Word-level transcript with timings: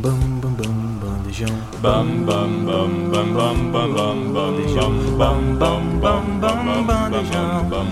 Bam 0.00 0.40
bam 0.40 0.54
bam 0.54 0.76
bandejão. 1.02 1.56
Bam 1.82 2.24
bam 2.24 2.64
bam 2.64 3.10
bam 3.10 3.34
bam 3.34 3.72
bam 3.72 3.92
bam 3.94 4.32
bandejão. 4.32 4.92
Bam 5.18 5.58
bam 5.58 5.98
bam 5.98 6.40
bam 6.40 6.86
bandejão. 6.86 7.68
Bam 7.68 7.88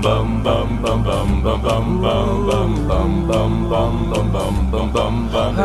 bam 0.00 0.40
bam 0.40 0.42
bam 0.42 0.68
bam 0.82 1.02
bam 1.02 1.42
bam 1.42 1.60
bam 1.62 2.00
bam 2.00 2.70
bam 2.86 3.10
bam 3.26 3.52
bam 3.68 4.24
bam 4.30 4.54
bam 4.70 4.86
bam 4.92 5.14
bandejão. 5.26 5.64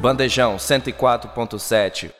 Bandejão 0.00 0.56
104.7. 0.56 2.10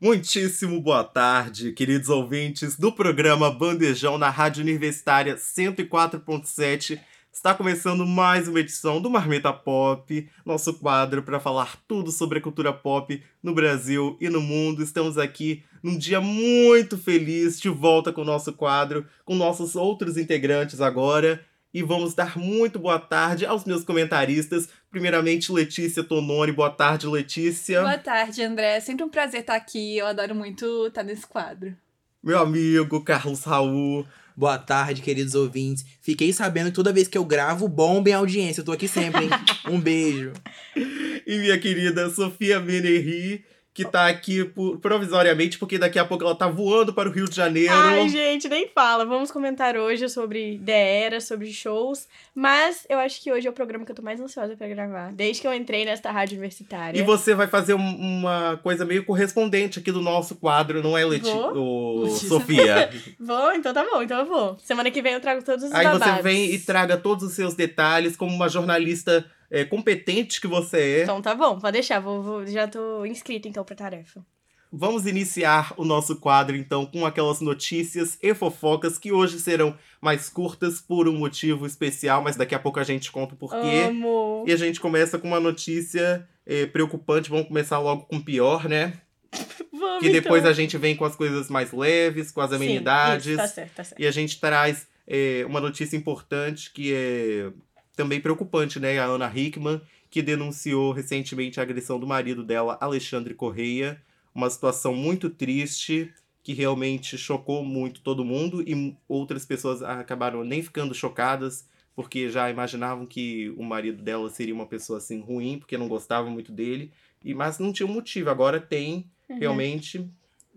Muitíssimo 0.00 0.80
boa 0.80 1.02
tarde, 1.02 1.72
queridos 1.72 2.08
ouvintes 2.08 2.76
do 2.76 2.92
programa 2.92 3.50
Bandejão 3.50 4.16
na 4.18 4.30
Rádio 4.30 4.62
Universitária 4.62 5.36
104.7. 5.36 7.00
Está 7.38 7.54
começando 7.54 8.04
mais 8.04 8.48
uma 8.48 8.58
edição 8.58 9.00
do 9.00 9.08
Marmita 9.08 9.52
Pop, 9.52 10.28
nosso 10.44 10.74
quadro 10.74 11.22
para 11.22 11.38
falar 11.38 11.76
tudo 11.86 12.10
sobre 12.10 12.40
a 12.40 12.42
cultura 12.42 12.72
pop 12.72 13.22
no 13.40 13.54
Brasil 13.54 14.16
e 14.20 14.28
no 14.28 14.40
mundo. 14.40 14.82
Estamos 14.82 15.16
aqui 15.16 15.62
num 15.80 15.96
dia 15.96 16.20
muito 16.20 16.98
feliz, 16.98 17.60
de 17.60 17.68
volta 17.68 18.12
com 18.12 18.22
o 18.22 18.24
nosso 18.24 18.52
quadro, 18.52 19.06
com 19.24 19.36
nossos 19.36 19.76
outros 19.76 20.16
integrantes 20.16 20.80
agora. 20.80 21.40
E 21.72 21.80
vamos 21.80 22.12
dar 22.12 22.36
muito 22.36 22.76
boa 22.76 22.98
tarde 22.98 23.46
aos 23.46 23.64
meus 23.64 23.84
comentaristas. 23.84 24.68
Primeiramente, 24.90 25.52
Letícia 25.52 26.02
Tononi. 26.02 26.50
Boa 26.50 26.70
tarde, 26.70 27.06
Letícia. 27.06 27.82
Boa 27.82 27.98
tarde, 27.98 28.42
André. 28.42 28.78
É 28.78 28.80
sempre 28.80 29.04
um 29.04 29.08
prazer 29.08 29.42
estar 29.42 29.54
aqui. 29.54 29.96
Eu 29.96 30.08
adoro 30.08 30.34
muito 30.34 30.88
estar 30.88 31.04
nesse 31.04 31.24
quadro. 31.24 31.72
Meu 32.20 32.40
amigo 32.40 33.00
Carlos 33.04 33.44
Raul. 33.44 34.04
Boa 34.38 34.56
tarde, 34.56 35.02
queridos 35.02 35.34
ouvintes. 35.34 35.84
Fiquei 36.00 36.32
sabendo 36.32 36.66
que 36.66 36.76
toda 36.76 36.92
vez 36.92 37.08
que 37.08 37.18
eu 37.18 37.24
gravo, 37.24 37.66
bomba 37.66 38.08
em 38.08 38.12
audiência. 38.12 38.60
Eu 38.60 38.64
tô 38.64 38.70
aqui 38.70 38.86
sempre, 38.86 39.24
hein? 39.24 39.30
Um 39.68 39.80
beijo. 39.80 40.32
E 41.26 41.36
minha 41.36 41.58
querida 41.58 42.08
Sofia 42.08 42.58
Menerri, 42.58 43.44
que 43.84 43.84
tá 43.84 44.08
aqui 44.08 44.44
por- 44.44 44.78
provisoriamente, 44.78 45.56
porque 45.56 45.78
daqui 45.78 46.00
a 46.00 46.04
pouco 46.04 46.24
ela 46.24 46.34
tá 46.34 46.48
voando 46.48 46.92
para 46.92 47.08
o 47.08 47.12
Rio 47.12 47.28
de 47.28 47.36
Janeiro. 47.36 47.72
Ai, 47.72 48.08
gente, 48.08 48.48
nem 48.48 48.66
fala. 48.68 49.04
Vamos 49.06 49.30
comentar 49.30 49.76
hoje 49.76 50.08
sobre 50.08 50.60
The 50.64 51.02
Era, 51.04 51.20
sobre 51.20 51.52
shows. 51.52 52.08
Mas 52.34 52.84
eu 52.88 52.98
acho 52.98 53.22
que 53.22 53.30
hoje 53.30 53.46
é 53.46 53.50
o 53.50 53.52
programa 53.52 53.84
que 53.84 53.92
eu 53.92 53.96
tô 53.96 54.02
mais 54.02 54.20
ansiosa 54.20 54.56
pra 54.56 54.66
gravar. 54.66 55.12
Desde 55.12 55.40
que 55.42 55.46
eu 55.46 55.54
entrei 55.54 55.84
nesta 55.84 56.10
rádio 56.10 56.34
universitária. 56.34 56.98
E 56.98 57.02
você 57.04 57.34
vai 57.36 57.46
fazer 57.46 57.74
um- 57.74 57.78
uma 58.18 58.58
coisa 58.62 58.84
meio 58.84 59.04
correspondente 59.04 59.78
aqui 59.78 59.92
do 59.92 60.00
nosso 60.00 60.34
quadro, 60.34 60.82
não 60.82 60.98
é, 60.98 61.04
Leti 61.04 61.30
Vou. 61.30 61.56
Ô, 61.56 62.02
Letícia. 62.02 62.28
Sofia? 62.28 62.90
Vou? 63.20 63.52
Então 63.52 63.72
tá 63.72 63.84
bom, 63.84 64.02
então 64.02 64.18
eu 64.18 64.26
vou. 64.26 64.58
Semana 64.58 64.90
que 64.90 65.00
vem 65.00 65.12
eu 65.12 65.20
trago 65.20 65.44
todos 65.44 65.64
os 65.66 65.72
Aí 65.72 65.86
você 65.86 65.98
babados. 66.00 66.22
vem 66.24 66.52
e 66.52 66.58
traga 66.58 66.96
todos 66.96 67.22
os 67.24 67.32
seus 67.34 67.54
detalhes, 67.54 68.16
como 68.16 68.34
uma 68.34 68.48
jornalista 68.48 69.24
é, 69.50 69.64
competente 69.64 70.40
que 70.40 70.46
você 70.46 70.78
é. 71.00 71.02
Então 71.02 71.20
tá 71.22 71.34
bom, 71.34 71.58
pode 71.58 71.72
deixar. 71.72 72.00
Vou, 72.00 72.22
vou- 72.22 72.46
já 72.46 72.66
tô 72.68 73.04
inscrita 73.06 73.48
então 73.48 73.64
pra 73.64 73.74
tarefa. 73.76 74.24
Vamos 74.70 75.06
iniciar 75.06 75.72
o 75.78 75.84
nosso 75.84 76.16
quadro, 76.16 76.54
então, 76.54 76.84
com 76.84 77.06
aquelas 77.06 77.40
notícias 77.40 78.18
e 78.22 78.34
fofocas 78.34 78.98
que 78.98 79.10
hoje 79.10 79.40
serão 79.40 79.74
mais 79.98 80.28
curtas 80.28 80.78
por 80.78 81.08
um 81.08 81.16
motivo 81.16 81.64
especial, 81.64 82.22
mas 82.22 82.36
daqui 82.36 82.54
a 82.54 82.58
pouco 82.58 82.78
a 82.78 82.84
gente 82.84 83.10
conta 83.10 83.32
o 83.34 83.36
porquê. 83.38 83.84
Amo. 83.88 84.44
E 84.46 84.52
a 84.52 84.56
gente 84.56 84.78
começa 84.78 85.18
com 85.18 85.26
uma 85.26 85.40
notícia 85.40 86.28
eh, 86.44 86.66
preocupante. 86.66 87.30
Vamos 87.30 87.48
começar 87.48 87.78
logo 87.78 88.02
com 88.02 88.16
o 88.16 88.22
pior, 88.22 88.68
né? 88.68 88.92
Vamos, 89.72 90.02
Que 90.02 90.10
depois 90.10 90.40
então. 90.40 90.50
a 90.50 90.54
gente 90.54 90.76
vem 90.76 90.94
com 90.94 91.06
as 91.06 91.16
coisas 91.16 91.48
mais 91.48 91.72
leves, 91.72 92.30
com 92.30 92.42
as 92.42 92.50
Sim, 92.50 92.56
amenidades. 92.56 93.24
isso, 93.26 93.36
tá 93.38 93.48
certo, 93.48 93.72
tá 93.74 93.84
certo. 93.84 94.00
E 94.02 94.06
a 94.06 94.10
gente 94.10 94.38
traz 94.38 94.86
eh, 95.06 95.44
uma 95.46 95.60
notícia 95.62 95.96
importante 95.96 96.70
que 96.74 96.92
é 96.92 97.50
também 97.98 98.20
preocupante, 98.20 98.78
né? 98.78 98.96
A 99.00 99.06
Ana 99.06 99.28
Hickman, 99.34 99.80
que 100.08 100.22
denunciou 100.22 100.92
recentemente 100.92 101.58
a 101.58 101.64
agressão 101.64 101.98
do 101.98 102.06
marido 102.06 102.44
dela, 102.44 102.78
Alexandre 102.80 103.34
Correia. 103.34 104.00
Uma 104.32 104.48
situação 104.48 104.94
muito 104.94 105.28
triste, 105.28 106.08
que 106.44 106.52
realmente 106.52 107.18
chocou 107.18 107.64
muito 107.64 108.00
todo 108.00 108.24
mundo 108.24 108.62
e 108.62 108.96
outras 109.08 109.44
pessoas 109.44 109.82
acabaram 109.82 110.44
nem 110.44 110.62
ficando 110.62 110.94
chocadas, 110.94 111.66
porque 111.96 112.30
já 112.30 112.48
imaginavam 112.48 113.04
que 113.04 113.52
o 113.56 113.64
marido 113.64 114.00
dela 114.00 114.30
seria 114.30 114.54
uma 114.54 114.66
pessoa 114.66 114.98
assim 114.98 115.20
ruim, 115.20 115.58
porque 115.58 115.76
não 115.76 115.88
gostava 115.88 116.30
muito 116.30 116.52
dele. 116.52 116.92
E, 117.24 117.34
mas 117.34 117.58
não 117.58 117.72
tinha 117.72 117.88
um 117.88 117.92
motivo, 117.92 118.30
agora 118.30 118.60
tem 118.60 119.10
Uhum. 119.28 119.38
realmente. 119.40 120.08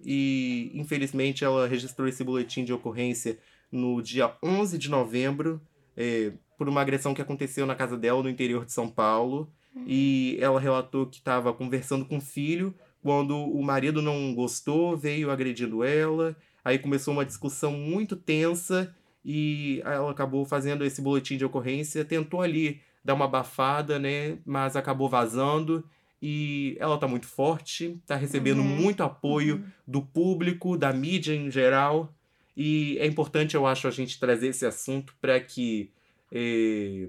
E 0.05 0.71
infelizmente 0.75 1.43
ela 1.43 1.67
registrou 1.67 2.07
esse 2.07 2.23
boletim 2.23 2.63
de 2.63 2.71
ocorrência 2.71 3.39
no 3.71 3.99
dia 3.99 4.31
11 4.43 4.77
de 4.77 4.89
novembro, 4.89 5.59
é, 5.95 6.31
por 6.57 6.67
uma 6.69 6.81
agressão 6.81 7.13
que 7.13 7.21
aconteceu 7.21 7.65
na 7.65 7.75
casa 7.75 7.97
dela 7.97 8.21
no 8.23 8.29
interior 8.29 8.65
de 8.65 8.71
São 8.71 8.87
Paulo. 8.89 9.51
E 9.87 10.37
ela 10.41 10.59
relatou 10.59 11.05
que 11.05 11.17
estava 11.19 11.53
conversando 11.53 12.05
com 12.05 12.17
o 12.17 12.21
filho 12.21 12.73
quando 13.01 13.35
o 13.35 13.63
marido 13.63 14.01
não 14.01 14.33
gostou, 14.35 14.95
veio 14.97 15.31
agredindo 15.31 15.83
ela. 15.83 16.35
Aí 16.63 16.77
começou 16.77 17.13
uma 17.13 17.25
discussão 17.25 17.71
muito 17.71 18.15
tensa 18.15 18.93
e 19.25 19.81
ela 19.85 20.11
acabou 20.11 20.45
fazendo 20.45 20.83
esse 20.85 21.01
boletim 21.01 21.37
de 21.37 21.45
ocorrência, 21.45 22.05
tentou 22.05 22.41
ali 22.41 22.81
dar 23.03 23.13
uma 23.15 23.25
abafada, 23.25 23.97
né? 23.97 24.37
Mas 24.45 24.75
acabou 24.75 25.09
vazando. 25.09 25.83
E 26.21 26.77
ela 26.79 26.99
tá 26.99 27.07
muito 27.07 27.25
forte, 27.25 27.97
tá 28.05 28.15
recebendo 28.15 28.59
Uhum. 28.59 28.67
muito 28.67 29.01
apoio 29.01 29.63
do 29.87 30.01
público, 30.03 30.77
da 30.77 30.93
mídia 30.93 31.33
em 31.33 31.49
geral. 31.49 32.13
E 32.55 32.97
é 32.99 33.05
importante, 33.05 33.55
eu 33.55 33.65
acho, 33.65 33.87
a 33.87 33.91
gente 33.91 34.19
trazer 34.19 34.47
esse 34.49 34.65
assunto 34.65 35.15
para 35.21 35.39
que 35.39 35.91
eh, 36.31 37.07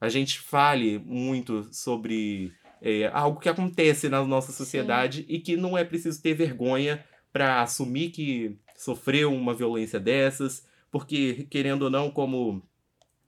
a 0.00 0.08
gente 0.08 0.38
fale 0.40 0.98
muito 0.98 1.68
sobre 1.72 2.52
eh, 2.82 3.10
algo 3.12 3.40
que 3.40 3.48
acontece 3.48 4.08
na 4.08 4.24
nossa 4.24 4.52
sociedade 4.52 5.24
e 5.28 5.38
que 5.38 5.56
não 5.56 5.76
é 5.76 5.84
preciso 5.84 6.20
ter 6.22 6.34
vergonha 6.34 7.04
para 7.32 7.62
assumir 7.62 8.10
que 8.10 8.56
sofreu 8.76 9.32
uma 9.34 9.54
violência 9.54 9.98
dessas, 10.00 10.66
porque, 10.90 11.46
querendo 11.50 11.82
ou 11.82 11.90
não, 11.90 12.10
como 12.10 12.62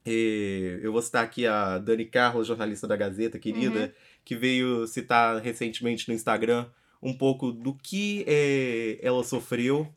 eh, 0.05 0.79
eu 0.81 0.91
vou 0.91 1.01
citar 1.01 1.23
aqui 1.23 1.45
a 1.45 1.77
Dani 1.77 2.05
Carlos, 2.05 2.47
jornalista 2.47 2.87
da 2.87 2.95
Gazeta, 2.95 3.37
querida, 3.39 3.79
Uhum. 3.81 3.91
que 4.23 4.35
veio 4.35 4.87
citar 4.87 5.41
recentemente 5.41 6.07
no 6.07 6.13
Instagram 6.13 6.67
um 7.01 7.13
pouco 7.13 7.51
do 7.51 7.73
que 7.75 8.23
eh, 8.27 8.97
ela 9.01 9.23
sofreu 9.23 9.93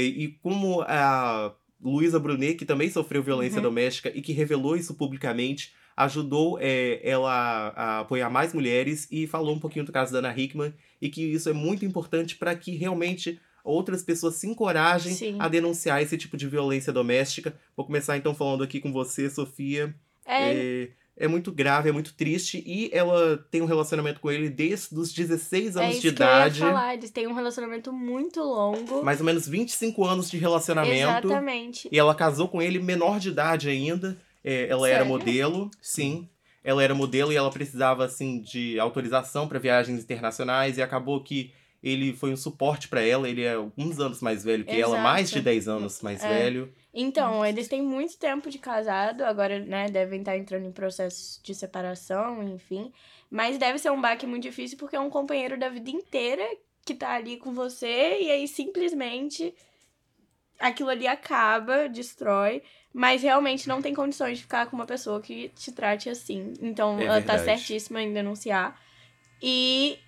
e, 0.00 0.24
e 0.24 0.28
como 0.42 0.82
a 0.82 1.52
Luísa 1.82 2.18
Brunet, 2.18 2.54
que 2.56 2.64
também 2.64 2.90
sofreu 2.90 3.22
violência 3.22 3.58
Uhum. 3.58 3.64
doméstica 3.64 4.10
e 4.14 4.20
que 4.22 4.32
revelou 4.32 4.76
isso 4.76 4.94
publicamente, 4.94 5.72
ajudou 5.96 6.58
eh, 6.60 7.00
ela 7.04 7.68
a 7.76 8.00
apoiar 8.00 8.28
mais 8.28 8.52
mulheres 8.52 9.06
e 9.10 9.26
falou 9.26 9.54
um 9.54 9.60
pouquinho 9.60 9.84
do 9.84 9.92
caso 9.92 10.12
da 10.12 10.18
Ana 10.18 10.36
Hickman 10.36 10.74
e 11.00 11.08
que 11.08 11.22
isso 11.22 11.48
é 11.48 11.52
muito 11.52 11.84
importante 11.84 12.36
para 12.36 12.54
que 12.56 12.74
realmente 12.74 13.38
outras 13.62 14.02
pessoas 14.02 14.34
se 14.34 14.46
encorajem 14.48 15.12
Sim. 15.14 15.36
a 15.38 15.46
denunciar 15.48 16.02
esse 16.02 16.18
tipo 16.18 16.36
de 16.36 16.48
violência 16.48 16.92
doméstica. 16.92 17.54
Vou 17.76 17.86
começar 17.86 18.16
então 18.16 18.34
falando 18.34 18.64
aqui 18.64 18.80
com 18.80 18.92
você, 18.92 19.30
Sofia. 19.30 19.94
É, 20.26 20.52
É, 20.54 20.88
é 21.16 21.28
muito 21.28 21.52
grave, 21.52 21.88
é 21.88 21.92
muito 21.92 22.14
triste. 22.14 22.62
E 22.66 22.90
ela 22.92 23.36
tem 23.50 23.62
um 23.62 23.66
relacionamento 23.66 24.20
com 24.20 24.30
ele 24.30 24.48
desde 24.50 24.98
os 24.98 25.12
16 25.12 25.76
é 25.76 25.80
anos 25.84 25.92
isso 25.96 26.02
de 26.10 26.12
que 26.14 26.22
eu 26.22 26.26
ia 26.26 26.32
idade. 26.32 26.58
falar. 26.60 26.94
Eles 26.94 27.10
têm 27.10 27.26
um 27.28 27.34
relacionamento 27.34 27.92
muito 27.92 28.40
longo. 28.40 29.02
Mais 29.04 29.20
ou 29.20 29.26
menos 29.26 29.46
25 29.48 30.04
anos 30.04 30.30
de 30.30 30.36
relacionamento. 30.38 31.28
Exatamente. 31.28 31.88
E 31.90 31.98
ela 31.98 32.14
casou 32.14 32.48
com 32.48 32.60
ele 32.60 32.78
menor 32.80 33.18
de 33.20 33.28
idade 33.28 33.68
ainda. 33.68 34.16
É, 34.42 34.66
ela 34.68 34.88
era 34.88 34.98
Sério? 34.98 35.08
modelo, 35.12 35.70
sim. 35.80 36.28
Ela 36.62 36.82
era 36.82 36.94
modelo 36.94 37.32
e 37.32 37.36
ela 37.36 37.50
precisava, 37.50 38.04
assim, 38.04 38.40
de 38.40 38.78
autorização 38.80 39.46
para 39.46 39.58
viagens 39.58 40.02
internacionais. 40.02 40.78
E 40.78 40.82
acabou 40.82 41.22
que 41.22 41.52
ele 41.82 42.14
foi 42.14 42.32
um 42.32 42.36
suporte 42.36 42.88
para 42.88 43.02
ela. 43.02 43.28
Ele 43.28 43.42
é 43.42 43.54
alguns 43.54 44.00
anos 44.00 44.20
mais 44.20 44.42
velho 44.42 44.64
que 44.64 44.72
ela, 44.72 44.94
Exato. 44.96 45.02
mais 45.02 45.30
de 45.30 45.40
10 45.40 45.68
anos 45.68 46.00
mais 46.02 46.22
É. 46.24 46.28
velho. 46.28 46.72
Então, 46.96 47.44
eles 47.44 47.66
têm 47.66 47.82
muito 47.82 48.16
tempo 48.16 48.48
de 48.48 48.58
casado, 48.58 49.22
agora, 49.22 49.58
né, 49.58 49.88
devem 49.88 50.20
estar 50.20 50.36
entrando 50.36 50.64
em 50.64 50.70
processo 50.72 51.42
de 51.42 51.52
separação, 51.52 52.40
enfim. 52.44 52.92
Mas 53.28 53.58
deve 53.58 53.80
ser 53.80 53.90
um 53.90 54.00
baque 54.00 54.26
muito 54.26 54.44
difícil 54.44 54.78
porque 54.78 54.94
é 54.94 55.00
um 55.00 55.10
companheiro 55.10 55.58
da 55.58 55.68
vida 55.68 55.90
inteira 55.90 56.44
que 56.86 56.94
tá 56.94 57.14
ali 57.14 57.36
com 57.36 57.52
você 57.52 58.20
e 58.20 58.30
aí 58.30 58.46
simplesmente 58.46 59.52
aquilo 60.60 60.88
ali 60.90 61.08
acaba, 61.08 61.88
destrói, 61.88 62.62
mas 62.92 63.22
realmente 63.22 63.66
não 63.66 63.82
tem 63.82 63.92
condições 63.92 64.38
de 64.38 64.44
ficar 64.44 64.66
com 64.66 64.76
uma 64.76 64.86
pessoa 64.86 65.20
que 65.20 65.48
te 65.48 65.72
trate 65.72 66.08
assim. 66.08 66.52
Então, 66.60 66.98
É 67.00 67.06
ela 67.06 67.20
tá 67.20 67.38
certíssima 67.38 68.00
em 68.00 68.12
denunciar. 68.12 68.80
E 69.42 69.98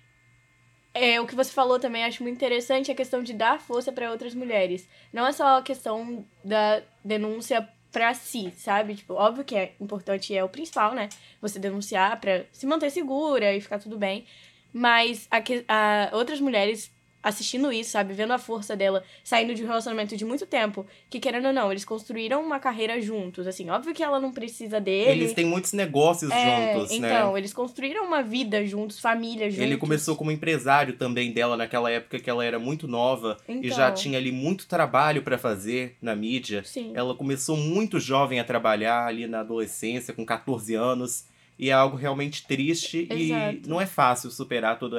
é, 0.99 1.21
o 1.21 1.27
que 1.27 1.35
você 1.35 1.51
falou 1.51 1.79
também 1.79 2.03
acho 2.03 2.23
muito 2.23 2.35
interessante 2.35 2.91
a 2.91 2.95
questão 2.95 3.21
de 3.23 3.33
dar 3.33 3.59
força 3.59 3.91
para 3.91 4.11
outras 4.11 4.33
mulheres. 4.33 4.87
Não 5.13 5.25
é 5.25 5.31
só 5.31 5.57
a 5.57 5.61
questão 5.61 6.25
da 6.43 6.81
denúncia 7.03 7.67
pra 7.91 8.13
si, 8.13 8.53
sabe? 8.57 8.95
Tipo, 8.95 9.13
óbvio 9.13 9.43
que 9.45 9.55
é 9.55 9.73
importante 9.79 10.33
e 10.33 10.37
é 10.37 10.43
o 10.43 10.49
principal, 10.49 10.93
né? 10.93 11.09
Você 11.41 11.57
denunciar 11.59 12.19
pra 12.19 12.43
se 12.51 12.65
manter 12.65 12.89
segura 12.89 13.53
e 13.55 13.61
ficar 13.61 13.79
tudo 13.79 13.97
bem. 13.97 14.25
Mas 14.73 15.27
a, 15.31 15.37
a- 15.67 16.15
outras 16.15 16.39
mulheres 16.39 16.91
assistindo 17.21 17.71
isso, 17.71 17.91
sabe? 17.91 18.13
Vendo 18.13 18.31
a 18.31 18.37
força 18.37 18.75
dela 18.75 19.03
saindo 19.23 19.53
de 19.53 19.63
um 19.63 19.67
relacionamento 19.67 20.15
de 20.15 20.23
muito 20.23 20.45
tempo, 20.45 20.85
que 21.09 21.19
querendo 21.19 21.47
ou 21.47 21.53
não, 21.53 21.71
eles 21.71 21.83
construíram 21.83 22.41
uma 22.41 22.59
carreira 22.59 23.01
juntos, 23.01 23.45
assim, 23.47 23.69
óbvio 23.69 23.93
que 23.93 24.01
ela 24.03 24.19
não 24.19 24.31
precisa 24.31 24.79
dele. 24.79 25.11
Eles 25.23 25.33
têm 25.33 25.45
muitos 25.45 25.73
negócios 25.73 26.31
é, 26.31 26.73
juntos, 26.73 26.97
né? 26.99 27.09
então, 27.09 27.37
eles 27.37 27.53
construíram 27.53 28.05
uma 28.05 28.21
vida 28.21 28.65
juntos, 28.65 28.99
família 28.99 29.49
juntos. 29.49 29.63
Ele 29.65 29.77
começou 29.77 30.15
como 30.15 30.31
empresário 30.31 30.93
também 30.93 31.31
dela 31.31 31.57
naquela 31.57 31.91
época 31.91 32.19
que 32.19 32.29
ela 32.29 32.45
era 32.45 32.59
muito 32.59 32.87
nova 32.87 33.37
e 33.47 33.69
já 33.69 33.85
Então. 33.87 33.95
tinha 33.95 34.17
ali 34.17 34.31
muito 34.31 34.67
trabalho 34.67 35.21
pra 35.21 35.37
fazer 35.37 35.97
na 36.01 36.15
mídia. 36.15 36.63
Sim. 36.63 36.91
Ela 36.95 37.13
começou 37.15 37.57
muito 37.57 37.99
jovem 37.99 38.39
a 38.39 38.43
trabalhar 38.43 39.05
ali 39.05 39.27
na 39.27 39.41
adolescência, 39.41 40.13
com 40.13 40.25
14 40.25 40.75
anos, 40.75 41.25
e 41.59 41.69
é 41.69 41.73
algo 41.73 41.97
realmente 41.97 42.45
triste 42.45 43.07
e 43.11 43.31
Exato. 43.31 43.67
não 43.69 43.81
é 43.81 43.85
fácil 43.85 44.29
superar 44.29 44.77
toda 44.79 44.97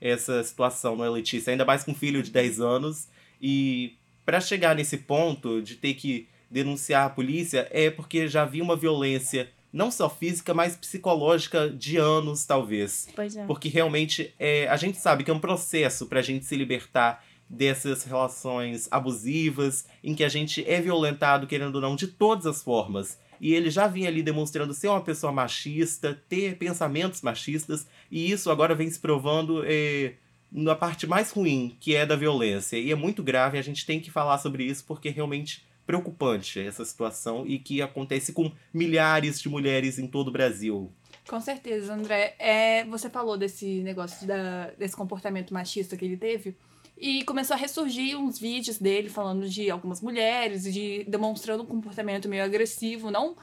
essa 0.00 0.42
situação, 0.42 0.96
não 0.96 1.04
é, 1.04 1.10
Letícia? 1.10 1.50
Ainda 1.50 1.64
mais 1.64 1.84
com 1.84 1.92
um 1.92 1.94
filho 1.94 2.22
de 2.22 2.30
10 2.30 2.60
anos 2.60 3.08
e 3.40 3.94
pra 4.24 4.40
chegar 4.40 4.74
nesse 4.74 4.96
ponto 4.98 5.60
de 5.60 5.76
ter 5.76 5.94
que 5.94 6.28
denunciar 6.50 7.06
a 7.06 7.10
polícia 7.10 7.68
é 7.70 7.90
porque 7.90 8.26
já 8.26 8.42
havia 8.42 8.62
uma 8.62 8.76
violência 8.76 9.50
não 9.72 9.90
só 9.90 10.10
física, 10.10 10.52
mas 10.52 10.76
psicológica 10.76 11.70
de 11.70 11.96
anos, 11.96 12.44
talvez. 12.44 13.08
Pois 13.14 13.36
é. 13.36 13.44
Porque 13.46 13.68
realmente 13.68 14.34
é, 14.38 14.66
a 14.68 14.76
gente 14.76 14.98
sabe 14.98 15.22
que 15.22 15.30
é 15.30 15.34
um 15.34 15.38
processo 15.38 16.06
pra 16.06 16.22
gente 16.22 16.44
se 16.44 16.56
libertar 16.56 17.24
dessas 17.48 18.04
relações 18.04 18.88
abusivas, 18.90 19.84
em 20.02 20.14
que 20.14 20.22
a 20.24 20.28
gente 20.28 20.64
é 20.68 20.80
violentado, 20.80 21.46
querendo 21.46 21.76
ou 21.76 21.80
não, 21.80 21.96
de 21.96 22.06
todas 22.06 22.46
as 22.46 22.62
formas. 22.62 23.18
E 23.40 23.54
ele 23.54 23.70
já 23.70 23.86
vinha 23.86 24.08
ali 24.08 24.22
demonstrando 24.22 24.74
ser 24.74 24.88
uma 24.88 25.00
pessoa 25.00 25.32
machista, 25.32 26.20
ter 26.28 26.56
pensamentos 26.56 27.22
machistas, 27.22 27.86
e 28.10 28.30
isso 28.30 28.50
agora 28.50 28.74
vem 28.74 28.90
se 28.90 28.98
provando 28.98 29.62
é, 29.64 30.14
na 30.52 30.74
parte 30.74 31.06
mais 31.06 31.30
ruim, 31.30 31.76
que 31.80 31.96
é 31.96 32.04
da 32.04 32.16
violência. 32.16 32.76
E 32.76 32.92
é 32.92 32.94
muito 32.94 33.22
grave, 33.22 33.58
a 33.58 33.62
gente 33.62 33.86
tem 33.86 34.00
que 34.00 34.10
falar 34.10 34.38
sobre 34.38 34.64
isso, 34.64 34.84
porque 34.84 35.08
é 35.08 35.12
realmente 35.12 35.64
preocupante 35.86 36.60
essa 36.60 36.84
situação 36.84 37.44
e 37.46 37.58
que 37.58 37.82
acontece 37.82 38.32
com 38.32 38.52
milhares 38.72 39.40
de 39.40 39.48
mulheres 39.48 39.98
em 39.98 40.06
todo 40.06 40.28
o 40.28 40.32
Brasil. 40.32 40.92
Com 41.26 41.40
certeza, 41.40 41.94
André. 41.94 42.34
É, 42.38 42.84
você 42.84 43.08
falou 43.08 43.36
desse 43.36 43.82
negócio 43.82 44.26
da, 44.26 44.70
desse 44.78 44.96
comportamento 44.96 45.54
machista 45.54 45.96
que 45.96 46.04
ele 46.04 46.16
teve. 46.16 46.56
E 47.00 47.24
começou 47.24 47.54
a 47.54 47.58
ressurgir 47.58 48.14
uns 48.18 48.38
vídeos 48.38 48.76
dele 48.76 49.08
falando 49.08 49.48
de 49.48 49.70
algumas 49.70 50.02
mulheres, 50.02 50.70
de 50.70 51.02
demonstrando 51.08 51.62
um 51.62 51.66
comportamento 51.66 52.28
meio 52.28 52.44
agressivo, 52.44 53.10
não 53.10 53.34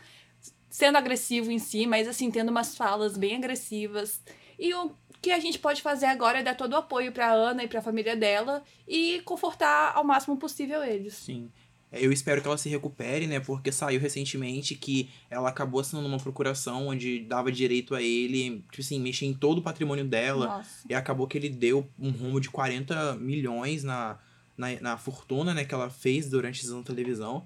sendo 0.69 0.95
agressivo 0.95 1.51
em 1.51 1.57
si, 1.57 1.87
mas 1.87 2.07
assim, 2.07 2.29
tendo 2.29 2.49
umas 2.49 2.77
falas 2.77 3.17
bem 3.17 3.35
agressivas. 3.35 4.21
E 4.59 4.75
o 4.75 4.91
que 5.19 5.31
a 5.31 5.39
gente 5.39 5.57
pode 5.57 5.81
fazer 5.81 6.05
agora 6.05 6.39
é 6.39 6.43
dar 6.43 6.55
todo 6.55 6.73
o 6.73 6.77
apoio 6.77 7.11
pra 7.11 7.31
Ana 7.31 7.63
e 7.63 7.67
pra 7.67 7.81
família 7.81 8.15
dela 8.15 8.63
e 8.87 9.21
confortar 9.25 9.93
ao 9.95 10.03
máximo 10.03 10.37
possível 10.37 10.83
eles. 10.83 11.15
Sim. 11.15 11.51
Eu 11.91 12.11
espero 12.11 12.41
que 12.41 12.47
ela 12.47 12.57
se 12.57 12.67
recupere, 12.67 13.27
né? 13.27 13.39
Porque 13.39 13.71
saiu 13.71 13.99
recentemente 13.99 14.75
que 14.75 15.09
ela 15.29 15.49
acabou 15.49 15.79
assinando 15.79 16.07
uma 16.07 16.19
procuração 16.19 16.87
onde 16.87 17.19
dava 17.21 17.51
direito 17.51 17.95
a 17.95 18.01
ele, 18.01 18.63
tipo 18.69 18.81
assim, 18.81 18.99
mexer 18.99 19.25
em 19.25 19.33
todo 19.33 19.59
o 19.59 19.61
patrimônio 19.61 20.05
dela. 20.05 20.47
Nossa. 20.47 20.85
E 20.89 20.93
acabou 20.93 21.27
que 21.27 21.37
ele 21.37 21.49
deu 21.49 21.87
um 21.97 22.11
rumo 22.11 22.41
de 22.41 22.49
40 22.49 23.15
milhões 23.15 23.85
na, 23.85 24.19
na, 24.57 24.67
na 24.81 24.97
fortuna, 24.97 25.53
né? 25.53 25.63
Que 25.63 25.73
ela 25.73 25.89
fez 25.89 26.29
durante 26.29 26.69
a 26.69 26.83
televisão. 26.83 27.45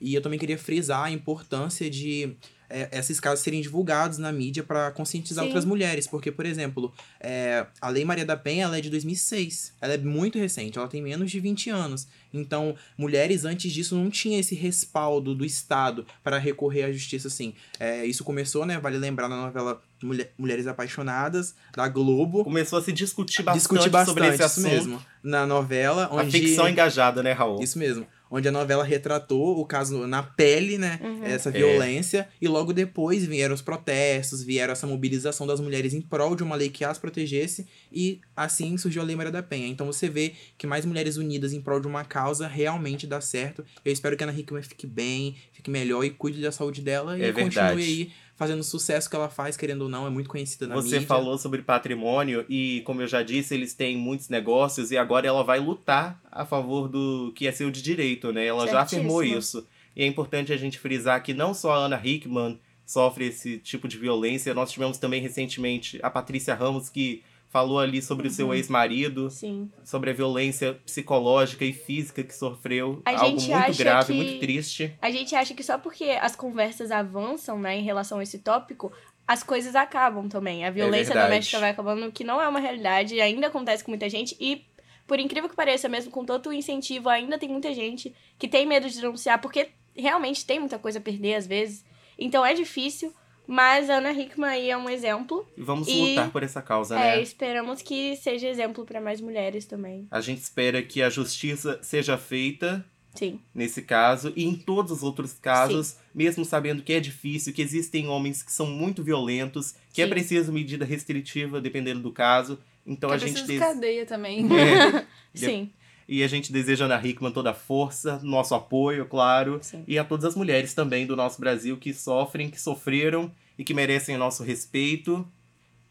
E 0.00 0.14
eu 0.14 0.20
também 0.20 0.38
queria 0.38 0.58
frisar 0.58 1.04
a 1.04 1.10
importância 1.10 1.88
de 1.88 2.36
é, 2.70 2.88
esses 2.98 3.18
casos 3.20 3.40
serem 3.40 3.60
divulgados 3.60 4.18
na 4.18 4.30
mídia 4.32 4.62
para 4.62 4.90
conscientizar 4.90 5.42
Sim. 5.42 5.48
outras 5.48 5.64
mulheres. 5.64 6.06
Porque, 6.06 6.30
por 6.30 6.44
exemplo, 6.46 6.92
é, 7.20 7.66
a 7.80 7.88
Lei 7.88 8.04
Maria 8.04 8.24
da 8.26 8.36
Penha 8.36 8.64
ela 8.64 8.78
é 8.78 8.80
de 8.80 8.90
2006. 8.90 9.72
Ela 9.80 9.94
é 9.94 9.98
muito 9.98 10.38
recente, 10.38 10.78
ela 10.78 10.88
tem 10.88 11.02
menos 11.02 11.30
de 11.30 11.40
20 11.40 11.70
anos. 11.70 12.06
Então, 12.32 12.74
mulheres 12.96 13.44
antes 13.46 13.72
disso 13.72 13.94
não 13.96 14.10
tinham 14.10 14.38
esse 14.38 14.54
respaldo 14.54 15.34
do 15.34 15.44
Estado 15.46 16.06
para 16.22 16.36
recorrer 16.38 16.84
à 16.84 16.92
justiça 16.92 17.28
assim. 17.28 17.54
É, 17.80 18.04
isso 18.04 18.22
começou, 18.22 18.66
né? 18.66 18.78
Vale 18.78 18.98
lembrar 18.98 19.28
na 19.28 19.36
novela 19.40 19.82
Mulher- 20.02 20.30
Mulheres 20.38 20.66
Apaixonadas, 20.66 21.54
da 21.74 21.88
Globo. 21.88 22.44
Começou 22.44 22.78
a 22.78 22.82
se 22.82 22.92
discutir 22.92 23.42
bastante, 23.42 23.60
Discute 23.62 23.88
bastante 23.90 24.14
sobre 24.14 24.26
esse 24.28 24.34
isso 24.36 24.44
assunto. 24.44 24.68
mesmo. 24.70 25.02
Na 25.22 25.46
novela, 25.46 26.04
A 26.06 26.14
onde. 26.16 26.30
ficção 26.30 26.68
engajada, 26.68 27.22
né, 27.22 27.32
Raul? 27.32 27.62
Isso 27.62 27.78
mesmo. 27.78 28.06
Onde 28.30 28.46
a 28.48 28.52
novela 28.52 28.84
retratou 28.84 29.58
o 29.58 29.64
caso 29.64 30.06
na 30.06 30.22
pele, 30.22 30.76
né? 30.76 31.00
Uhum. 31.02 31.24
Essa 31.24 31.48
É. 31.48 31.52
violência. 31.52 32.28
E 32.40 32.46
logo 32.46 32.72
depois 32.72 33.24
vieram 33.24 33.54
os 33.54 33.62
protestos, 33.62 34.42
vieram 34.42 34.72
essa 34.72 34.86
mobilização 34.86 35.46
das 35.46 35.60
mulheres 35.60 35.94
em 35.94 36.00
prol 36.00 36.36
de 36.36 36.42
uma 36.42 36.54
lei 36.56 36.68
que 36.68 36.84
as 36.84 36.98
protegesse. 36.98 37.66
E 37.92 38.20
assim 38.36 38.76
surgiu 38.76 39.00
a 39.02 39.04
Lei 39.04 39.16
Maria 39.16 39.32
da 39.32 39.42
Penha. 39.42 39.66
Então 39.68 39.86
você 39.86 40.08
vê 40.08 40.32
que 40.58 40.66
mais 40.66 40.84
mulheres 40.84 41.16
unidas 41.16 41.52
em 41.52 41.60
prol 41.60 41.80
de 41.80 41.86
uma 41.86 42.04
causa 42.04 42.46
realmente 42.46 43.06
dá 43.06 43.20
certo. 43.20 43.64
Eu 43.84 43.92
espero 43.92 44.16
que 44.16 44.22
a 44.24 44.28
Ana 44.28 44.38
Hickman 44.38 44.62
fique 44.62 44.86
bem, 44.86 45.36
fique 45.52 45.70
melhor 45.70 46.04
e 46.04 46.10
cuide 46.10 46.40
da 46.42 46.52
saúde 46.52 46.82
dela. 46.82 47.18
É 47.18 47.28
e 47.28 47.32
continue 47.32 47.44
verdade. 47.48 47.80
aí 47.82 48.12
fazendo 48.38 48.60
o 48.60 48.64
sucesso 48.64 49.10
que 49.10 49.16
ela 49.16 49.28
faz, 49.28 49.56
querendo 49.56 49.82
ou 49.82 49.88
não. 49.88 50.06
É 50.06 50.10
muito 50.10 50.30
conhecida 50.30 50.68
na 50.68 50.76
Você 50.76 50.94
mídia. 50.94 51.08
falou 51.08 51.36
sobre 51.36 51.60
patrimônio 51.60 52.46
e, 52.48 52.82
como 52.86 53.02
eu 53.02 53.08
já 53.08 53.20
disse, 53.20 53.52
eles 53.52 53.74
têm 53.74 53.96
muitos 53.96 54.28
negócios 54.28 54.92
e 54.92 54.96
agora 54.96 55.26
ela 55.26 55.42
vai 55.42 55.58
lutar 55.58 56.22
a 56.30 56.46
favor 56.46 56.88
do 56.88 57.32
que 57.34 57.48
é 57.48 57.52
seu 57.52 57.68
de 57.68 57.82
direito, 57.82 58.32
né? 58.32 58.46
Ela 58.46 58.68
já 58.68 58.82
afirmou 58.82 59.18
Certíssimo. 59.22 59.38
isso. 59.40 59.66
E 59.96 60.04
é 60.04 60.06
importante 60.06 60.52
a 60.52 60.56
gente 60.56 60.78
frisar 60.78 61.20
que 61.20 61.34
não 61.34 61.52
só 61.52 61.72
a 61.72 61.78
Ana 61.78 62.00
Hickman 62.02 62.60
sofre 62.86 63.26
esse 63.26 63.58
tipo 63.58 63.88
de 63.88 63.98
violência, 63.98 64.54
nós 64.54 64.70
tivemos 64.70 64.98
também 64.98 65.20
recentemente 65.20 65.98
a 66.00 66.08
Patrícia 66.08 66.54
Ramos 66.54 66.88
que 66.88 67.22
falou 67.50 67.78
ali 67.80 68.02
sobre 68.02 68.26
o 68.26 68.30
Uhum. 68.30 68.34
seu 68.36 68.54
ex-marido, 68.54 69.30
Sim. 69.30 69.70
sobre 69.82 70.10
a 70.10 70.12
violência 70.12 70.74
psicológica 70.84 71.64
e 71.64 71.72
física 71.72 72.22
que 72.22 72.34
sofreu, 72.34 73.00
A 73.04 73.10
algo 73.12 73.40
muito 73.40 73.76
grave, 73.78 74.06
que- 74.12 74.12
muito 74.12 74.40
triste. 74.40 74.94
A 75.00 75.10
gente 75.10 75.34
acha 75.34 75.54
que 75.54 75.62
só 75.62 75.78
porque 75.78 76.04
as 76.20 76.36
conversas 76.36 76.90
avançam, 76.90 77.58
né, 77.58 77.76
em 77.78 77.82
relação 77.82 78.18
a 78.18 78.22
esse 78.22 78.38
tópico, 78.38 78.92
as 79.26 79.42
coisas 79.42 79.74
acabam 79.74 80.28
também. 80.28 80.64
A 80.64 80.70
violência 80.70 81.06
verdade. 81.14 81.28
doméstica 81.30 81.58
vai 81.60 81.70
acabando, 81.70 82.12
que 82.12 82.24
não 82.24 82.40
é 82.40 82.46
uma 82.48 82.60
realidade, 82.60 83.20
ainda 83.20 83.46
acontece 83.46 83.82
com 83.84 83.90
muita 83.90 84.08
gente 84.08 84.36
e 84.40 84.66
por 85.06 85.18
incrível 85.18 85.48
que 85.48 85.56
pareça, 85.56 85.88
mesmo 85.88 86.10
com 86.10 86.22
tanto 86.24 86.52
incentivo, 86.52 87.08
ainda 87.08 87.38
tem 87.38 87.48
muita 87.48 87.72
gente 87.72 88.14
que 88.38 88.46
tem 88.46 88.66
medo 88.66 88.88
de 88.90 89.00
denunciar, 89.00 89.40
porque 89.40 89.68
realmente 89.96 90.44
tem 90.44 90.60
muita 90.60 90.78
coisa 90.78 90.98
a 90.98 91.02
perder 91.02 91.34
às 91.34 91.46
vezes. 91.46 91.82
Então 92.18 92.44
é 92.44 92.52
difícil, 92.52 93.10
mas 93.50 93.88
a 93.88 93.94
Ana 93.96 94.12
Hickman 94.12 94.50
aí 94.50 94.70
é 94.70 94.76
um 94.76 94.88
exemplo. 94.90 95.48
E 95.56 95.62
vamos 95.62 95.88
E- 95.88 96.10
lutar 96.10 96.30
por 96.30 96.42
essa 96.42 96.60
causa, 96.60 96.94
É, 96.96 97.16
né? 97.16 97.22
esperamos 97.22 97.80
que 97.80 98.14
seja 98.16 98.46
exemplo 98.46 98.84
para 98.84 99.00
mais 99.00 99.20
mulheres 99.22 99.64
também. 99.64 100.06
A 100.10 100.20
gente 100.20 100.42
espera 100.42 100.82
que 100.82 101.02
a 101.02 101.08
justiça 101.08 101.78
seja 101.82 102.18
feita 102.18 102.84
Sim. 103.14 103.40
nesse 103.54 103.80
caso 103.80 104.32
e 104.36 104.44
em 104.44 104.54
todos 104.54 104.92
os 104.92 105.02
outros 105.02 105.32
casos, 105.32 105.96
mesmo 106.14 106.44
sabendo 106.44 106.82
que 106.82 106.92
é 106.92 107.00
difícil, 107.00 107.52
que 107.54 107.62
existem 107.62 108.06
homens 108.06 108.42
que 108.42 108.52
são 108.52 108.66
muito 108.66 109.02
violentos, 109.02 109.74
que 109.94 110.02
é 110.02 110.04
Sim. 110.04 110.10
preciso 110.10 110.52
medida 110.52 110.84
restritiva 110.84 111.60
dependendo 111.60 112.00
do 112.00 112.12
caso. 112.12 112.58
Então 112.86 113.10
Que 113.10 113.16
a 113.16 113.18
precisa 113.18 113.38
gente 113.40 113.46
de 113.52 113.58
des- 113.58 113.66
cadeia 113.68 114.06
também. 114.06 114.46
É, 114.46 115.06
Sim. 115.34 115.70
E 116.08 116.22
a 116.24 116.28
gente 116.28 116.50
deseja 116.52 116.84
a 116.84 116.86
Ana 116.86 117.06
Hickman 117.06 117.30
toda 117.32 117.50
a 117.50 117.54
força, 117.54 118.18
nosso 118.22 118.54
apoio, 118.54 119.04
claro, 119.06 119.58
Sim. 119.60 119.84
e 119.86 119.98
a 119.98 120.04
todas 120.04 120.24
as 120.24 120.34
mulheres 120.34 120.72
também 120.72 121.06
do 121.06 121.14
nosso 121.14 121.38
Brasil 121.38 121.76
que 121.76 121.92
sofrem, 121.92 122.48
que 122.48 122.60
sofreram 122.60 123.30
e 123.58 123.62
que 123.64 123.74
merecem 123.74 124.16
o 124.16 124.18
nosso 124.18 124.42
respeito 124.42 125.26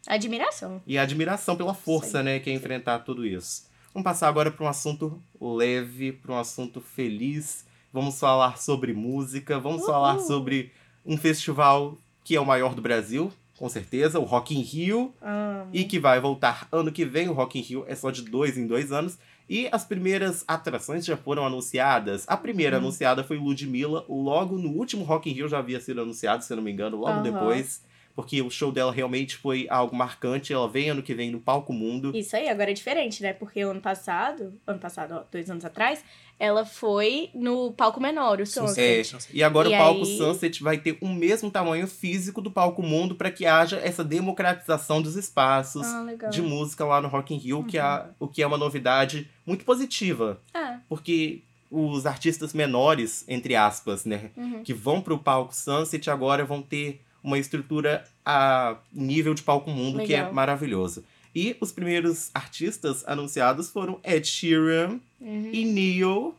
Admiração. 0.06 0.80
e 0.86 0.96
admiração 0.98 1.56
pela 1.56 1.74
força, 1.74 2.18
Sim. 2.18 2.24
né, 2.24 2.38
que 2.40 2.50
é 2.50 2.52
enfrentar 2.52 3.00
tudo 3.00 3.26
isso. 3.26 3.66
Vamos 3.92 4.04
passar 4.04 4.28
agora 4.28 4.50
para 4.50 4.64
um 4.64 4.68
assunto 4.68 5.20
leve, 5.40 6.12
para 6.12 6.32
um 6.32 6.38
assunto 6.38 6.80
feliz. 6.80 7.64
Vamos 7.92 8.18
falar 8.18 8.58
sobre 8.58 8.92
música, 8.92 9.58
vamos 9.58 9.84
falar 9.84 10.18
sobre 10.20 10.72
um 11.04 11.16
festival 11.16 11.96
que 12.24 12.36
é 12.36 12.40
o 12.40 12.44
maior 12.44 12.74
do 12.74 12.82
Brasil, 12.82 13.32
com 13.58 13.68
certeza, 13.68 14.20
o 14.20 14.24
Rock 14.24 14.54
in 14.56 14.60
Rio, 14.60 15.12
Ah, 15.20 15.64
e 15.72 15.84
que 15.84 15.98
vai 15.98 16.20
voltar 16.20 16.68
ano 16.70 16.92
que 16.92 17.04
vem. 17.04 17.28
O 17.28 17.32
Rock 17.32 17.58
in 17.58 17.62
Rio 17.62 17.84
é 17.88 17.94
só 17.94 18.10
de 18.10 18.22
dois 18.22 18.56
em 18.56 18.66
dois 18.66 18.92
anos. 18.92 19.18
E 19.48 19.68
as 19.72 19.84
primeiras 19.84 20.44
atrações 20.46 21.04
já 21.06 21.16
foram 21.16 21.46
anunciadas. 21.46 22.24
A 22.28 22.36
primeira 22.36 22.76
Uhum. 22.76 22.82
anunciada 22.84 23.24
foi 23.24 23.38
Ludmilla, 23.38 24.04
logo 24.08 24.58
no 24.58 24.70
último 24.70 25.04
Rock 25.04 25.30
in 25.30 25.32
Rio 25.32 25.48
já 25.48 25.58
havia 25.58 25.80
sido 25.80 26.00
anunciado, 26.02 26.44
se 26.44 26.54
não 26.54 26.62
me 26.62 26.70
engano, 26.70 26.96
logo 26.98 27.12
Aham. 27.12 27.22
depois. 27.22 27.82
Porque 28.18 28.42
o 28.42 28.50
show 28.50 28.72
dela 28.72 28.90
realmente 28.90 29.36
foi 29.36 29.68
algo 29.70 29.94
marcante. 29.94 30.52
Ela 30.52 30.68
vem 30.68 30.90
ano 30.90 31.04
que 31.04 31.14
vem 31.14 31.30
no 31.30 31.38
Palco 31.38 31.72
Mundo. 31.72 32.10
Isso 32.16 32.34
aí, 32.34 32.48
agora 32.48 32.72
é 32.72 32.74
diferente, 32.74 33.22
né? 33.22 33.32
Porque 33.32 33.60
ano 33.60 33.80
passado, 33.80 34.54
ano 34.66 34.80
passado, 34.80 35.14
ó, 35.14 35.22
dois 35.30 35.48
anos 35.48 35.64
atrás, 35.64 36.04
ela 36.36 36.64
foi 36.66 37.30
no 37.32 37.70
palco 37.74 38.00
menor, 38.00 38.40
o 38.40 38.42
É, 38.42 38.44
Sunset. 38.44 39.16
e 39.32 39.40
agora 39.40 39.68
E 39.70 39.72
o 39.72 39.78
palco 39.78 40.00
aí- 40.04 40.16
Sunset 40.18 40.60
vai 40.64 40.78
ter 40.78 40.98
o 41.00 41.06
mesmo 41.06 41.48
tamanho 41.48 41.86
físico 41.86 42.40
do 42.42 42.50
palco 42.50 42.82
Mundo 42.82 43.14
para 43.14 43.30
que 43.30 43.46
haja 43.46 43.76
essa 43.76 44.02
democratização 44.02 45.00
dos 45.00 45.14
espaços 45.14 45.86
Ah, 45.86 46.28
de 46.28 46.42
música 46.42 46.84
lá 46.84 47.00
no 47.00 47.06
Rock 47.06 47.32
in 47.32 47.38
Rio, 47.38 47.62
que 47.62 47.78
é, 47.78 48.04
o 48.18 48.26
que 48.26 48.42
é 48.42 48.46
uma 48.48 48.58
novidade 48.58 49.30
muito 49.46 49.64
positiva, 49.64 50.40
Ah, 50.52 50.80
porque 50.88 51.42
os 51.70 52.04
artistas 52.04 52.52
menores, 52.52 53.24
entre 53.28 53.54
aspas, 53.54 54.04
né, 54.04 54.30
uhum. 54.36 54.64
que 54.64 54.74
vão 54.74 55.00
pro 55.00 55.18
palco 55.20 55.54
Sunset 55.54 56.10
agora 56.10 56.44
vão 56.44 56.60
ter 56.62 57.00
uma 57.22 57.38
estrutura 57.38 58.04
a 58.24 58.76
nível 58.92 59.34
de 59.34 59.42
palco 59.42 59.70
Mundo 59.70 59.98
que 60.04 60.14
é 60.14 60.18
Legal. 60.18 60.32
maravilhoso. 60.32 61.04
E 61.34 61.56
os 61.60 61.70
primeiros 61.72 62.30
artistas 62.34 63.04
anunciados 63.06 63.68
foram 63.70 64.00
Ed 64.04 64.26
Sheeran 64.26 64.98
Uhum, 65.20 65.50
e 65.52 65.64
Neil. 65.64 66.34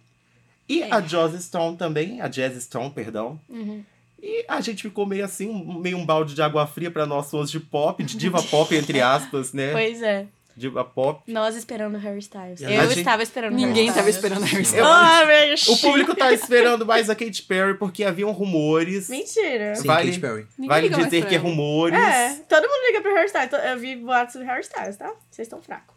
E 0.68 0.82
É. 0.84 0.92
a 0.94 1.02
Joss 1.02 1.42
Stone 1.44 1.76
também, 1.78 2.22
a 2.22 2.28
Jazz 2.28 2.62
Stone, 2.64 2.90
perdão. 2.92 3.40
uhum. 3.50 3.84
E 4.22 4.44
a 4.50 4.60
gente 4.60 4.84
ficou 4.84 5.06
meio 5.06 5.24
assim, 5.24 5.48
meio 5.82 5.98
um 5.98 6.06
balde 6.06 6.36
de 6.36 6.42
água 6.42 6.68
fria 6.68 6.92
pra 6.92 7.06
nós 7.06 7.32
fãs 7.32 7.50
de 7.50 7.58
pop, 7.60 8.04
de 8.04 8.18
diva 8.18 8.44
pop, 8.44 8.76
entre 8.76 9.00
aspas, 9.00 9.54
né? 9.54 9.72
Pois 9.72 10.02
é. 10.02 10.28
Diva 10.60 10.84
pop. 10.84 11.22
Nós 11.32 11.56
esperando 11.56 11.98
Harry 11.98 12.20
Styles. 12.20 12.62
Eu 12.62 12.70
gente- 12.90 13.00
estava 13.00 13.24
esperando 13.24 13.54
Ninguém 13.56 13.86
Harry 13.86 13.96
tava 13.96 14.10
Styles. 14.10 14.16
esperando 14.16 14.44
a 14.44 14.46
Harry 14.46 14.58
Eu- 14.58 14.62
Styles. 14.64 14.86
Ah, 14.86 15.26
meu 15.26 15.74
O 15.74 15.78
público 15.78 16.16
tá 16.16 16.34
esperando 16.34 16.86
mais 16.86 17.10
a 17.10 17.16
Katy 17.16 17.44
Perry 17.44 17.78
porque 17.78 18.04
haviam 18.04 18.32
rumores. 18.32 19.08
Mentira. 19.10 19.76
Sim, 19.76 19.88
Vale- 19.88 20.08
Katy 20.08 20.20
Perry. 20.20 20.46
Ninguém 20.58 20.68
Vale 20.68 20.90
dizer 20.90 21.26
que 21.28 21.36
é 21.36 21.38
rumores. 21.38 21.98
É, 21.98 22.36
todo 22.50 22.64
mundo 22.68 22.88
liga 22.88 23.02
pro 23.02 23.14
Harry 23.14 23.28
Styles. 23.28 23.50
Eu 23.54 23.80
vi 23.80 23.96
boatos 23.96 24.36
do 24.36 24.44
Harry 24.44 24.62
Styles, 24.62 24.98
tá? 24.98 25.08
Vocês 25.32 25.46
estão 25.48 25.62
fracos. 25.62 25.96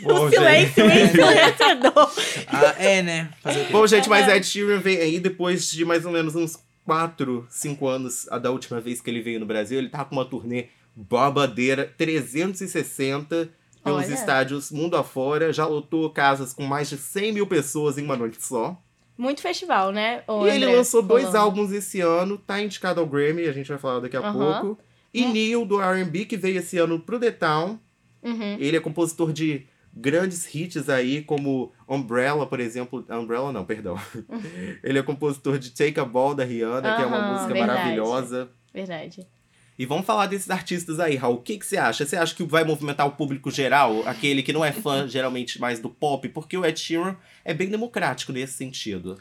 Bom, 0.00 0.24
o 0.26 0.30
silêncio 0.30 0.84
ensurdecedor. 0.84 2.10
Ah, 2.48 2.74
é, 2.76 3.02
né? 3.02 3.30
Bom, 3.70 3.86
gente, 3.86 4.08
mas 4.08 4.26
É. 4.28 4.36
Ed 4.36 4.44
Sheeran 4.46 4.80
veio 4.80 5.00
aí 5.00 5.20
depois 5.20 5.70
de 5.70 5.84
mais 5.84 6.04
ou 6.04 6.10
menos 6.10 6.34
uns 6.34 6.58
4, 6.84 7.46
5 7.48 7.86
anos 7.86 8.26
a 8.32 8.38
da 8.38 8.50
última 8.50 8.80
vez 8.80 9.00
que 9.00 9.08
ele 9.08 9.20
veio 9.22 9.38
no 9.38 9.46
Brasil. 9.46 9.78
Ele 9.78 9.88
tá 9.88 10.04
com 10.04 10.16
uma 10.16 10.24
turnê 10.24 10.66
babadeira, 10.96 11.86
360 11.96 13.48
pelos 13.82 14.04
Olha. 14.04 14.14
estádios 14.14 14.70
mundo 14.70 14.96
afora. 14.96 15.52
Já 15.52 15.66
lotou 15.66 16.08
casas 16.10 16.52
com 16.52 16.64
mais 16.64 16.88
de 16.88 16.96
100 16.96 17.32
mil 17.32 17.46
pessoas 17.46 17.98
em 17.98 18.04
uma 18.04 18.16
noite 18.16 18.42
só. 18.44 18.76
Muito 19.16 19.42
festival, 19.42 19.92
né? 19.92 20.22
ô 20.26 20.46
e 20.46 20.50
ele 20.50 20.64
André? 20.64 20.76
lançou 20.78 21.02
dois 21.02 21.24
Rolando. 21.24 21.44
álbuns 21.44 21.72
esse 21.72 22.00
ano, 22.00 22.38
tá 22.38 22.60
indicado 22.62 23.00
ao 23.00 23.06
Grammy, 23.06 23.44
a 23.46 23.52
gente 23.52 23.68
vai 23.68 23.76
falar 23.76 24.00
daqui 24.00 24.16
a 24.16 24.32
pouco. 24.32 24.78
E 25.12 25.24
Hum. 25.24 25.32
Neil, 25.32 25.64
do 25.66 25.80
R&B, 25.82 26.24
que 26.24 26.36
veio 26.38 26.58
esse 26.58 26.78
ano 26.78 26.98
pro 26.98 27.18
The 27.18 27.30
Town. 27.32 27.78
Uhum. 28.22 28.56
Ele 28.58 28.76
é 28.76 28.80
compositor 28.80 29.32
de 29.32 29.66
grandes 29.92 30.54
hits 30.54 30.88
aí, 30.88 31.22
como 31.22 31.72
Umbrella, 31.88 32.46
por 32.46 32.60
exemplo. 32.60 33.04
Umbrella 33.10 33.52
não, 33.52 33.64
perdão. 33.64 33.98
Ele 34.84 34.98
é 34.98 35.02
compositor 35.02 35.58
de 35.58 35.70
Take 35.72 35.98
a 35.98 36.04
Ball, 36.04 36.34
da 36.34 36.44
Rihanna, 36.44 36.96
que 36.96 37.02
é 37.02 37.06
uma 37.06 37.32
música 37.32 37.52
verdade. 37.52 37.78
maravilhosa. 37.78 38.50
Verdade. 38.72 39.26
E 39.80 39.86
vamos 39.86 40.04
falar 40.04 40.26
desses 40.26 40.50
artistas 40.50 41.00
aí, 41.00 41.16
Raul. 41.16 41.36
O 41.36 41.40
que, 41.40 41.56
que 41.56 41.64
você 41.64 41.78
acha? 41.78 42.04
Você 42.04 42.14
acha 42.14 42.34
que 42.34 42.44
vai 42.44 42.64
movimentar 42.64 43.06
o 43.06 43.12
público 43.12 43.50
geral? 43.50 44.06
Aquele 44.06 44.42
que 44.42 44.52
não 44.52 44.62
é 44.62 44.72
fã, 44.72 45.08
geralmente, 45.08 45.58
mais 45.58 45.80
do 45.80 45.88
pop? 45.88 46.28
Porque 46.28 46.54
o 46.54 46.66
Ed 46.66 46.78
Sheeran 46.78 47.16
é 47.42 47.54
bem 47.54 47.70
democrático 47.70 48.30
nesse 48.30 48.52
sentido. 48.52 49.16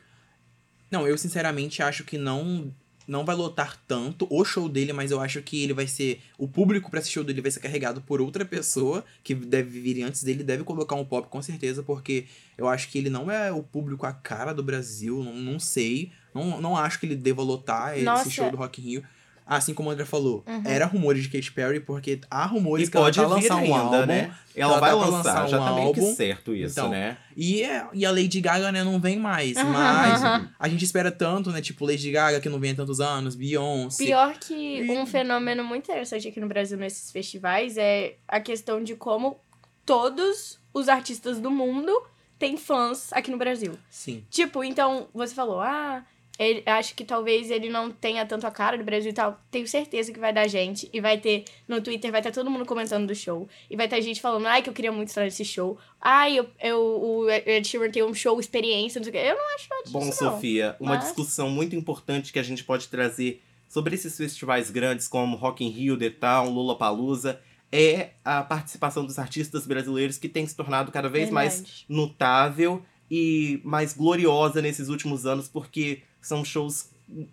Não, 0.92 1.08
eu 1.08 1.18
sinceramente 1.18 1.82
acho 1.82 2.04
que 2.04 2.18
não 2.18 2.76
não 3.08 3.24
vai 3.24 3.38
lotar 3.38 3.82
tanto 3.88 4.28
o 4.30 4.44
show 4.44 4.68
dele, 4.68 4.92
mas 4.92 5.12
eu 5.12 5.22
acho 5.22 5.42
que 5.42 5.64
ele 5.64 5.74
vai 5.74 5.88
ser 5.88 6.22
o 6.38 6.46
público 6.46 6.92
pra 6.92 7.00
esse 7.00 7.10
show 7.10 7.24
dele 7.24 7.42
vai 7.42 7.50
ser 7.50 7.62
carregado 7.62 8.02
por 8.02 8.22
outra 8.22 8.46
pessoa 8.46 9.04
que 9.24 9.34
deve 9.34 9.80
vir 9.80 10.04
antes 10.04 10.24
dele, 10.24 10.44
deve 10.44 10.64
colocar 10.64 10.96
um 10.96 11.06
pop 11.06 11.28
com 11.28 11.42
certeza, 11.42 11.82
porque 11.82 12.26
eu 12.56 12.68
acho 12.68 12.90
que 12.90 13.00
ele 13.00 13.10
não 13.10 13.32
é 13.32 13.52
o 13.52 13.64
público 13.64 14.06
a 14.06 14.12
cara 14.12 14.54
do 14.54 14.62
Brasil, 14.62 15.24
não, 15.24 15.34
não 15.34 15.60
sei, 15.60 16.12
não, 16.36 16.62
não 16.62 16.78
acho 16.78 17.00
que 17.00 17.06
ele 17.08 17.16
deva 17.16 17.42
lotar 17.42 17.98
Nossa. 18.00 18.24
esse 18.24 18.32
show 18.32 18.52
do 18.52 18.58
Rock 18.58 18.80
in 18.82 18.84
Rio. 18.84 19.04
Assim 19.52 19.74
como 19.74 19.90
o 19.90 19.92
André 19.92 20.06
falou, 20.06 20.44
Uhum. 20.48 20.62
era 20.64 20.86
rumores 20.86 21.24
de 21.24 21.30
Katy 21.30 21.52
Perry, 21.54 21.80
porque 21.80 22.22
há 22.30 22.46
rumores 22.46 22.88
E 22.88 22.92
que 22.92 22.96
ela 22.98 23.08
pode 23.08 23.16
tá 23.20 23.24
vir 23.24 23.30
lançar 23.34 23.56
um 23.56 23.60
ainda, 23.60 23.76
álbum, 23.78 24.06
né? 24.06 24.32
que 24.54 24.62
Ela, 24.62 24.80
vai 24.80 24.92
tá 24.92 24.98
pra 24.98 25.06
lançar, 25.08 25.48
já 25.48 25.60
um 25.60 25.66
tá 25.66 25.74
meio 25.74 25.94
que 25.94 26.00
álbum. 26.02 26.14
certo 26.16 26.54
isso, 26.54 26.74
Então, 26.80 26.90
né? 26.90 27.18
E, 27.36 27.64
e 27.94 28.06
a 28.06 28.12
Lady 28.12 28.40
Gaga, 28.42 28.72
né, 28.72 28.84
não 28.84 29.00
vem 29.00 29.18
mais. 29.18 29.58
Aham, 29.58 29.72
Mas 29.72 30.50
a 30.60 30.68
gente 30.70 30.86
espera 30.86 31.12
tanto, 31.12 31.50
né? 31.52 31.62
Tipo, 31.62 31.86
Lady 31.86 32.12
Gaga, 32.12 32.40
que 32.40 32.48
não 32.50 32.60
vem 32.60 32.72
há 32.72 32.76
tantos 32.76 33.00
anos, 33.02 33.34
Beyoncé. 33.34 34.06
Pior 34.06 34.38
que 34.38 34.86
um 34.92 35.06
fenômeno 35.08 35.64
muito 35.64 35.86
interessante 35.86 36.28
aqui 36.28 36.40
no 36.40 36.48
Brasil 36.48 36.78
nesses 36.78 37.12
festivais 37.12 37.76
é 37.78 38.18
a 38.28 38.40
questão 38.40 38.84
de 38.84 38.96
como 38.96 39.38
todos 39.86 40.60
os 40.74 40.88
artistas 40.88 41.40
do 41.40 41.50
mundo 41.50 41.92
têm 42.38 42.56
fãs 42.58 43.12
aqui 43.14 43.32
no 43.32 43.38
Brasil. 43.38 43.74
Sim. 43.90 44.24
Tipo, 44.30 44.64
então, 44.64 45.08
você 45.14 45.34
falou, 45.34 45.60
ah, 45.60 46.04
ele, 46.40 46.64
acho 46.66 46.96
que 46.96 47.04
talvez 47.04 47.52
ele 47.52 47.70
não 47.70 47.92
tenha 47.92 48.26
tanto 48.26 48.48
a 48.48 48.52
cara 48.52 48.78
do 48.78 48.84
Brasil 48.86 49.12
e 49.12 49.14
tal. 49.14 49.38
Tenho 49.52 49.68
certeza 49.68 50.14
que 50.14 50.20
vai 50.20 50.32
dar 50.32 50.48
gente. 50.48 50.90
E 50.94 51.02
vai 51.02 51.18
ter, 51.18 51.44
no 51.68 51.82
Twitter, 51.82 52.10
vai 52.10 52.22
estar 52.22 52.32
todo 52.32 52.50
mundo 52.50 52.66
comentando 52.66 53.06
do 53.06 53.14
show. 53.14 53.46
E 53.70 53.76
vai 53.76 53.90
ter 53.90 54.02
gente 54.02 54.22
falando, 54.22 54.46
ai, 54.48 54.62
que 54.64 54.70
eu 54.70 54.74
queria 54.74 54.92
muito 54.92 55.10
estar 55.10 55.26
nesse 55.26 55.44
show. 55.44 55.78
Ai, 56.00 56.40
eu, 56.40 56.50
eu, 56.62 56.80
o 56.80 57.30
Ed 57.30 57.68
Sheeran 57.68 57.92
tem 57.92 58.04
um 58.04 58.14
show 58.14 58.40
experiência, 58.40 59.00
não 59.00 59.04
sei 59.04 59.10
o 59.12 59.14
quê. 59.14 59.30
Eu 59.30 59.36
não 59.36 59.56
acho 59.56 59.68
nada 59.70 59.84
disso, 59.84 59.94
Bom, 59.94 60.06
não. 60.06 60.12
Sofia, 60.14 60.78
uma 60.80 60.96
Mas- 60.96 61.04
discussão 61.04 61.50
muito 61.50 61.76
importante 61.76 62.32
que 62.32 62.40
a 62.40 62.44
gente 62.44 62.64
pode 62.64 62.88
trazer 62.88 63.44
sobre 63.68 63.94
esses 63.96 64.16
festivais 64.16 64.72
grandes 64.72 65.10
como 65.10 65.36
Rock 65.36 65.64
in 65.66 65.70
Rio, 65.70 65.98
The 65.98 66.10
Town, 66.10 66.50
Lollapalooza, 66.52 67.40
é 67.72 68.12
a 68.24 68.42
participação 68.42 69.06
dos 69.06 69.20
artistas 69.20 69.68
brasileiros 69.68 70.18
que 70.18 70.30
tem 70.30 70.48
se 70.48 70.56
tornado 70.56 70.90
cada 70.92 71.10
vez 71.10 71.30
mais 71.30 71.56
Verdade. 71.58 71.86
notável 71.90 72.82
e 73.12 73.60
mais 73.64 73.94
gloriosa 73.94 74.62
nesses 74.62 74.88
últimos 74.88 75.26
anos, 75.26 75.48
porque 75.48 76.02
são 76.22 76.44
shows 76.46 76.90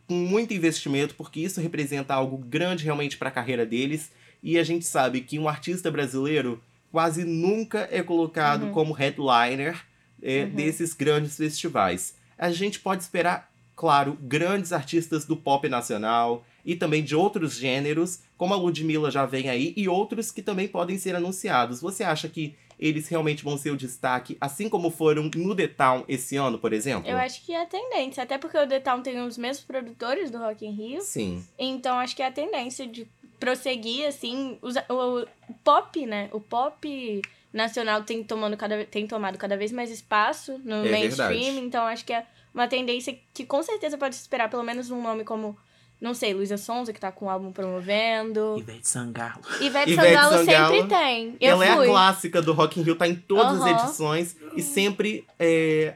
com 0.07 0.15
muito 0.15 0.55
investimento, 0.55 1.15
porque 1.15 1.41
isso 1.41 1.61
representa 1.61 2.15
algo 2.15 2.39
grande 2.39 2.85
realmente 2.85 3.17
para 3.17 3.29
a 3.29 3.33
carreira 3.33 3.67
deles. 3.67 4.11
E 4.43 4.59
a 4.59 4.65
gente 4.65 4.85
sabe 4.87 5.21
que 5.21 5.39
um 5.39 5.49
artista 5.49 5.91
brasileiro 5.91 6.63
quase 6.91 7.25
nunca 7.25 7.87
é 7.91 8.03
colocado 8.03 8.67
Uhum. 8.67 8.73
como 8.73 8.93
headliner 8.95 9.85
é, 10.23 10.45
Uhum. 10.45 10.51
desses 10.51 10.95
grandes 10.95 11.37
festivais. 11.37 12.15
A 12.39 12.51
gente 12.51 12.81
pode 12.81 13.03
esperar, 13.03 13.53
claro, 13.75 14.17
grandes 14.21 14.73
artistas 14.73 15.27
do 15.27 15.37
pop 15.37 15.69
nacional 15.69 16.45
e 16.65 16.75
também 16.75 17.05
de 17.05 17.15
outros 17.15 17.55
gêneros, 17.55 18.21
como 18.39 18.55
a 18.55 18.57
Ludmilla 18.57 19.11
já 19.11 19.27
vem 19.27 19.49
aí, 19.51 19.75
e 19.77 19.89
outros 19.89 20.31
que 20.31 20.41
também 20.43 20.67
podem 20.69 20.99
ser 20.99 21.15
anunciados. 21.15 21.81
Você 21.83 22.03
acha 22.03 22.29
que 22.29 22.55
eles 22.79 23.09
realmente 23.09 23.43
vão 23.43 23.57
ser 23.57 23.71
o 23.71 23.77
destaque, 23.77 24.37
assim 24.41 24.69
como 24.69 24.91
foram 24.91 25.31
no 25.35 25.55
The 25.55 25.69
Town 25.69 26.05
esse 26.07 26.37
ano, 26.37 26.59
por 26.59 26.73
exemplo? 26.73 27.09
Eu 27.11 27.17
acho 27.17 27.45
que 27.45 27.53
é 27.53 27.63
a 27.63 27.67
tendência. 27.67 28.23
Até 28.23 28.37
porque 28.39 28.59
o 28.59 28.67
The 28.67 28.81
Town 28.81 29.01
tem 29.03 29.19
os 29.21 29.39
mesmos 29.39 29.65
produtores 29.65 30.31
do 30.31 30.39
Rock 30.39 30.67
in 30.67 30.71
Rio. 30.73 31.01
Sim. 31.01 31.45
Então 31.59 31.99
acho 31.99 32.15
que 32.15 32.23
é 32.23 32.27
a 32.27 32.33
tendência 32.33 32.87
de 32.87 33.07
prosseguir, 33.41 34.07
assim. 34.07 34.59
os- 34.63 34.77
o, 34.89 35.21
o 35.49 35.55
pop, 35.65 36.05
né? 36.07 36.29
O 36.33 36.41
pop 36.41 37.23
nacional 37.53 38.03
tem, 38.03 38.23
tomando 38.23 38.57
cada, 38.57 38.85
tem 38.85 39.07
tomado 39.07 39.39
cada 39.39 39.57
vez 39.57 39.73
mais 39.73 39.91
espaço 39.91 40.59
no 40.65 40.85
É 40.87 40.91
mainstream. 40.91 41.29
verdade. 41.29 41.59
Então 41.67 41.85
acho 41.85 42.05
que 42.05 42.13
é 42.13 42.27
uma 42.53 42.67
tendência 42.69 43.19
que 43.35 43.45
com 43.47 43.63
certeza 43.63 43.97
pode 43.99 44.15
se 44.15 44.23
esperar, 44.23 44.49
pelo 44.51 44.63
menos 44.63 44.91
um 44.91 45.01
nome 45.03 45.25
como. 45.25 45.57
Não 46.01 46.13
sei, 46.13 46.35
Luísa 46.35 46.57
Sonza, 46.59 46.93
que 46.93 47.01
tá 47.01 47.11
com 47.11 47.25
o 47.27 47.31
álbum 47.31 47.51
promovendo. 47.51 48.57
Ivete 48.59 48.87
Sangalo. 48.89 49.41
Ivete, 49.61 49.93
Ivete 49.93 49.95
Sangalo, 49.95 50.45
Sangalo, 50.45 50.75
sempre 50.75 50.89
tem. 50.97 51.37
Eu 51.41 51.51
Ela 51.63 51.67
fui. 51.77 51.87
é 51.87 51.89
a 51.89 51.91
clássica 51.91 52.43
do 52.43 52.53
Rock 52.53 52.79
in 52.79 52.83
Rio, 52.83 52.97
tá 52.97 53.09
em 53.09 53.15
todas 53.15 53.61
Aham. 53.61 53.75
as 53.75 53.83
edições 53.85 54.37
e 54.55 54.63
sempre 54.63 55.25
é, 55.39 55.95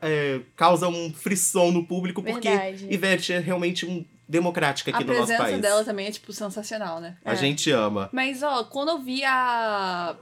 é, 0.00 0.40
causa 0.56 0.86
um 0.88 1.12
frisson 1.12 1.72
no 1.72 1.84
público, 1.84 2.22
porque 2.22 2.48
Verdade. 2.48 2.86
Ivete 2.88 3.32
é 3.32 3.38
realmente 3.40 3.84
um 3.84 4.04
democrática 4.28 4.92
aqui 4.92 5.02
a 5.02 5.06
no 5.06 5.12
nosso 5.12 5.26
presença 5.26 5.42
país. 5.50 5.60
dela 5.60 5.84
também 5.84 6.06
é, 6.06 6.10
tipo, 6.12 6.32
sensacional, 6.32 7.00
né? 7.00 7.16
A 7.24 7.32
É. 7.32 7.36
gente 7.36 7.68
ama. 7.72 8.08
Mas, 8.12 8.44
ó, 8.44 8.62
quando 8.62 8.90
eu 8.90 8.98
vi 9.00 9.24
a... 9.24 10.14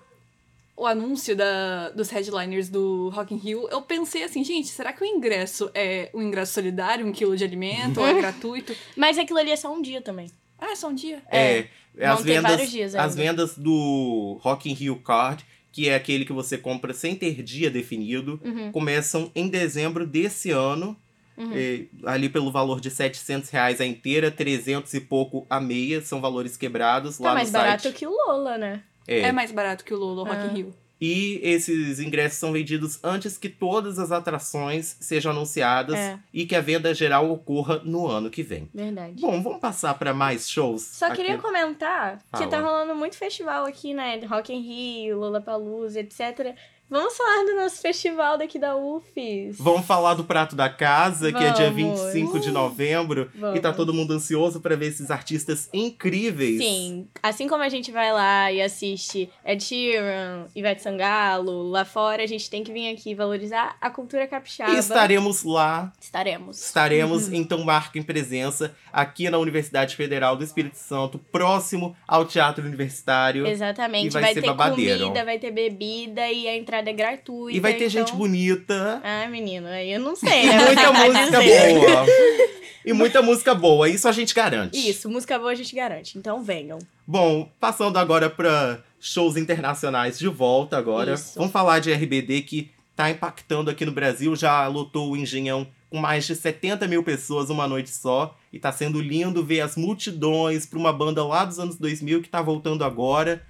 o 0.79 0.87
anúncio 0.87 1.35
da... 1.37 1.91
dos 1.91 2.09
headliners 2.11 2.69
do 2.69 3.09
Rock 3.11 3.35
in 3.35 3.39
Rio, 3.39 3.69
eu 3.71 3.83
pensei 3.83 4.23
assim, 4.23 4.45
gente, 4.45 4.69
será 4.69 4.93
que 4.93 5.03
o 5.03 5.07
ingresso 5.07 5.71
é 5.75 6.11
um 6.15 6.23
ingresso 6.23 6.53
solidário, 6.55 7.07
um 7.07 7.13
quilo 7.13 7.37
de 7.37 7.45
alimento, 7.45 8.01
ou 8.01 8.07
é 8.07 8.15
gratuito? 8.15 8.75
Mas 8.97 9.19
aquilo 9.19 9.39
ali 9.39 9.51
é 9.51 9.57
só 9.57 9.73
um 9.73 9.83
dia 9.83 10.01
também. 10.01 10.31
Ah, 10.59 10.73
é 10.73 10.75
só 10.77 10.89
um 10.89 10.95
dia? 10.95 11.23
É, 11.31 11.67
Vão 11.95 12.13
as 12.15 12.23
vendas, 12.23 12.51
vários 12.53 12.71
dias 12.71 12.95
as 12.95 13.13
ainda. 13.13 13.15
vendas 13.31 13.57
do 13.59 14.39
Rock 14.43 14.71
in 14.71 14.75
Rio 14.75 14.97
Card, 14.97 15.45
que 15.73 15.89
é 15.89 15.95
aquele 15.95 16.25
que 16.25 16.33
você 16.33 16.57
compra 16.59 16.93
sem 16.95 17.15
ter 17.15 17.43
dia 17.43 17.71
definido, 17.71 18.41
Uhum. 18.45 18.73
começam 18.73 19.31
em 19.35 19.49
dezembro 19.49 20.07
desse 20.07 20.51
ano. 20.51 20.97
Uhum. 21.37 21.53
é, 21.55 21.85
ali 22.05 22.29
pelo 22.29 22.51
valor 22.51 22.81
de 22.81 22.91
700 22.91 23.49
reais 23.51 23.81
a 23.81 23.87
inteira, 23.87 24.29
300 24.29 24.93
e 24.95 25.01
pouco 25.01 25.47
a 25.49 25.61
meia, 25.61 26.01
são 26.01 26.21
valores 26.21 26.57
quebrados 26.57 27.21
lá 27.21 27.27
Tá 27.27 27.31
no 27.31 27.35
mais 27.37 27.49
site. 27.51 27.63
barato 27.65 27.93
que 27.93 28.05
o 28.05 28.11
Lola, 28.11 28.59
né? 28.59 28.83
É. 29.09 29.21
É 29.21 29.33
mais 29.33 29.51
barato 29.51 29.85
que 29.85 29.93
o 29.93 29.97
Lolo 29.97 30.23
Rock 30.25 30.37
in 30.37 30.49
Ah. 30.49 30.53
Rio. 30.53 30.75
E 31.01 31.39
esses 31.45 32.01
ingressos 32.01 32.39
são 32.41 32.51
vendidos 32.51 32.99
antes 33.05 33.39
que 33.39 33.49
todas 33.49 34.01
as 34.01 34.11
atrações 34.11 34.97
sejam 35.01 35.31
anunciadas 35.31 35.95
É. 35.97 36.19
e 36.35 36.45
que 36.45 36.57
a 36.57 36.61
venda 36.61 36.93
geral 36.93 37.31
ocorra 37.31 37.81
no 37.85 38.09
ano 38.09 38.29
que 38.29 38.43
vem. 38.43 38.69
Verdade. 38.75 39.15
Bom, 39.21 39.41
vamos 39.41 39.61
passar 39.61 39.95
para 39.97 40.13
mais 40.13 40.51
shows. 40.51 40.83
Só 40.83 41.07
aqui. 41.07 41.17
queria 41.19 41.39
comentar 41.39 42.19
que 42.19 42.39
Fala. 42.39 42.49
tá 42.49 42.61
rolando 42.61 42.97
muito 42.97 43.17
festival 43.17 43.65
aqui, 43.65 43.95
né? 43.95 44.19
Rock 44.27 44.53
in 44.53 44.61
Rio, 44.61 45.19
Lollapalooza, 45.21 46.01
etc. 46.01 46.57
Vamos 46.91 47.15
falar 47.17 47.45
do 47.45 47.55
nosso 47.55 47.83
festival 47.83 48.39
daqui 48.39 48.59
da 48.59 48.75
UFES. 48.75 49.59
Vamos 49.59 49.85
falar 49.85 50.15
do 50.15 50.25
Prato 50.25 50.57
da 50.57 50.71
Casa, 50.71 51.31
que 51.31 51.45
é 51.45 51.51
dia 51.51 51.71
Vamos. 51.71 52.01
25 52.01 52.41
de 52.41 52.51
novembro. 52.51 53.31
Vamos. 53.35 53.59
E 53.59 53.61
tá 53.61 53.75
todo 53.75 53.93
mundo 53.93 54.15
ansioso 54.15 54.59
pra 54.59 54.75
ver 54.75 54.87
esses 54.87 55.11
artistas 55.11 55.69
incríveis. 55.73 56.59
Sim, 56.59 57.07
assim 57.23 57.47
como 57.47 57.63
a 57.63 57.69
gente 57.69 57.93
vai 57.93 58.11
lá 58.11 58.51
e 58.51 58.63
assiste 58.63 59.29
Ed 59.45 59.63
Sheeran, 59.63 60.47
Ivete 60.57 60.83
Sangalo, 60.83 61.69
lá 61.69 61.85
fora, 61.85 62.23
a 62.23 62.27
gente 62.27 62.49
tem 62.49 62.65
que 62.65 62.73
vir 62.73 62.91
aqui 62.91 63.15
valorizar 63.15 63.77
a 63.83 63.91
cultura 63.91 64.27
capixaba. 64.27 64.73
E 64.73 64.79
estaremos 64.79 65.43
lá, 65.43 65.93
Estaremos. 66.01 66.59
estaremos, 66.65 67.31
então 67.31 67.63
marquem 67.65 68.03
presença 68.03 68.75
aqui 68.91 69.29
na 69.29 69.37
Universidade 69.37 69.95
Federal 69.95 70.37
do 70.37 70.45
Espírito 70.45 70.77
Santo, 70.77 71.19
próximo 71.19 71.95
ao 72.07 72.25
Teatro 72.25 72.65
Universitário. 72.65 73.47
Exatamente. 73.47 74.07
E 74.07 74.11
vai 74.11 74.23
vai 74.23 74.35
ter 74.35 74.41
babadeiro. 74.47 74.99
comida, 75.01 75.25
vai 75.25 75.39
ter 75.39 75.51
bebida 75.51 76.31
e 76.31 76.49
a 76.49 76.57
entrada 76.57 76.78
é 76.87 76.93
gratuita. 76.93 77.57
E 77.57 77.61
vai 77.61 77.75
ter 77.75 77.89
gente 77.89 78.09
então- 78.09 78.19
bonita. 78.19 79.01
Ah, 79.03 79.27
menino, 79.29 79.67
aí 79.67 79.93
eu 79.93 80.01
não 80.01 80.15
sei, 80.15 80.45
E 80.45 80.47
né? 80.47 80.65
muita 80.67 80.93
música 80.93 81.41
boa. 81.41 82.07
E 82.85 82.93
muita 82.95 83.21
música 83.21 83.55
boa, 83.55 83.87
isso 83.87 84.09
a 84.09 84.13
gente 84.13 84.35
garante. 84.35 84.79
Isso, 84.89 85.11
música 85.11 85.39
boa 85.39 85.51
a 85.51 85.55
gente 85.55 85.75
garante. 85.77 86.17
Então 86.17 86.43
venham. 86.43 86.79
Bom, 87.07 87.47
passando 87.61 87.99
agora 87.99 88.31
pra 88.31 88.79
shows 88.99 89.37
internacionais 89.37 90.19
de 90.19 90.27
volta 90.27 90.79
agora. 90.79 91.13
Isso. 91.13 91.35
Vamos 91.37 91.53
falar 91.53 91.81
de 91.81 91.93
RBD 91.93 92.43
que 92.43 92.71
tá 92.97 93.11
impactando 93.11 93.71
aqui 93.71 93.85
no 93.85 93.93
Brasil, 93.93 94.35
já 94.35 94.67
lotou 94.69 95.11
o 95.11 95.17
Engenhão 95.19 95.67
com 95.91 95.99
mais 95.99 96.25
de 96.27 96.35
70 96.35 96.87
mil 96.89 97.03
pessoas 97.03 97.51
uma 97.51 97.69
noite 97.69 97.91
só. 97.91 98.35
E 98.51 98.59
tá 98.59 98.73
sendo 98.73 99.03
lindo 99.03 99.45
ver 99.45 99.61
as 99.61 99.77
multidões 99.77 100.65
pra 100.65 100.79
uma 100.79 100.93
banda 100.93 101.23
lá 101.27 101.45
dos 101.45 101.59
anos 101.59 101.77
2000 101.77 102.23
que 102.23 102.29
tá 102.31 102.41
voltando 102.41 102.85
agora. 102.85 103.43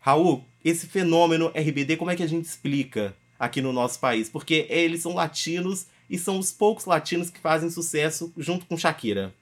Raul, 0.00 0.42
esse 0.64 0.86
fenômeno 0.86 1.48
RBD, 1.54 1.96
como 1.96 2.10
é 2.10 2.16
que 2.16 2.22
a 2.22 2.28
gente 2.28 2.44
explica 2.44 3.14
aqui 3.38 3.62
no 3.62 3.72
nosso 3.72 3.98
país? 3.98 4.28
Porque 4.28 4.66
eles 4.68 5.02
são 5.02 5.14
latinos 5.14 5.86
e 6.08 6.18
são 6.18 6.38
os 6.38 6.52
poucos 6.52 6.84
latinos 6.84 7.30
que 7.30 7.40
fazem 7.40 7.70
sucesso 7.70 8.32
junto 8.36 8.66
com 8.66 8.76
Shakira. 8.76 9.32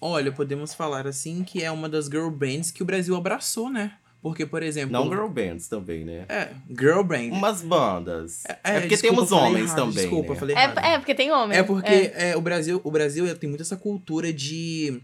Olha, 0.00 0.32
podemos 0.32 0.74
falar 0.74 1.06
assim 1.06 1.44
que 1.44 1.62
é 1.62 1.70
uma 1.70 1.88
das 1.88 2.06
girl 2.06 2.30
bands 2.30 2.70
que 2.70 2.82
o 2.82 2.86
Brasil 2.86 3.14
abraçou, 3.14 3.70
né? 3.70 3.92
Porque, 4.22 4.44
por 4.44 4.62
exemplo. 4.62 4.92
Não 4.92 5.08
girl 5.08 5.28
bands 5.28 5.66
também, 5.66 6.04
né? 6.04 6.26
É, 6.28 6.50
girl 6.68 7.02
band. 7.02 7.30
Umas 7.32 7.62
bandas. 7.62 8.44
É, 8.62 8.80
porque 8.80 8.88
desculpa, 8.88 9.14
temos 9.16 9.32
homens 9.32 9.64
errado, 9.66 9.76
também. 9.76 9.94
Desculpa, 9.94 10.28
né? 10.28 10.34
eu 10.34 10.38
falei 10.38 10.56
errado. 10.56 10.78
É, 10.78 10.92
é, 10.92 10.98
porque 10.98 11.14
tem 11.14 11.30
homem. 11.30 11.58
É 11.58 11.62
porque 11.62 12.12
é, 12.14 12.36
o 12.36 12.40
Brasil, 12.40 12.80
o 12.84 12.90
Brasil 12.90 13.34
tem 13.36 13.48
muito 13.48 13.62
essa 13.62 13.76
cultura 13.76 14.30
de 14.30 15.00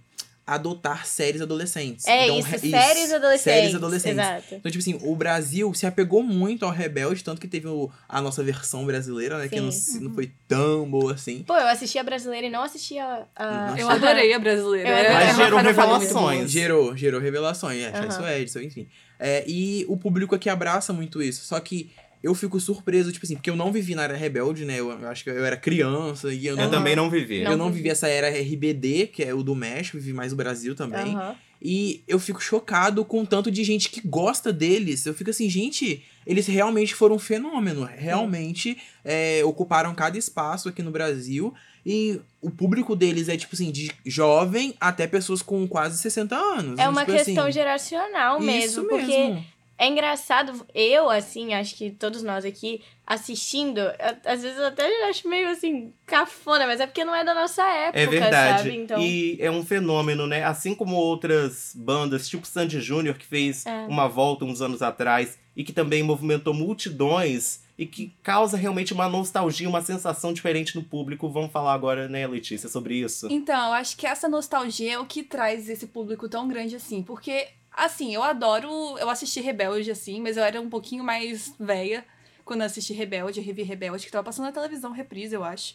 adotar 0.47 1.05
séries 1.07 1.41
adolescentes. 1.43 2.07
É 2.07 2.25
Então, 2.27 2.39
isso, 2.39 2.49
re- 2.49 2.59
séries 2.59 3.13
adolescentes. 3.13 3.43
Séries 3.43 3.75
adolescentes. 3.75 4.19
Exato. 4.19 4.55
Então, 4.55 4.71
tipo 4.71 4.79
assim, 4.83 4.99
o 5.03 5.17
Brasil 5.17 5.75
se 5.75 5.87
apegou 5.87 6.23
muito 6.23 6.65
ao 6.65 6.71
Rebelde, 6.71 7.25
tanto 7.25 7.41
que 7.41 7.49
teve 7.49 7.67
o- 7.67 7.91
a 8.09 8.21
nossa 8.21 8.45
versão 8.45 8.87
brasileira, 8.87 9.39
né? 9.39 9.49
Que 9.49 9.61
não, 9.61 9.73
Sim. 9.73 10.01
não 10.05 10.15
foi 10.15 10.31
tão 10.47 10.89
boa 10.89 11.15
assim. 11.15 11.43
Pô, 11.47 11.55
eu 11.57 11.67
assisti 11.67 11.99
a 11.99 12.05
brasileira 12.05 12.47
e 12.47 12.51
não 12.51 12.63
assisti 12.63 12.97
a. 12.99 13.27
a-. 13.35 13.75
Eu 13.77 13.91
adorei 13.91 14.33
a 14.33 14.39
brasileira. 14.39 14.89
Adorei. 14.89 15.13
Mas 15.13 15.37
gerou 15.37 15.59
revelações. 15.59 16.51
Gerou, 16.51 16.97
gerou 16.97 17.21
revelações, 17.21 17.83
é, 17.83 18.07
isso 18.07 18.27
Edson, 18.27 18.61
enfim. 18.61 18.89
É, 19.19 19.43
e 19.49 19.85
o 19.89 19.97
público 19.97 20.35
aqui 20.35 20.49
abraça 20.49 20.93
muito 20.93 21.23
isso. 21.23 21.45
Só 21.45 21.59
que 21.59 21.91
eu 22.27 22.35
fico 22.35 22.59
surpreso, 22.59 23.13
tipo 23.13 23.25
assim, 23.25 23.37
porque 23.37 23.49
eu 23.49 23.55
não 23.55 23.71
vivi 23.71 23.95
na 23.95 24.03
era 24.03 24.17
rebelde, 24.17 24.65
né? 24.65 24.81
Eu, 24.81 24.91
eu 24.91 25.09
acho 25.09 25.23
que 25.23 25.31
eu 25.31 25.45
era 25.45 25.57
criança 25.57 26.35
e 26.35 26.45
eu 26.45 26.57
Eu 26.57 26.65
não, 26.65 26.71
também 26.73 26.97
não 26.97 27.09
vivi. 27.09 27.43
Eu 27.43 27.57
não 27.57 27.71
vivi. 27.71 27.89
essa 27.89 28.09
era 28.09 28.29
RBD, 28.29 29.07
que 29.13 29.23
é 29.23 29.33
o 29.33 29.45
do 29.45 29.55
México, 29.55 29.97
vivi 29.97 30.13
mais 30.13 30.33
o 30.33 30.37
Brasil 30.37 30.75
também. 30.75 31.15
Aham. 31.15 31.37
E 31.63 32.03
eu 32.07 32.19
fico 32.19 32.43
chocado 32.43 33.05
com 33.05 33.23
o 33.23 33.27
tanto 33.27 33.49
de 33.49 33.63
gente 33.63 33.91
que 33.91 34.01
gosta 34.05 34.53
deles. 34.53 35.07
Eu 35.07 35.15
fico 35.15 35.31
assim, 35.31 35.49
gente, 35.49 36.05
eles 36.27 36.47
realmente 36.49 36.95
foram 36.97 37.15
um 37.15 37.19
fenômeno. 37.19 37.85
Realmente 37.85 38.77
é, 39.05 39.43
ocuparam 39.45 39.95
cada 39.95 40.19
espaço 40.19 40.69
aqui 40.69 40.83
no 40.83 40.91
Brasil. 40.91 41.55
E 41.85 42.21
o 42.43 42.51
público 42.51 42.97
deles 42.97 43.29
é, 43.29 43.37
tipo 43.37 43.55
assim, 43.55 43.71
de 43.71 43.93
jovem 44.05 44.75
até 44.81 45.07
pessoas 45.07 45.41
com 45.43 45.67
quase 45.69 45.97
60 45.99 46.37
anos. 46.37 46.79
É 46.79 46.89
uma 46.89 47.05
Tipo 47.05 47.17
questão 47.17 47.45
assim, 47.45 47.53
geracional 47.53 48.41
mesmo, 48.41 48.67
isso 48.67 48.85
porque 48.85 49.07
mesmo. 49.07 49.45
É 49.79 49.87
engraçado, 49.89 50.67
eu, 50.75 51.11
assim, 51.11 51.55
acho 51.55 51.75
que 51.75 51.91
todos 51.91 52.23
nós 52.23 52.45
aqui 52.45 52.81
assistindo, 53.07 53.79
eu- 53.79 53.93
às 54.25 54.43
vezes 54.43 54.59
eu 54.59 54.67
até 54.67 55.09
acho 55.09 55.29
meio 55.29 55.49
assim, 55.49 55.93
cafona, 56.05 56.67
mas 56.67 56.81
é 56.81 56.87
porque 56.87 57.05
não 57.05 57.15
é 57.15 57.25
da 57.25 57.35
nossa 57.35 57.63
época, 57.63 58.01
É 58.01 58.07
verdade. 58.07 58.59
sabe? 58.65 58.77
Então, 58.77 59.01
E 59.01 59.37
é 59.41 59.51
um 59.51 59.65
fenômeno, 59.65 60.27
né? 60.27 60.43
Assim 60.45 60.75
como 60.75 60.97
outras 60.97 61.73
bandas, 61.77 62.29
tipo 62.29 62.47
Sandy 62.47 62.81
Júnior, 62.81 63.17
que 63.17 63.25
fez 63.27 63.65
É. 63.65 63.87
uma 63.89 64.09
volta 64.09 64.45
uns 64.45 64.61
anos 64.61 64.83
atrás 64.83 65.39
e 65.57 65.63
que 65.63 65.73
também 65.73 66.03
movimentou 66.03 66.53
multidões 66.53 67.65
e 67.79 67.85
que 67.87 68.15
causa 68.23 68.57
realmente 68.57 68.93
uma 68.95 69.09
nostalgia, 69.09 69.69
uma 69.69 69.83
sensação 69.83 70.33
diferente 70.33 70.75
no 70.75 70.83
público. 70.83 71.29
Vamos 71.29 71.53
falar 71.53 71.75
agora, 71.75 72.09
né, 72.09 72.27
Letícia, 72.27 72.69
sobre 72.69 72.95
isso. 72.97 73.29
Então, 73.31 73.69
eu 73.69 73.73
acho 73.75 73.97
que 73.97 74.07
essa 74.07 74.29
nostalgia 74.29 74.95
é 74.95 74.99
o 74.99 75.05
que 75.05 75.23
traz 75.23 75.69
esse 75.69 75.87
público 75.87 76.29
tão 76.29 76.49
grande 76.49 76.75
assim. 76.75 77.03
Porque, 77.03 77.49
assim, 77.77 78.15
eu 78.15 78.23
adoro. 78.23 78.97
Eu 78.99 79.11
assisti 79.11 79.41
Rebelde, 79.41 79.91
assim, 79.91 80.21
mas 80.21 80.37
eu 80.37 80.43
era 80.43 80.61
um 80.61 80.71
pouquinho 80.71 81.05
mais 81.05 81.55
velha 81.61 82.05
quando 82.47 82.61
eu 82.61 82.67
assisti 82.67 82.93
Rebelde, 82.93 83.41
eu 83.41 83.45
revi 83.45 83.63
Rebelde, 83.65 84.07
que 84.07 84.13
tava 84.13 84.25
passando 84.25 84.47
na 84.47 84.53
televisão 84.53 84.93
reprise, 84.93 85.35
eu 85.35 85.43
acho. 85.43 85.75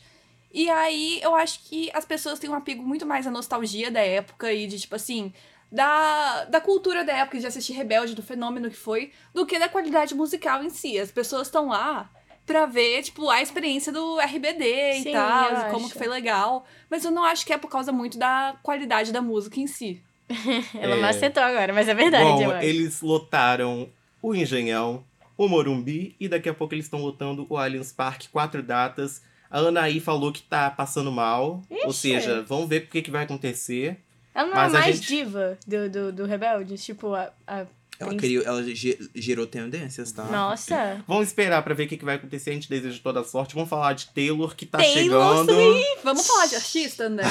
E 0.54 0.70
aí 0.70 1.20
eu 1.22 1.36
acho 1.36 1.64
que 1.66 1.92
as 1.94 2.06
pessoas 2.06 2.40
têm 2.40 2.50
um 2.50 2.56
apego 2.56 2.82
muito 2.82 3.06
mais 3.06 3.28
à 3.28 3.32
nostalgia 3.32 3.92
da 3.92 4.00
época 4.00 4.52
e 4.52 4.66
de, 4.68 4.80
tipo 4.80 4.96
assim, 4.96 5.34
da, 5.70 6.46
da 6.46 6.62
cultura 6.62 7.04
da 7.04 7.14
época 7.14 7.40
de 7.40 7.46
assistir 7.46 7.74
Rebelde, 7.74 8.16
do 8.16 8.24
fenômeno 8.24 8.70
que 8.70 8.76
foi, 8.76 9.12
do 9.34 9.46
que 9.46 9.60
da 9.60 9.70
qualidade 9.70 10.16
musical 10.16 10.64
em 10.64 10.70
si. 10.70 10.98
As 10.98 11.12
pessoas 11.12 11.48
estão 11.48 11.68
lá 11.68 12.10
pra 12.46 12.66
ver, 12.66 13.04
tipo, 13.04 13.30
a 13.30 13.42
experiência 13.42 13.92
do 13.92 14.20
RBD 14.20 14.94
Sim, 14.94 15.10
e 15.10 15.12
tal, 15.12 15.72
como 15.72 15.86
acho. 15.86 15.94
que 15.94 15.98
foi 15.98 16.08
legal. 16.08 16.66
Mas 16.90 17.04
eu 17.04 17.12
não 17.12 17.24
acho 17.24 17.46
que 17.46 17.54
é 17.54 17.58
por 17.58 17.70
causa 17.70 17.92
muito 17.92 18.18
da 18.18 18.56
qualidade 18.64 19.12
da 19.12 19.22
música 19.22 19.60
em 19.60 19.68
si. 19.68 20.04
ela 20.80 20.96
É. 20.96 21.00
macetou 21.00 21.44
agora, 21.44 21.74
mas 21.74 21.88
é 21.88 21.94
verdade, 21.94 22.24
Bom, 22.46 22.58
eles 22.62 23.02
lotaram 23.02 23.90
o 24.22 24.34
Engenhão, 24.36 25.04
o 25.38 25.48
Morumbi 25.48 26.16
e 26.20 26.28
daqui 26.28 26.48
a 26.50 26.54
pouco 26.54 26.74
eles 26.74 26.86
estão 26.86 27.02
lotando 27.02 27.46
o 27.50 27.58
Allianz 27.58 27.92
Parque, 27.92 28.30
quatro 28.30 28.62
datas. 28.62 29.22
A 29.50 29.60
Anaí 29.60 30.00
falou 30.00 30.32
que 30.32 30.42
tá 30.44 30.70
passando 30.70 31.12
mal, 31.12 31.62
ou 31.70 31.90
Ixi. 31.90 31.94
seja, 32.00 32.42
vamos 32.48 32.70
ver 32.70 32.84
o 32.84 32.88
que, 32.88 33.02
que 33.02 33.12
vai 33.12 33.24
acontecer. 33.26 33.98
Ela 34.34 34.48
não 34.48 34.56
mas 34.56 34.74
é 34.74 34.78
mais 34.80 34.96
gente- 34.96 35.08
diva 35.08 35.58
do, 35.68 35.90
do, 35.90 36.12
do 36.14 36.26
Rebelde? 36.26 36.78
Tipo, 36.78 37.14
a. 37.14 37.32
a 37.46 37.66
Ela, 38.02 38.16
criou, 38.16 38.44
ela 38.44 38.64
ge- 38.64 38.98
gerou 39.14 39.46
tendências, 39.46 40.12
tá? 40.12 40.24
Nossa! 40.26 41.04
Vamos 41.08 41.28
esperar 41.28 41.62
pra 41.64 41.74
ver 41.74 41.84
o 41.84 41.88
que, 41.88 41.98
que 41.98 42.06
vai 42.06 42.16
acontecer. 42.16 42.50
A 42.50 42.54
gente 42.54 42.68
deseja 42.70 43.00
toda 43.04 43.20
a 43.20 43.24
sorte. 43.24 43.54
Vamos 43.54 43.70
falar 43.70 43.94
de 43.94 44.08
Taylor, 44.08 44.56
que 44.56 44.66
tá 44.66 44.80
Taylor 44.80 45.46
chegando. 45.46 45.80
Vamos 46.04 46.26
falar 46.26 46.48
de 46.48 46.56
artista, 46.56 47.06
André? 47.06 47.28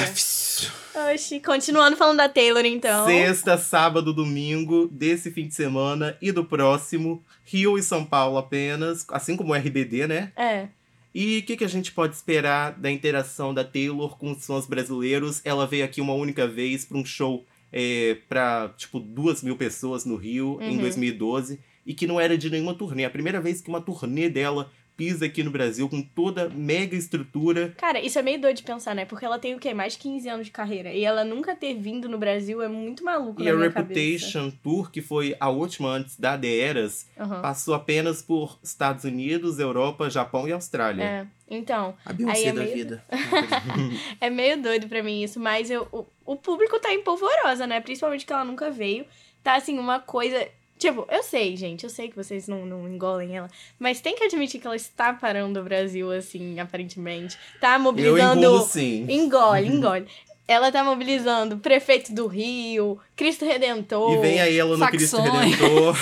Oxi, 1.13 1.39
continuando 1.39 1.95
falando 1.97 2.17
da 2.17 2.29
Taylor, 2.29 2.65
então. 2.65 3.05
Sexta, 3.05 3.57
sábado, 3.57 4.13
domingo 4.13 4.87
desse 4.91 5.31
fim 5.31 5.47
de 5.47 5.53
semana 5.55 6.17
e 6.21 6.31
do 6.31 6.43
próximo. 6.45 7.23
Rio 7.45 7.77
e 7.77 7.83
São 7.83 8.05
Paulo 8.05 8.37
apenas, 8.37 9.05
assim 9.09 9.35
como 9.35 9.51
o 9.53 9.55
RBD, 9.55 10.07
né? 10.07 10.31
É. 10.37 10.67
E 11.13 11.39
o 11.39 11.43
que, 11.43 11.57
que 11.57 11.63
a 11.65 11.69
gente 11.69 11.91
pode 11.91 12.15
esperar 12.15 12.71
da 12.79 12.89
interação 12.89 13.53
da 13.53 13.63
Taylor 13.65 14.17
com 14.17 14.31
os 14.31 14.45
fãs 14.45 14.65
brasileiros? 14.65 15.41
Ela 15.43 15.67
veio 15.67 15.83
aqui 15.83 15.99
uma 15.99 16.13
única 16.13 16.47
vez 16.47 16.85
para 16.85 16.97
um 16.97 17.03
show 17.05 17.45
é, 17.71 18.17
para 18.27 18.69
tipo, 18.77 18.99
duas 18.99 19.41
mil 19.43 19.55
pessoas 19.55 20.05
no 20.05 20.15
Rio 20.15 20.57
em 20.61 20.75
Uhum. 20.75 20.81
2012 20.81 21.59
e 21.85 21.93
que 21.93 22.05
não 22.05 22.19
era 22.19 22.37
de 22.37 22.49
nenhuma 22.49 22.73
turnê. 22.75 23.05
A 23.05 23.09
primeira 23.09 23.41
vez 23.41 23.61
que 23.61 23.69
uma 23.69 23.81
turnê 23.81 24.29
dela 24.29 24.71
pisa 25.01 25.25
aqui 25.25 25.41
no 25.41 25.49
Brasil 25.49 25.89
com 25.89 25.99
toda 26.03 26.47
mega 26.49 26.95
estrutura. 26.95 27.73
Cara, 27.75 27.99
isso 27.99 28.19
é 28.19 28.21
meio 28.21 28.39
doido 28.39 28.57
de 28.57 28.63
pensar, 28.63 28.93
né? 28.93 29.03
Porque 29.03 29.25
ela 29.25 29.39
tem 29.39 29.55
o 29.55 29.59
quê? 29.59 29.73
Mais 29.73 29.93
de 29.93 29.99
15 29.99 30.29
anos 30.29 30.45
de 30.45 30.51
carreira. 30.51 30.93
E 30.93 31.03
ela 31.03 31.23
nunca 31.23 31.55
ter 31.55 31.73
vindo 31.73 32.07
no 32.07 32.19
Brasil 32.19 32.61
é 32.61 32.67
muito 32.67 33.03
maluco 33.03 33.41
E 33.41 33.45
na 33.45 33.51
a 33.51 33.53
minha 33.55 33.69
Reputation 33.69 34.51
Tour, 34.63 34.91
que 34.91 35.01
foi 35.01 35.35
a 35.39 35.49
última 35.49 35.89
antes 35.89 36.19
da 36.19 36.37
The 36.37 36.59
Eras, 36.59 37.07
cabeça. 37.15 37.33
Aham. 37.33 37.41
passou 37.41 37.73
apenas 37.73 38.21
por 38.21 38.59
Estados 38.61 39.03
Unidos, 39.05 39.57
Europa, 39.57 40.07
Japão 40.07 40.47
e 40.47 40.51
Austrália. 40.51 41.03
É. 41.03 41.27
Então, 41.49 41.95
A 42.05 42.13
Beyoncé 42.13 42.37
Aí 42.37 42.45
é 42.45 42.53
da 42.53 42.61
meio- 42.61 42.73
vida. 42.75 43.03
é 44.21 44.29
meio 44.29 44.61
doido 44.61 44.87
pra 44.87 45.01
mim 45.03 45.23
isso, 45.23 45.39
mas 45.39 45.69
eu, 45.71 45.87
o, 45.91 46.05
o 46.25 46.35
público 46.35 46.79
tá 46.79 46.93
empolvorosa, 46.93 47.65
né? 47.65 47.81
Principalmente 47.81 48.25
que 48.25 48.31
ela 48.31 48.45
nunca 48.45 48.69
veio. 48.69 49.05
Tá 49.43 49.55
assim, 49.55 49.79
uma 49.79 49.99
coisa. 49.99 50.47
Tipo, 50.81 51.05
eu 51.11 51.21
sei, 51.21 51.55
gente, 51.55 51.83
eu 51.83 51.91
sei 51.91 52.09
que 52.09 52.15
vocês 52.15 52.47
não, 52.47 52.65
não 52.65 52.89
engolem 52.89 53.37
ela, 53.37 53.47
mas 53.77 54.01
tem 54.01 54.15
que 54.15 54.23
admitir 54.23 54.59
que 54.59 54.65
ela 54.65 54.75
está 54.75 55.13
parando 55.13 55.59
o 55.59 55.63
Brasil, 55.63 56.11
assim, 56.11 56.59
aparentemente. 56.59 57.37
Tá 57.59 57.75
Eu 57.75 57.81
mobilizando. 57.81 58.43
engulo 58.43 58.63
sim. 58.63 59.05
Engole, 59.07 59.67
engole. 59.69 60.07
Ela 60.47 60.71
tá 60.71 60.83
mobilizando 60.83 61.59
prefeito 61.59 62.11
do 62.11 62.25
Rio, 62.25 62.99
Cristo 63.15 63.45
Redentor. 63.45 64.11
E 64.11 64.21
vem 64.21 64.41
aí 64.41 64.57
ela 64.57 64.75
no 64.75 64.87
Cristo. 64.87 65.21
Redentor. 65.21 65.95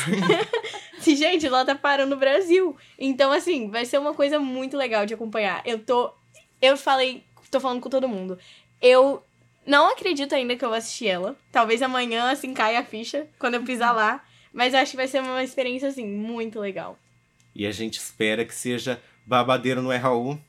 Gente, 1.04 1.46
ela 1.46 1.66
tá 1.66 1.76
parando 1.76 2.16
o 2.16 2.18
Brasil. 2.18 2.74
Então, 2.98 3.34
assim, 3.34 3.70
vai 3.70 3.86
ser 3.86 3.98
uma 3.98 4.14
coisa 4.14 4.40
muito 4.40 4.78
legal 4.78 5.06
de 5.06 5.14
acompanhar. 5.14 5.62
Eu 5.66 5.80
tô. 5.80 6.10
Eu 6.62 6.78
falei. 6.78 7.22
Tô 7.52 7.60
falando 7.60 7.82
com 7.82 7.90
todo 7.90 8.08
mundo. 8.08 8.40
Eu 8.82 9.22
não 9.66 9.92
acredito 9.92 10.34
ainda 10.34 10.56
que 10.56 10.64
eu 10.64 10.70
vou 10.70 10.78
assistir 10.78 11.10
ela. 11.10 11.36
Talvez 11.52 11.82
amanhã, 11.82 12.32
assim, 12.32 12.54
caia 12.54 12.80
a 12.80 12.84
ficha 12.84 13.28
quando 13.38 13.56
eu 13.56 13.64
pisar 13.64 13.94
lá. 13.94 14.24
Mas 14.54 14.74
eu 14.74 14.80
acho 14.80 14.92
que 14.92 14.98
vai 14.98 15.08
ser 15.08 15.22
uma 15.22 15.44
experiência, 15.44 15.88
assim, 15.88 16.06
muito 16.06 16.60
legal. 16.60 16.98
E 17.56 17.66
a 17.66 17.72
gente 17.72 17.98
espera 18.00 18.46
que 18.46 18.54
seja 18.54 19.02
babadeiro, 19.26 19.82
não 19.82 19.92
é, 19.92 19.98
Raul? 19.98 20.40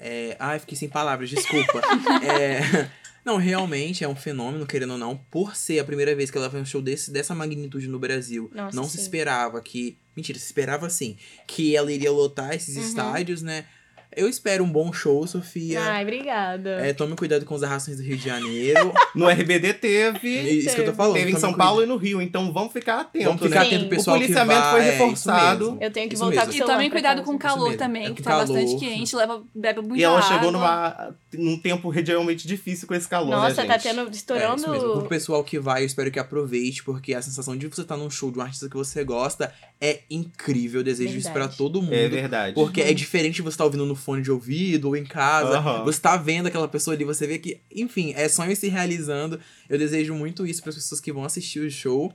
É... 0.00 0.36
Ai, 0.38 0.58
fiquei 0.58 0.76
sem 0.76 0.88
palavras, 0.88 1.28
desculpa. 1.30 1.80
é... 2.24 2.88
Não, 3.24 3.36
realmente 3.36 4.02
é 4.04 4.08
um 4.08 4.16
fenômeno, 4.16 4.66
querendo 4.66 4.92
ou 4.92 4.98
não, 4.98 5.16
por 5.30 5.54
ser 5.54 5.80
a 5.80 5.84
primeira 5.84 6.14
vez 6.14 6.30
que 6.30 6.38
ela 6.38 6.48
faz 6.48 6.62
um 6.62 6.66
show 6.66 6.80
desse, 6.80 7.10
dessa 7.10 7.34
magnitude 7.34 7.86
no 7.86 7.98
Brasil. 7.98 8.50
Nossa, 8.54 8.74
não 8.74 8.84
se 8.84 8.96
sim. 8.96 9.02
esperava 9.02 9.60
que. 9.60 9.98
Mentira, 10.16 10.38
se 10.38 10.46
esperava 10.46 10.88
sim. 10.88 11.16
Que 11.46 11.76
ela 11.76 11.92
iria 11.92 12.10
lotar 12.10 12.54
esses 12.54 12.76
Uhum. 12.76 12.82
estádios, 12.82 13.42
né? 13.42 13.66
Eu 14.18 14.28
espero 14.28 14.64
um 14.64 14.70
bom 14.70 14.92
show, 14.92 15.26
Sofia. 15.26 15.80
Ai, 15.80 16.02
obrigada. 16.02 16.70
É, 16.86 16.92
tome 16.92 17.14
cuidado 17.14 17.44
com 17.44 17.54
as 17.54 17.62
arrações 17.62 17.96
do 17.98 18.02
Rio 18.02 18.16
de 18.16 18.24
Janeiro. 18.24 18.92
No 19.14 19.26
RBD 19.28 19.74
teve, 19.74 20.36
É 20.38 20.42
isso 20.52 20.74
que 20.74 20.80
eu 20.82 20.84
tô 20.86 20.92
falando. 20.92 21.14
teve 21.14 21.30
em 21.32 21.36
São 21.36 21.50
cuidado. 21.50 21.66
Paulo 21.66 21.82
e 21.82 21.86
no 21.86 21.96
Rio, 21.96 22.20
então 22.22 22.52
vamos 22.52 22.72
ficar 22.72 23.00
atentos, 23.00 23.26
Vamos 23.26 23.42
ficar 23.42 23.60
né? 23.60 23.64
Sim. 23.70 23.74
atento, 23.74 23.86
O 23.86 23.88
pessoal. 23.88 24.16
O 24.16 24.20
policiamento 24.20 24.60
que 24.60 24.66
vai, 24.66 24.72
foi 24.72 24.80
é, 24.80 24.90
reforçado. 24.92 25.64
mesmo. 25.64 25.78
Eu 25.82 25.90
tenho 25.90 26.08
que 26.08 26.14
Isso 26.14 26.24
voltar 26.24 26.46
mesmo. 26.46 26.52
com 26.52 26.58
o 26.58 26.70
E 26.70 26.74
tomem 26.74 26.90
cuidado 26.90 27.22
com 27.22 27.32
o 27.34 27.38
calor 27.38 27.76
também, 27.76 28.06
É 28.06 28.10
que 28.12 28.22
tá 28.22 28.38
bastante 28.38 28.66
calor. 28.66 28.78
quente, 28.80 29.16
leva, 29.16 29.42
bebe 29.54 29.80
muita 29.80 29.96
E 29.96 30.04
ela 30.04 30.18
água. 30.18 30.28
chegou 30.28 30.52
numa, 30.52 31.14
num 31.32 31.58
tempo 31.58 31.90
realmente 31.90 32.46
difícil 32.48 32.88
com 32.88 32.94
esse 32.94 33.06
calor, 33.06 33.30
Nossa, 33.30 33.62
né, 33.62 33.68
tá 33.68 33.78
gente? 33.78 33.94
tendo, 33.94 34.08
É, 34.08 34.10
estourando... 34.10 34.56
isso 34.62 34.70
mesmo. 34.70 34.92
Pro 34.92 35.08
pessoal 35.08 35.44
que 35.44 35.58
vai, 35.58 35.82
eu 35.82 35.86
espero 35.86 36.10
que 36.10 36.18
aproveite, 36.18 36.82
porque 36.82 37.12
a 37.14 37.20
sensação 37.20 37.56
de 37.56 37.66
você 37.66 37.82
estar 37.82 37.96
num 37.96 38.08
show 38.10 38.30
de 38.30 38.38
um 38.38 38.42
artista 38.42 38.68
que 38.68 38.76
você 38.76 39.04
gosta 39.04 39.52
é 39.80 40.00
incrível. 40.10 40.80
Eu 40.80 40.84
desejo 40.84 41.16
isso 41.16 41.28
Verdade. 41.28 41.48
pra 41.48 41.56
todo 41.56 41.82
mundo. 41.82 41.92
É 41.94 42.08
verdade. 42.08 42.54
Porque 42.54 42.80
é 42.80 42.92
diferente 42.94 43.36
de 43.36 43.42
você 43.42 43.54
estar 43.54 43.64
ouvindo 43.64 43.84
no 43.84 43.94
fone 43.94 44.22
de 44.22 44.30
ouvido 44.30 44.88
ou 44.88 44.96
em 44.96 45.04
casa. 45.04 45.58
Aham. 45.58 45.84
Você 45.84 46.00
tá 46.00 46.16
vendo 46.16 46.46
aquela 46.46 46.68
pessoa 46.68 46.94
ali, 46.94 47.04
você 47.04 47.26
vê 47.26 47.38
que, 47.38 47.60
enfim, 47.74 48.12
é 48.16 48.28
sonho 48.28 48.56
se 48.56 48.68
realizando. 48.68 49.38
Eu 49.68 49.78
desejo 49.78 50.14
muito 50.14 50.46
isso 50.46 50.62
para 50.62 50.70
as 50.70 50.76
pessoas 50.76 51.00
que 51.00 51.12
vão 51.12 51.24
assistir 51.24 51.60
o 51.60 51.70
show. 51.70 52.12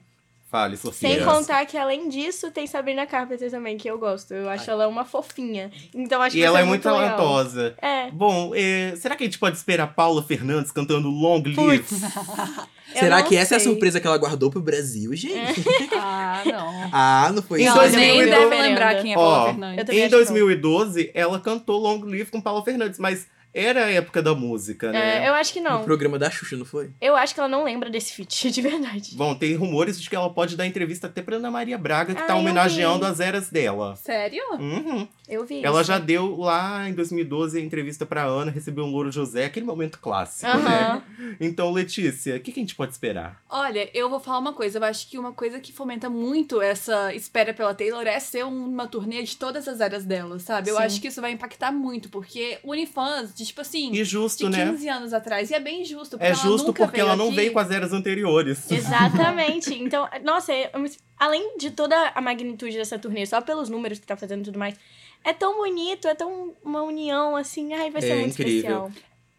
Fale, 0.53 0.77
Sofia. 0.77 1.09
Sem 1.09 1.25
contar 1.25 1.65
que, 1.65 1.75
além 1.75 2.07
disso, 2.07 2.51
tem 2.51 2.67
Sabrina 2.67 3.07
Carpenter 3.07 3.49
também, 3.49 3.75
que 3.75 3.89
eu 3.89 3.97
gosto. 3.97 4.35
Eu 4.35 4.47
acho 4.47 4.69
ela 4.69 4.87
uma 4.87 5.03
fofinha. 5.03 5.71
Então, 5.95 6.21
acho 6.21 6.37
E 6.37 6.41
que 6.41 6.45
ela 6.45 6.59
é 6.59 6.63
muito 6.63 6.83
talentosa. 6.83 7.73
É. 7.81 8.11
Bom, 8.11 8.51
é, 8.53 8.93
será 8.95 9.15
que 9.15 9.23
a 9.23 9.25
gente 9.25 9.39
pode 9.39 9.57
esperar 9.57 9.95
Paula 9.95 10.21
Fernandes 10.21 10.71
cantando 10.71 11.09
Long 11.09 11.41
Live? 11.57 11.83
Será 12.93 13.23
que 13.23 13.35
essa 13.35 13.55
é 13.55 13.57
a 13.57 13.59
sei. 13.59 13.71
surpresa 13.71 13.99
que 13.99 14.05
ela 14.05 14.17
guardou 14.19 14.51
pro 14.51 14.61
Brasil, 14.61 15.15
gente? 15.15 15.63
Ah, 15.97 16.43
não. 16.45 16.89
ah, 16.91 17.31
não 17.33 17.41
foi 17.41 17.61
Em 17.61 17.65
isso. 17.65 17.73
Não, 17.75 17.81
2012 17.81 17.97
nem 17.97 18.19
eu- 18.19 18.49
deve 18.49 18.61
lembrar 18.61 19.01
quem 19.01 19.11
é 19.13 19.15
Paula 19.15 19.37
Ó, 19.39 19.45
Fernandes. 19.45 19.77
Em 19.77 19.81
acho 19.81 19.91
que 19.91 20.01
não. 20.03 20.09
2012, 20.09 21.11
ela 21.15 21.39
cantou 21.39 21.79
Long 21.79 21.99
Live 22.05 22.29
com 22.29 22.39
Paula 22.39 22.63
Fernandes, 22.63 22.99
mas 22.99 23.25
era 23.53 23.85
a 23.85 23.91
época 23.91 24.21
da 24.21 24.33
música, 24.33 24.91
né? 24.91 25.23
É, 25.25 25.29
eu 25.29 25.33
acho 25.33 25.53
que 25.53 25.59
não. 25.61 25.83
programa 25.83 26.17
da 26.17 26.29
Xuxa, 26.29 26.55
não 26.57 26.65
foi? 26.65 26.91
Eu 26.99 27.15
acho 27.15 27.33
que 27.33 27.39
ela 27.39 27.49
não 27.49 27.63
lembra 27.63 27.89
desse 27.89 28.13
feat, 28.13 28.49
de 28.51 28.61
verdade. 28.61 29.15
Bom, 29.15 29.35
tem 29.35 29.55
rumores 29.55 30.01
de 30.01 30.09
que 30.09 30.15
ela 30.15 30.29
pode 30.29 30.55
dar 30.57 30.65
entrevista 30.65 31.07
até 31.07 31.21
pra 31.21 31.35
Ana 31.37 31.51
Maria 31.51 31.77
Braga, 31.77 32.13
que 32.15 32.21
Ah, 32.21 32.25
tá 32.25 32.35
homenageando 32.35 33.05
as 33.05 33.19
eras 33.19 33.49
dela. 33.49 33.95
Sério? 33.95 34.41
Uhum. 34.59 35.07
Eu 35.27 35.45
vi 35.45 35.63
Ela 35.63 35.81
isso. 35.81 35.87
já 35.87 35.97
deu 35.99 36.37
lá 36.37 36.87
em 36.89 36.93
2012 36.93 37.57
a 37.57 37.61
entrevista 37.61 38.05
pra 38.05 38.23
Ana, 38.23 38.51
recebeu 38.51 38.83
um 38.85 38.91
Louro 38.91 39.11
José, 39.11 39.45
aquele 39.45 39.65
momento 39.65 39.99
clássico, 39.99 40.49
Aham. 40.51 40.95
né? 41.17 41.35
Então, 41.39 41.71
Letícia, 41.71 42.35
o 42.35 42.39
que, 42.39 42.51
que 42.51 42.59
a 42.59 42.63
gente 42.63 42.75
pode 42.75 42.91
esperar? 42.91 43.41
Olha, 43.49 43.89
eu 43.93 44.09
vou 44.09 44.19
falar 44.19 44.39
uma 44.39 44.53
coisa. 44.53 44.79
Eu 44.79 44.83
acho 44.83 45.09
que 45.09 45.17
uma 45.17 45.31
coisa 45.31 45.59
que 45.59 45.71
fomenta 45.71 46.09
muito 46.09 46.61
essa 46.61 47.13
espera 47.13 47.53
pela 47.53 47.73
Taylor 47.73 48.05
é 48.05 48.19
ser 48.19 48.43
uma 48.45 48.87
turnê 48.87 49.23
de 49.23 49.37
todas 49.37 49.67
as 49.67 49.79
áreas 49.81 50.03
dela, 50.05 50.39
sabe? 50.39 50.69
Eu 50.69 50.75
Sim. 50.77 50.83
acho 50.83 51.01
que 51.01 51.07
isso 51.07 51.21
vai 51.21 51.31
impactar 51.31 51.71
muito, 51.71 52.09
porque 52.09 52.59
une 52.63 52.85
fãs 52.85 53.33
de, 53.43 53.47
tipo 53.49 53.61
assim, 53.61 53.91
E 53.93 54.03
justo, 54.03 54.49
de 54.49 54.57
né? 54.57 54.65
15 54.71 54.89
anos 54.89 55.13
atrás. 55.13 55.49
E 55.51 55.53
é 55.53 55.59
bem 55.59 55.85
justo, 55.85 56.11
porque 56.17 56.25
É 56.25 56.29
ela 56.29 56.35
justo 56.41 56.67
nunca 56.67 56.85
porque 56.85 56.99
ela 56.99 57.15
não 57.15 57.27
aqui. 57.27 57.35
veio 57.35 57.53
com 57.53 57.59
as 57.59 57.69
eras 57.71 57.93
anteriores. 57.93 58.69
Exatamente. 58.71 59.73
Então, 59.73 60.07
nossa, 60.23 60.53
é- 60.53 60.71
além 61.19 61.57
de 61.57 61.71
toda 61.71 61.95
a 62.15 62.21
magnitude 62.21 62.77
dessa 62.77 62.97
turnê, 62.97 63.25
só 63.25 63.41
pelos 63.41 63.69
números 63.69 63.99
que 63.99 64.05
tá 64.05 64.15
fazendo 64.17 64.41
e 64.41 64.45
tudo 64.45 64.59
mais, 64.59 64.75
é 65.23 65.33
tão 65.33 65.57
bonito, 65.57 66.07
é 66.07 66.15
tão 66.15 66.53
uma 66.63 66.81
união, 66.81 67.35
assim, 67.35 67.73
ai, 67.73 67.89
vai 67.91 68.01
ser 68.01 68.09
É 68.11 68.15
muito 68.19 68.31
incrível. 68.33 68.87
especial. 68.87 68.91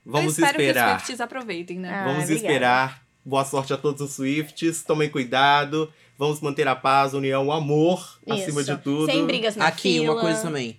Vamos 0.07 0.39
eu 0.39 0.45
espero 0.45 0.57
que 0.59 0.63
esperar. 0.65 0.87
os 0.89 0.93
Swifties 1.03 1.21
aproveitem, 1.21 1.79
né? 1.79 1.91
Ah, 1.91 2.05
Vamos 2.05 2.25
obrigada. 2.25 2.47
esperar. 2.47 3.05
Boa 3.25 3.45
sorte 3.45 3.73
a 3.73 3.77
todos 3.79 4.01
os 4.03 4.13
Swifts. 4.13 4.83
Tomem 4.85 5.09
cuidado. 5.09 5.91
Vamos 6.19 6.41
manter 6.41 6.69
a 6.69 6.77
paz, 6.77 7.15
a 7.15 7.17
união, 7.17 7.47
o 7.49 7.53
amor 7.53 8.19
acima 8.29 8.61
Isso. 8.61 8.77
de 8.77 8.83
tudo. 8.83 9.07
Sem 9.07 9.25
brigas 9.27 9.57
na 9.57 9.67
Aqui, 9.67 9.95
fila. 9.99 10.13
uma 10.13 10.21
coisa 10.21 10.43
também. 10.43 10.79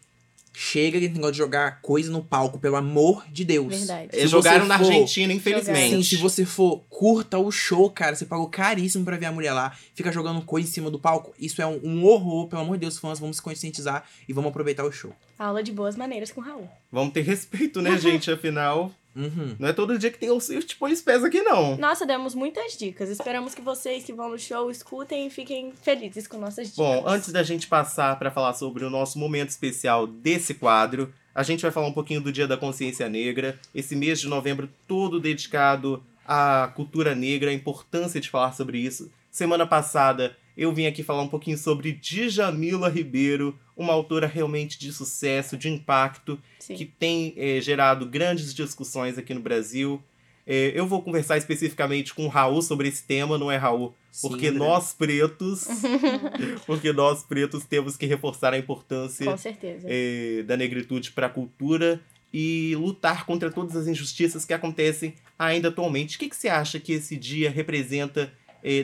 Chega 0.57 0.99
de 1.01 1.09
negócio 1.09 1.33
de 1.33 1.37
jogar 1.37 1.81
coisa 1.81 2.09
no 2.09 2.23
palco, 2.23 2.57
pelo 2.57 2.77
amor 2.77 3.25
de 3.29 3.43
Deus. 3.43 3.67
Verdade. 3.77 4.09
É, 4.13 4.21
Se 4.21 4.27
jogaram 4.27 4.61
você 4.63 4.67
na 4.69 4.79
for- 4.79 4.85
Argentina, 4.87 5.33
infelizmente. 5.33 5.95
Sim, 5.97 6.03
se 6.03 6.15
você 6.15 6.45
for, 6.45 6.81
curta 6.89 7.37
o 7.37 7.51
show, 7.51 7.89
cara. 7.89 8.15
Você 8.15 8.25
pagou 8.25 8.47
caríssimo 8.47 9.03
pra 9.03 9.17
ver 9.17 9.25
a 9.25 9.31
mulher 9.33 9.51
lá. 9.51 9.75
Fica 9.93 10.11
jogando 10.13 10.41
coisa 10.41 10.67
em 10.67 10.71
cima 10.71 10.89
do 10.89 10.97
palco. 10.97 11.33
Isso 11.37 11.61
é 11.61 11.67
um, 11.67 11.79
um 11.83 12.05
horror, 12.05 12.47
pelo 12.47 12.61
amor 12.61 12.77
de 12.77 12.81
Deus, 12.81 12.97
fãs. 12.97 13.19
Vamos 13.19 13.35
se 13.35 13.41
conscientizar 13.41 14.05
e 14.29 14.31
vamos 14.33 14.49
aproveitar 14.49 14.85
o 14.85 14.91
show. 14.91 15.11
Aula 15.37 15.61
de 15.61 15.73
boas 15.73 15.97
maneiras 15.97 16.31
com 16.31 16.39
o 16.39 16.43
Raul. 16.43 16.69
Vamos 16.89 17.13
ter 17.13 17.21
respeito, 17.27 17.81
né, 17.81 17.97
gente? 17.99 18.31
Afinal, 18.31 18.93
Uhum. 19.15 19.55
não 19.57 19.69
é 19.69 19.73
todo 19.73 19.97
dia 19.97 20.11
que 20.11 20.19
tem 20.19 20.29
o 20.29 20.41
Swift 20.41 20.75
põe 20.75 20.91
os 20.91 21.01
pés 21.01 21.23
aqui, 21.23 21.41
não. 21.41 21.77
Nossa, 21.77 22.05
demos 22.05 22.35
muitas 22.35 22.77
dicas. 22.77 23.09
Esperamos 23.09 23.55
que 23.55 23.61
vocês 23.61 24.03
que 24.03 24.11
vão 24.11 24.29
no 24.29 24.37
show 24.37 24.69
escutem 24.69 25.27
e 25.27 25.29
fiquem 25.29 25.71
felizes 25.81 26.27
com 26.27 26.37
nossas 26.37 26.67
dicas. 26.67 26.77
Bom, 26.77 27.03
antes 27.07 27.31
da 27.31 27.41
gente 27.41 27.67
passar 27.67 28.19
para 28.19 28.29
falar 28.29 28.53
sobre 28.53 28.83
o 28.83 28.89
nosso 28.89 29.17
momento 29.17 29.49
especial 29.49 30.05
desse 30.05 30.53
quadro, 30.53 31.13
a 31.33 31.43
gente 31.43 31.61
vai 31.61 31.71
falar 31.71 31.87
um 31.87 31.93
pouquinho 31.93 32.21
do 32.21 32.31
Dia 32.31 32.47
da 32.47 32.57
Consciência 32.57 33.07
Negra, 33.09 33.59
esse 33.73 33.95
mês 33.95 34.19
de 34.19 34.27
novembro 34.27 34.69
todo 34.87 35.19
dedicado 35.19 36.03
à 36.27 36.71
cultura 36.75 37.13
negra, 37.13 37.51
a 37.51 37.53
importância 37.53 38.19
de 38.19 38.29
falar 38.29 38.53
sobre 38.53 38.79
isso. 38.79 39.11
Semana 39.31 39.65
passada 39.67 40.35
eu 40.57 40.71
vim 40.73 40.85
aqui 40.85 41.03
falar 41.03 41.21
um 41.21 41.27
pouquinho 41.27 41.57
sobre 41.57 41.91
Djamila 41.91 42.87
Ribeiro, 42.89 43.57
uma 43.75 43.91
autora 43.91 44.25
realmente 44.25 44.79
de 44.79 44.91
sucesso, 44.93 45.57
de 45.57 45.67
impacto, 45.69 46.39
Sim. 46.59 46.75
que 46.75 46.85
tem 46.85 47.33
eh, 47.35 47.59
gerado 47.59 48.05
grandes 48.05 48.53
discussões 48.53 49.17
aqui 49.17 49.33
no 49.33 49.41
Brasil. 49.41 50.01
Eh, 50.47 50.71
eu 50.73 50.87
vou 50.87 51.01
conversar 51.01 51.37
especificamente 51.37 52.13
com 52.13 52.25
o 52.25 52.29
Raul 52.29 52.61
sobre 52.61 52.87
esse 52.87 53.03
tema, 53.03 53.37
não 53.37 53.51
é, 53.51 53.57
Raul? 53.57 53.93
Sim, 54.09 54.29
Porque 54.29 54.47
André. 54.47 54.59
nós 54.59 54.93
pretos, 54.93 55.67
porque 56.65 56.93
nós 56.93 57.21
pretos 57.21 57.65
temos 57.65 57.97
que 57.97 58.05
reforçar 58.05 58.53
a 58.53 58.57
importância 58.57 59.35
eh, 59.83 60.43
da 60.47 60.55
negritude 60.55 61.11
para 61.11 61.27
a 61.27 61.29
cultura 61.29 61.99
e 62.33 62.75
lutar 62.77 63.25
contra 63.25 63.51
todas 63.51 63.75
as 63.75 63.87
injustiças 63.87 64.45
que 64.45 64.53
acontecem 64.53 65.15
ainda 65.37 65.67
atualmente. 65.67 66.15
O 66.15 66.19
que, 66.19 66.29
que 66.29 66.35
você 66.35 66.47
acha 66.47 66.79
que 66.79 66.93
esse 66.93 67.17
dia 67.17 67.49
representa 67.49 68.31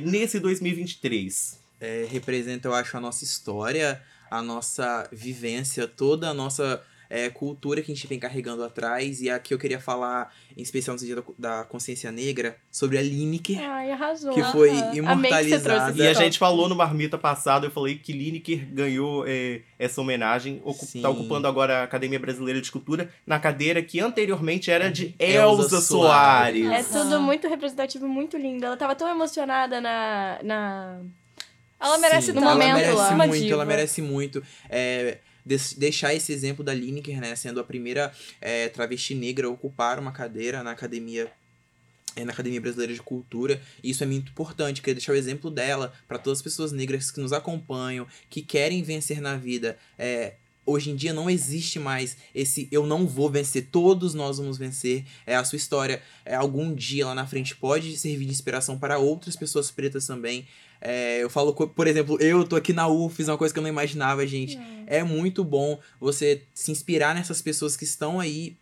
nesse 0.03 0.39
2023? 0.39 1.60
É, 1.81 2.05
representa, 2.09 2.67
eu 2.67 2.73
acho, 2.73 2.95
a 2.95 3.01
nossa 3.01 3.23
história, 3.23 4.01
a 4.29 4.41
nossa 4.41 5.09
vivência, 5.11 5.87
toda 5.87 6.29
a 6.29 6.33
nossa 6.33 6.81
é, 7.11 7.29
cultura 7.29 7.81
que 7.81 7.91
a 7.91 7.95
gente 7.95 8.07
vem 8.07 8.17
carregando 8.17 8.63
atrás. 8.63 9.21
E 9.21 9.29
aqui 9.29 9.53
eu 9.53 9.59
queria 9.59 9.79
falar, 9.79 10.33
em 10.55 10.61
especial 10.61 10.95
no 10.95 11.05
dia 11.05 11.21
da, 11.37 11.65
consciência 11.65 12.09
negra, 12.09 12.55
sobre 12.71 12.97
a 12.97 13.01
Lineker, 13.01 13.59
Ai, 13.59 13.91
arrasou. 13.91 14.33
que 14.33 14.41
foi 14.45 14.69
que 14.69 14.77
trouxe 14.77 14.97
imortalizada. 14.97 15.91
esse 15.91 15.99
E 15.99 16.07
a 16.07 16.13
gente 16.13 16.39
falou 16.39 16.69
no 16.69 16.75
Marmita 16.75 17.17
passado, 17.17 17.65
eu 17.65 17.71
falei 17.71 17.97
que 17.97 18.13
Lineker 18.13 18.65
ganhou 18.73 19.25
eh, 19.27 19.61
essa 19.77 19.99
homenagem, 19.99 20.61
ocu 20.63 20.85
Sim. 20.85 21.01
tá 21.01 21.09
ocupando 21.09 21.47
agora 21.47 21.79
a 21.79 21.83
Academia 21.83 22.19
Brasileira 22.19 22.61
de 22.61 22.71
Cultura, 22.71 23.09
na 23.27 23.39
cadeira 23.39 23.81
que 23.81 23.99
anteriormente 23.99 24.71
era 24.71 24.89
de 24.89 25.13
Elza 25.19 25.63
Elza 25.63 25.81
Soares. 25.81 26.65
Soares. 26.65 26.95
É 26.95 26.99
tudo 26.99 27.19
muito 27.19 27.49
representativo, 27.49 28.07
muito 28.07 28.37
lindo. 28.37 28.65
Ela 28.65 28.77
tava 28.77 28.95
tão 28.95 29.09
emocionada 29.09 29.81
na. 29.81 30.39
na... 30.41 31.01
Ela 31.81 31.97
merece 31.97 32.27
Sim, 32.27 32.33
no 32.33 32.41
ela 32.41 32.53
momento 32.53 32.75
merece 32.75 32.95
lá. 32.95 33.15
Muito, 33.15 33.41
diva. 33.41 33.53
ela 33.53 33.65
merece 33.65 34.01
muito. 34.01 34.43
É, 34.69 35.17
deixar 35.77 36.13
esse 36.13 36.31
exemplo 36.31 36.63
da 36.63 36.73
Lineker, 36.73 37.19
né, 37.19 37.35
sendo 37.35 37.59
a 37.59 37.63
primeira 37.63 38.13
é, 38.39 38.69
travesti 38.69 39.15
negra 39.15 39.47
a 39.47 39.49
ocupar 39.49 39.97
uma 39.97 40.11
cadeira 40.11 40.61
na 40.61 40.71
academia 40.71 41.31
é, 42.15 42.25
na 42.25 42.33
Academia 42.33 42.59
Brasileira 42.59 42.93
de 42.93 43.01
Cultura, 43.01 43.61
e 43.81 43.89
isso 43.89 44.03
é 44.03 44.05
muito 44.05 44.31
importante, 44.31 44.81
queria 44.81 44.95
deixar 44.95 45.13
o 45.13 45.15
exemplo 45.15 45.49
dela 45.49 45.93
para 46.09 46.17
todas 46.17 46.39
as 46.39 46.43
pessoas 46.43 46.73
negras 46.73 47.09
que 47.09 47.21
nos 47.21 47.31
acompanham, 47.31 48.05
que 48.29 48.41
querem 48.41 48.83
vencer 48.83 49.21
na 49.21 49.37
vida. 49.37 49.77
É, 49.97 50.33
hoje 50.71 50.89
em 50.89 50.95
dia 50.95 51.13
não 51.13 51.29
existe 51.29 51.79
mais 51.79 52.17
esse 52.33 52.67
eu 52.71 52.85
não 52.85 53.05
vou 53.07 53.29
vencer, 53.29 53.67
todos 53.71 54.13
nós 54.13 54.37
vamos 54.37 54.57
vencer. 54.57 55.05
É 55.25 55.35
a 55.35 55.43
sua 55.43 55.57
história, 55.57 56.01
é, 56.25 56.35
algum 56.35 56.73
dia 56.73 57.05
lá 57.05 57.15
na 57.15 57.27
frente 57.27 57.55
pode 57.55 57.97
servir 57.97 58.25
de 58.25 58.31
inspiração 58.31 58.77
para 58.77 58.97
outras 58.97 59.35
pessoas 59.35 59.69
pretas 59.69 60.05
também. 60.05 60.47
É, 60.81 61.21
eu 61.21 61.29
falo, 61.29 61.53
por 61.53 61.85
exemplo, 61.85 62.17
eu 62.19 62.43
tô 62.43 62.55
aqui 62.55 62.73
na 62.73 62.87
UFES, 62.87 63.27
uma 63.27 63.37
coisa 63.37 63.53
que 63.53 63.59
eu 63.59 63.61
não 63.61 63.69
imaginava, 63.69 64.25
gente. 64.25 64.59
É 64.87 65.03
muito 65.03 65.43
bom 65.43 65.79
você 65.99 66.41
se 66.55 66.71
inspirar 66.71 67.13
nessas 67.13 67.39
pessoas 67.41 67.77
que 67.77 67.83
estão 67.83 68.19
aí. 68.19 68.57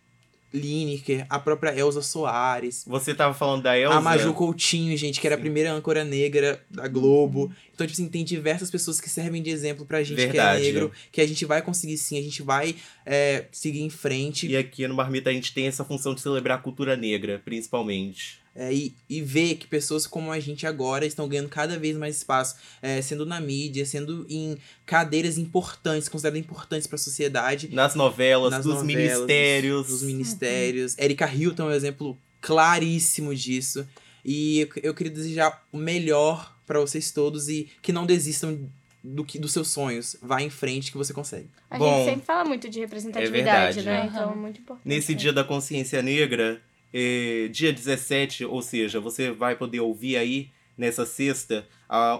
Lineker, 0.52 1.26
a 1.28 1.38
própria 1.38 1.76
Elza 1.78 2.02
Soares, 2.02 2.84
Você 2.86 3.14
tava 3.14 3.32
falando 3.34 3.62
da 3.62 3.78
Elza. 3.78 3.94
a 3.96 4.00
Maju 4.00 4.34
Coutinho, 4.34 4.96
gente, 4.96 5.20
que 5.20 5.26
era 5.26 5.36
a 5.36 5.38
Sim. 5.38 5.42
primeira 5.42 5.72
âncora 5.72 6.04
negra 6.04 6.60
da 6.70 6.88
Globo. 6.88 7.52
Então, 7.74 7.86
tipo 7.86 7.94
assim, 8.00 8.08
tem 8.08 8.24
diversas 8.24 8.70
pessoas 8.70 9.00
que 9.00 9.08
servem 9.08 9.42
de 9.42 9.50
exemplo 9.50 9.86
pra 9.86 10.02
gente 10.02 10.16
Verdade. 10.16 10.60
que 10.60 10.68
é 10.68 10.72
negro, 10.72 10.92
que 11.10 11.20
a 11.20 11.26
gente 11.26 11.44
vai 11.46 11.62
conseguir 11.62 11.96
sim, 11.96 12.18
a 12.18 12.22
gente 12.22 12.42
vai 12.42 12.74
é, 13.06 13.46
seguir 13.52 13.80
em 13.80 13.88
frente. 13.90 14.46
E 14.46 14.56
aqui 14.56 14.86
no 14.86 14.94
Marmita 14.94 15.30
a 15.30 15.32
gente 15.32 15.54
tem 15.54 15.66
essa 15.66 15.84
função 15.84 16.14
de 16.14 16.20
celebrar 16.20 16.58
a 16.58 16.60
cultura 16.60 16.96
negra, 16.96 17.40
principalmente. 17.44 18.39
É, 18.54 18.72
e, 18.72 18.94
e 19.08 19.22
ver 19.22 19.54
que 19.56 19.66
pessoas 19.66 20.06
como 20.06 20.32
a 20.32 20.40
gente 20.40 20.66
agora 20.66 21.06
estão 21.06 21.28
ganhando 21.28 21.48
cada 21.48 21.78
vez 21.78 21.96
mais 21.96 22.16
espaço, 22.16 22.56
é, 22.82 23.00
sendo 23.00 23.24
na 23.24 23.40
mídia, 23.40 23.86
sendo 23.86 24.26
em 24.28 24.58
cadeiras 24.84 25.38
importantes, 25.38 26.08
consideradas 26.08 26.40
importantes 26.40 26.86
para 26.86 26.96
a 26.96 26.98
sociedade. 26.98 27.68
Nas 27.72 27.94
novelas, 27.94 28.50
nas 28.50 28.64
dos 28.64 28.76
novelas, 28.76 28.96
ministérios. 28.96 29.86
Dos 29.86 30.02
ministérios. 30.02 30.98
Erika 30.98 31.32
Hilton 31.32 31.64
é 31.64 31.66
um 31.66 31.72
exemplo 31.72 32.18
claríssimo 32.40 33.34
disso. 33.34 33.86
E 34.24 34.60
eu, 34.60 34.68
eu 34.82 34.94
queria 34.94 35.12
desejar 35.12 35.64
o 35.72 35.78
melhor 35.78 36.54
para 36.66 36.80
vocês 36.80 37.10
todos 37.10 37.48
e 37.48 37.68
que 37.80 37.92
não 37.92 38.04
desistam 38.04 38.58
do 39.02 39.24
que 39.24 39.38
dos 39.38 39.52
seus 39.52 39.68
sonhos. 39.68 40.16
Vá 40.20 40.42
em 40.42 40.50
frente 40.50 40.90
que 40.90 40.98
você 40.98 41.12
consegue. 41.12 41.48
A 41.70 41.78
Bom, 41.78 41.96
gente 41.96 42.10
sempre 42.10 42.26
fala 42.26 42.44
muito 42.44 42.68
de 42.68 42.80
representatividade, 42.80 43.80
é 43.80 43.82
verdade, 43.82 43.82
né? 43.82 44.00
né? 44.02 44.10
Então 44.12 44.32
é 44.32 44.36
muito 44.36 44.60
importante. 44.60 44.86
Nesse 44.86 45.14
dia 45.14 45.32
da 45.32 45.42
consciência 45.42 46.02
negra, 46.02 46.60
eh, 46.92 47.48
dia 47.52 47.72
17, 47.72 48.44
ou 48.44 48.60
seja, 48.62 49.00
você 49.00 49.30
vai 49.30 49.56
poder 49.56 49.80
ouvir 49.80 50.16
aí 50.16 50.50
nessa 50.76 51.04
sexta 51.04 51.66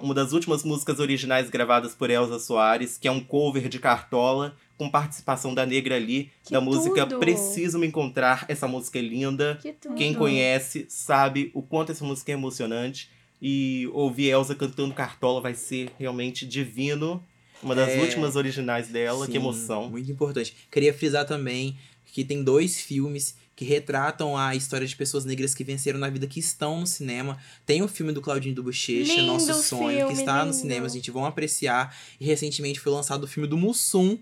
uma 0.02 0.12
das 0.12 0.32
últimas 0.32 0.64
músicas 0.64 0.98
originais 0.98 1.48
gravadas 1.48 1.94
por 1.94 2.10
Elza 2.10 2.38
Soares, 2.38 2.98
que 2.98 3.06
é 3.06 3.10
um 3.10 3.20
cover 3.20 3.68
de 3.68 3.78
Cartola, 3.78 4.54
com 4.76 4.90
participação 4.90 5.54
da 5.54 5.64
negra 5.64 5.94
ali, 5.94 6.30
Que 6.44 6.52
da 6.52 6.60
música 6.60 7.06
tudo! 7.06 7.20
Preciso 7.20 7.78
Me 7.78 7.86
Encontrar. 7.86 8.44
Essa 8.48 8.66
música 8.66 8.98
é 8.98 9.02
linda. 9.02 9.58
Que. 9.62 9.74
Quem 9.96 10.12
conhece 10.12 10.86
sabe 10.88 11.50
o 11.54 11.62
quanto 11.62 11.92
essa 11.92 12.04
música 12.04 12.32
é 12.32 12.34
emocionante. 12.34 13.08
E 13.40 13.88
ouvir 13.92 14.28
Elza 14.30 14.54
cantando 14.54 14.92
Cartola 14.92 15.40
vai 15.40 15.54
ser 15.54 15.90
realmente 15.98 16.44
divino. 16.46 17.22
Uma 17.62 17.74
das 17.74 17.90
É. 17.90 18.00
últimas 18.00 18.36
originais 18.36 18.88
dela, 18.88 19.24
que 19.26 19.32
Sim, 19.32 19.38
emoção. 19.38 19.88
Muito 19.90 20.10
importante. 20.10 20.54
Queria 20.70 20.92
frisar 20.92 21.24
também 21.26 21.78
que 22.06 22.24
tem 22.24 22.42
dois 22.42 22.80
filmes 22.80 23.36
que 23.60 23.64
retratam 23.66 24.38
a 24.38 24.56
história 24.56 24.86
de 24.86 24.96
pessoas 24.96 25.26
negras 25.26 25.54
que 25.54 25.62
venceram 25.62 25.98
na 25.98 26.08
vida 26.08 26.26
que 26.26 26.40
estão 26.40 26.80
no 26.80 26.86
cinema. 26.86 27.36
Tem 27.66 27.82
o 27.82 27.88
filme 27.88 28.10
do 28.10 28.22
Claudinho 28.22 28.54
do 28.54 28.62
Bochecha, 28.62 29.12
Lindo 29.12 29.26
Nosso 29.34 29.52
Sonho, 29.62 29.98
filme, 29.98 30.14
que 30.14 30.18
está 30.18 30.46
nos 30.46 30.56
lindo. 30.56 30.68
cinemas, 30.72 30.92
gente. 30.94 31.10
Vão 31.10 31.26
apreciar. 31.26 31.94
E 32.18 32.24
recentemente 32.24 32.80
foi 32.80 32.90
lançado 32.90 33.24
o 33.24 33.26
filme 33.26 33.46
do 33.46 33.58
Mussum, 33.58 34.18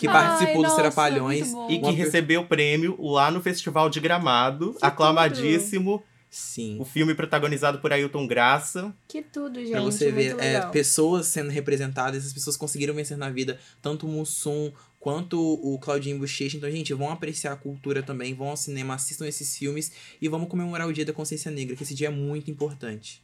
que 0.00 0.08
Ai, 0.08 0.12
participou 0.12 0.62
dos 0.64 0.72
nossa, 0.72 0.82
Trapalhões. 0.82 1.52
muito 1.52 1.54
bom. 1.54 1.70
E 1.70 1.78
que 1.78 1.84
Uma 1.84 1.92
recebeu 1.92 2.44
prêmio 2.46 3.00
lá 3.00 3.30
no 3.30 3.40
Festival 3.40 3.88
de 3.88 4.00
Gramado, 4.00 4.74
Que 4.74 4.84
aclamadíssimo. 4.84 6.02
Sim. 6.28 6.76
O 6.80 6.84
filme 6.84 7.14
protagonizado 7.14 7.78
por 7.78 7.92
Ailton 7.92 8.26
Graça. 8.26 8.92
Que 9.06 9.22
tudo, 9.22 9.60
gente. 9.60 9.70
Pra 9.70 9.82
você 9.82 10.10
ver, 10.10 10.36
é, 10.40 10.60
pessoas 10.66 11.28
sendo 11.28 11.50
representadas, 11.50 12.18
essas 12.22 12.32
pessoas 12.32 12.56
conseguiram 12.56 12.92
vencer 12.94 13.16
na 13.16 13.30
vida, 13.30 13.56
tanto 13.80 14.04
o 14.06 14.08
Mussum 14.08 14.72
quanto 15.00 15.40
o 15.40 15.76
Claudinho 15.78 16.18
Bochecha. 16.18 16.58
Então, 16.58 16.70
gente, 16.70 16.94
vão 16.94 17.10
apreciar 17.10 17.54
a 17.54 17.56
cultura 17.56 18.02
também, 18.02 18.34
vão 18.34 18.50
ao 18.50 18.56
cinema, 18.56 18.94
assistam 18.94 19.26
esses 19.26 19.56
filmes 19.56 19.90
e 20.20 20.28
vamos 20.28 20.48
comemorar 20.48 20.86
o 20.86 20.92
Dia 20.92 21.06
da 21.06 21.12
Consciência 21.12 21.50
Negra, 21.50 21.74
que 21.74 21.82
esse 21.82 21.94
dia 21.94 22.06
é 22.08 22.10
muito 22.10 22.50
importante. 22.50 23.22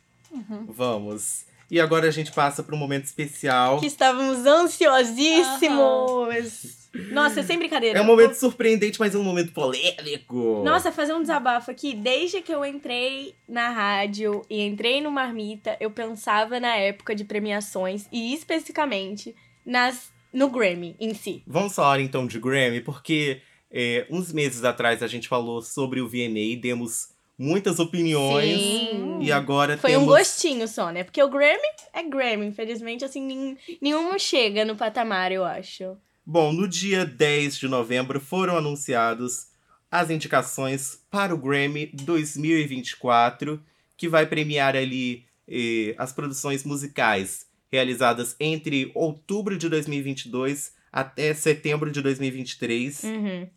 Vamos. 0.67 1.45
E 1.71 1.79
agora 1.81 2.09
a 2.09 2.11
gente 2.11 2.33
passa 2.33 2.63
para 2.63 2.75
um 2.75 2.79
momento 2.79 3.05
especial. 3.05 3.79
Que 3.81 3.87
estávamos 3.87 4.47
ansiosíssimos. 4.47 6.87
Nossa, 7.11 7.43
sem 7.43 7.59
brincadeira. 7.59 7.99
É 7.99 8.03
um 8.03 8.07
momento 8.07 8.33
surpreendente, 8.35 8.99
mas 8.99 9.15
é 9.15 9.19
um 9.19 9.23
momento 9.23 9.53
polêmico. 9.53 10.63
Nossa, 10.65 10.91
fazer 10.91 11.13
um 11.13 11.21
desabafo 11.21 11.71
aqui. 11.71 11.93
Desde 11.93 12.41
que 12.41 12.55
eu 12.55 12.65
entrei 12.65 13.35
na 13.47 13.69
rádio 13.71 14.41
e 14.49 14.63
entrei 14.63 15.03
no 15.03 15.11
Marmita, 15.11 15.77
eu 15.79 15.91
pensava 15.91 16.59
na 16.59 16.75
época 16.77 17.15
de 17.15 17.25
premiações 17.25 18.07
e 18.11 18.33
especificamente 18.33 19.37
nas 19.65 20.16
no 20.37 20.51
Grammy 20.51 20.95
em 21.01 21.15
si. 21.15 21.43
Vamos 21.47 21.75
falar 21.75 21.99
então 21.99 22.27
de 22.27 22.39
Grammy, 22.39 22.83
porque 22.83 23.41
é, 23.71 24.07
uns 24.11 24.31
meses 24.35 24.65
atrás 24.65 25.03
a 25.03 25.07
gente 25.07 25.29
falou 25.29 25.63
sobre 25.63 25.99
o 26.03 26.07
VMA, 26.07 26.61
demos 26.61 27.09
muitas 27.39 27.79
opiniões. 27.79 28.61
Sim. 28.61 29.19
E 29.23 29.33
agora 29.33 29.79
Foi 29.79 29.93
temos... 29.93 30.05
um 30.05 30.11
gostinho 30.11 30.69
só, 30.69 30.91
né? 30.91 31.05
Porque 31.05 31.23
o 31.23 31.31
Grammy 31.31 31.69
é 31.91 32.03
Grammy. 32.03 32.47
Infelizmente, 32.47 33.03
assim, 33.03 33.57
nenhum 33.81 34.19
chega 34.19 34.63
no 34.63 34.77
patamar, 34.77 35.33
eu 35.33 35.43
acho. 35.43 35.97
Bom, 36.25 36.53
no 36.53 36.69
dia 36.69 37.07
10 37.07 37.57
de 37.57 37.67
novembro 37.69 38.21
foram 38.21 38.59
anunciados 38.59 39.47
as 39.91 40.11
indicações 40.11 41.01
para 41.11 41.35
o 41.35 41.39
Grammy 41.39 41.87
2024, 41.95 43.59
que 43.97 44.07
vai 44.07 44.27
premiar 44.27 44.77
ali 44.77 45.25
eh, 45.49 45.95
as 45.97 46.13
produções 46.13 46.63
musicais 46.63 47.46
realizadas 47.71 48.37
entre 48.39 48.91
outubro 48.95 49.57
de 49.57 49.69
2022 49.69 50.73
até 50.93 51.35
setembro 51.35 51.91
de 51.91 52.01
2023. 52.01 53.05
Uhum. 53.05 53.49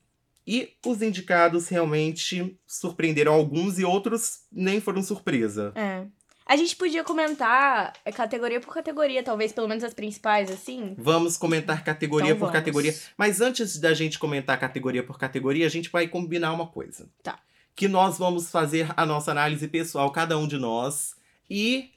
E 0.46 0.74
os 0.86 1.02
indicados 1.02 1.70
realmente 1.70 2.58
surpreenderam 2.66 3.34
alguns 3.34 3.78
e 3.78 3.86
outros 3.86 4.40
nem 4.52 4.82
foram 4.82 5.02
surpresa. 5.04 5.72
É. 5.76 6.06
A 6.50 6.56
gente 6.56 6.76
podia 6.76 7.04
comentar 7.04 7.94
é, 8.04 8.12
categoria 8.12 8.60
por 8.60 8.74
categoria, 8.74 9.22
talvez 9.22 9.52
pelo 9.52 9.68
menos 9.68 9.84
as 9.84 9.94
principais, 9.94 10.50
assim. 10.50 10.96
Vamos 10.98 11.38
comentar 11.38 11.84
categoria 11.84 12.30
Então 12.30 12.40
por 12.40 12.46
vamos. 12.48 12.60
categoria. 12.60 12.96
Mas 13.16 13.40
antes 13.40 13.78
da 13.78 13.94
gente 13.94 14.18
comentar 14.18 14.60
categoria 14.60 15.04
por 15.04 15.20
categoria, 15.20 15.68
a 15.68 15.70
gente 15.70 15.92
vai 15.92 16.08
combinar 16.08 16.52
uma 16.52 16.66
coisa. 16.66 17.08
Tá. 17.22 17.38
Que 17.76 17.88
nós 17.88 18.18
vamos 18.18 18.50
fazer 18.50 18.92
a 18.98 19.06
nossa 19.06 19.30
análise 19.30 19.68
pessoal, 19.68 20.12
cada 20.12 20.36
um 20.40 20.48
de 20.48 20.58
nós. 20.58 21.14
E 21.48 21.92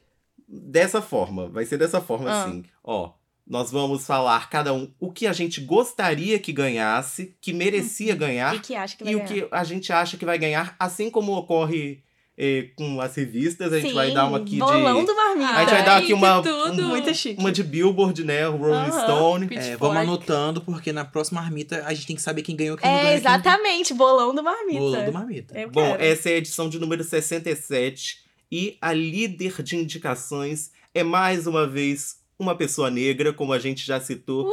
dessa 0.49 1.01
forma, 1.03 1.49
vai 1.49 1.65
ser 1.65 1.79
dessa 1.79 2.01
forma 2.01 2.31
Ah. 2.31 2.45
assim. 2.45 2.65
Ó, 2.85 3.13
nós 3.47 3.71
vamos 3.73 4.07
falar 4.07 4.49
cada 4.49 4.73
um 4.73 4.91
o 5.01 5.11
que 5.13 5.27
a 5.27 5.33
gente 5.33 5.61
gostaria 5.61 6.39
que 6.39 6.53
ganhasse, 6.53 7.37
que 7.41 7.53
merecia 7.53 8.15
ganhar, 8.15 8.55
E 8.55 8.61
que 8.61 8.75
acha 8.75 8.97
que 8.97 9.05
vai 9.05 9.13
e 9.13 9.17
o 9.17 9.19
ganhar. 9.21 9.29
que 9.29 9.49
a 9.51 9.65
gente 9.65 9.93
acha 9.93 10.17
que 10.17 10.25
vai 10.25 10.39
ganhar, 10.39 10.77
assim 10.79 11.11
como 11.11 11.33
ocorre 11.33 12.03
eh, 12.39 12.71
com 12.77 12.99
as 12.99 13.15
revistas. 13.15 13.71
A 13.73 13.77
gente 13.79 13.91
Sim, 13.91 13.95
vai 13.95 14.11
dar 14.13 14.27
uma 14.27 14.39
aqui 14.39 14.57
bolão 14.59 15.01
de. 15.01 15.07
do 15.07 15.15
Marmita. 15.15 15.51
A 15.51 15.61
gente 15.61 15.71
vai 15.71 15.85
dar 15.85 15.97
aqui 15.99 16.15
uma, 16.15 16.41
um- 16.41 16.75
Muito 16.89 17.15
chique. 17.15 17.39
uma 17.39 17.53
de 17.53 17.63
Billboard, 17.63 18.25
né? 18.25 18.49
O 18.49 18.57
Rolling. 18.57 18.91
Stone. 18.91 19.49
É, 19.55 19.77
vamos 19.77 19.97
anotando, 19.99 20.63
porque 20.63 20.93
na 20.95 21.05
próxima 21.05 21.43
Marmita 21.43 21.85
a 21.85 21.93
gente 21.93 22.07
tem 22.07 22.17
que 22.17 22.23
saber 22.23 22.41
quem 22.43 22.57
ganhou, 22.57 22.77
quem 22.79 22.89
não 22.91 22.97
É, 22.99 23.03
ganhou. 23.03 23.17
exatamente, 23.19 23.93
bolão 23.93 24.35
do 24.35 24.43
Marmita. 24.43 24.71
Quem... 24.71 24.81
Bolo 24.81 25.05
do 25.05 25.13
Marmita. 25.13 25.59
Eu 25.61 25.71
Bom, 25.71 25.83
quero. 25.83 26.03
essa 26.03 26.31
é 26.31 26.35
a 26.35 26.37
edição 26.39 26.71
de 26.71 26.79
número 26.79 27.05
67 27.05 28.23
e 28.53 28.77
a 28.83 28.93
líder 28.93 29.63
de 29.63 29.77
indicações 29.77 30.71
é 30.93 31.03
mais 31.03 31.47
uma 31.47 31.67
vez 31.67 32.21
uma 32.39 32.55
pessoa 32.55 32.91
negra, 32.91 33.33
como 33.33 33.55
a 33.55 33.59
gente 33.59 33.87
já 33.87 33.99
citou. 33.99 34.53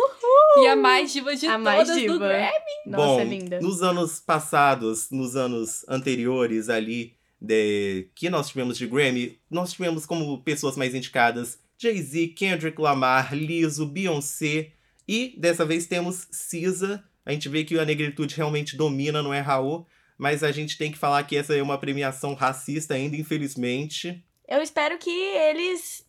E 0.58 0.68
a 0.68 0.76
mais 0.76 1.12
diva 1.12 1.36
de 1.36 1.46
A 1.46 1.58
todas 1.58 1.64
mais 1.64 1.88
do 1.90 2.00
diva. 2.00 2.18
Grammy. 2.18 2.52
Nossa, 2.86 3.06
Bom, 3.06 3.20
é 3.20 3.24
linda. 3.26 3.60
nos 3.60 3.84
anos 3.84 4.20
passados, 4.22 5.10
nos 5.12 5.36
anos 5.36 5.86
anteriores 5.90 6.70
ali, 6.70 7.14
de, 7.42 8.08
que 8.16 8.30
nós 8.30 8.48
tivemos 8.48 8.78
de 8.78 8.88
Grammy, 8.88 9.38
nós 9.52 9.74
tivemos 9.74 10.06
como 10.06 10.42
pessoas 10.44 10.78
mais 10.78 10.96
indicadas 10.96 11.60
Jay-Z, 11.78 12.28
Kendrick 12.30 12.80
Lamar, 12.82 13.36
Lizzo, 13.36 13.86
Beyoncé 13.86 14.72
e 15.08 15.36
dessa 15.38 15.66
vez 15.66 15.88
temos 15.88 16.28
SZA. 16.32 17.04
A 17.26 17.34
gente 17.34 17.50
vê 17.50 17.66
que 17.66 17.78
a 17.78 17.86
negritude 17.86 18.36
realmente 18.36 18.78
domina, 18.78 19.22
não 19.22 19.34
é 19.34 19.42
Raul, 19.42 19.86
mas 20.20 20.44
a 20.44 20.52
gente 20.52 20.78
tem 20.78 20.92
que 20.92 20.98
falar 20.98 21.24
que 21.24 21.38
essa 21.38 21.56
é 21.56 21.62
uma 21.64 21.78
premiação 21.78 22.34
racista 22.34 22.94
ainda, 22.94 23.16
infelizmente. 23.16 24.22
Eu 24.46 24.62
espero 24.62 24.98
que 24.98 25.10
eles, 25.10 26.06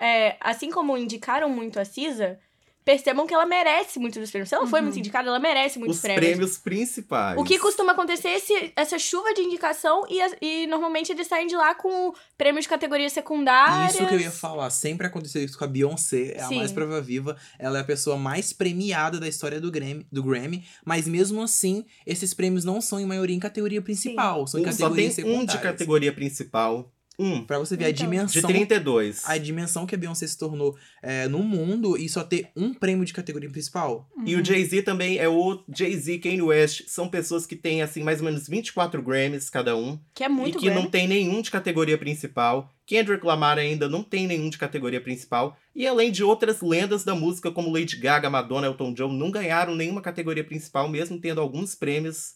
é, 0.00 0.36
assim 0.40 0.68
como 0.68 0.98
indicaram 0.98 1.48
muito 1.48 1.78
a 1.78 1.84
Cisa, 1.84 2.40
percebam 2.84 3.26
que 3.26 3.32
ela 3.34 3.46
merece 3.46 3.98
muito 3.98 4.18
dos 4.18 4.30
prêmios. 4.30 4.48
Se 4.48 4.54
ela 4.54 4.66
foi 4.66 4.80
Uhum. 4.80 4.86
muito 4.86 4.98
indicada, 4.98 5.28
ela 5.28 5.38
merece 5.38 5.78
muitos 5.78 5.96
Os 5.96 6.02
prêmios. 6.02 6.24
prêmios 6.26 6.58
principais. 6.58 7.38
O 7.38 7.44
que 7.44 7.58
costuma 7.58 7.92
acontecer 7.92 8.28
é 8.28 8.36
esse, 8.36 8.72
essa 8.74 8.98
chuva 8.98 9.32
de 9.34 9.40
indicação 9.42 10.04
e, 10.08 10.18
e 10.40 10.66
normalmente 10.66 11.12
eles 11.12 11.26
saem 11.26 11.46
de 11.46 11.54
lá 11.56 11.74
com 11.74 12.12
prêmios 12.36 12.64
de 12.64 12.68
categorias 12.68 13.12
secundárias. 13.12 13.94
Isso 13.94 14.06
que 14.06 14.14
eu 14.14 14.20
ia 14.20 14.30
falar, 14.30 14.70
sempre 14.70 15.06
aconteceu 15.06 15.42
isso 15.44 15.56
com 15.58 15.64
a 15.64 15.68
Beyoncé, 15.68 16.34
é 16.36 16.42
a 16.42 16.48
Sim. 16.48 16.56
mais 16.56 16.72
prova 16.72 17.00
viva, 17.00 17.36
ela 17.58 17.78
é 17.78 17.80
a 17.80 17.84
pessoa 17.84 18.16
mais 18.16 18.52
premiada 18.52 19.20
da 19.20 19.28
história 19.28 19.60
do 19.60 19.70
Grammy, 19.70 20.06
do 20.10 20.22
Grammy, 20.22 20.64
mas 20.84 21.06
mesmo 21.06 21.42
assim, 21.42 21.84
esses 22.06 22.34
prêmios 22.34 22.64
não 22.64 22.80
são 22.80 22.98
em 22.98 23.06
maioria 23.06 23.36
em 23.36 23.40
categoria 23.40 23.80
principal, 23.82 24.46
são 24.46 24.60
em 24.60 24.66
Um- 24.66 24.72
só 24.72 24.90
tem 24.90 25.10
um 25.24 25.44
de 25.44 25.58
categoria 25.58 26.12
principal. 26.12 26.90
Um. 27.22 27.44
Pra 27.44 27.58
você 27.58 27.76
ver 27.76 27.84
a 27.86 27.90
Então. 27.90 28.06
De 28.06 28.10
dimensão 28.10 28.42
32. 28.42 29.22
a 29.26 29.38
dimensão 29.38 29.86
que 29.86 29.94
a 29.94 29.98
Beyoncé 29.98 30.26
se 30.26 30.36
tornou 30.36 30.76
é, 31.02 31.28
no 31.28 31.38
mundo 31.42 31.96
e 31.96 32.08
só 32.08 32.22
ter 32.24 32.48
um 32.56 32.74
prêmio 32.74 33.04
de 33.04 33.12
categoria 33.12 33.50
principal. 33.50 34.08
E 34.26 34.34
o 34.34 34.44
Jay-Z 34.44 34.82
também 34.82 35.18
é 35.18 35.28
o 35.28 35.62
Jay-Z, 35.72 36.18
Kanye 36.18 36.42
West. 36.42 36.84
São 36.88 37.08
pessoas 37.08 37.46
que 37.46 37.56
têm, 37.56 37.82
assim, 37.82 38.02
mais 38.02 38.20
ou 38.20 38.24
menos 38.24 38.48
24 38.48 39.02
Grammys 39.02 39.48
cada 39.48 39.76
um. 39.76 39.98
Que 40.14 40.24
é 40.24 40.28
muito 40.28 40.56
e 40.56 40.60
que 40.60 40.66
Grammy. 40.66 40.82
não 40.82 40.90
tem 40.90 41.06
nenhum 41.06 41.40
de 41.40 41.50
categoria 41.50 41.96
principal. 41.98 42.72
Kendrick 42.84 43.24
Lamar 43.24 43.58
ainda 43.58 43.88
não 43.88 44.02
tem 44.02 44.26
nenhum 44.26 44.50
de 44.50 44.58
categoria 44.58 45.00
principal. 45.00 45.56
E 45.74 45.86
além 45.86 46.10
de 46.10 46.24
outras 46.24 46.60
lendas 46.60 47.04
da 47.04 47.14
música, 47.14 47.50
como 47.50 47.72
Lady 47.72 47.96
Gaga, 47.96 48.28
Madonna, 48.28 48.66
Elton 48.66 48.92
John, 48.92 49.12
não 49.12 49.30
ganharam 49.30 49.74
nenhuma 49.74 50.02
categoria 50.02 50.44
principal, 50.44 50.88
mesmo 50.88 51.18
tendo 51.18 51.40
alguns 51.40 51.74
prêmios 51.74 52.34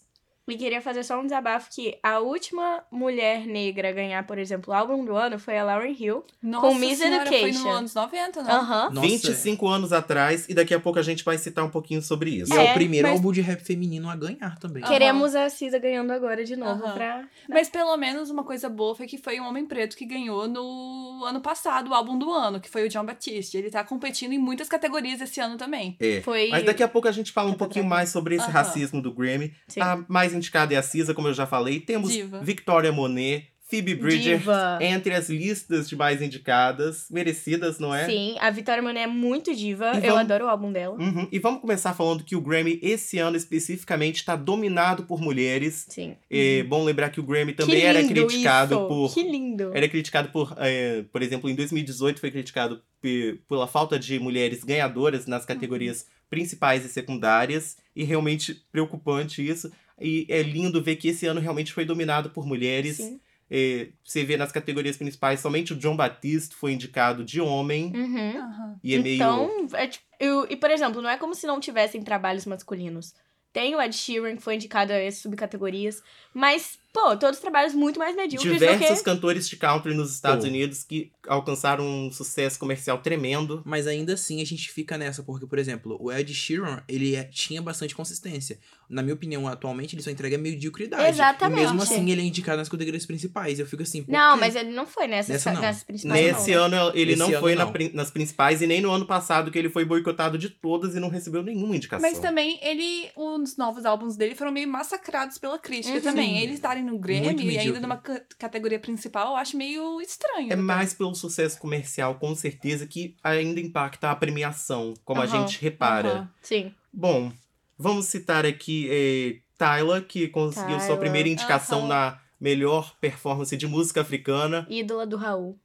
E 0.49 0.57
queria 0.57 0.81
fazer 0.81 1.03
só 1.03 1.19
um 1.19 1.25
desabafo 1.25 1.69
que 1.75 1.99
a 2.03 2.21
última 2.21 2.83
mulher 2.91 3.47
negra 3.47 3.89
a 3.89 3.93
ganhar, 3.93 4.25
por 4.27 4.39
exemplo, 4.39 4.73
o 4.73 4.77
álbum 4.77 5.05
do 5.05 5.17
ano 5.17 5.39
foi 5.41 5.59
a 5.59 5.65
Lauryn 5.65 5.97
Hill. 5.99 6.25
Nossa 6.41 6.79
Miss 6.79 6.99
senhora, 6.99 7.27
foi 7.27 7.37
Education. 7.43 7.65
nos 7.65 7.77
anos 7.77 7.95
90, 7.95 8.43
não? 8.43 8.51
Aham. 8.51 8.91
Nossa, 8.91 9.09
25 9.09 9.69
anos 9.69 9.93
atrás, 9.93 10.47
e 10.49 10.55
daqui 10.55 10.73
a 10.73 10.79
pouco 10.79 10.99
a 10.99 11.03
gente 11.03 11.25
vai 11.25 11.37
citar 11.37 11.65
um 11.65 11.69
pouquinho 11.71 12.01
sobre 12.01 12.31
isso. 12.31 12.55
E 12.55 12.57
é, 12.57 12.67
É, 12.67 12.71
o 12.71 12.75
primeiro 12.75 13.09
mas- 13.09 13.17
álbum 13.17 13.33
de 13.33 13.41
rap 13.41 13.61
feminino 13.61 14.09
a 14.09 14.15
ganhar 14.15 14.57
também. 14.59 14.83
Aham. 14.85 14.93
Queremos 14.93 15.35
a 15.35 15.49
Cisa 15.51 15.79
ganhando 15.81 16.13
agora 16.13 16.45
de 16.45 16.55
novo 16.55 16.85
Aham. 16.85 16.95
pra. 16.95 17.29
Mas 17.49 17.69
pelo 17.69 17.97
menos 17.97 18.31
uma 18.31 18.45
coisa 18.45 18.69
boa 18.69 18.95
foi 18.95 19.07
que 19.07 19.19
foi 19.19 19.41
um 19.41 19.45
homem 19.49 19.67
preto 19.67 19.97
que 19.97 20.05
ganhou 20.07 20.47
no 20.47 21.25
ano 21.25 21.41
passado 21.41 21.91
o 21.91 21.95
álbum 21.95 22.17
do 22.17 22.31
ano, 22.33 22.61
que 22.61 22.69
foi 22.71 22.85
o 22.87 22.89
John 22.89 23.05
Batiste. 23.05 23.57
Ele 23.57 23.71
tá 23.71 23.83
competindo 23.83 24.33
em 24.33 24.39
muitas 24.39 24.69
categorias 24.69 25.21
esse 25.21 25.41
ano 25.41 25.57
também. 25.57 25.97
É. 25.99 26.21
Foi. 26.23 26.49
Mas 26.51 26.65
daqui 26.65 26.83
a 26.85 26.89
pouco 26.89 27.09
a 27.09 27.13
gente 27.13 27.33
fala 27.33 27.51
um 27.51 27.55
pouquinho 27.55 27.85
mais 27.85 28.11
sobre 28.11 28.37
esse 28.37 28.49
racismo 28.51 29.03
do 29.03 29.13
Grammy. 29.13 29.53
Sim. 29.67 29.81
A 29.81 30.05
mais 30.09 30.36
indicada 30.37 30.75
é 30.75 30.77
a 30.77 30.83
Cisa, 30.83 31.13
como 31.15 31.29
eu 31.29 31.35
já 31.35 31.47
falei. 31.47 31.81
Temos 31.81 32.13
Diva. 32.13 32.41
Victoria 32.43 32.93
Monet, 32.93 33.49
Phoebe 33.69 33.97
Bridger, 33.97 34.39
Diva. 34.39 34.79
entre 34.81 35.13
as 35.13 35.29
listas 35.29 35.89
de 35.89 35.97
mais 35.97 36.23
indicadas. 36.23 37.07
Merecidas, 37.11 37.81
não 37.81 37.93
é? 37.93 38.07
Sim, 38.07 38.37
a 38.39 38.49
Vitória 38.49 38.81
Monet 38.81 39.03
é 39.03 39.07
muito 39.09 39.53
diva. 39.57 39.87
E 39.95 39.97
Eu 39.97 40.03
vamos- 40.15 40.21
adoro 40.21 40.45
o 40.45 40.49
álbum 40.49 40.71
dela. 40.71 40.95
Uhum. 40.97 41.27
E 41.33 41.39
vamos 41.41 41.61
começar 41.61 41.93
falando 41.93 42.23
que 42.23 42.37
o 42.37 42.41
Grammy, 42.41 42.79
esse 42.81 43.19
ano 43.19 43.37
especificamente, 43.37 44.17
está 44.17 44.37
dominado 44.37 45.03
por 45.03 45.21
mulheres. 45.21 45.85
Sim. 45.89 46.15
É 46.31 46.63
bom 46.63 46.85
lembrar 46.85 47.11
que 47.11 47.19
o 47.19 47.25
Grammy 47.25 47.53
também 47.55 47.83
Uhum. 47.83 47.89
era 47.89 48.05
criticado 48.07 48.75
isso. 48.77 48.87
por. 48.87 49.15
Que 49.15 49.23
lindo. 49.25 49.73
Era 49.75 49.89
criticado 49.89 50.29
por, 50.29 50.55
é, 50.59 51.03
por 51.13 51.21
exemplo, 51.21 51.51
em 51.51 51.55
2018 51.57 52.21
foi 52.21 52.31
criticado 52.31 52.81
pe- 53.01 53.41
pela 53.49 53.67
falta 53.67 53.99
de 53.99 54.19
mulheres 54.21 54.63
ganhadoras 54.63 55.27
nas 55.27 55.45
categorias 55.45 56.07
principais 56.31 56.85
e 56.85 56.89
secundárias. 56.89 57.77
E 57.97 58.05
realmente 58.05 58.63
preocupante 58.71 59.45
isso. 59.45 59.73
E 60.01 60.27
é 60.29 60.43
lindo 60.43 60.83
ver 60.83 60.97
que 60.97 61.09
esse 61.09 61.27
ano 61.27 61.41
realmente 61.41 61.73
foi 61.73 61.85
dominado 61.85 62.31
por 62.31 62.47
mulheres. 62.47 62.97
Sim. 62.99 63.21
É, 63.51 63.89
você 64.05 64.25
vê 64.25 64.37
nas 64.37 64.51
categorias 64.51 64.97
principais, 64.97 65.39
somente 65.41 65.73
o 65.73 65.77
John 65.77 65.97
Batiste 65.97 66.55
foi 66.55 66.73
indicado 66.73 67.25
de 67.25 67.41
homem. 67.41 67.93
Uhum. 67.95 68.77
E 68.83 68.95
é 68.95 68.99
meio. 68.99 69.15
Então, 69.15 69.69
é 69.73 69.87
tipo, 69.87 70.05
eu- 70.19 70.47
e 70.51 70.57
por 70.57 70.71
exemplo, 70.71 71.01
não 71.01 71.09
é 71.09 71.17
como 71.17 71.35
se 71.35 71.47
não 71.47 71.61
tivessem 71.61 72.03
trabalhos 72.03 72.45
masculinos. 72.45 73.15
Tem 73.53 73.75
o 73.75 73.81
Ed 73.81 73.95
Sheeran, 73.95 74.37
que 74.37 74.43
foi 74.43 74.57
indicado 74.57 74.93
a 74.93 74.97
essas 74.97 75.23
subcategorias. 75.23 76.03
Mas, 76.35 76.79
pô, 76.97 77.17
todos 77.17 77.39
trabalhos 77.41 77.75
muito 77.75 77.99
mais 77.99 78.17
medíocres 78.17 78.53
diversos 78.53 78.89
do 78.89 78.95
que... 78.99 79.05
cantores 79.05 79.49
de 79.49 79.57
country 79.57 79.95
nos 79.95 80.13
Estados 80.15 80.45
Pô. 80.45 80.51
Unidos 80.51 80.83
que 80.83 81.13
alcançaram 81.29 81.85
um 81.87 82.11
sucesso 82.13 82.59
comercial 82.59 82.99
tremendo. 82.99 83.63
Mas 83.65 83.87
ainda 83.87 84.15
assim 84.15 84.41
a 84.41 84.45
gente 84.47 84.71
fica 84.71 84.97
nessa, 84.97 85.23
porque, 85.23 85.47
por 85.47 85.59
exemplo, 85.59 85.97
o 86.01 86.11
Ed 86.13 86.33
Sheeran, 86.33 86.83
ele 86.89 87.15
é- 87.15 87.25
tinha 87.25 87.61
bastante 87.61 87.95
consistência. 87.95 88.59
Na 88.89 89.03
minha 89.03 89.15
opinião, 89.15 89.47
atualmente, 89.49 89.95
ele 89.97 90.03
só 90.03 90.11
entrega 90.11 90.39
mediocridade. 90.39 91.09
Exatamente. 91.09 91.59
E 91.59 91.63
mesmo 91.65 91.83
assim, 91.83 92.09
ele 92.11 92.21
é 92.23 92.25
indicado 92.25 92.59
nas 92.59 92.69
categorias 92.69 93.05
principais. 93.05 93.59
Eu 93.59 93.67
fico 93.67 93.83
assim, 93.83 94.05
Não, 94.09 94.35
quê? 94.35 94.41
mas 94.41 94.55
ele 94.57 94.71
não 94.71 94.87
foi 94.87 95.07
nessas, 95.09 95.29
Nessa 95.31 95.53
não. 95.53 95.61
nessas 95.61 95.83
principais, 95.83 96.25
Nesse 96.25 96.55
não. 96.55 96.63
ano 96.65 96.93
ele 96.95 97.13
Esse 97.13 97.19
não 97.19 97.27
ano 97.29 97.41
foi 97.41 97.55
na 97.57 97.65
não. 97.65 97.73
prin- 97.73 97.91
nas 97.93 98.11
principais 98.11 98.63
e 98.63 98.67
nem 98.67 98.81
no 98.81 98.91
ano 98.93 99.05
passado 99.05 99.51
que 99.51 99.59
ele 99.59 99.69
foi 99.69 99.85
boicotado 99.85 100.39
de 100.39 100.49
todas 100.49 100.95
e 100.95 101.01
não 101.01 101.09
recebeu 101.09 101.43
nenhuma 101.43 101.75
indicação. 101.77 102.09
Mas 102.09 102.21
também 102.21 102.59
ele, 102.63 103.11
os 103.17 103.57
novos 103.57 103.85
álbuns 103.85 104.17
dele 104.17 104.35
foram 104.37 104.53
meio 104.53 104.69
massacrados 104.69 105.37
pela 105.37 105.59
crítica 105.59 105.97
Uhum. 105.97 106.01
também. 106.01 106.39
Eles 106.39 106.55
estarem 106.55 106.85
no 106.87 106.99
Grammy 106.99 107.21
Muito 107.27 107.43
e 107.43 107.59
ainda 107.59 107.81
numa 107.81 107.97
ca- 107.99 108.23
categoria 108.39 108.79
principal, 108.81 109.29
eu 109.33 109.37
acho 109.37 109.57
meio 109.57 110.01
estranho. 110.01 110.49
É 110.51 110.53
até. 110.55 110.57
mais 110.57 110.95
pelo 110.95 111.15
sucesso 111.15 111.59
comercial, 111.59 112.15
com 112.17 112.35
certeza, 112.35 112.87
que 112.87 113.17
ainda 113.23 113.61
impacta 113.61 114.11
a 114.11 114.17
premiação, 114.17 114.95
como 115.05 115.21
a 115.21 115.25
Aham, 115.25 115.47
gente 115.47 115.61
repara. 115.61 116.09
Aham. 116.13 116.31
Sim. 116.41 116.75
Bom, 116.93 117.31
vamos 117.77 118.07
citar 118.07 118.47
aqui 118.47 119.43
Tyla, 119.59 120.01
que 120.01 120.29
conseguiu 120.29 120.79
sua 120.81 120.97
primeira 120.97 121.29
indicação 121.29 121.81
Aham. 121.81 121.89
na 121.89 122.21
melhor 122.41 122.95
performance 123.01 123.57
de 123.57 123.67
música 123.67 124.01
africana. 124.03 124.67
Ídola 124.71 125.07
do 125.07 125.17
Raul. 125.17 125.59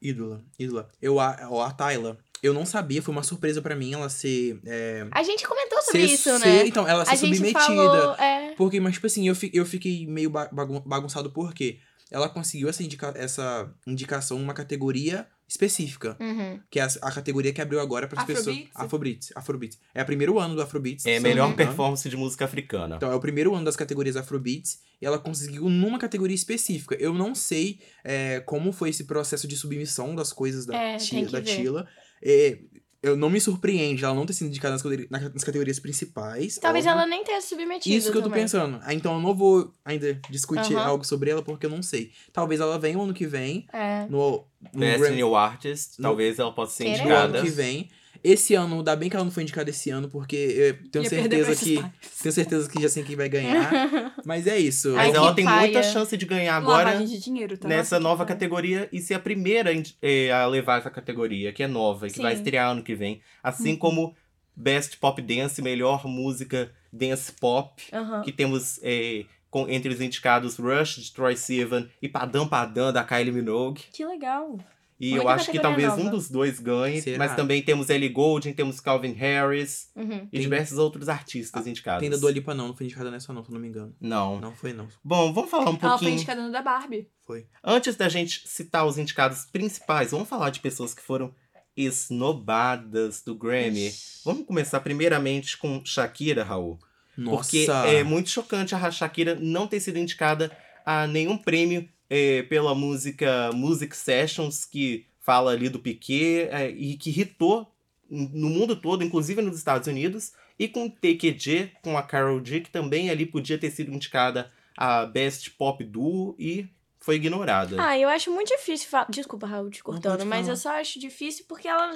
Ídola, 0.00 0.44
ídola. 0.58 0.90
Eu, 1.00 1.20
a, 1.20 1.48
ó, 1.50 1.62
a 1.62 1.70
Tyla, 1.72 2.18
eu 2.42 2.52
não 2.52 2.66
sabia, 2.66 3.00
foi 3.00 3.12
uma 3.14 3.22
surpresa 3.22 3.62
pra 3.62 3.76
mim 3.76 3.92
ela 3.94 4.08
ser... 4.08 4.60
É, 4.66 5.06
A 5.12 5.22
gente 5.22 5.46
comentou 5.46 5.80
sobre 5.82 6.06
ser- 6.08 6.14
isso, 6.14 6.38
ser- 6.38 6.46
né? 6.46 6.66
Então, 6.66 6.86
ela 6.88 7.04
ser 7.04 7.12
a 7.12 7.14
gente 7.14 7.36
submetida. 7.36 7.60
falou... 7.60 8.14
É... 8.16 8.54
Porque, 8.56 8.80
mas, 8.80 8.94
tipo 8.94 9.06
assim, 9.06 9.28
eu, 9.28 9.34
fi- 9.34 9.50
eu 9.54 9.64
fiquei 9.64 10.06
meio 10.06 10.28
ba- 10.30 10.48
bagun- 10.52 10.82
bagunçado 10.84 11.30
porque 11.30 11.78
ela 12.10 12.28
conseguiu 12.28 12.68
essa, 12.68 12.82
indica 12.82 13.12
essa 13.16 13.72
indicação 13.86 14.38
numa 14.38 14.52
categoria 14.52 15.26
específica. 15.48 16.16
Uhum. 16.20 16.60
Que 16.70 16.80
é 16.80 16.82
a, 16.82 16.88
a 17.02 17.12
categoria 17.12 17.52
que 17.52 17.60
abriu 17.60 17.78
agora 17.80 18.06
para 18.08 18.20
as 18.20 18.26
pessoas. 18.26 18.56
Afrobeats? 18.74 19.32
Afrobeats. 19.34 19.78
É 19.94 20.02
o 20.02 20.06
primeiro 20.06 20.38
ano 20.38 20.54
do 20.54 20.62
Afrobeats. 20.62 21.04
É 21.06 21.18
eu 21.18 21.22
melhor 21.22 21.54
performance 21.54 22.08
de 22.08 22.16
música 22.16 22.44
africana. 22.44 22.96
Então, 22.96 23.10
é 23.10 23.14
o 23.14 23.20
primeiro 23.20 23.54
ano 23.54 23.64
das 23.64 23.76
categorias 23.76 24.16
Afrobeats 24.16 24.80
e 25.00 25.06
ela 25.06 25.18
conseguiu 25.18 25.68
numa 25.68 25.98
categoria 25.98 26.34
específica. 26.34 26.94
Eu 26.98 27.12
não 27.14 27.34
sei 27.34 27.80
é, 28.04 28.40
como 28.40 28.72
foi 28.72 28.90
esse 28.90 29.04
processo 29.04 29.46
de 29.46 29.56
submissão 29.56 30.14
das 30.14 30.32
coisas 30.32 30.64
da, 30.66 30.74
É, 30.76 30.96
Ti- 30.96 31.10
tem 31.10 31.26
que 31.26 31.32
da. 31.32 31.42
Tila. 31.42 31.88
É, 32.22 32.58
eu 33.02 33.16
não 33.16 33.28
me 33.28 33.40
surpreende 33.40 34.04
ela 34.04 34.14
não 34.14 34.24
ter 34.24 34.32
sido 34.32 34.46
indicada 34.46 34.76
nas, 35.10 35.32
nas 35.34 35.42
categorias 35.42 35.80
principais. 35.80 36.56
Talvez 36.58 36.86
óbvio. 36.86 37.00
ela 37.00 37.06
nem 37.08 37.24
tenha 37.24 37.40
submetido 37.40 37.96
Isso 37.96 38.12
que 38.12 38.16
eu 38.18 38.22
tô 38.22 38.28
também. 38.28 38.44
pensando. 38.44 38.78
Ah, 38.84 38.94
Então 38.94 39.14
eu 39.14 39.20
não 39.20 39.34
vou 39.34 39.72
ainda 39.84 40.14
discutir 40.30 40.76
Aham. 40.76 40.84
algo 40.86 41.04
sobre 41.04 41.30
ela 41.30 41.42
porque 41.42 41.66
eu 41.66 41.70
não 41.70 41.82
sei. 41.82 42.12
Talvez 42.32 42.60
ela 42.60 42.78
venha 42.78 42.96
o 42.96 43.02
ano 43.02 43.12
que 43.12 43.26
vem. 43.26 43.66
É. 43.72 44.06
No, 44.08 44.44
no 44.72 44.78
Best 44.80 44.98
Grammy- 45.00 45.16
New 45.16 45.34
Artist, 45.34 45.98
No- 45.98 46.04
talvez 46.10 46.38
ela 46.38 46.52
possa 46.52 46.76
ser 46.76 46.84
Queremos. 46.84 47.08
no 47.08 47.14
ano 47.16 47.24
indicada. 47.30 47.42
que 47.44 47.50
vem. 47.50 47.90
Esse 48.24 48.54
ano, 48.54 48.76
ainda 48.78 48.94
bem 48.94 49.08
que 49.10 49.16
ela 49.16 49.24
não 49.24 49.32
foi 49.32 49.42
indicada 49.42 49.68
esse 49.70 49.90
ano, 49.90 50.08
porque 50.08 50.36
eu 50.36 50.90
tenho 50.90 51.02
Ia 51.04 51.08
certeza 51.10 51.56
que. 51.56 51.74
pais. 51.80 51.92
Tenho 52.22 52.32
certeza 52.32 52.68
que 52.70 52.80
já 52.82 52.88
sei 52.88 53.02
quem 53.02 53.16
vai 53.16 53.28
ganhar. 53.28 53.70
Mas 54.24 54.46
é 54.46 54.58
isso. 54.58 54.90
Ai, 54.90 54.94
Mas 55.06 55.10
que 55.10 55.16
ela 55.16 55.34
tem 55.34 55.44
paia. 55.44 55.60
muita 55.62 55.82
chance 55.82 56.16
de 56.16 56.24
ganhar 56.26 56.56
agora 56.56 57.04
de 57.04 57.18
dinheiro, 57.18 57.56
tá? 57.58 57.66
nessa 57.68 57.98
nova 57.98 58.24
categoria 58.24 58.88
e 58.92 59.00
ser 59.00 59.14
a 59.14 59.18
primeira 59.18 59.70
eh, 60.00 60.30
a 60.30 60.46
levar 60.46 60.78
essa 60.78 60.90
categoria, 60.90 61.52
que 61.52 61.62
é 61.62 61.66
nova, 61.66 62.06
e 62.06 62.10
que 62.10 62.20
vai 62.22 62.32
Sim. 62.34 62.38
estrear 62.42 62.70
ano 62.70 62.82
que 62.82 62.94
vem. 62.94 63.20
Assim 63.42 63.72
Uhum. 63.72 63.78
como 63.78 64.14
Best 64.54 64.98
Pop 64.98 65.20
Dance, 65.20 65.60
melhor 65.62 66.06
música 66.06 66.70
dance 66.92 67.32
pop, 67.32 67.82
Aham. 67.92 68.20
que 68.22 68.30
temos 68.30 68.78
eh, 68.82 69.24
com- 69.50 69.68
entre 69.68 69.90
os 69.92 70.00
indicados 70.00 70.56
Rush, 70.58 70.96
de 71.00 71.12
Troy 71.12 71.36
Sivan 71.36 71.88
e 72.00 72.08
Padam 72.08 72.46
Padam, 72.46 72.92
da 72.92 73.02
Kylie 73.02 73.32
Minogue. 73.32 73.82
Que 73.92 74.04
legal. 74.04 74.58
E 75.04 75.10
Muita 75.10 75.24
eu 75.24 75.28
acho 75.28 75.50
que 75.50 75.58
categoria 75.58 75.86
talvez 75.88 76.00
um 76.00 76.04
nova. 76.04 76.16
dos 76.16 76.30
dois 76.30 76.60
ganhe, 76.60 77.02
Será? 77.02 77.18
mas 77.18 77.34
também 77.34 77.60
temos 77.60 77.90
Ellie 77.90 78.08
Goulding, 78.08 78.52
temos 78.52 78.78
Calvin 78.78 79.12
Harris 79.14 79.88
Uhum. 79.96 80.26
e 80.26 80.30
Tem- 80.30 80.40
diversos 80.42 80.78
outros 80.78 81.08
artistas 81.08 81.66
indicados. 81.66 82.00
Tem 82.00 82.08
da 82.08 82.16
Dua 82.16 82.30
Lipa 82.30 82.54
não, 82.54 82.68
não 82.68 82.76
foi 82.76 82.86
indicada 82.86 83.10
nessa 83.10 83.32
não, 83.32 83.42
se 83.42 83.50
eu 83.50 83.54
não 83.54 83.60
me 83.60 83.66
engano. 83.66 83.92
Não. 84.00 84.40
Não 84.40 84.54
foi 84.54 84.72
não. 84.72 84.86
Bom, 85.02 85.32
vamos 85.32 85.50
falar 85.50 85.64
um 85.64 85.70
Ela 85.70 85.78
foi 85.80 85.88
pouquinho. 85.90 86.12
indicada 86.12 86.40
no 86.46 86.52
da 86.52 86.62
Barbie. 86.62 87.08
Foi. 87.26 87.46
Antes 87.64 87.96
da 87.96 88.08
gente 88.08 88.48
citar 88.48 88.86
os 88.86 88.96
indicados 88.96 89.44
principais, 89.46 90.12
vamos 90.12 90.28
falar 90.28 90.50
de 90.50 90.60
pessoas 90.60 90.94
que 90.94 91.02
foram 91.02 91.34
esnobadas 91.76 93.22
do 93.22 93.34
Grammy. 93.34 93.90
Vamos 94.24 94.46
começar 94.46 94.80
primeiramente 94.80 95.56
com 95.58 95.82
Shakira, 95.84 96.44
Raul. 96.44 96.78
Nossa. 97.16 97.36
Porque 97.50 97.66
é 97.88 98.02
muito 98.04 98.30
chocante 98.30 98.74
a 98.74 98.90
Shakira 98.90 99.34
não 99.34 99.66
ter 99.66 99.80
sido 99.80 99.98
indicada 99.98 100.50
a 100.84 101.06
nenhum 101.06 101.36
prêmio 101.36 101.88
é, 102.14 102.42
pela 102.42 102.74
música 102.74 103.50
Music 103.54 103.96
Sessions, 103.96 104.66
que 104.66 105.06
fala 105.18 105.52
ali 105.52 105.70
do 105.70 105.78
Piquet 105.78 106.46
é, 106.50 106.68
e 106.68 106.94
que 106.98 107.08
hitou 107.08 107.72
no 108.10 108.50
mundo 108.50 108.76
todo, 108.76 109.02
inclusive 109.02 109.40
nos 109.40 109.56
Estados 109.56 109.88
Unidos, 109.88 110.32
e 110.58 110.68
com 110.68 110.90
TQG, 110.90 111.72
com 111.82 111.96
a 111.96 112.02
Carol 112.02 112.44
G, 112.44 112.60
que 112.60 112.68
também 112.68 113.08
ali 113.08 113.24
podia 113.24 113.56
ter 113.56 113.70
sido 113.70 113.90
indicada 113.90 114.52
a 114.76 115.06
Best 115.06 115.52
Pop 115.52 115.82
Duo 115.82 116.36
e 116.38 116.68
foi 117.00 117.14
ignorada. 117.14 117.82
Ah, 117.82 117.98
eu 117.98 118.10
acho 118.10 118.30
muito 118.30 118.48
difícil 118.48 118.90
falar. 118.90 119.06
Desculpa, 119.08 119.46
Raul, 119.46 119.70
te 119.70 119.82
cortando, 119.82 120.26
mas 120.26 120.48
eu 120.48 120.56
só 120.56 120.78
acho 120.78 121.00
difícil 121.00 121.46
porque 121.48 121.66
ela 121.66 121.94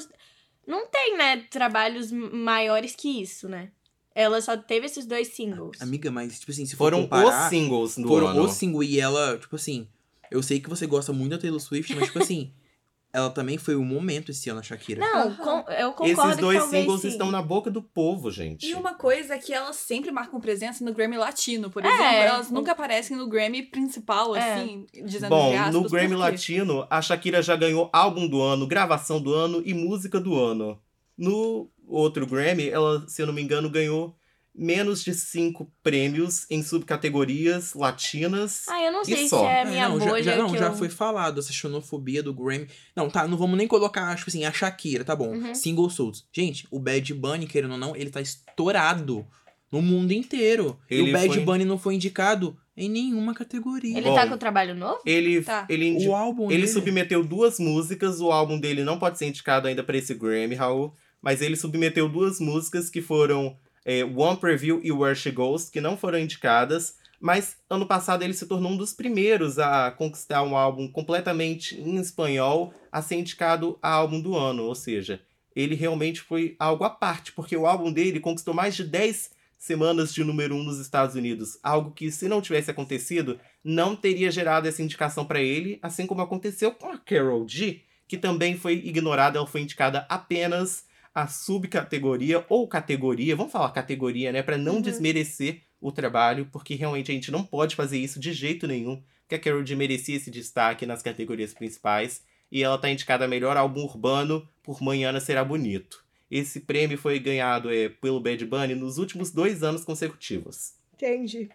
não 0.67 0.87
tem, 0.87 1.19
né, 1.19 1.45
trabalhos 1.51 2.11
maiores 2.11 2.97
que 2.97 3.21
isso, 3.21 3.51
né? 3.51 3.71
Ela 4.15 4.41
só 4.41 4.57
teve 4.57 4.87
esses 4.87 5.05
dois 5.05 5.29
singles. 5.29 5.83
Amiga, 5.83 6.11
mas 6.11 6.41
tipo 6.41 6.53
assim, 6.53 6.65
se 6.65 6.75
for 6.75 6.85
Foram 6.85 7.03
comparar, 7.03 7.45
os 7.45 7.51
singles 7.51 7.99
do 7.99 8.09
foram 8.09 8.29
ano. 8.29 8.45
o 8.45 8.49
single 8.49 8.83
e 8.83 8.99
ela, 8.99 9.37
tipo 9.37 9.55
assim, 9.57 9.87
eu 10.31 10.43
sei 10.43 10.61
que 10.61 10.69
você 10.69 10.87
gosta 10.87 11.13
muito 11.13 11.33
da 11.33 11.39
Taylor 11.39 11.61
Swift, 11.61 11.95
mas 11.95 12.07
tipo 12.07 12.19
assim, 12.19 12.53
ela 13.13 13.31
também 13.31 13.57
foi 13.57 13.75
o 13.75 13.83
momento 13.85 14.31
esse 14.31 14.51
ano, 14.51 14.61
a 14.61 14.63
Shakira. 14.63 15.01
Não, 15.01 15.35
com- 15.37 15.71
eu 15.73 15.93
concordo 15.93 16.23
Esses 16.31 16.37
dois 16.37 16.63
que 16.65 16.69
singles 16.71 17.01
sim. 17.01 17.09
estão 17.09 17.31
na 17.31 17.41
boca 17.41 17.71
do 17.71 17.81
povo, 17.81 18.31
gente. 18.31 18.67
E 18.69 18.75
uma 18.75 18.95
coisa 18.95 19.35
é 19.35 19.39
que 19.39 19.55
elas 19.55 19.77
sempre 19.77 20.11
marcam 20.11 20.39
presença 20.39 20.85
no 20.85 20.93
Grammy 20.93 21.17
Latino, 21.17 21.71
por 21.71 21.83
É. 21.85 21.89
exemplo. 21.89 22.05
Elas 22.17 22.51
nunca 22.51 22.73
aparecem 22.73 23.17
no 23.17 23.27
Grammy 23.27 23.63
principal, 23.63 24.37
É. 24.37 24.55
assim, 24.55 24.87
dizendo 25.05 25.31
Bom, 25.31 25.57
aspas, 25.57 25.73
no 25.75 25.89
Grammy? 25.89 26.15
Latino, 26.15 26.87
a 26.91 27.01
Shakira 27.01 27.41
já 27.43 27.57
ganhou 27.57 27.89
álbum 27.93 28.29
do 28.29 28.43
ano, 28.43 28.67
gravação 28.67 29.19
do 29.21 29.33
ano 29.33 29.63
e 29.65 29.73
música 29.73 30.21
do 30.21 30.35
ano. 30.39 30.79
No 31.17 31.71
outro 31.87 32.27
Grammy, 32.27 32.69
ela, 32.69 33.03
se 33.09 33.23
eu 33.23 33.27
não 33.27 33.33
me 33.33 33.41
engano, 33.41 33.71
ganhou 33.71 34.15
menos 34.59 35.05
de 35.05 35.13
cinco 35.13 35.71
prêmios 35.83 36.47
em 36.51 36.63
subcategorias 36.63 37.75
latinas. 37.75 38.65
Ah, 38.69 38.83
eu 38.83 38.93
não 38.93 39.03
E 39.03 39.07
sei 39.07 39.17
se 39.25 39.29
só? 39.29 39.47
é 39.49 39.61
É, 39.61 39.65
minha 39.65 39.89
não, 39.89 39.99
já- 40.01 40.07
bolha 40.07 40.23
já, 40.23 40.37
não, 40.37 40.51
que 40.51 40.59
já 40.59 40.67
eu... 40.69 40.75
foi 40.75 40.89
falado 40.89 41.41
essa 41.41 41.53
xenofobia 41.53 42.23
do 42.23 42.33
Grammy. 42.35 42.67
Não, 42.95 43.09
tá, 43.11 43.27
não 43.29 43.37
vamos 43.37 43.57
nem 43.59 43.69
colocar, 43.69 44.15
tipo 44.17 44.31
assim, 44.31 44.45
a 44.45 44.53
Shakira, 44.53 45.05
tá 45.05 45.15
bom. 45.15 45.29
Uhum. 45.35 45.55
Single 45.55 45.91
soltos. 45.91 46.27
Gente, 46.33 46.67
o 46.71 46.79
Bad 46.79 47.13
Bunny, 47.15 47.47
querendo 47.47 47.73
ou 47.73 47.79
não, 47.79 47.95
ele 47.95 48.11
tá 48.11 48.21
estourado 48.21 49.27
No 49.73 49.83
mundo 49.83 50.13
inteiro. 50.13 50.79
e 50.91 50.95
Ele 50.95 51.11
o 51.11 51.13
Bad 51.13 51.27
foi- 51.35 51.45
Bunny 51.45 51.65
não 51.65 51.77
foi 51.77 51.95
indicado 51.97 52.57
em 52.77 52.89
nenhuma 52.89 53.35
categoria. 53.35 53.97
Ele 53.99 54.09
Bom. 54.09 54.15
tá 54.15 54.27
com 54.27 54.39
trabalho 54.39 54.75
novo? 54.77 55.01
Ele, 55.05 55.43
Tá. 55.43 55.67
ele, 55.69 55.89
indi- 55.89 56.07
O 56.09 56.15
álbum 56.15 56.45
ele 56.51 56.63
dele- 56.63 56.69
submeteu 56.69 57.25
duas 57.25 57.59
músicas, 57.59 58.21
o 58.21 58.31
álbum 58.31 58.61
dele 58.61 58.85
não 58.85 58.97
pode 58.99 59.19
ser 59.19 59.27
indicado 59.27 59.67
ainda 59.67 59.83
pra 59.83 59.97
esse 59.97 60.15
Grammy, 60.15 60.55
Raul, 60.55 60.95
mas 61.21 61.43
ele 61.43 61.57
submeteu 61.57 62.09
duas 62.09 62.39
músicas 62.39 62.89
que 62.89 63.03
foram 63.03 63.57
é, 63.87 64.05
One 64.05 64.37
Preview 64.37 64.81
e 64.83 64.91
Where 64.91 65.15
She 65.15 65.31
Goes, 65.31 65.71
que 65.71 65.81
não 65.81 65.97
foram 65.97 66.19
indicadas, 66.19 66.97
mas 67.21 67.57
ano 67.71 67.87
passado 67.87 68.25
ele 68.25 68.35
se 68.35 68.45
tornou 68.45 68.73
um 68.73 68.77
dos 68.77 68.93
primeiros 68.93 69.61
a 69.61 69.93
conquistar 69.93 70.43
um 70.43 70.57
álbum 70.57 70.91
completamente 70.91 71.81
em 71.81 71.97
espanhol 71.97 72.75
a 72.91 73.01
ser 73.01 73.15
indicado 73.15 73.79
a 73.81 73.89
álbum 73.91 74.21
do 74.21 74.37
ano, 74.37 74.65
ou 74.65 74.75
seja, 74.75 75.21
ele 75.55 75.77
realmente 75.77 76.21
foi 76.21 76.57
algo 76.59 76.83
à 76.83 76.91
parte, 76.91 77.33
porque 77.33 77.57
o 77.57 77.65
álbum 77.67 77.93
dele 77.93 78.19
conquistou 78.19 78.53
mais 78.53 78.75
de 78.75 78.83
10 78.83 79.31
semanas 79.57 80.13
de 80.13 80.25
número 80.25 80.57
1 80.57 80.65
nos 80.65 80.81
Estados 80.81 81.15
Unidos, 81.15 81.59
algo 81.63 81.93
que 81.93 82.11
se 82.11 82.29
não 82.29 82.43
tivesse 82.43 82.71
acontecido, 82.71 83.39
não 83.65 83.95
teria 83.95 84.31
gerado 84.31 84.67
essa 84.67 84.83
indicação 84.83 85.25
para 85.25 85.41
ele, 85.41 85.79
assim 85.81 86.07
como 86.07 86.23
aconteceu 86.23 86.73
com 86.73 86.91
a 86.91 86.99
Carol 86.99 87.49
G, 87.49 87.83
que 88.09 88.19
também 88.19 88.57
foi 88.57 88.75
ignorada, 88.75 89.39
ela 89.39 89.47
foi 89.47 89.63
indicada 89.63 90.05
apenas 90.09 90.85
a 91.17 91.27
subcategoria 91.27 92.45
ou 92.47 92.69
categoria, 92.69 93.35
vamos 93.35 93.51
falar 93.51 93.71
categoria, 93.71 94.31
né, 94.31 94.43
para 94.43 94.59
não 94.59 94.75
Uhum. 94.75 94.83
desmerecer 94.83 95.63
o 95.81 95.91
trabalho, 95.91 96.47
porque 96.53 96.75
realmente 96.75 97.11
a 97.11 97.15
gente 97.15 97.31
não 97.31 97.43
pode 97.43 97.75
fazer 97.75 97.97
isso 97.99 98.21
de 98.21 98.35
jeito 98.35 98.67
nenhum, 98.67 99.03
que 99.27 99.35
a 99.35 99.39
Carol 99.39 99.65
G 99.65 99.75
merecia 99.75 100.15
esse 100.15 100.31
destaque 100.31 100.85
nas 100.85 101.01
categorias 101.01 101.55
principais, 101.55 102.23
e 102.53 102.63
ela 102.63 102.77
tá 102.77 102.91
indicada 102.91 103.25
a 103.25 103.29
melhor 103.29 103.57
álbum 103.57 103.85
urbano 103.85 104.47
por 104.63 104.83
Manhã 104.83 105.19
Será 105.19 105.43
Bonito. 105.43 106.05
Esse 106.31 106.61
prêmio 106.61 106.99
foi 106.99 107.19
ganhado 107.19 107.73
é, 107.73 107.89
pelo 107.89 108.21
Bad 108.21 108.45
Bunny 108.45 108.75
nos 108.75 108.99
últimos 108.99 109.31
dois 109.31 109.63
anos 109.63 109.85
consecutivos. 109.85 110.75
Entendi. 110.93 111.49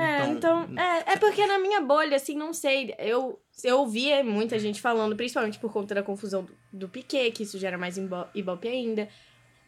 É, 0.00 0.28
Então, 0.28 0.64
então. 0.64 0.82
É, 0.82 1.12
é 1.12 1.16
porque 1.16 1.46
na 1.46 1.58
minha 1.58 1.80
bolha, 1.80 2.16
assim, 2.16 2.36
não 2.36 2.52
sei. 2.52 2.94
Eu, 2.98 3.40
eu 3.62 3.78
ouvia 3.78 4.22
muita 4.24 4.58
gente 4.58 4.80
falando, 4.80 5.16
principalmente 5.16 5.58
por 5.58 5.72
conta 5.72 5.94
da 5.94 6.02
confusão 6.02 6.44
do, 6.44 6.52
do 6.72 6.88
Piquet, 6.88 7.30
que 7.32 7.42
isso 7.42 7.58
gera 7.58 7.76
mais 7.78 7.96
ibope 8.34 8.68
ainda. 8.68 9.08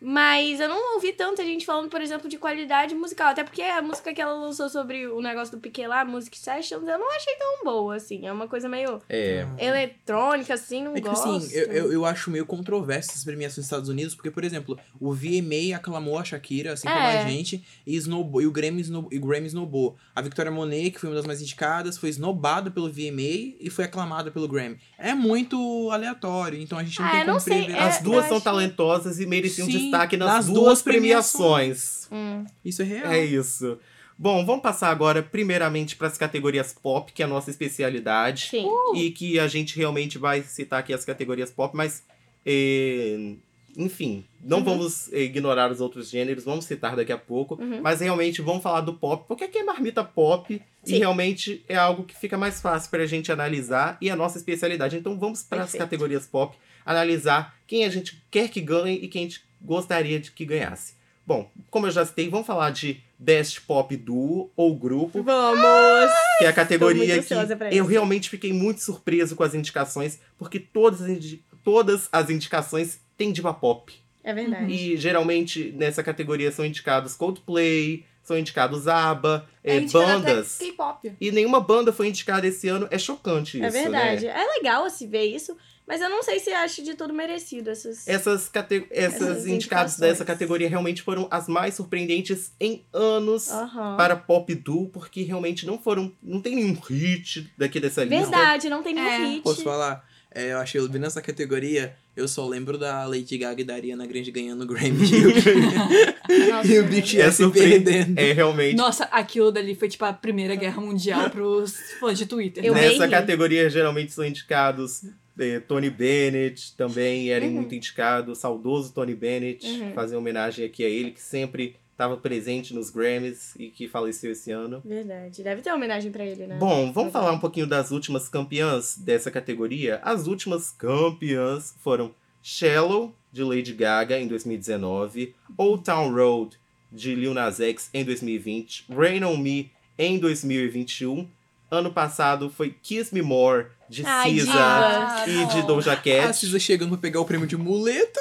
Mas 0.05 0.59
eu 0.61 0.69
não 0.69 0.95
ouvi 0.95 1.13
tanta 1.13 1.45
gente 1.45 1.65
falando, 1.65 1.89
por 1.89 2.01
exemplo, 2.01 2.29
de 2.29 2.37
qualidade 2.37 2.95
musical. 2.95 3.29
Até 3.29 3.45
porque 3.45 3.63
a 3.63 3.81
música 3.81 4.13
que 4.13 4.21
ela 4.21 4.33
lançou 4.35 4.69
sobre 4.69 5.07
o 5.07 5.21
negócio 5.23 5.57
do 5.57 5.61
Piquet 5.61 5.87
lá, 5.87 6.05
Music 6.05 6.37
Sessions, 6.39 6.87
eu 6.89 6.99
não 6.99 7.11
achei 7.15 7.35
tão 7.37 7.65
boa, 7.65 7.97
assim. 7.97 8.27
É 8.27 8.33
uma 8.33 8.49
coisa 8.49 8.69
meio 8.69 9.01
É, 9.09 9.47
eletrônica, 9.59 10.55
assim, 10.55 10.83
não 10.83 10.93
É 10.93 11.01
tipo 11.01 11.09
gosto. 11.11 11.29
assim, 11.37 11.55
eu, 11.55 11.67
eu, 11.73 11.93
eu 11.93 12.05
acho 12.05 12.31
meio 12.31 12.45
controverso 12.47 13.11
essas 13.11 13.25
premiações 13.25 13.59
nos 13.59 13.67
Estados 13.67 13.89
Unidos, 13.89 14.15
porque, 14.15 14.31
por 14.31 14.45
exemplo, 14.45 14.79
o 15.01 15.13
VMA 15.13 15.77
aclamou 15.77 16.19
a 16.19 16.25
Shakira, 16.25 16.73
assim 16.73 16.89
como 16.89 16.99
É. 17.01 17.19
a 17.19 17.29
gente, 17.29 17.63
e, 17.87 17.95
snowball, 17.97 18.43
e 18.43 18.47
o 18.47 18.51
Grammy, 18.51 18.81
snow, 18.81 19.09
e 19.11 19.19
o 19.19 19.21
Grammy 19.21 19.47
snowball. 19.47 19.97
A 20.15 20.21
Victoria 20.21 20.51
Monet, 20.51 20.91
que 20.91 20.99
foi 20.99 21.09
uma 21.11 21.17
das 21.17 21.27
mais 21.27 21.41
indicadas, 21.41 21.97
foi 21.99 22.09
snobada 22.11 22.71
pelo 22.71 22.91
VMA 22.91 23.55
e 23.61 23.69
foi 23.71 23.85
aclamada 23.85 24.31
pelo 24.31 24.49
Grammy. 24.49 24.79
É 24.99 25.15
muito 25.15 25.91
aleatório, 25.93 26.59
então 26.61 26.79
a 26.79 26.85
gente 26.85 26.99
não 27.01 27.07
Ah, 27.07 27.11
tem 27.13 27.25
como 27.27 27.43
prever. 27.43 27.71
é- 27.77 27.79
as 27.79 28.01
duas 28.03 28.27
são 28.27 28.37
acho- 28.39 28.45
talentosas 28.45 29.21
e 29.21 29.27
mereciam 29.27 29.67
Sim, 29.67 29.73
destaque 29.93 30.17
nas, 30.17 30.29
nas 30.29 30.47
duas, 30.47 30.59
duas 30.59 30.83
premiações. 30.83 32.09
Hum. 32.11 32.45
Isso 32.65 32.83
é 32.83 32.85
real. 32.85 33.13
É 33.13 33.25
isso. 33.25 33.79
Bom, 34.19 34.45
vamos 34.47 34.63
passar 34.63 34.91
agora, 34.91 35.23
primeiramente, 35.23 35.97
para 35.97 36.07
as 36.07 36.17
categorias 36.19 36.73
pop, 36.73 37.13
que 37.13 37.23
é 37.23 37.25
a 37.25 37.29
nossa 37.29 37.51
especialidade. 37.51 38.49
Sim. 38.51 38.67
E 38.95 39.11
que 39.11 39.39
a 39.39 39.49
gente 39.49 39.77
realmente 39.77 40.19
vai 40.19 40.43
citar 40.43 40.81
aqui 40.81 40.93
as 40.93 41.05
categorias 41.05 41.51
pop, 41.51 41.77
mas. 41.77 42.03
eh, 42.47 43.35
enfim, 43.75 44.23
não 44.45 44.59
Uhum. 44.59 44.65
vamos 44.65 45.09
ignorar 45.15 45.73
os 45.73 45.81
outros 45.81 46.11
gêneros, 46.11 46.45
vamos 46.45 46.67
citar 46.67 46.95
daqui 46.95 47.11
a 47.11 47.17
pouco. 47.17 47.55
Uhum. 47.55 47.81
Mas 47.81 48.01
realmente 48.01 48.43
vamos 48.43 48.63
falar 48.63 48.83
do 48.83 48.93
pop, 48.93 49.25
porque 49.27 49.45
aqui 49.45 49.57
é 49.59 49.65
marmita 49.65 50.05
pop 50.05 50.61
Sim. 50.85 50.95
e 50.95 50.99
realmente 50.99 51.65
é 51.67 51.75
algo 51.77 52.05
que 52.05 52.15
fica 52.15 52.37
mais 52.37 52.61
fácil 52.61 52.91
para 52.91 53.03
a 53.03 53.07
gente 53.07 53.33
analisar 53.33 53.97
e 53.99 54.11
a 54.11 54.15
nossa 54.17 54.37
especialidade. 54.37 54.97
Então 54.99 55.19
vamos 55.19 55.43
para 55.43 55.63
as 55.63 55.73
categorias 55.73 56.27
pop, 56.27 56.55
analisar 56.85 57.57
quem 57.67 57.87
a 57.87 57.89
gente 57.89 58.23
quer 58.31 58.51
que 58.51 58.61
ganhe 58.61 58.97
e 58.99 59.09
quem 59.09 59.23
a 59.23 59.25
gente 59.29 59.43
gostaria 59.65 60.19
de 60.21 60.31
que 60.31 60.45
ganhasse. 60.45 60.95
Bom, 61.27 61.49
como 61.71 61.87
eu 61.87 61.91
já 61.93 62.05
citei, 62.05 62.29
vamos 62.29 62.47
falar 62.47 62.71
de 62.71 63.01
Best 63.19 63.61
Pop 63.63 63.97
Duo 63.97 64.51
ou 64.57 64.75
Grupo, 64.77 65.23
Vamos! 65.23 66.11
que 66.39 66.45
é 66.45 66.49
a 66.49 66.53
categoria 66.53 67.23
que 67.23 67.33
eu 67.71 67.87
realmente 67.87 68.29
fiquei 68.29 68.53
muito 68.53 68.81
surpreso 68.81 69.37
com 69.37 69.45
as 69.45 69.55
indicações, 69.55 70.19
porque 70.37 70.59
todas 70.59 71.01
indi- 71.09 71.45
todas 71.63 72.09
as 72.11 72.29
indicações 72.29 72.99
têm 73.17 73.31
diva 73.33 73.55
pop. 73.55 73.93
É 74.25 74.35
verdade. 74.35 74.73
E 74.73 74.97
geralmente 74.97 75.73
nessa 75.77 76.03
categoria 76.03 76.51
são 76.51 76.65
indicados 76.65 77.15
Coldplay, 77.15 78.05
são 78.23 78.37
indicados 78.39 78.87
ABBA, 78.89 79.49
É 79.65 79.77
é, 79.77 79.81
indicado 79.81 80.07
bandas. 80.07 80.59
K-pop. 80.59 81.13
E 81.21 81.31
nenhuma 81.33 81.61
banda 81.61 81.93
foi 81.93 82.09
indicada 82.09 82.47
esse 82.47 82.69
ano. 82.69 82.87
É 82.91 82.99
chocante 82.99 83.59
isso, 83.59 83.67
É 83.67 83.71
verdade. 83.71 84.27
né? 84.27 84.33
É 84.43 84.59
legal 84.59 84.89
se 84.91 85.07
ver 85.07 85.25
isso, 85.25 85.57
mas 85.93 86.01
eu 86.01 86.09
não 86.09 86.23
sei 86.23 86.39
se 86.41 86.49
acho 86.51 86.83
de 86.83 86.95
todo 86.95 87.13
merecido 87.13 87.69
essas. 87.69 88.09
Essas, 88.09 88.49
cate... 88.49 88.87
Essas, 88.91 89.21
Essas 89.21 89.47
indicadas 89.47 89.99
dessa 89.99 90.25
categoria 90.25 90.67
realmente 90.67 91.03
foram 91.03 91.29
as 91.31 91.47
mais 91.47 91.75
surpreendentes 91.75 92.51
em 92.59 92.83
anos 92.95 93.51
Aham. 93.51 93.99
para 93.99 94.17
pop 94.17 94.55
duo, 94.55 94.89
porque 94.89 95.23
realmente 95.23 95.67
não 95.67 95.79
foram. 95.79 96.11
Não 96.23 96.41
tem 96.41 96.57
nenhum 96.57 96.73
hit 96.73 97.53
daqui 97.59 97.79
dessa 97.79 98.05
lista. 98.05 98.21
Verdade, 98.25 98.71
não 98.71 98.83
tem 98.83 98.95
nenhum 98.95 99.07
É. 99.07 99.19
hit. 99.33 99.43
Posso 99.43 99.63
falar? 99.63 100.03
É, 100.35 100.53
eu 100.55 100.59
achei 100.61 100.81
que 100.89 100.99
nessa 100.99 101.21
categoria, 101.21 101.95
eu 102.17 102.27
só 102.27 102.49
lembro 102.49 102.79
da 102.79 103.05
Lady 103.05 103.37
Gaga 103.37 103.61
e 103.61 103.65
da 103.65 103.75
Ariana 103.75 104.07
Grande 104.07 104.31
ganhando 104.31 104.63
o 104.63 104.67
Grammy 104.67 104.97
e 106.65 106.79
o, 106.79 106.85
e. 106.85 106.89
BTS 106.89 107.21
É 107.21 107.31
surpreendente. 107.31 107.85
perdendo. 107.85 108.19
É 108.19 108.33
realmente. 108.33 108.77
Nossa, 108.77 109.05
aquilo 109.13 109.53
dali 109.53 109.75
foi 109.75 109.91
tipo 109.91 110.07
a 110.07 110.13
primeira 110.15 110.55
guerra 110.55 110.81
mundial 110.81 111.29
pros 111.29 111.75
fãs 112.01 112.17
de 112.17 112.25
Twitter. 112.25 112.65
Eu? 112.65 112.73
Nessa 112.73 113.05
ri. 113.05 113.11
categoria 113.11 113.69
geralmente 113.69 114.11
são 114.11 114.25
indicados 114.25 115.03
eh, 115.43 115.61
Tony 115.61 115.91
Bennett, 115.91 116.75
também 116.77 117.31
era 117.31 117.45
Uhum. 117.45 117.51
muito 117.53 117.75
indicado, 117.75 118.33
o 118.33 118.35
saudoso 118.35 118.93
Tony 118.93 119.15
Bennett, 119.15 119.67
Uhum. 119.67 119.93
fazer 119.93 120.17
homenagem 120.17 120.65
aqui 120.65 120.85
a 120.85 120.89
ele, 120.89 121.11
que 121.11 121.21
sempre 121.21 121.77
estava 121.93 122.17
presente 122.17 122.75
nos 122.75 122.91
Grammys 122.91 123.55
e 123.59 123.69
que 123.69 123.87
faleceu 123.87 124.33
esse 124.33 124.51
ano. 124.51 124.81
Verdade. 124.85 125.43
Deve 125.43 125.63
ter 125.63 125.71
uma 125.71 125.77
homenagem 125.77 126.11
pra 126.11 126.25
ele, 126.25 126.47
né? 126.47 126.57
Bom, 126.59 126.91
vamos 126.93 127.13
falar 127.13 127.31
um 127.33 127.39
pouquinho 127.39 127.67
das 127.67 127.91
últimas 127.93 128.29
campeãs 128.29 128.97
dessa 128.97 129.31
categoria. 129.31 130.01
As 130.03 130.27
últimas 130.27 130.71
campeãs 130.73 131.75
foram 131.81 132.13
Shallow, 132.43 133.15
de 133.31 133.43
Lady 133.45 133.73
Gaga, 133.73 134.19
em 134.19 134.27
2019, 134.27 135.35
Old 135.57 135.85
Town 135.85 136.13
Road, 136.13 136.57
de 136.91 137.15
Lil 137.15 137.33
Nas 137.35 137.61
X, 137.61 137.89
em 137.95 138.05
2020, 138.05 138.85
Rain 138.91 139.23
On 139.25 139.37
Me, 139.37 139.71
em 139.99 140.19
2021. 140.19 141.29
Ano 141.71 141.91
passado 141.93 142.51
foi 142.51 142.75
Kiss 142.83 143.15
Me 143.15 143.23
More, 143.23 143.67
de 143.93 144.07
Ai, 144.07 144.39
SZA 144.39 144.53
Ah, 144.55 145.25
e 145.29 145.47
de 145.47 145.57
não. 145.59 145.67
Doja 145.67 145.93
A. 146.29 146.33
Cisa 146.33 146.59
chegando 146.59 146.91
pra 146.91 146.99
pegar 146.99 147.21
o 147.21 147.25
prêmio 147.25 147.47
de 147.47 147.57
muleta. 147.57 148.21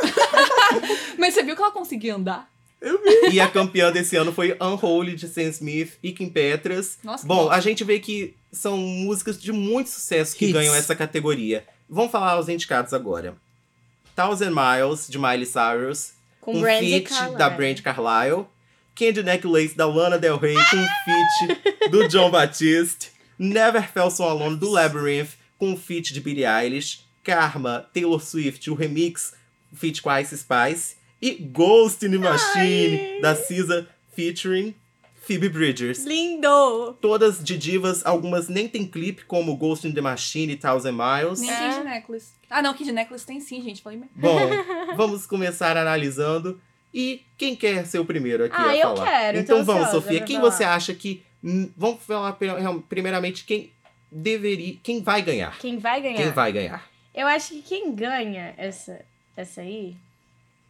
Mas 1.18 1.34
você 1.34 1.44
viu 1.44 1.56
que 1.56 1.62
ela 1.62 1.72
conseguia 1.72 2.16
andar? 2.16 2.50
E 3.32 3.40
a 3.40 3.48
campeã 3.48 3.92
desse 3.92 4.16
ano 4.16 4.34
foi 4.34 4.58
Unholy, 4.60 5.16
de 5.16 5.28
Sam 5.28 5.44
Smith 5.44 5.94
e 6.02 6.12
Kim 6.12 6.30
Petras. 6.30 6.98
Nossa, 7.04 7.26
Bom, 7.26 7.44
nossa. 7.46 7.56
a 7.56 7.60
gente 7.60 7.84
vê 7.84 8.00
que 8.00 8.36
são 8.52 8.76
músicas 8.76 9.40
de 9.42 9.52
muito 9.52 9.90
sucesso 9.90 10.36
que 10.36 10.46
Hits. 10.46 10.54
ganham 10.54 10.74
essa 10.76 10.96
categoria. 10.96 11.64
Vamos 11.90 12.12
falar 12.12 12.40
os 12.40 12.50
indicados 12.50 12.92
agora. 12.94 13.36
Thousand 14.16 14.52
Miles, 14.52 15.08
de 15.08 15.18
Miley 15.18 15.46
Cyrus, 15.46 16.14
Com 16.42 16.56
um 16.58 16.62
Brandy 16.62 17.06
feat 17.08 17.14
da 17.38 17.50
Brand 17.50 17.80
Carlile. 17.82 18.46
Candy 18.96 19.24
Necklace, 19.24 19.76
da 19.76 19.86
Lana 19.86 20.18
Del 20.20 20.38
Rey, 20.38 20.54
com 20.56 20.78
um 20.78 20.88
feat 21.06 21.90
do 21.92 22.08
John 22.10 22.30
Batiste. 22.30 23.10
Never 23.40 23.88
Felt 23.92 24.12
So 24.12 24.24
Alone, 24.24 24.58
do 24.58 24.70
Labyrinth, 24.70 25.30
com 25.62 25.70
um 25.74 25.78
feat 25.78 26.12
de 26.12 26.20
Billie 26.20 26.44
Eilish. 26.44 27.02
Karma, 27.24 27.88
Taylor 27.94 28.20
Swift, 28.20 28.68
o 28.72 28.74
remix, 28.74 29.36
feat 29.76 30.02
com 30.02 30.10
a 30.10 30.20
Ice 30.20 30.36
Spice. 30.36 30.96
E 31.22 31.36
Ghost 31.36 32.04
in 32.04 32.10
the 32.10 32.18
Machine, 32.18 33.00
Ai. 33.00 33.20
da 33.22 33.36
SZA, 33.36 33.88
featuring 34.16 34.74
Phoebe 35.22 35.48
Bridgers. 35.50 36.04
Lindo! 36.04 36.98
Todas 37.00 37.44
de 37.44 37.56
divas, 37.60 38.04
algumas 38.04 38.48
nem 38.50 38.68
tem 38.68 38.88
clipe, 38.88 39.24
como 39.26 39.56
Ghost 39.56 39.88
in 39.88 39.92
the 39.94 40.02
Machine 40.02 40.54
e 40.54 40.58
Thousand 40.58 40.94
Miles. 40.94 41.42
Nem 41.42 41.52
É. 41.52 41.70
Kid 41.76 41.84
Necklace. 41.84 42.32
Ah, 42.50 42.64
não, 42.64 42.74
Kid 42.74 42.92
Necklace 42.92 43.24
tem 43.24 43.40
sim, 43.40 43.62
gente. 43.62 43.84
Falei 43.84 44.00
mesmo. 44.00 44.12
Bom, 44.16 44.40
vamos 44.98 45.28
começar 45.28 45.78
analisando. 45.78 46.60
E 46.92 47.22
quem 47.38 47.56
quer 47.56 47.86
ser 47.86 48.00
o 48.00 48.06
primeiro 48.06 48.46
aqui 48.46 48.56
Ah, 48.58 48.70
a 48.70 48.76
eu 48.76 48.96
falar? 48.96 49.06
quero, 49.06 49.38
Então 49.38 49.64
vamos, 49.64 49.84
ansiosa 49.84 50.02
Sofia. 50.02 50.22
Quem 50.24 50.38
falar. 50.38 50.52
você 50.52 50.64
acha 50.64 50.94
que. 50.96 51.24
hum, 51.44 51.70
Vamos 51.78 52.02
falar 52.04 52.34
pri- 52.34 52.50
primeiramente 52.90 53.46
quem 53.46 53.72
deveria. 54.12 54.76
Quem 54.84 55.02
vai 55.02 55.22
ganhar? 55.22 55.58
Quem 55.60 55.78
vai 55.78 56.02
ganhar? 56.02 56.18
Quem 56.18 56.32
vai 56.32 56.52
ganhar? 56.52 56.90
Eu 57.14 57.28
acho 57.28 57.50
que 57.54 57.62
quem 57.62 57.94
ganha 57.94 58.54
essa, 58.58 59.00
essa 59.36 59.62
aí, 59.62 59.96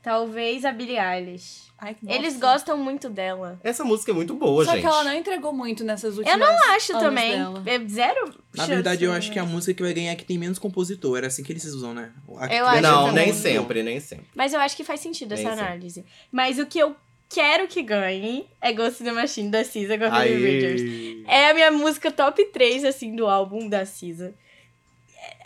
talvez 0.02 0.66
a 0.66 0.72
Billie 0.72 0.98
Eilish. 1.00 1.70
Ai, 1.78 1.96
que 1.96 2.12
Eles 2.12 2.38
gostam 2.40 2.78
muito 2.78 3.10
dela. 3.10 3.60
Essa 3.64 3.84
música 3.84 4.12
é 4.12 4.14
muito 4.14 4.34
boa, 4.36 4.64
Só 4.66 4.72
gente. 4.72 4.82
que 4.82 4.88
ela 4.88 5.04
não 5.04 5.14
entregou 5.16 5.52
muito 5.54 5.84
nessas 5.84 6.18
últimas 6.18 6.40
Eu 6.40 6.40
não 6.40 6.76
acho 6.76 6.94
também. 6.94 7.32
dela. 7.32 7.64
É 7.66 7.80
zero 7.88 8.26
Na 8.54 8.64
chance, 8.64 8.70
verdade, 8.70 9.04
eu 9.04 9.12
né? 9.12 9.18
acho 9.18 9.32
que 9.32 9.40
a 9.40 9.46
música 9.46 9.74
que 9.74 9.82
vai 9.84 9.94
ganhar 9.94 10.12
é 10.12 10.16
que 10.16 10.24
tem 10.26 10.38
menos 10.38 10.60
compositor. 10.60 11.18
Era 11.18 11.28
assim 11.28 11.44
que 11.44 11.52
eles 11.52 11.66
usam, 11.66 11.94
né? 11.94 12.12
A- 12.38 12.54
Eu 12.54 12.66
acho 12.68 12.82
Não, 12.84 13.06
também. 13.08 13.26
nem 13.26 13.34
sempre, 13.34 13.84
nem 13.84 14.00
sempre. 14.00 14.26
Mas 14.36 14.54
eu 14.54 14.60
acho 14.60 14.76
que 14.78 14.84
faz 14.84 15.00
sentido 15.00 15.34
essa 15.34 15.44
Nem 15.44 15.54
sei. 15.58 15.66
análise. 15.66 16.06
Mas 16.32 16.60
o 16.60 16.66
que 16.68 16.78
eu 16.80 16.96
quero 17.34 17.68
que 17.68 17.82
ganhe 17.82 18.46
é 18.62 18.72
Ghost 18.74 19.02
in 19.02 19.06
the 19.06 19.12
Machine 19.12 19.50
da 19.50 19.64
SZA 19.64 19.98
com 19.98 20.06
a 20.06 20.22
Phoebe. 20.22 20.40
Bridgers. 20.42 20.82
É 21.28 21.50
a 21.50 21.54
minha 21.54 21.72
música 21.72 22.12
top 22.12 22.44
3, 22.46 22.84
assim, 22.86 23.16
do 23.16 23.28
álbum 23.28 23.68
da 23.70 23.86
SZA. 23.86 24.34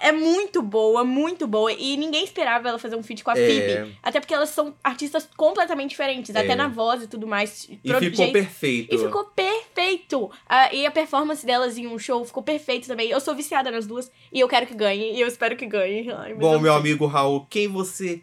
É 0.02 0.08
é 0.08 0.12
muito 0.12 0.62
boa, 0.62 1.04
muito 1.04 1.46
boa. 1.48 1.72
E 1.72 1.98
ninguém 1.98 2.24
esperava 2.24 2.70
ela 2.70 2.80
fazer 2.80 2.96
um 2.96 3.04
feat 3.04 3.24
com 3.24 3.32
a 3.32 3.38
É. 3.38 3.46
Phoebe. 3.48 3.98
Até 4.04 4.20
porque 4.20 4.34
elas 4.34 4.50
são 4.50 4.74
artistas 4.84 5.28
completamente 5.36 5.90
diferentes, 5.92 6.34
É. 6.36 6.40
até 6.40 6.56
na 6.56 6.68
voz 6.68 7.04
e 7.04 7.08
tudo 7.08 7.26
mais. 7.28 7.68
E 7.70 7.76
Pro- 7.90 8.00
ficou 8.00 8.26
gente, 8.26 8.32
perfeito. 8.34 8.96
E 8.96 8.98
ficou 8.98 9.26
perfeito. 9.26 10.32
Ah, 10.48 10.74
e 10.74 10.86
a 10.86 10.92
performance 10.92 11.46
delas 11.46 11.78
em 11.78 11.88
um 11.88 11.98
show 12.00 12.24
ficou 12.24 12.42
perfeito 12.44 12.88
também. 12.88 13.10
Eu 13.10 13.20
sou 13.20 13.36
viciada 13.36 13.70
nas 13.72 13.86
duas 13.86 14.10
e 14.32 14.40
eu 14.40 14.48
quero 14.48 14.66
que 14.66 14.74
ganhe. 14.74 15.14
E 15.14 15.20
eu 15.22 15.28
espero 15.28 15.56
que 15.58 15.66
ganhe. 15.66 16.10
Ai, 16.12 16.34
Bom, 16.36 16.54
eu 16.54 16.60
meu 16.60 16.74
amigo 16.74 17.06
Raul, 17.06 17.46
quem 17.50 17.68
você 17.68 18.22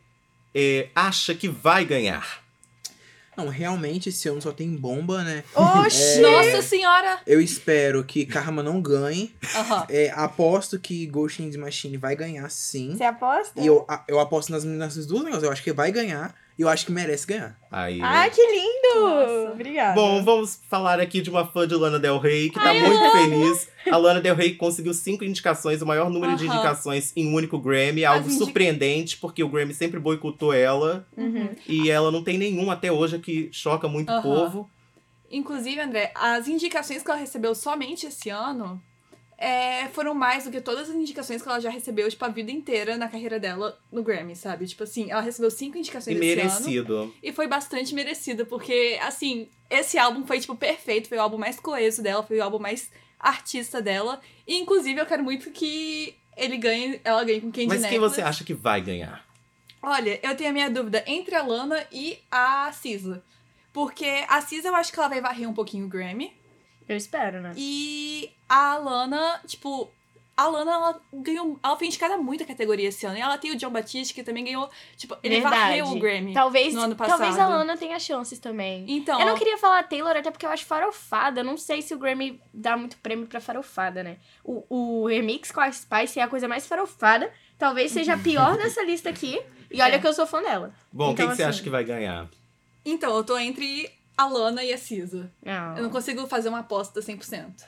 é, 0.55 0.89
acha 0.95 1.35
que 1.35 1.49
vai 1.49 1.85
ganhar? 1.85 2.42
Não, 3.37 3.49
realmente 3.49 4.11
esse 4.11 4.29
ano 4.29 4.43
só 4.43 4.53
tem 4.53 4.77
bomba, 4.77 5.23
né? 5.25 5.43
Oxi! 5.55 6.21
Nossa 6.21 6.61
senhora! 6.61 7.19
Eu 7.27 7.41
espero 7.41 8.05
que 8.05 8.27
Karma 8.27 8.63
não 8.63 8.81
ganhe. 8.83 9.35
Aham. 9.57 9.87
É, 9.89 10.11
aposto 10.15 10.79
que 10.79 11.07
Ghost 11.07 11.43
in 11.43 11.51
the 11.51 11.57
Machine 11.57 11.97
vai 11.97 12.15
ganhar 12.15 12.49
sim. 12.51 12.95
Você 12.97 13.05
aposta? 13.05 13.59
E 13.61 13.67
eu, 13.67 13.87
a- 13.89 14.05
eu 14.07 14.21
aposto 14.21 14.51
nas, 14.53 14.65
nessas 14.65 15.07
duas 15.07 15.21
negócios. 15.25 15.45
Eu 15.45 15.51
acho 15.53 15.63
que 15.63 15.73
vai 15.73 15.91
ganhar 15.91 16.35
eu 16.59 16.69
acho 16.69 16.87
que 16.87 16.93
merece 16.93 17.27
ganhar. 17.27 17.59
Aí. 17.71 18.01
Ah, 18.03 18.29
que 18.29 18.41
lindo! 18.41 19.01
Nossa. 19.01 19.53
Obrigada. 19.53 19.95
Bom, 19.95 20.23
vamos 20.23 20.61
falar 20.69 21.01
aqui 21.01 21.21
de 21.23 21.31
uma 21.31 21.47
fã 21.47 21.67
de 21.67 21.75
Lana 21.75 21.99
Del 21.99 22.19
Rey 22.19 22.51
que 22.51 22.61
tá 22.61 22.75
muito 22.75 23.11
feliz. 23.13 23.69
A 23.91 23.97
Lana 23.97 24.21
Del 24.21 24.35
Rey 24.35 24.55
conseguiu 24.55 24.93
cinco 24.95 25.25
indicações, 25.25 25.81
o 25.83 25.87
maior 25.87 26.11
número 26.11 26.37
de 26.37 26.47
Aham. 26.47 26.55
indicações 26.55 27.13
em 27.17 27.27
um 27.27 27.35
único 27.35 27.59
Grammy. 27.59 28.05
Algo 28.05 28.27
As 28.27 28.35
indi- 28.35 28.45
surpreendente, 28.45 29.17
porque 29.17 29.43
o 29.43 29.49
Grammy 29.49 29.73
sempre 29.75 29.99
boicotou 29.99 30.53
ela. 30.53 31.07
Uhum. 31.17 31.49
E 31.67 31.91
ela 31.91 32.11
não 32.11 32.23
tem 32.23 32.37
nenhum 32.39 32.71
até 32.71 32.93
hoje, 32.93 33.19
que 33.19 33.49
choca 33.53 33.89
muito 33.89 34.11
o 34.11 34.13
Aham. 34.13 34.23
povo. 34.23 34.71
Inclusive, 35.31 35.81
André, 35.81 36.13
as 36.15 36.47
indicações 36.47 37.03
que 37.03 37.11
ela 37.11 37.19
recebeu 37.19 37.55
somente 37.55 38.07
esse 38.07 38.29
ano 38.29 38.81
é, 39.43 39.89
foram 39.89 40.15
mais 40.15 40.45
do 40.45 40.53
que 40.53 40.61
todas 40.61 40.89
as 40.89 40.95
indicações 40.95 41.43
que 41.43 41.49
ela 41.49 41.59
já 41.59 41.69
recebeu, 41.69 42.09
tipo, 42.09 42.25
a 42.25 42.29
vida 42.29 42.53
inteira 42.53 42.97
na 42.97 43.09
carreira 43.09 43.41
dela 43.41 43.77
no 43.91 44.01
Grammy, 44.01 44.37
sabe? 44.37 44.67
Tipo 44.69 44.85
assim, 44.85 45.11
ela 45.11 45.21
recebeu 45.21 45.51
cinco 45.51 45.77
E 45.77 45.81
indicações 45.81 46.17
ano. 46.17 46.25
merecido. 46.25 47.15
E 47.21 47.33
foi 47.33 47.49
bastante 47.49 47.93
merecido, 47.93 48.47
porque, 48.47 48.97
assim, 49.03 49.49
esse 49.69 49.99
álbum 49.99 50.25
foi, 50.25 50.39
tipo, 50.39 50.55
perfeito. 50.55 51.09
Foi 51.09 51.19
o 51.19 51.23
álbum 51.23 51.39
mais 51.39 51.59
coeso 51.59 52.01
dela, 52.01 52.23
foi 52.23 52.39
o 52.39 52.43
álbum 52.45 52.61
mais 52.61 52.89
artista 53.19 53.83
dela. 53.83 54.21
E, 54.47 54.57
inclusive, 54.59 55.01
eu 55.01 55.07
quero 55.07 55.25
muito 55.25 55.51
que 55.51 56.15
ele 56.37 56.57
ganhe, 56.57 57.01
ela 57.03 57.25
ganhe 57.25 57.41
com 57.41 57.51
Candy 57.51 57.67
Mas 57.67 57.83
quem 57.83 57.91
Necklace. 57.91 58.15
você 58.15 58.23
acha 58.23 58.45
que 58.45 58.55
vai 58.55 58.81
ganhar? 58.81 59.27
Olha, 59.83 60.21
eu 60.23 60.37
tenho 60.37 60.51
a 60.51 60.53
minha 60.53 60.71
dúvida 60.71 61.03
entre 61.05 61.35
a 61.35 61.43
Lana 61.43 61.85
e 61.91 62.17
a 62.31 62.71
Cisa. 62.73 63.25
Porque 63.73 64.07
a 64.29 64.41
Cisa 64.41 64.69
eu 64.69 64.75
acho 64.77 64.93
que 64.93 64.99
ela 65.01 65.09
vai 65.09 65.21
varrer 65.21 65.49
um 65.49 65.55
pouquinho 65.55 65.87
o 65.87 65.89
Grammy. 65.89 66.33
Eu 66.93 66.97
espero, 66.97 67.41
né? 67.41 67.53
E 67.57 68.31
a 68.49 68.77
Lana, 68.77 69.41
tipo, 69.47 69.91
a 70.37 70.47
Lana, 70.49 70.73
ela 70.73 71.01
ganhou. 71.13 71.59
Ela 71.63 71.77
foi 71.77 71.87
indicada 71.87 72.15
a 72.15 72.19
muita 72.19 72.45
categoria 72.45 72.89
esse 72.89 73.05
ano. 73.07 73.17
E 73.17 73.21
ela 73.21 73.37
tem 73.39 73.51
o 73.51 73.57
John 73.57 73.71
Batiste, 73.71 74.13
que 74.15 74.23
também 74.23 74.45
ganhou. 74.45 74.69
Tipo, 74.97 75.17
ele 75.23 75.37
Verdade. 75.41 75.57
varreu 75.57 75.87
o 75.87 75.99
Grammy. 75.99 76.33
Talvez, 76.33 76.75
no 76.75 76.81
ano 76.83 76.95
talvez 76.95 77.35
a 77.35 77.39
passado. 77.39 77.51
Lana 77.51 77.77
tenha 77.77 77.99
chances 77.99 78.39
também. 78.39 78.85
Então. 78.89 79.21
Eu 79.21 79.27
não 79.27 79.37
queria 79.37 79.59
falar 79.59 79.79
a 79.81 79.83
Taylor, 79.83 80.17
até 80.17 80.31
porque 80.31 80.47
eu 80.47 80.51
acho 80.51 80.65
farofada. 80.65 81.41
Eu 81.41 81.45
não 81.45 81.57
sei 81.57 81.83
se 81.83 81.95
o 81.95 81.99
Grammy 81.99 82.41
dá 82.53 82.77
muito 82.77 82.97
prêmio 82.99 83.27
pra 83.27 83.41
farofada, 83.41 84.03
né? 84.03 84.17
O, 84.45 84.65
o 85.03 85.07
remix 85.07 85.51
com 85.53 85.61
a 85.61 85.71
Spice 85.71 86.19
é 86.19 86.23
a 86.23 86.29
coisa 86.29 86.49
mais 86.49 86.67
farofada. 86.67 87.33
Talvez 87.59 87.93
seja 87.93 88.15
a 88.15 88.19
pior 88.19 88.57
dessa 88.59 88.83
lista 88.83 89.09
aqui. 89.11 89.41
E 89.71 89.81
olha 89.81 89.95
É. 89.95 89.99
que 89.99 90.07
eu 90.07 90.13
sou 90.13 90.27
fã 90.27 90.43
dela. 90.43 90.75
Bom, 90.93 91.13
Então, 91.13 91.15
quem 91.15 91.29
que 91.29 91.37
você 91.37 91.43
assim- 91.43 91.51
acha 91.51 91.63
que 91.63 91.71
vai 91.71 91.85
ganhar? 91.85 92.29
Então, 92.85 93.15
eu 93.17 93.23
tô 93.23 93.39
entre 93.39 93.89
a 94.17 94.27
Lana 94.27 94.63
e 94.65 94.73
a 94.73 94.79
Cisa. 94.79 95.31
Não. 95.45 95.77
Eu 95.77 95.83
não 95.85 95.91
consigo 95.91 96.27
fazer 96.27 96.49
uma 96.49 96.61
aposta 96.61 97.01
100%. 97.01 97.65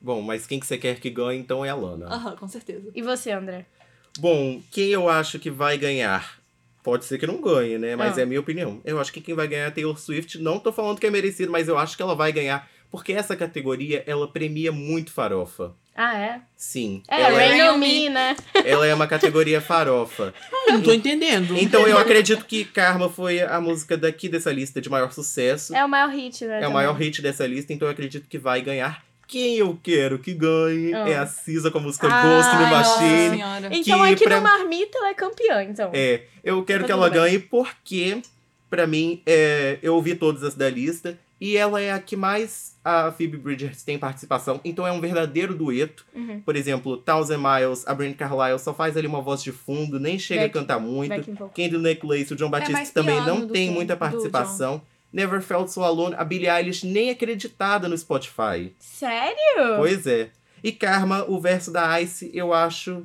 Bom, 0.00 0.20
mas 0.20 0.46
quem 0.46 0.58
que 0.58 0.66
você 0.66 0.76
quer 0.78 0.98
que 0.98 1.10
ganhe, 1.10 1.38
então 1.40 1.64
é 1.64 1.68
a 1.70 1.74
Lana. 1.74 2.06
Aham, 2.06 2.36
com 2.36 2.48
certeza. 2.48 2.90
E 2.94 3.02
você, 3.02 3.30
André? 3.30 3.66
Bom, 4.18 4.60
quem 4.70 4.88
eu 4.90 5.08
acho 5.08 5.38
que 5.38 5.50
vai 5.50 5.78
ganhar? 5.78 6.40
Pode 6.82 7.04
ser 7.04 7.16
que 7.18 7.26
não 7.26 7.40
ganhe, 7.40 7.78
né? 7.78 7.94
Mas 7.94 8.18
Ah. 8.18 8.22
é 8.22 8.24
a 8.24 8.26
minha 8.26 8.40
opinião. 8.40 8.80
Eu 8.84 9.00
acho 9.00 9.12
que 9.12 9.20
quem 9.20 9.34
vai 9.34 9.46
ganhar 9.46 9.64
é 9.64 9.66
a 9.68 9.70
Taylor 9.70 9.96
Swift. 9.98 10.38
Não 10.38 10.58
tô 10.58 10.72
falando 10.72 10.98
que 10.98 11.06
é 11.06 11.10
merecido, 11.10 11.52
mas 11.52 11.68
eu 11.68 11.78
acho 11.78 11.96
que 11.96 12.02
ela 12.02 12.14
vai 12.16 12.32
ganhar. 12.32 12.68
Porque 12.92 13.12
essa 13.12 13.34
categoria, 13.34 14.04
ela 14.06 14.28
premia 14.28 14.70
muito 14.70 15.10
farofa. 15.12 15.72
Ah, 15.96 16.16
é? 16.18 16.40
Sim. 16.56 17.02
É, 17.08 17.20
ela, 17.22 17.42
é, 17.42 17.48
Rain 17.48 17.70
on 17.70 17.76
Me, 17.78 18.08
né? 18.08 18.36
ela 18.64 18.86
é 18.86 18.94
uma 18.94 19.06
categoria 19.06 19.60
farofa. 19.60 20.32
Eu 20.68 20.74
não 20.74 20.82
tô 20.82 20.92
entendendo. 20.92 21.56
Então 21.58 21.86
eu 21.88 21.98
acredito 21.98 22.44
que 22.44 22.64
Karma 22.64 23.08
foi 23.10 23.40
a 23.42 23.60
música 23.60 23.96
daqui 23.96 24.28
dessa 24.28 24.52
lista 24.52 24.80
de 24.80 24.88
maior 24.88 25.10
sucesso. 25.12 25.74
É 25.74 25.84
o 25.84 25.88
maior 25.88 26.10
hit, 26.10 26.44
né? 26.44 26.54
É 26.54 26.58
o 26.58 26.60
também. 26.60 26.74
maior 26.74 26.92
hit 26.94 27.20
dessa 27.20 27.46
lista, 27.46 27.72
então 27.72 27.88
eu 27.88 27.92
acredito 27.92 28.28
que 28.28 28.38
vai 28.38 28.60
ganhar. 28.62 29.02
Quem 29.26 29.56
eu 29.56 29.78
quero 29.82 30.18
que 30.18 30.34
ganhe 30.34 30.92
Ah. 30.94 31.08
é 31.08 31.16
a 31.16 31.26
Cisa 31.26 31.70
com 31.70 31.78
a 31.78 31.80
música 31.80 32.06
Ai, 32.10 32.22
Ghost 32.22 32.54
in 32.54 32.70
Machine. 32.70 33.78
Então 33.80 34.02
aqui 34.02 34.24
pra- 34.24 34.36
no 34.36 34.42
Marmita 34.42 34.98
ela 34.98 35.08
é 35.08 35.14
campeã, 35.14 35.62
então. 35.62 35.90
É, 35.94 36.22
eu 36.44 36.62
quero 36.64 36.80
Tá 36.80 36.86
que 36.86 36.92
ela 36.92 37.08
bem. 37.08 37.18
ganhe 37.20 37.38
porque, 37.38 38.20
pra 38.68 38.86
mim, 38.86 39.22
é, 39.26 39.78
eu 39.82 39.94
ouvi 39.94 40.14
todas 40.14 40.42
as 40.42 40.54
da 40.54 40.68
lista 40.68 41.18
e 41.44 41.56
ela 41.56 41.80
é 41.80 41.90
a 41.92 41.98
que 41.98 42.14
mais 42.14 42.76
a 42.84 43.10
Phoebe 43.10 43.36
Bridgers 43.36 43.82
tem 43.82 43.98
participação, 43.98 44.60
então 44.64 44.86
é 44.86 44.92
um 44.92 45.00
verdadeiro 45.00 45.54
dueto. 45.56 46.06
Uhum. 46.14 46.40
Por 46.40 46.54
exemplo, 46.54 46.96
Thousand 46.96 47.38
Miles, 47.38 47.84
a 47.86 47.92
Brand 47.94 48.14
Carlile 48.14 48.58
só 48.60 48.72
faz 48.72 48.96
ali 48.96 49.08
uma 49.08 49.20
voz 49.20 49.42
de 49.42 49.50
fundo, 49.50 49.98
nem 49.98 50.18
chega 50.20 50.42
Back- 50.42 50.56
a 50.56 50.60
cantar 50.60 50.78
muito. 50.78 51.36
Candy 51.54 51.78
Necklace, 51.78 52.32
o 52.32 52.36
John 52.36 52.48
mais 52.48 52.68
Batiste 52.68 52.94
também 52.94 53.20
não 53.22 53.48
tem 53.48 53.68
que- 53.68 53.74
muita 53.74 53.96
participação. 53.96 54.80
Never 55.12 55.42
Felt 55.42 55.68
So 55.68 55.82
Alone, 55.82 56.14
a 56.16 56.24
Billie 56.24 56.48
Eilish 56.48 56.86
nem 56.86 57.08
é 57.08 57.12
acreditada 57.12 57.88
no 57.88 57.98
Spotify. 57.98 58.72
Sério? 58.78 59.76
Pois 59.76 60.06
é. 60.06 60.30
E 60.62 60.70
Karma, 60.70 61.24
o 61.28 61.40
verso 61.40 61.72
da 61.72 62.00
Ice, 62.00 62.30
eu 62.32 62.54
acho. 62.54 63.02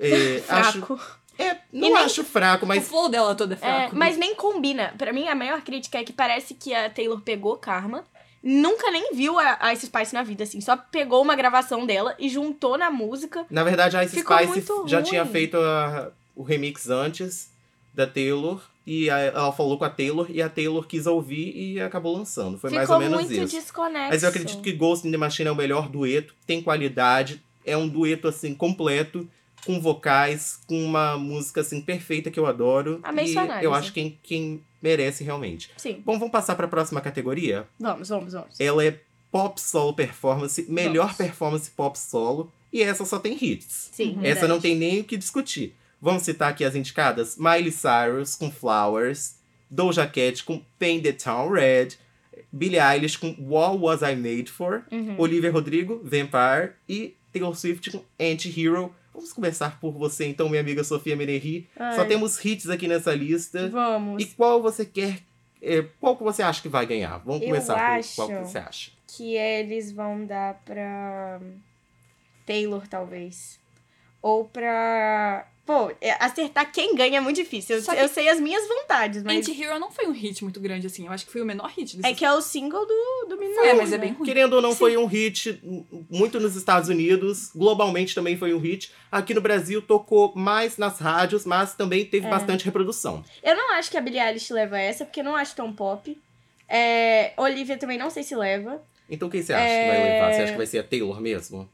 é, 0.00 0.42
acho 0.48 0.72
Fraco. 0.78 1.00
É, 1.38 1.54
não 1.72 1.88
nem- 1.92 1.96
acho 1.96 2.22
fraco, 2.24 2.64
O 2.64 2.68
mas 2.68 2.88
flow 2.88 3.08
dela 3.08 3.34
todo 3.34 3.52
é 3.52 3.54
É, 3.54 3.58
fraco. 3.58 3.96
mas 3.96 4.16
nem 4.16 4.34
combina. 4.34 4.94
Pra 4.98 5.12
mim, 5.12 5.28
a 5.28 5.34
maior 5.34 5.60
crítica 5.62 5.98
é 5.98 6.04
que 6.04 6.12
parece 6.12 6.54
que 6.54 6.74
a 6.74 6.88
Taylor 6.90 7.20
pegou 7.20 7.56
Karma, 7.56 8.04
nunca 8.42 8.90
nem 8.90 9.12
viu 9.14 9.38
a, 9.38 9.56
a 9.60 9.72
Ice 9.72 9.86
Spice 9.86 10.14
na 10.14 10.22
vida, 10.22 10.44
assim. 10.44 10.60
Só 10.60 10.76
pegou 10.76 11.20
uma 11.22 11.34
gravação 11.34 11.84
dela 11.86 12.14
e 12.18 12.28
juntou 12.28 12.78
na 12.78 12.90
música. 12.90 13.44
Na 13.50 13.64
verdade, 13.64 13.96
a 13.96 14.04
Ice 14.04 14.14
Ficou 14.16 14.36
Spice 14.38 14.66
já 14.86 14.98
ruim. 14.98 15.08
tinha 15.08 15.26
feito 15.26 15.56
a- 15.56 16.10
o 16.34 16.42
remix 16.42 16.88
antes 16.88 17.50
da 17.94 18.06
Taylor. 18.06 18.60
E 18.86 19.10
a- 19.10 19.18
ela 19.18 19.52
falou 19.52 19.76
com 19.76 19.84
a 19.84 19.90
Taylor 19.90 20.26
e 20.30 20.40
a 20.40 20.48
Taylor 20.48 20.86
quis 20.86 21.06
ouvir 21.08 21.52
e 21.56 21.80
acabou 21.80 22.16
lançando. 22.16 22.56
Foi 22.56 22.70
Ficou 22.70 22.78
mais 22.78 22.90
ou 22.90 22.98
menos 23.00 23.18
muito 23.28 23.32
isso. 23.32 23.56
desconexo. 23.56 24.10
Mas 24.10 24.22
eu 24.22 24.28
acredito 24.28 24.62
que 24.62 24.70
Ghost 24.72 25.08
in 25.08 25.10
the 25.10 25.16
Machine 25.16 25.48
é 25.48 25.50
o 25.52 25.56
melhor 25.56 25.88
dueto, 25.88 26.32
tem 26.46 26.62
qualidade, 26.62 27.42
é 27.64 27.76
um 27.76 27.88
dueto 27.88 28.28
assim 28.28 28.54
completo, 28.54 29.28
com 29.66 29.80
vocais, 29.80 30.60
com 30.66 30.82
uma 30.84 31.18
música 31.18 31.60
assim 31.60 31.80
perfeita 31.80 32.30
que 32.30 32.38
eu 32.38 32.46
adoro. 32.46 33.00
Amei 33.02 33.24
e 33.26 33.32
sua 33.32 33.42
análise. 33.42 33.64
eu 33.64 33.74
acho 33.74 33.92
quem, 33.92 34.18
quem 34.22 34.62
merece 34.80 35.24
realmente. 35.24 35.70
Sim, 35.76 36.00
Bom, 36.04 36.18
vamos 36.18 36.30
passar 36.32 36.54
para 36.54 36.66
a 36.66 36.68
próxima 36.68 37.00
categoria. 37.00 37.66
vamos, 37.78 38.08
vamos, 38.08 38.32
vamos. 38.32 38.60
Ela 38.60 38.84
é 38.84 39.00
Pop 39.30 39.60
Solo 39.60 39.92
Performance, 39.92 40.64
melhor 40.70 41.06
Vamos. 41.06 41.16
performance 41.16 41.70
pop 41.70 41.98
solo, 41.98 42.50
e 42.72 42.82
essa 42.82 43.04
só 43.04 43.18
tem 43.18 43.36
hits. 43.40 43.90
Sim, 43.92 44.12
Essa 44.18 44.22
verdade. 44.22 44.48
não 44.48 44.60
tem 44.60 44.76
nem 44.76 45.00
o 45.00 45.04
que 45.04 45.16
discutir. 45.16 45.74
Vamos 46.00 46.22
citar 46.22 46.50
aqui 46.50 46.64
as 46.64 46.74
indicadas: 46.76 47.36
Miley 47.36 47.72
Cyrus 47.72 48.34
com 48.36 48.50
Flowers, 48.50 49.36
Doja 49.70 50.06
Cat 50.06 50.44
com 50.44 50.62
Paint 50.78 51.02
the 51.02 51.12
Town 51.12 51.50
Red, 51.50 51.88
Billie 52.52 52.78
Eilish 52.78 53.16
com 53.18 53.34
What 53.38 53.78
Was 53.78 54.02
I 54.02 54.14
Made 54.14 54.50
For, 54.50 54.84
Uhum. 54.92 55.16
Olivia 55.18 55.50
Rodrigo, 55.50 56.00
Vampire 56.04 56.72
e 56.88 57.14
Taylor 57.32 57.54
Swift 57.56 57.90
com 57.90 58.04
Anti-Hero. 58.20 58.94
Vamos 59.16 59.32
começar 59.32 59.80
por 59.80 59.92
você 59.92 60.26
então, 60.26 60.46
minha 60.50 60.60
amiga 60.60 60.84
Sofia 60.84 61.16
Menehi. 61.16 61.66
Só 61.94 62.04
temos 62.04 62.44
hits 62.44 62.68
aqui 62.68 62.86
nessa 62.86 63.14
lista. 63.14 63.66
Vamos. 63.70 64.22
E 64.22 64.26
qual 64.26 64.60
você 64.60 64.84
quer. 64.84 65.20
é, 65.62 65.82
qual 65.98 66.14
que 66.16 66.22
você 66.22 66.42
acha 66.42 66.60
que 66.60 66.68
vai 66.68 66.84
ganhar? 66.84 67.16
Vamos 67.24 67.40
Eu 67.40 67.48
começar 67.48 67.76
acho- 67.96 68.10
por 68.10 68.14
qual 68.16 68.28
que 68.28 68.48
você 68.50 68.58
acha. 68.58 68.90
Que 69.08 69.34
eles 69.34 69.90
vão 69.90 70.26
dar 70.26 70.60
pra. 70.66 71.40
Taylor, 72.44 72.86
talvez. 72.86 73.58
Ou 74.20 74.44
pra. 74.44 75.48
Pô, 75.66 75.90
é, 76.00 76.12
acertar 76.24 76.70
quem 76.70 76.94
ganha 76.94 77.18
é 77.18 77.20
muito 77.20 77.34
difícil. 77.34 77.76
Eu, 77.76 77.94
eu 77.94 78.08
sei 78.08 78.28
as 78.28 78.38
minhas 78.38 78.66
vontades, 78.68 79.24
mas. 79.24 79.38
Anti-Hero 79.38 79.80
não 79.80 79.90
foi 79.90 80.06
um 80.06 80.12
hit 80.12 80.44
muito 80.44 80.60
grande 80.60 80.86
assim. 80.86 81.06
Eu 81.06 81.12
acho 81.12 81.26
que 81.26 81.32
foi 81.32 81.42
o 81.42 81.44
menor 81.44 81.68
hit 81.76 81.96
desse 81.96 82.08
É 82.08 82.14
que 82.14 82.24
é 82.24 82.32
o 82.32 82.40
single 82.40 82.86
do, 82.86 83.26
do 83.30 83.36
menino. 83.36 83.60
É, 83.64 83.74
mas 83.74 83.92
é 83.92 83.98
né? 83.98 84.04
bem 84.06 84.12
ruim. 84.12 84.24
Querendo 84.24 84.52
ou 84.52 84.62
não, 84.62 84.76
foi 84.76 84.96
um 84.96 85.06
hit 85.06 85.60
muito 86.08 86.38
nos 86.38 86.54
Estados 86.54 86.88
Unidos, 86.88 87.50
globalmente 87.52 88.14
também 88.14 88.36
foi 88.36 88.54
um 88.54 88.58
hit. 88.60 88.92
Aqui 89.10 89.34
no 89.34 89.40
Brasil 89.40 89.82
tocou 89.82 90.32
mais 90.36 90.78
nas 90.78 91.00
rádios, 91.00 91.44
mas 91.44 91.74
também 91.74 92.04
teve 92.04 92.28
É. 92.28 92.30
bastante 92.30 92.64
reprodução. 92.64 93.24
Eu 93.42 93.56
não 93.56 93.72
acho 93.72 93.90
que 93.90 93.96
a 93.96 94.00
Billie 94.00 94.20
Eilish 94.20 94.52
leva 94.52 94.78
essa, 94.78 95.04
porque 95.04 95.18
eu 95.18 95.24
não 95.24 95.34
acho 95.34 95.56
tão 95.56 95.72
pop. 95.72 96.16
É, 96.68 97.32
Olivia 97.36 97.76
também 97.76 97.98
não 97.98 98.08
sei 98.10 98.22
se 98.22 98.36
leva. 98.36 98.80
Então 99.10 99.28
quem 99.28 99.42
você 99.42 99.52
acha 99.52 99.66
que 99.66 99.86
vai 99.88 100.02
levar? 100.02 100.32
Você 100.32 100.42
acha 100.42 100.52
que 100.52 100.58
vai 100.58 100.66
ser 100.66 100.78
a 100.78 100.84
Taylor 100.84 101.20
mesmo? 101.20 101.68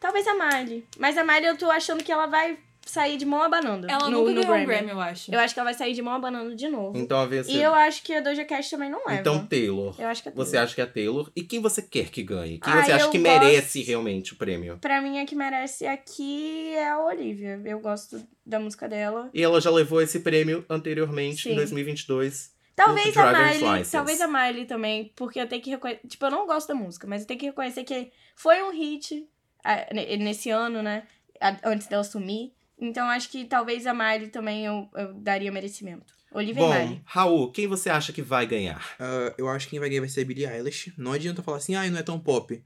Talvez 0.00 0.26
a 0.26 0.32
Miley. 0.34 0.84
Mas 0.98 1.18
a 1.18 1.24
Miley 1.24 1.46
eu 1.46 1.56
tô 1.58 1.70
achando 1.70 2.02
que 2.02 2.12
ela 2.12 2.26
vai 2.26 2.56
sair 2.90 3.16
de 3.16 3.24
mão 3.24 3.42
abanando. 3.42 3.86
Ela 3.90 4.08
no, 4.10 4.18
nunca 4.20 4.30
no 4.32 4.34
ganhou 4.40 4.46
Grammy. 4.46 4.62
um 4.62 4.66
Grammy, 4.66 4.90
eu 4.90 5.00
acho. 5.00 5.32
Eu 5.34 5.38
acho 5.40 5.54
que 5.54 5.60
ela 5.60 5.64
vai 5.70 5.74
sair 5.74 5.92
de 5.94 6.02
mão 6.02 6.14
abanando 6.14 6.54
de 6.56 6.68
novo. 6.68 6.96
Então 6.98 7.18
a 7.20 7.26
vencedora. 7.26 7.58
E 7.58 7.62
eu 7.62 7.74
acho 7.74 8.02
que 8.02 8.14
a 8.14 8.20
Doja 8.20 8.44
Cat 8.44 8.70
também 8.70 8.90
não 8.90 9.00
leva. 9.06 9.20
Então, 9.20 9.46
Taylor. 9.46 9.94
Eu 9.98 10.08
acho 10.08 10.22
que 10.22 10.28
é 10.28 10.32
Você 10.32 10.50
Taylor. 10.52 10.64
acha 10.64 10.74
que 10.74 10.80
é 10.80 10.84
a 10.84 10.86
Taylor? 10.86 11.30
E 11.36 11.42
quem 11.42 11.60
você 11.60 11.82
quer 11.82 12.10
que 12.10 12.22
ganhe? 12.22 12.58
Quem 12.58 12.72
Ah, 12.72 12.82
você 12.84 12.92
acha 12.92 13.08
que 13.10 13.18
gosto- 13.18 13.40
merece 13.40 13.82
realmente 13.82 14.32
o 14.32 14.36
prêmio? 14.36 14.78
Pra 14.78 15.00
mim, 15.00 15.18
a 15.20 15.26
que 15.26 15.34
merece 15.34 15.86
aqui 15.86 16.72
é 16.74 16.88
a 16.90 16.98
Olivia. 17.04 17.60
Eu 17.64 17.80
gosto 17.80 18.20
da 18.44 18.58
música 18.58 18.88
dela. 18.88 19.30
E 19.34 19.42
ela 19.42 19.60
já 19.60 19.70
levou 19.70 20.00
esse 20.00 20.20
prêmio 20.20 20.64
anteriormente, 20.68 21.42
Sim. 21.42 21.52
em 21.52 21.56
2022. 21.56 22.56
Talvez 22.74 23.16
a 23.16 23.32
Miley, 23.32 23.58
License. 23.58 23.90
talvez 23.90 24.20
a 24.20 24.28
Miley 24.28 24.64
também, 24.64 25.12
porque 25.16 25.40
eu 25.40 25.48
tenho 25.48 25.60
que 25.60 25.70
reconhecer, 25.70 26.06
tipo, 26.06 26.24
eu 26.24 26.30
não 26.30 26.46
gosto 26.46 26.68
da 26.68 26.76
música, 26.76 27.08
mas 27.08 27.22
eu 27.22 27.26
tenho 27.26 27.40
que 27.40 27.46
reconhecer 27.46 27.82
que 27.82 28.12
foi 28.36 28.62
um 28.62 28.70
hit 28.70 29.26
ah, 29.64 29.84
ne- 29.92 30.16
nesse 30.18 30.48
ano, 30.50 30.80
né, 30.80 31.02
a- 31.40 31.56
antes 31.64 31.88
dela 31.88 32.04
sumir. 32.04 32.52
Então 32.80 33.08
acho 33.08 33.28
que 33.30 33.44
talvez 33.44 33.86
a 33.86 33.92
Miley 33.94 34.28
também 34.28 34.64
eu, 34.64 34.88
eu 34.94 35.14
daria 35.14 35.50
merecimento. 35.50 36.12
Olivia 36.32 36.62
e 36.62 36.66
Bom, 36.66 36.72
Miley. 36.74 37.02
Raul, 37.04 37.50
quem 37.50 37.66
você 37.66 37.88
acha 37.90 38.12
que 38.12 38.22
vai 38.22 38.46
ganhar? 38.46 38.84
Ah, 39.00 39.34
eu 39.38 39.48
acho 39.48 39.66
que 39.66 39.70
quem 39.70 39.80
vai 39.80 39.88
ganhar 39.88 40.00
vai 40.02 40.08
ser 40.10 40.20
a 40.20 40.24
Billie 40.24 40.46
Eilish. 40.46 40.92
Não 40.96 41.12
adianta 41.12 41.42
falar 41.42 41.56
assim, 41.56 41.74
ah, 41.74 41.88
não 41.90 41.98
é 41.98 42.02
tão 42.02 42.20
pop. 42.20 42.62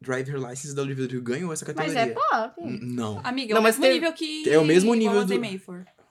Driver 0.00 0.36
License 0.36 0.74
da 0.74 0.82
Olivia 0.82 1.04
Rodrigo 1.04 1.24
ganhou 1.24 1.50
essa 1.52 1.64
Mas 1.64 1.74
categoria. 1.76 2.00
é 2.02 2.06
pop. 2.12 2.60
N- 2.60 2.94
Não. 2.94 3.20
Amiga, 3.24 3.54
Não, 3.54 3.58
é 3.58 3.60
o 3.60 3.62
mas 3.62 3.76
mesmo 3.78 3.82
tem- 3.84 3.94
nível 3.94 4.12
que. 4.12 4.48
É 4.50 4.58
o 4.58 4.64
mesmo 4.64 4.92
nível 4.94 5.24
do-. 5.24 5.40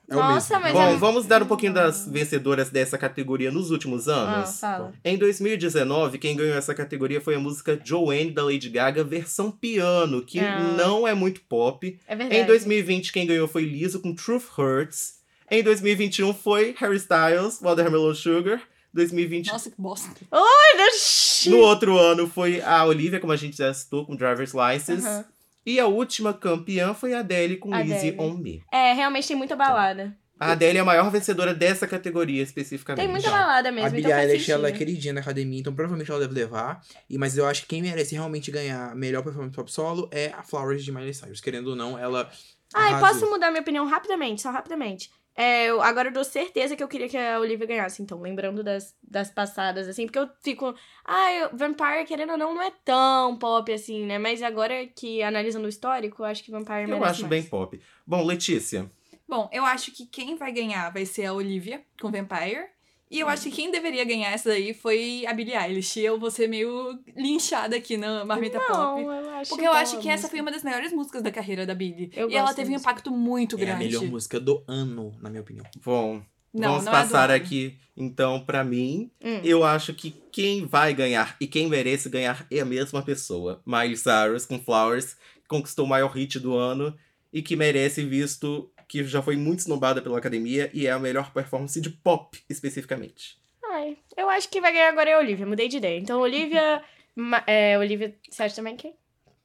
É 0.09 0.15
o 0.15 0.19
Nossa, 0.19 0.59
mesmo. 0.59 0.61
mas 0.61 0.73
Bom, 0.73 0.93
é- 0.93 0.97
vamos 0.97 1.25
dar 1.25 1.41
um 1.41 1.45
pouquinho 1.45 1.73
das 1.73 2.05
vencedoras 2.07 2.69
dessa 2.69 2.97
categoria 2.97 3.49
nos 3.51 3.71
últimos 3.71 4.07
Ah, 4.09 4.13
anos. 4.15 4.59
fala. 4.59 4.93
Em 5.03 5.17
2019, 5.17 6.17
quem 6.17 6.35
ganhou 6.35 6.55
essa 6.57 6.73
categoria 6.75 7.21
foi 7.21 7.35
a 7.35 7.39
música 7.39 7.79
Joanne 7.83 8.31
da 8.31 8.43
Lady 8.43 8.69
Gaga, 8.69 9.03
versão 9.03 9.49
piano, 9.49 10.21
que 10.21 10.39
Ah. 10.39 10.59
não 10.77 11.07
é 11.07 11.13
muito 11.13 11.41
pop. 11.41 11.97
É 12.07 12.15
verdade. 12.15 12.41
Em 12.41 12.45
2020, 12.45 13.13
quem 13.13 13.25
ganhou 13.25 13.47
foi 13.47 13.63
Lizzo 13.63 13.99
com 14.01 14.13
Truth 14.13 14.45
Hurts. 14.57 15.15
Em 15.49 15.63
2021 15.63 16.33
foi 16.33 16.75
Harry 16.79 16.97
Styles, 16.97 17.59
Watermelon 17.61 18.13
Sugar. 18.13 18.61
2020. 18.93 19.47
Nossa, 19.51 19.71
que 19.71 19.81
bosta. 19.81 20.07
Ai, 20.31 20.77
Deus. 20.77 21.45
No 21.47 21.57
outro 21.57 21.97
ano 21.97 22.27
foi 22.27 22.61
a 22.61 22.85
Olivia, 22.85 23.19
como 23.19 23.33
a 23.33 23.35
gente 23.35 23.57
já 23.57 23.73
citou, 23.73 24.05
com 24.05 24.15
Driver's 24.15 24.53
License. 24.53 25.07
Aham. 25.07 25.25
E 25.65 25.79
a 25.79 25.87
última 25.87 26.33
campeã 26.33 26.93
foi 26.93 27.13
a 27.13 27.19
Adele 27.19 27.57
com 27.57 27.73
Adele. 27.73 27.93
Easy 27.93 28.15
On 28.19 28.33
Me. 28.33 28.61
É, 28.71 28.93
realmente 28.93 29.27
tem 29.27 29.37
muita 29.37 29.55
balada. 29.55 30.15
A 30.39 30.51
Adele 30.51 30.79
é 30.79 30.81
a 30.81 30.85
maior 30.85 31.09
vencedora 31.09 31.53
dessa 31.53 31.87
categoria 31.87 32.41
especificamente. 32.41 33.05
Tem 33.05 33.09
muita 33.09 33.29
balada 33.29 33.71
mesmo, 33.71 33.87
A 33.87 33.89
Billie 33.91 34.05
então 34.05 34.17
faz 34.17 34.29
Eilish, 34.29 34.51
ela 34.51 34.67
é 34.67 34.71
queridinha 34.71 35.13
na 35.13 35.21
academia, 35.21 35.59
então 35.59 35.73
provavelmente 35.73 36.11
ela 36.11 36.19
deve 36.19 36.33
levar. 36.33 36.81
E, 37.09 37.17
mas 37.17 37.37
eu 37.37 37.45
acho 37.45 37.61
que 37.61 37.67
quem 37.67 37.81
merece 37.81 38.15
realmente 38.15 38.51
ganhar 38.51 38.91
a 38.91 38.95
melhor 38.95 39.23
performance 39.23 39.55
pop 39.55 39.71
solo 39.71 40.09
é 40.11 40.33
a 40.35 40.43
Flowers 40.43 40.83
de 40.83 40.91
Miley 40.91 41.13
Cyrus. 41.13 41.39
Querendo 41.39 41.67
ou 41.67 41.75
não, 41.75 41.97
ela 41.97 42.29
Ai, 42.73 42.89
arrasou. 42.93 43.07
posso 43.07 43.31
mudar 43.31 43.51
minha 43.51 43.61
opinião 43.61 43.87
rapidamente, 43.87 44.41
só 44.41 44.51
rapidamente. 44.51 45.09
É, 45.35 45.65
eu- 45.65 45.81
agora 45.81 46.09
eu 46.09 46.13
dou 46.13 46.23
certeza 46.23 46.75
que 46.75 46.83
eu 46.83 46.87
queria 46.87 47.09
que 47.09 47.17
a 47.17 47.39
Olivia 47.39 47.65
ganhasse, 47.65 48.01
então, 48.03 48.21
lembrando 48.21 48.63
das, 48.63 48.95
das 49.01 49.31
passadas, 49.31 49.87
assim, 49.87 50.05
porque 50.05 50.19
eu 50.19 50.29
fico. 50.43 50.75
Ai, 51.03 51.45
o 51.45 51.57
Vampire, 51.57 52.05
querendo 52.05 52.31
ou 52.33 52.37
não, 52.37 52.53
não 52.53 52.61
é 52.61 52.71
tão 52.85 53.35
pop 53.37 53.71
assim, 53.73 54.05
né? 54.05 54.19
Mas 54.19 54.43
agora 54.43 54.85
que 54.85 55.23
analisando 55.23 55.65
o 55.65 55.69
histórico, 55.69 56.21
eu 56.21 56.25
acho 56.27 56.43
que 56.43 56.51
Vampire 56.51 56.89
Eu 56.89 57.03
acho 57.03 57.21
mais. 57.21 57.29
bem 57.29 57.43
pop. 57.43 57.81
Bom, 58.05 58.23
Letícia. 58.25 58.89
Bom, 59.27 59.49
eu 59.51 59.65
acho 59.65 59.91
que 59.91 60.05
quem 60.05 60.35
vai 60.35 60.51
ganhar 60.51 60.91
vai 60.91 61.05
ser 61.05 61.25
a 61.25 61.33
Olivia 61.33 61.83
com 61.99 62.11
Vampire. 62.11 62.67
E 63.11 63.19
eu 63.19 63.27
acho 63.29 63.43
que 63.43 63.51
quem 63.51 63.69
deveria 63.71 64.03
ganhar 64.03 64.31
essa 64.31 64.49
daí 64.49 64.73
foi 64.73 65.23
a 65.27 65.33
Billie 65.33 65.55
Eilish. 65.55 65.99
Eu 65.99 66.19
vou 66.19 66.31
ser 66.31 66.47
meio 66.47 66.97
linchada 67.15 67.75
aqui 67.75 67.95
na 67.95 68.25
Marmita 68.25 68.57
Não, 68.57 68.67
Pop. 68.67 69.01
eu 69.03 69.29
acho 69.35 69.49
Porque 69.49 69.67
eu 69.67 69.71
acho 69.71 69.99
que 69.99 70.09
a 70.09 70.13
essa 70.13 70.21
música. 70.23 70.29
foi 70.31 70.41
uma 70.41 70.51
das 70.51 70.63
melhores 70.63 70.91
músicas 70.91 71.21
da 71.21 71.31
carreira 71.31 71.63
da 71.65 71.75
Billie. 71.75 72.09
Eu 72.15 72.29
e 72.29 72.35
ela 72.35 72.53
teve 72.55 72.69
um 72.69 72.73
música. 72.73 72.89
impacto 72.91 73.11
muito 73.11 73.55
é 73.57 73.61
a 73.61 73.65
grande. 73.65 73.85
melhor 73.85 74.03
música 74.05 74.39
do 74.39 74.63
ano, 74.67 75.15
na 75.21 75.29
minha 75.29 75.41
opinião. 75.43 75.65
Bom, 75.85 76.23
Não, 76.51 76.69
vamos 76.71 76.85
não 76.85 76.91
é 76.91 76.95
passar 76.95 77.25
ano. 77.29 77.33
aqui, 77.35 77.77
então, 77.95 78.43
pra 78.43 78.63
mim. 78.63 79.11
Hum. 79.23 79.41
Eu 79.43 79.63
acho 79.63 79.93
que 79.93 80.09
quem 80.31 80.65
vai 80.65 80.91
ganhar 80.95 81.35
e 81.39 81.45
quem 81.45 81.67
merece 81.67 82.09
ganhar 82.09 82.47
é 82.49 82.61
a 82.61 82.65
mesma 82.65 83.03
pessoa. 83.03 83.61
Miley 83.63 83.95
Cyrus 83.95 84.47
com 84.47 84.57
Flowers, 84.59 85.13
que 85.13 85.47
conquistou 85.47 85.85
o 85.85 85.89
maior 85.89 86.09
hit 86.11 86.39
do 86.39 86.55
ano 86.57 86.95
e 87.31 87.43
que 87.43 87.55
merece, 87.55 88.03
visto 88.03 88.71
que 88.93 89.03
já 89.05 89.23
foi 89.23 89.35
muito 89.35 89.61
snobada 89.61 90.03
pela 90.03 90.19
academia 90.19 90.69
e 90.71 90.85
é 90.85 90.91
a 90.91 90.99
melhor 90.99 91.33
performance 91.33 91.81
de 91.81 91.89
pop, 91.89 92.37
especificamente. 92.47 93.39
Ai, 93.65 93.97
eu 94.15 94.29
acho 94.29 94.47
que 94.49 94.61
vai 94.61 94.71
ganhar 94.71 94.89
agora 94.89 95.09
é 95.09 95.13
a 95.13 95.17
Olivia, 95.17 95.47
mudei 95.47 95.67
de 95.67 95.77
ideia. 95.77 95.97
Então, 95.99 96.21
Olivia. 96.21 96.79
ma- 97.15 97.43
é, 97.47 97.75
Olivia, 97.79 98.15
você 98.29 98.43
acha 98.43 98.55
também 98.55 98.75
quem? 98.77 98.93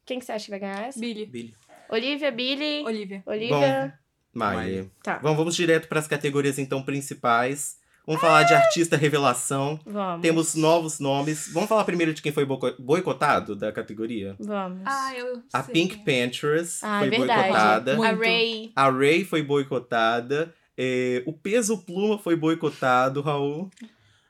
Quem 0.05 0.18
que 0.18 0.26
você 0.26 0.32
acha 0.32 0.44
que 0.44 0.51
vai 0.51 0.61
ganhar 0.61 0.86
essa? 0.88 1.01
Billie. 1.01 1.24
Billy. 1.24 1.55
Olivia, 1.88 2.30
Billy. 2.30 2.84
Olivia. 2.84 3.22
Olivia. 3.24 3.99
Miley. 4.34 4.90
Tá, 5.03 5.18
Bom, 5.18 5.34
vamos 5.34 5.57
direto 5.57 5.88
para 5.88 5.99
as 5.99 6.07
categorias 6.07 6.59
então 6.59 6.82
principais. 6.82 7.78
Vamos 8.09 8.23
falar 8.23 8.43
de 8.45 8.55
artista 8.55 8.97
revelação. 8.97 9.79
vamos. 9.85 10.23
Temos 10.23 10.55
novos 10.55 10.99
nomes. 10.99 11.51
Vamos 11.53 11.69
falar 11.69 11.85
primeiro 11.85 12.15
de 12.15 12.23
quem 12.23 12.33
foi 12.33 12.45
boico- 12.47 12.75
boicotado 12.79 13.55
da 13.55 13.71
categoria? 13.71 14.35
Vamos. 14.41 14.81
Ah, 14.87 15.15
eu 15.15 15.43
A 15.53 15.63
sei. 15.63 15.73
Pink 15.75 15.99
Panthers 15.99 16.83
Ah, 16.83 17.01
foi 17.01 17.09
é 17.09 17.11
verdade. 17.11 17.41
boicotada. 17.43 17.93
A 17.93 17.97
Muito. 17.97 18.19
Ray. 18.21 18.73
A 18.75 18.91
Ray 18.91 19.25
foi 19.25 19.43
boicotada. 19.43 20.55
É, 20.77 21.23
o 21.27 21.33
Peso 21.35 21.77
Pluma 21.79 22.19
foi 22.19 22.35
boicotado, 22.35 23.21
Raul. 23.21 23.69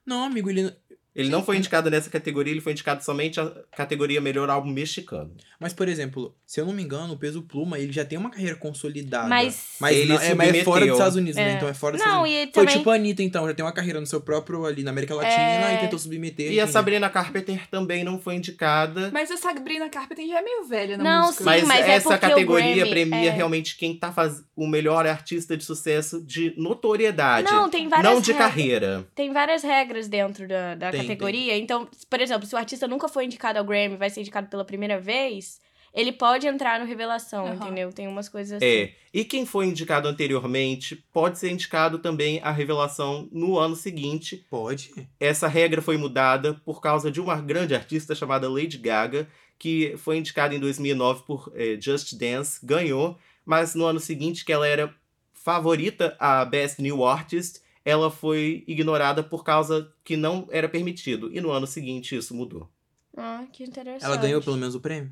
Não, 0.04 0.24
amigo, 0.24 0.50
ele. 0.50 0.72
Ele 1.18 1.28
não 1.30 1.42
foi 1.44 1.56
indicado 1.56 1.90
nessa 1.90 2.08
categoria, 2.08 2.52
ele 2.52 2.60
foi 2.60 2.72
indicado 2.72 3.02
somente 3.04 3.40
a 3.40 3.52
categoria 3.76 4.20
Melhor 4.20 4.48
Álbum 4.48 4.70
Mexicano. 4.70 5.32
Mas, 5.58 5.72
por 5.72 5.88
exemplo, 5.88 6.34
se 6.46 6.60
eu 6.60 6.64
não 6.66 6.72
me 6.72 6.82
engano, 6.82 7.14
o 7.14 7.16
Peso 7.18 7.42
Pluma, 7.42 7.78
ele 7.78 7.92
já 7.92 8.04
tem 8.04 8.16
uma 8.16 8.30
carreira 8.30 8.54
consolidada. 8.54 9.28
Mas- 9.28 9.76
Mas, 9.80 9.96
Ele 9.96 10.12
não, 10.12 10.20
é, 10.20 10.34
mas 10.34 10.54
é 10.54 10.64
fora 10.64 10.84
dos 10.86 10.94
Estados 10.94 11.16
Unidos, 11.16 11.36
né? 11.36 11.52
É. 11.52 11.56
Então 11.56 11.68
é 11.68 11.74
fora 11.74 11.96
dos 11.96 12.00
Não, 12.06 12.24
Estados 12.24 12.30
Unidos. 12.30 12.50
e 12.50 12.54
Foi 12.54 12.64
também. 12.64 12.78
tipo 12.78 12.90
a 12.90 12.94
Anitta, 12.94 13.22
então, 13.22 13.46
já 13.48 13.54
tem 13.54 13.64
uma 13.64 13.72
carreira 13.72 14.00
no 14.00 14.06
seu 14.06 14.20
próprio 14.20 14.64
ali 14.64 14.82
na 14.84 14.90
América 14.90 15.14
Latina 15.14 15.70
É. 15.72 15.74
e 15.74 15.78
tentou 15.78 15.98
submeter. 15.98 16.52
E 16.52 16.60
a? 16.60 16.66
Sabrina 16.68 17.10
Carpenter 17.10 17.66
também 17.68 18.04
não 18.04 18.20
foi 18.20 18.36
indicada. 18.36 19.10
Mas 19.12 19.30
a 19.30 19.36
Sabrina 19.36 19.88
Carpenter 19.88 20.26
já 20.26 20.38
é 20.38 20.42
meio 20.42 20.64
velha 20.64 20.96
na 20.96 21.02
Não, 21.04 21.20
música. 21.26 21.38
sim, 21.38 21.44
Mas, 21.44 21.64
mas 21.64 21.86
é 21.86 21.90
essa 21.90 22.16
categoria 22.18 22.74
Grammy 22.76 22.90
premia 22.90 23.28
é- 23.30 23.30
realmente 23.30 23.76
quem 23.76 23.96
tá 23.96 24.12
fazendo 24.12 24.46
o 24.54 24.66
melhor 24.66 25.06
artista 25.06 25.56
de 25.56 25.64
sucesso 25.64 26.20
de 26.24 26.54
notoriedade. 26.56 27.50
Não, 27.50 27.68
tem 27.68 27.88
várias 27.88 28.12
não 28.12 28.20
de 28.20 28.32
regras. 28.32 28.48
carreira. 28.48 29.06
Tem 29.14 29.32
várias 29.32 29.62
regras 29.62 30.08
dentro 30.08 30.46
da, 30.48 30.74
da 30.74 30.90
Tem, 30.90 31.00
categoria. 31.08 31.56
Então, 31.56 31.88
por 32.08 32.20
exemplo, 32.20 32.46
se 32.46 32.54
o 32.54 32.58
artista 32.58 32.86
nunca 32.86 33.08
foi 33.08 33.24
indicado 33.24 33.58
ao 33.58 33.64
Grammy 33.64 33.96
vai 33.96 34.10
ser 34.10 34.20
indicado 34.20 34.48
pela 34.48 34.64
primeira 34.64 35.00
vez, 35.00 35.60
ele 35.94 36.12
pode 36.12 36.46
entrar 36.46 36.78
no 36.78 36.86
Revelação, 36.86 37.46
Aham. 37.46 37.54
entendeu? 37.56 37.92
Tem 37.92 38.06
umas 38.06 38.28
coisas 38.28 38.58
assim. 38.58 38.66
É. 38.66 38.94
E 39.12 39.24
quem 39.24 39.46
foi 39.46 39.66
indicado 39.66 40.06
anteriormente 40.06 40.96
pode 41.12 41.38
ser 41.38 41.50
indicado 41.50 41.98
também 41.98 42.40
a 42.42 42.50
revelação 42.50 43.28
no 43.32 43.58
ano 43.58 43.74
seguinte. 43.74 44.46
Pode. 44.50 44.90
Essa 45.18 45.48
regra 45.48 45.80
foi 45.80 45.96
mudada 45.96 46.54
por 46.64 46.80
causa 46.80 47.10
de 47.10 47.20
uma 47.20 47.40
grande 47.40 47.74
artista 47.74 48.14
chamada 48.14 48.48
Lady 48.48 48.78
Gaga, 48.78 49.28
que 49.58 49.94
foi 49.96 50.18
indicada 50.18 50.54
em 50.54 50.60
2009 50.60 51.22
por 51.26 51.52
eh, 51.54 51.76
Just 51.80 52.14
Dance, 52.14 52.64
ganhou, 52.64 53.18
mas 53.44 53.74
no 53.74 53.86
ano 53.86 53.98
seguinte, 53.98 54.44
que 54.44 54.52
ela 54.52 54.68
era 54.68 54.94
favorita 55.32 56.14
a 56.20 56.44
Best 56.44 56.80
New 56.80 57.04
Artist, 57.04 57.60
ela 57.88 58.10
foi 58.10 58.64
ignorada 58.68 59.22
por 59.22 59.42
causa 59.42 59.90
que 60.04 60.14
não 60.14 60.46
era 60.50 60.68
permitido. 60.68 61.30
E 61.32 61.40
no 61.40 61.50
ano 61.50 61.66
seguinte 61.66 62.14
isso 62.14 62.34
mudou. 62.34 62.68
Ah, 63.16 63.46
que 63.50 63.64
interessante. 63.64 64.04
Ela 64.04 64.16
ganhou 64.18 64.42
pelo 64.42 64.58
menos 64.58 64.74
o 64.74 64.80
prêmio? 64.80 65.10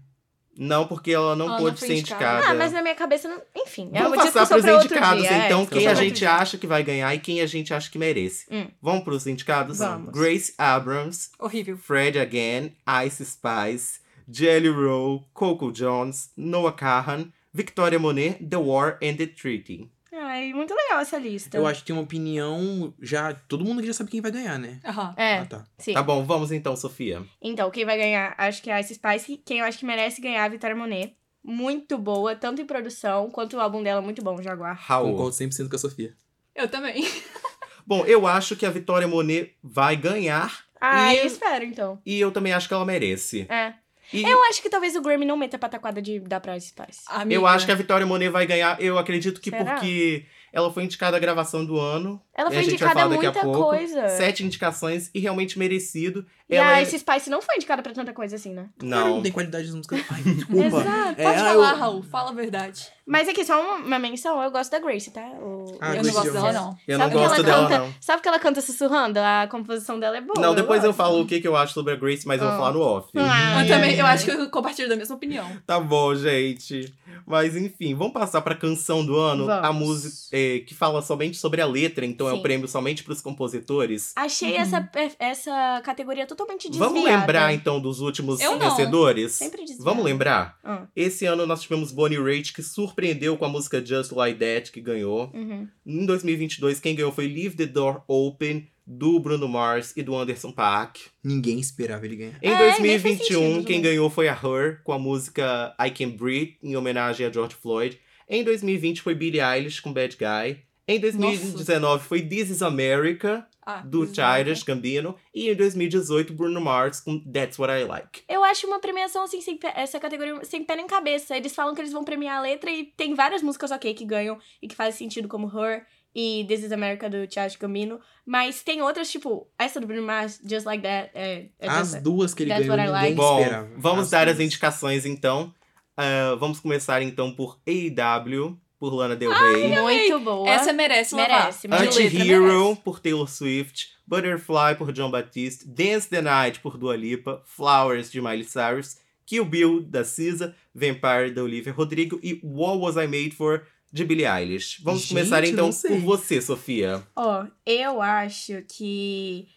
Não, 0.59 0.87
porque 0.87 1.11
ela 1.11 1.35
não 1.35 1.47
Ela 1.47 1.55
não 1.57 1.63
pôde 1.65 1.79
foi 1.79 1.89
ser 1.89 1.95
indicada. 1.95 2.35
indicada. 2.39 2.53
Ah, 2.53 2.55
mas 2.55 2.73
na 2.73 2.83
minha 2.83 2.95
cabeça, 2.95 3.29
não... 3.29 3.41
enfim. 3.57 3.91
é 3.93 4.03
Vamos 4.03 4.19
uma 4.19 4.25
passar 4.31 4.47
para 4.47 4.59
os 4.59 4.85
indicados, 4.85 5.23
dia, 5.23 5.33
é, 5.33 5.47
então, 5.47 5.61
discussão 5.61 5.79
quem 5.79 5.89
a 5.89 5.95
gente 5.95 6.19
dia. 6.19 6.33
acha 6.33 6.59
que 6.59 6.67
vai 6.67 6.83
ganhar 6.83 7.15
e 7.15 7.19
quem 7.19 7.41
a 7.41 7.47
gente 7.47 7.73
acha 7.73 7.91
que 7.91 7.99
merece. 7.99 8.47
Hum. 8.51 8.67
Vamos 8.81 9.05
para 9.05 9.15
os 9.15 9.27
indicados? 9.27 9.79
Vamos. 9.79 10.13
Grace 10.13 10.55
Abrams, 10.59 11.31
Horrível. 11.39 11.79
Fred 11.79 12.19
Again, 12.19 12.75
Ice 13.07 13.25
Spice, 13.25 14.01
Jelly 14.31 14.69
Roll, 14.69 15.27
Coco 15.33 15.71
Jones, 15.73 16.31
Noah 16.37 16.73
Kahan, 16.73 17.33
Victoria 17.53 17.99
Monet, 17.99 18.39
The 18.47 18.59
War 18.59 18.99
and 19.03 19.17
the 19.17 19.27
Treaty. 19.27 19.91
Ai, 20.37 20.53
muito 20.53 20.75
legal 20.75 21.01
essa 21.01 21.19
lista. 21.19 21.57
Eu 21.57 21.67
acho 21.67 21.81
que 21.81 21.87
tem 21.87 21.97
uma 21.97 22.03
opinião 22.03 22.93
já. 23.01 23.33
Todo 23.35 23.65
mundo 23.65 23.79
aqui 23.79 23.87
já 23.87 23.93
sabe 23.95 24.11
quem 24.11 24.21
vai 24.21 24.31
ganhar, 24.31 24.59
né? 24.59 24.81
Aham. 24.85 25.15
É, 25.17 25.35
Ah, 25.39 25.47
tá. 25.47 25.65
sim. 25.79 25.93
Tá 25.95 26.03
bom, 26.03 26.25
vamos 26.25 26.53
então, 26.53 26.77
Sofia. 26.77 27.23
Então, 27.41 27.71
quem 27.71 27.85
vai 27.85 27.97
ganhar, 27.97 28.35
acho 28.37 28.63
que 28.63 28.71
é 28.71 28.75
a 28.75 28.81
Ice 28.81 28.95
Spice. 28.95 29.37
Quem 29.45 29.59
eu 29.61 29.65
acho 29.65 29.79
que 29.79 29.87
merece 29.87 30.21
ganhar 30.21 30.43
é 30.43 30.45
a 30.45 30.49
Vitória 30.49 30.77
Monet. 30.77 31.17
Muito 31.43 31.97
boa, 31.97 32.35
tanto 32.35 32.61
em 32.61 32.67
produção 32.67 33.31
quanto 33.31 33.57
o 33.57 33.61
álbum 33.61 33.83
dela, 33.83 34.03
muito 34.03 34.23
bom, 34.23 34.43
Jaguar. 34.43 34.77
Raul. 34.79 35.13
Concordo 35.13 35.33
100% 35.37 35.69
com 35.71 35.77
a 35.77 35.79
Sofia. 35.79 36.15
Eu 36.55 36.69
também. 36.69 37.05
Bom, 37.87 38.05
eu 38.05 38.27
acho 38.27 38.57
que 38.57 38.67
a 38.67 38.71
Victoria 38.71 39.07
Monet 39.07 39.55
vai 39.63 39.95
ganhar 39.95 40.65
Ah, 40.81 41.15
E- 41.15 41.19
eu 41.19 41.27
espero, 41.27 41.65
então. 41.65 42.01
e 42.05 42.19
eu 42.19 42.33
também 42.33 42.53
acho 42.53 42.67
que 42.67 42.75
ela 42.75 42.85
merece. 42.85 43.47
É. 43.49 43.75
E 44.13 44.23
Eu 44.23 44.43
acho 44.45 44.63
que 44.63 44.71
talvez 44.71 44.95
o 44.95 45.03
Grammy 45.03 45.25
não 45.25 45.37
meta 45.37 45.57
a 45.57 45.59
pataquada 45.59 46.01
de 46.01 46.21
dar 46.21 46.41
pra 46.41 46.57
Ice 46.57 46.69
Spice. 46.69 47.03
Amiga. 47.09 47.35
eu 47.35 47.47
acho 47.47 47.67
que 47.67 47.73
a 47.73 47.75
Victoria 47.75 48.07
Monet 48.07 48.31
vai 48.31 48.47
ganhar. 48.47 48.81
Eu 48.81 48.99
acredito 48.99 49.41
que 49.41 49.51
Será? 49.51 49.75
porque 49.75 50.27
ela 50.53 50.73
foi 50.73 50.85
indicada 50.85 51.17
à 51.17 51.21
gravação 51.21 51.65
do 51.65 51.79
ano. 51.79 52.21
Ela 52.35 52.51
foi 52.51 52.59
a 52.59 52.63
gente 52.63 52.79
vai 52.79 52.89
indicada 52.89 53.01
a 53.01 53.03
falar 53.03 53.15
daqui 53.15 53.27
a 53.27 53.31
muita 53.33 53.45
pouco. 53.45 53.71
coisa. 53.71 54.09
Sete 54.09 54.45
indicações 54.45 55.11
e 55.13 55.19
realmente 55.19 55.59
merecido. 55.59 56.25
E 56.49 56.55
ela 56.55 56.69
a 56.75 56.79
é- 56.81 56.83
Ice 56.83 56.99
Spice 56.99 57.29
não 57.29 57.43
foi 57.43 57.57
indicada 57.57 57.83
pra 57.83 57.93
tanta 57.93 58.13
coisa 58.13 58.37
assim, 58.37 58.53
né? 58.55 58.69
Não. 58.83 58.99
Não. 59.01 59.15
Não 59.17 59.23
tem 59.23 59.33
qualidade 59.33 59.67
das 59.67 59.75
músicas. 59.75 60.01
Ai, 60.11 60.23
desculpa. 60.23 60.65
Exato. 60.67 61.21
É, 61.21 61.25
Pode 61.25 61.39
ah, 61.41 61.45
falar, 61.45 61.73
eu- 61.73 61.79
Raul. 61.79 62.03
Fala 62.05 62.31
a 62.31 62.35
verdade. 62.35 62.89
Mas 63.09 63.29
aqui, 63.29 63.45
só 63.45 63.61
uma, 63.61 63.77
uma 63.87 63.99
menção, 64.01 64.43
eu 64.43 64.51
gosto 64.51 64.71
da 64.71 64.79
Grace, 64.81 65.11
tá? 65.13 65.21
O- 65.21 65.77
Ah, 65.81 65.89
eu 65.95 66.03
Grace 66.03 66.07
não 66.09 66.15
gosto 66.15 66.33
dela, 66.33 66.53
não. 66.53 66.77
Eu 66.89 66.99
Sabe 66.99 66.99
não 66.99 67.11
que 67.11 67.17
ela 67.25 67.29
gosto 67.29 67.43
dela, 67.45 67.69
canta- 67.69 67.79
não. 67.79 67.95
Sabe 68.01 68.23
que 68.23 68.29
ela 68.29 68.39
canta 68.41 68.61
sussurrando? 68.61 69.19
A 69.21 69.47
composição 69.49 69.99
dela 70.01 70.17
é 70.17 70.21
boa. 70.21 70.41
Não, 70.41 70.55
depois 70.55 70.83
eu 70.83 70.89
gosto. 70.91 70.97
falo 70.99 71.21
o 71.21 71.27
que, 71.27 71.41
que 71.41 71.47
eu 71.49 71.57
acho 71.57 71.73
sobre 71.73 71.93
a 71.93 71.97
Grace, 71.97 72.27
mas 72.27 72.41
eu 72.41 72.47
vou 72.47 72.55
Ah. 72.55 72.59
falar 72.59 72.73
no 72.73 72.81
off. 72.81 73.09
Ah, 73.17 73.63
Eu 73.63 73.69
também, 73.69 73.97
eu 73.97 74.07
acho 74.07 74.25
que 74.25 74.31
eu 74.31 74.51
compartilho 74.51 74.89
da 74.89 74.97
mesma 74.97 75.15
opinião. 75.17 75.47
Tá 75.67 75.79
bom, 75.81 76.15
gente. 76.15 76.93
Mas 77.25 77.57
enfim, 77.57 77.95
vamos 77.95 78.13
passar 78.13 78.41
pra 78.41 78.55
canção 78.55 79.05
do 79.05 79.17
ano. 79.17 79.51
A 79.51 79.61
Vamos. 79.63 79.89
música 79.89 80.37
é, 80.37 80.61
que 80.61 80.75
fala 80.75 81.01
somente 81.03 81.37
sobre 81.37 81.61
a 81.61 81.67
letra, 81.67 82.05
então 82.07 82.29
é 82.29 82.33
o 82.33 82.37
Sim. 82.37 82.43
prêmio 82.43 82.69
somente 82.69 83.03
pros 83.03 83.21
compositores. 83.21 84.13
Achei 84.17 84.55
Uhum. 84.57 84.61
essa, 84.63 84.91
essa 85.19 85.81
categoria 85.85 86.25
totalmente 86.27 86.36
desviada. 86.45 86.79
Vamos 86.93 87.05
lembrar 87.05 87.53
então 87.55 87.81
dos 87.81 88.01
últimos 88.01 88.41
Eu 88.41 88.59
não. 88.59 88.69
vencedores? 88.71 89.33
Sempre 89.33 89.61
desviada. 89.63 89.85
Vamos 89.85 90.05
lembrar? 90.05 90.59
Ah, 90.63 90.87
Esse 90.95 91.25
ano 91.27 91.47
nós 91.47 91.63
tivemos 91.63 91.91
Bonnie 91.93 92.19
Raitt, 92.23 92.53
que 92.53 92.63
surpreendeu 92.63 93.37
com 93.37 93.45
a 93.45 93.49
música 93.49 93.85
Just 93.85 94.13
Like 94.13 94.39
That, 94.39 94.73
que 94.73 94.81
ganhou. 94.81 95.31
uhum. 95.35 95.67
Em 95.87 96.05
2022, 96.07 96.81
quem 96.81 96.95
ganhou 96.95 97.13
foi 97.13 97.27
Leave 97.27 97.57
the 97.57 97.67
Door 97.67 98.03
Open, 98.07 98.69
do 98.89 99.19
Bruno 99.19 99.49
Mars 99.49 99.93
e 99.97 100.03
do 100.03 100.15
Anderson 100.17 100.53
Paak. 100.53 101.01
Ninguém 101.25 101.59
esperava 101.59 102.07
ele 102.07 102.15
ganhar. 102.17 102.39
Em 102.41 102.49
É, 102.49 102.51
nem 102.51 102.57
faz 102.59 102.77
2021, 103.03 103.41
sentido, 103.41 103.67
quem 103.67 103.79
né? 103.79 103.89
ganhou 103.89 104.09
foi 104.09 104.29
a 104.29 104.33
Her, 104.33 104.81
com 104.85 104.93
a 104.93 104.99
música 104.99 105.75
I 105.85 105.91
Can 105.91 106.11
Breathe, 106.11 106.55
em 106.63 106.77
homenagem 106.77 107.27
a 107.27 107.33
George 107.33 107.57
Floyd. 107.57 107.99
Em 108.29 108.45
2020 108.45 109.03
foi 109.03 109.15
Billie 109.15 109.41
Eilish 109.41 109.81
com 109.81 109.93
Bad 109.93 110.17
Guy. 110.17 110.59
Em 110.87 111.01
2019 111.01 112.05
foi 112.05 112.23
This 112.23 112.49
Is 112.51 112.63
America, 112.63 113.45
Ah, 113.67 113.83
do 113.85 114.05
isso 114.05 114.15
Childish 114.15 114.63
Gambino. 114.63 115.17
E 115.35 115.51
em 115.51 115.55
2018, 115.57 116.33
Bruno 116.33 116.61
Mars 116.61 117.01
com 117.01 117.19
That's 117.19 117.59
What 117.59 117.73
I 117.73 117.85
Like. 117.85 118.23
Eu 118.29 118.45
acho 118.45 118.65
uma 118.67 118.79
premiação 118.79 119.25
assim, 119.25 119.41
sem 119.41 119.57
pé- 119.57 119.73
essa 119.77 119.99
categoria 119.99 120.45
sem 120.45 120.63
pé 120.65 120.77
nem 120.77 120.87
cabeça. 120.87 121.37
Eles 121.37 121.53
falam 121.55 121.75
que 121.75 121.81
eles 121.81 121.93
vão 121.93 122.05
premiar 122.05 122.39
a 122.39 122.41
letra 122.43 122.71
e 122.71 122.85
tem 122.97 123.13
várias 123.15 123.43
músicas 123.43 123.73
ok 123.73 123.93
que 123.93 124.05
ganham 124.05 124.39
e 124.63 124.69
que 124.69 124.77
fazem 124.77 124.93
sentido, 124.97 125.27
como 125.27 125.49
Her 125.49 125.85
e 126.15 126.45
This 126.49 126.63
Is 126.63 126.73
America 126.73 127.11
do 127.11 127.31
Childish 127.31 127.57
Gambino. 127.57 128.01
Mas 128.25 128.63
tem 128.63 128.81
outras, 128.83 129.11
tipo, 129.11 129.49
essa 129.59 129.81
do 129.81 129.87
Bruno 129.87 130.03
Mars, 130.07 130.41
Just 130.49 130.65
Like 130.65 130.83
That. 130.85 131.11
É, 131.13 131.47
é 131.59 131.69
As 131.69 131.91
dessa. 131.93 132.01
duas 132.01 132.33
que 132.33 132.45
ele 132.45 132.51
That's 132.51 132.67
ganhou, 132.67 132.79
what 132.79 132.89
I 132.89 132.93
ninguém 132.95 133.17
like. 133.17 133.17
Bom, 133.17 133.41
esperava. 133.41 133.69
vamos 133.77 134.11
dar 134.11 134.29
as 134.29 134.37
duas. 134.37 134.47
indicações 134.47 135.05
então. 135.05 135.53
Ah, 135.97 136.37
vamos 136.39 136.61
começar 136.61 137.03
então 137.03 137.35
por 137.35 137.59
A.W., 137.67 138.57
por 138.87 138.95
Lana 138.95 139.17
Del 139.17 139.33
Rey. 139.33 139.77
Muito 139.81 140.21
boa. 140.21 140.49
Essa 140.49 140.73
merece. 140.73 141.17
Merece, 141.17 141.67
Anti-Hero, 141.69 142.77
por 142.85 143.01
Taylor 143.01 143.29
Swift. 143.29 143.97
Butterfly, 144.07 144.77
por 144.79 144.93
John 144.93 145.11
Batiste. 145.11 145.67
Dance 145.67 146.09
the 146.09 146.23
Night, 146.23 146.61
por 146.61 146.79
Dua 146.79 146.97
Lipa. 146.97 147.43
Flowers, 147.45 148.13
de 148.13 148.21
Miley 148.21 148.45
Cyrus. 148.45 148.99
Kill 149.27 149.45
Bill, 149.45 149.83
da 149.83 150.05
SZA. 150.05 150.55
Vampire, 150.73 151.33
da 151.35 151.43
Olivia 151.43 151.73
Rodrigo. 151.73 152.21
E 152.23 152.41
What 152.45 152.79
Was 152.79 152.95
I 152.95 153.09
Made 153.09 153.33
For, 153.33 153.67
de 153.93 154.05
Billie 154.05 154.25
Eilish. 154.25 154.81
Vamos 154.85 155.01
Gente, 155.01 155.09
começar 155.09 155.45
então 155.45 155.69
por 155.73 155.99
você, 155.99 156.41
Sofia. 156.41 157.03
Ó, 157.17 157.45
eu 157.67 158.01
acho 158.01 158.63
que 158.69 159.49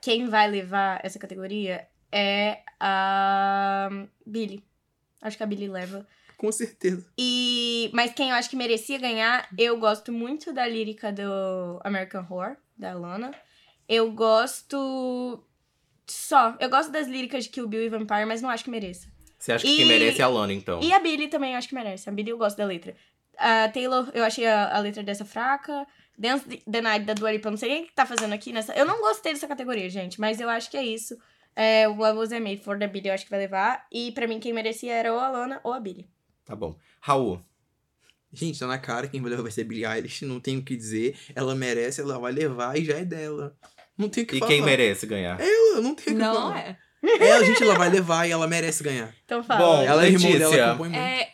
quem 0.00 0.28
vai 0.28 0.48
levar 0.48 1.00
essa 1.02 1.18
categoria 1.18 1.88
é 2.12 2.58
a 2.78 3.88
Billy. 4.24 4.62
Acho 5.20 5.36
que 5.36 5.42
a 5.42 5.46
Billy 5.46 5.66
leva. 5.66 6.06
Com 6.36 6.52
certeza. 6.52 7.06
E 7.18 7.90
mas 7.94 8.12
quem 8.12 8.30
eu 8.30 8.36
acho 8.36 8.50
que 8.50 8.56
merecia 8.56 8.98
ganhar, 8.98 9.48
eu 9.58 9.78
gosto 9.78 10.12
muito 10.12 10.52
da 10.52 10.66
lírica 10.66 11.10
do 11.12 11.80
American 11.82 12.26
Horror 12.28 12.56
da 12.76 12.92
Lana. 12.94 13.30
Eu 13.88 14.10
gosto 14.12 15.42
só, 16.06 16.56
eu 16.60 16.68
gosto 16.68 16.90
das 16.92 17.06
líricas 17.06 17.44
de 17.44 17.50
Kill 17.50 17.68
Bill 17.68 17.82
e 17.84 17.88
Vampire, 17.88 18.24
mas 18.26 18.42
não 18.42 18.50
acho 18.50 18.64
que 18.64 18.70
mereça. 18.70 19.08
Você 19.38 19.52
acha 19.52 19.64
que 19.64 19.72
E- 19.72 19.76
quem 19.76 19.86
merece 19.86 20.20
é 20.20 20.24
a 20.24 20.28
Lana, 20.28 20.52
então? 20.52 20.80
E 20.82 20.92
a 20.92 20.98
Billy 20.98 21.28
também 21.28 21.52
eu 21.52 21.58
acho 21.58 21.68
que 21.68 21.74
merece. 21.74 22.08
A 22.08 22.12
Billy 22.12 22.30
eu 22.30 22.38
gosto 22.38 22.56
da 22.56 22.64
letra. 22.64 22.94
A 23.38 23.68
Taylor, 23.68 24.10
eu 24.14 24.24
achei 24.24 24.46
a, 24.46 24.74
a 24.76 24.78
letra 24.80 25.02
dessa 25.02 25.24
fraca. 25.24 25.86
Dance 26.18 26.46
the 26.70 26.80
Night 26.80 27.04
da 27.04 27.12
Dua 27.12 27.30
Lipa, 27.30 27.50
não 27.50 27.58
sei 27.58 27.68
quem 27.68 27.86
que 27.86 27.94
tá 27.94 28.06
fazendo 28.06 28.32
aqui 28.32 28.50
nessa. 28.50 28.72
Eu 28.74 28.86
não 28.86 29.00
gostei 29.00 29.34
dessa 29.34 29.46
categoria, 29.46 29.88
gente, 29.90 30.18
mas 30.18 30.40
eu 30.40 30.48
acho 30.48 30.70
que 30.70 30.76
é 30.76 30.82
isso. 30.84 31.16
É, 31.54 31.86
o 31.88 31.96
What 31.96 32.16
Was 32.16 32.32
I 32.32 32.40
Made 32.40 32.62
For 32.62 32.78
da 32.78 32.86
Billy 32.86 33.08
eu 33.08 33.14
acho 33.14 33.24
que 33.24 33.30
vai 33.30 33.38
levar. 33.40 33.86
E 33.92 34.10
pra 34.12 34.26
mim 34.26 34.40
quem 34.40 34.52
merecia 34.52 34.92
era 34.94 35.12
ou 35.12 35.20
a 35.20 35.28
Lana 35.28 35.60
ou 35.62 35.72
a 35.74 35.80
Billy. 35.80 36.08
Tá 36.46 36.56
bom. 36.56 36.74
Raul. 37.00 37.42
Gente, 38.32 38.58
tá 38.58 38.66
na 38.66 38.78
cara 38.78 39.08
quem 39.08 39.20
vai 39.20 39.30
levar 39.30 39.42
vai 39.42 39.52
ser 39.52 39.64
Billie 39.64 39.84
Eilish, 39.86 40.24
não 40.24 40.38
tem 40.40 40.56
o 40.58 40.62
que 40.62 40.76
dizer. 40.76 41.16
Ela 41.34 41.54
merece, 41.54 42.00
ela 42.00 42.18
vai 42.18 42.32
levar 42.32 42.78
e 42.78 42.84
já 42.84 42.94
é 42.98 43.04
dela. 43.04 43.54
Não 43.98 44.08
tem 44.08 44.24
o 44.24 44.26
que 44.26 44.36
E 44.36 44.38
falar. 44.38 44.50
quem 44.50 44.62
merece 44.62 45.06
ganhar? 45.06 45.40
Ela, 45.40 45.80
não 45.80 45.94
tem 45.94 46.14
o 46.14 46.16
que 46.18 46.22
Não 46.22 46.34
falar. 46.34 46.58
é. 46.58 46.76
Ela, 47.20 47.44
gente, 47.44 47.62
ela 47.62 47.74
vai 47.78 47.88
levar 47.88 48.26
e 48.26 48.32
ela 48.32 48.46
merece 48.48 48.82
ganhar. 48.82 49.14
Então 49.24 49.42
fala. 49.42 49.60
Bom, 49.60 49.82
Ela 49.82 50.06
é 50.06 50.10
irmã 50.10 50.38
dela, 50.38 50.72
compõe 50.72 50.88
muito. 50.88 51.00
É, 51.00 51.32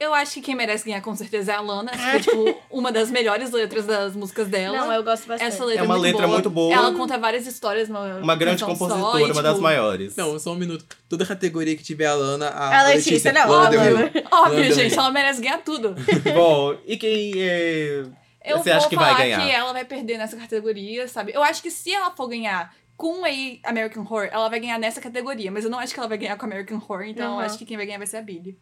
eu 0.00 0.14
acho 0.14 0.34
que 0.34 0.40
quem 0.40 0.54
merece 0.54 0.84
ganhar 0.84 1.00
com 1.00 1.14
certeza 1.16 1.52
é 1.52 1.54
a 1.56 1.60
Lana. 1.60 1.90
Que 1.90 1.98
é, 2.16 2.20
tipo, 2.20 2.56
uma 2.70 2.92
das 2.92 3.10
melhores 3.10 3.50
letras 3.50 3.84
das 3.86 4.14
músicas 4.14 4.46
dela. 4.48 4.76
Não, 4.78 4.92
eu 4.92 5.02
gosto 5.02 5.26
bastante. 5.26 5.48
Essa 5.48 5.64
letra 5.64 5.82
É 5.82 5.84
uma 5.84 5.94
muito 5.96 6.02
letra 6.04 6.22
boa. 6.26 6.32
muito 6.34 6.50
boa. 6.50 6.74
Ela 6.74 6.92
conta 6.92 7.18
várias 7.18 7.46
histórias. 7.46 7.88
Uma, 7.88 8.16
Uma 8.18 8.36
grande 8.36 8.64
compositora, 8.64 9.20
e, 9.20 9.32
uma 9.32 9.42
das 9.42 9.52
tipo, 9.54 9.62
maiores. 9.62 10.14
Não, 10.16 10.38
só 10.38 10.52
um 10.52 10.56
minuto. 10.56 10.84
Toda 11.08 11.26
categoria 11.26 11.76
que 11.76 11.82
tiver 11.82 12.06
a 12.06 12.14
Lana, 12.14 12.48
a, 12.48 12.80
A 12.80 12.82
Letícia, 12.88 13.32
não, 13.32 13.48
Lana 13.48 13.66
a 13.66 13.70
Del 13.70 13.80
Rey. 13.80 13.92
Lana. 13.92 14.12
Óbvio, 14.30 14.60
Lana 14.60 14.72
gente, 14.74 14.94
ela 14.98 15.10
merece 15.10 15.40
ganhar 15.40 15.58
tudo. 15.58 15.94
Bom, 16.34 16.76
e 16.86 16.96
quem 16.96 17.32
é... 17.36 18.04
Eu 18.44 18.58
Você 18.58 18.70
vou 18.70 18.78
acha 18.78 18.88
que 18.88 18.96
vai 18.96 19.06
falar 19.06 19.18
ganhar? 19.18 19.40
que 19.44 19.50
ela 19.50 19.72
vai 19.72 19.84
perder 19.84 20.16
nessa 20.16 20.36
categoria, 20.36 21.06
sabe? 21.08 21.32
Eu 21.34 21.42
acho 21.42 21.60
que 21.60 21.70
se 21.70 21.92
ela 21.92 22.10
for 22.12 22.28
ganhar 22.28 22.72
com 22.96 23.24
a 23.24 23.28
American 23.68 24.02
Horror, 24.04 24.28
ela 24.32 24.48
vai 24.48 24.58
ganhar 24.60 24.78
nessa 24.78 25.00
categoria. 25.00 25.50
Mas 25.52 25.64
eu 25.64 25.70
não 25.70 25.78
acho 25.78 25.92
que 25.92 26.00
ela 26.00 26.08
vai 26.08 26.16
ganhar 26.18 26.36
com 26.36 26.46
a 26.46 26.48
American 26.48 26.78
Horror, 26.78 27.04
então 27.04 27.24
eu 27.26 27.32
Aham. 27.38 27.44
acho 27.44 27.58
que 27.58 27.66
quem 27.66 27.76
vai 27.76 27.84
ganhar 27.84 27.98
vai 27.98 28.06
ser 28.06 28.16
a 28.18 28.22
Billy. 28.22 28.56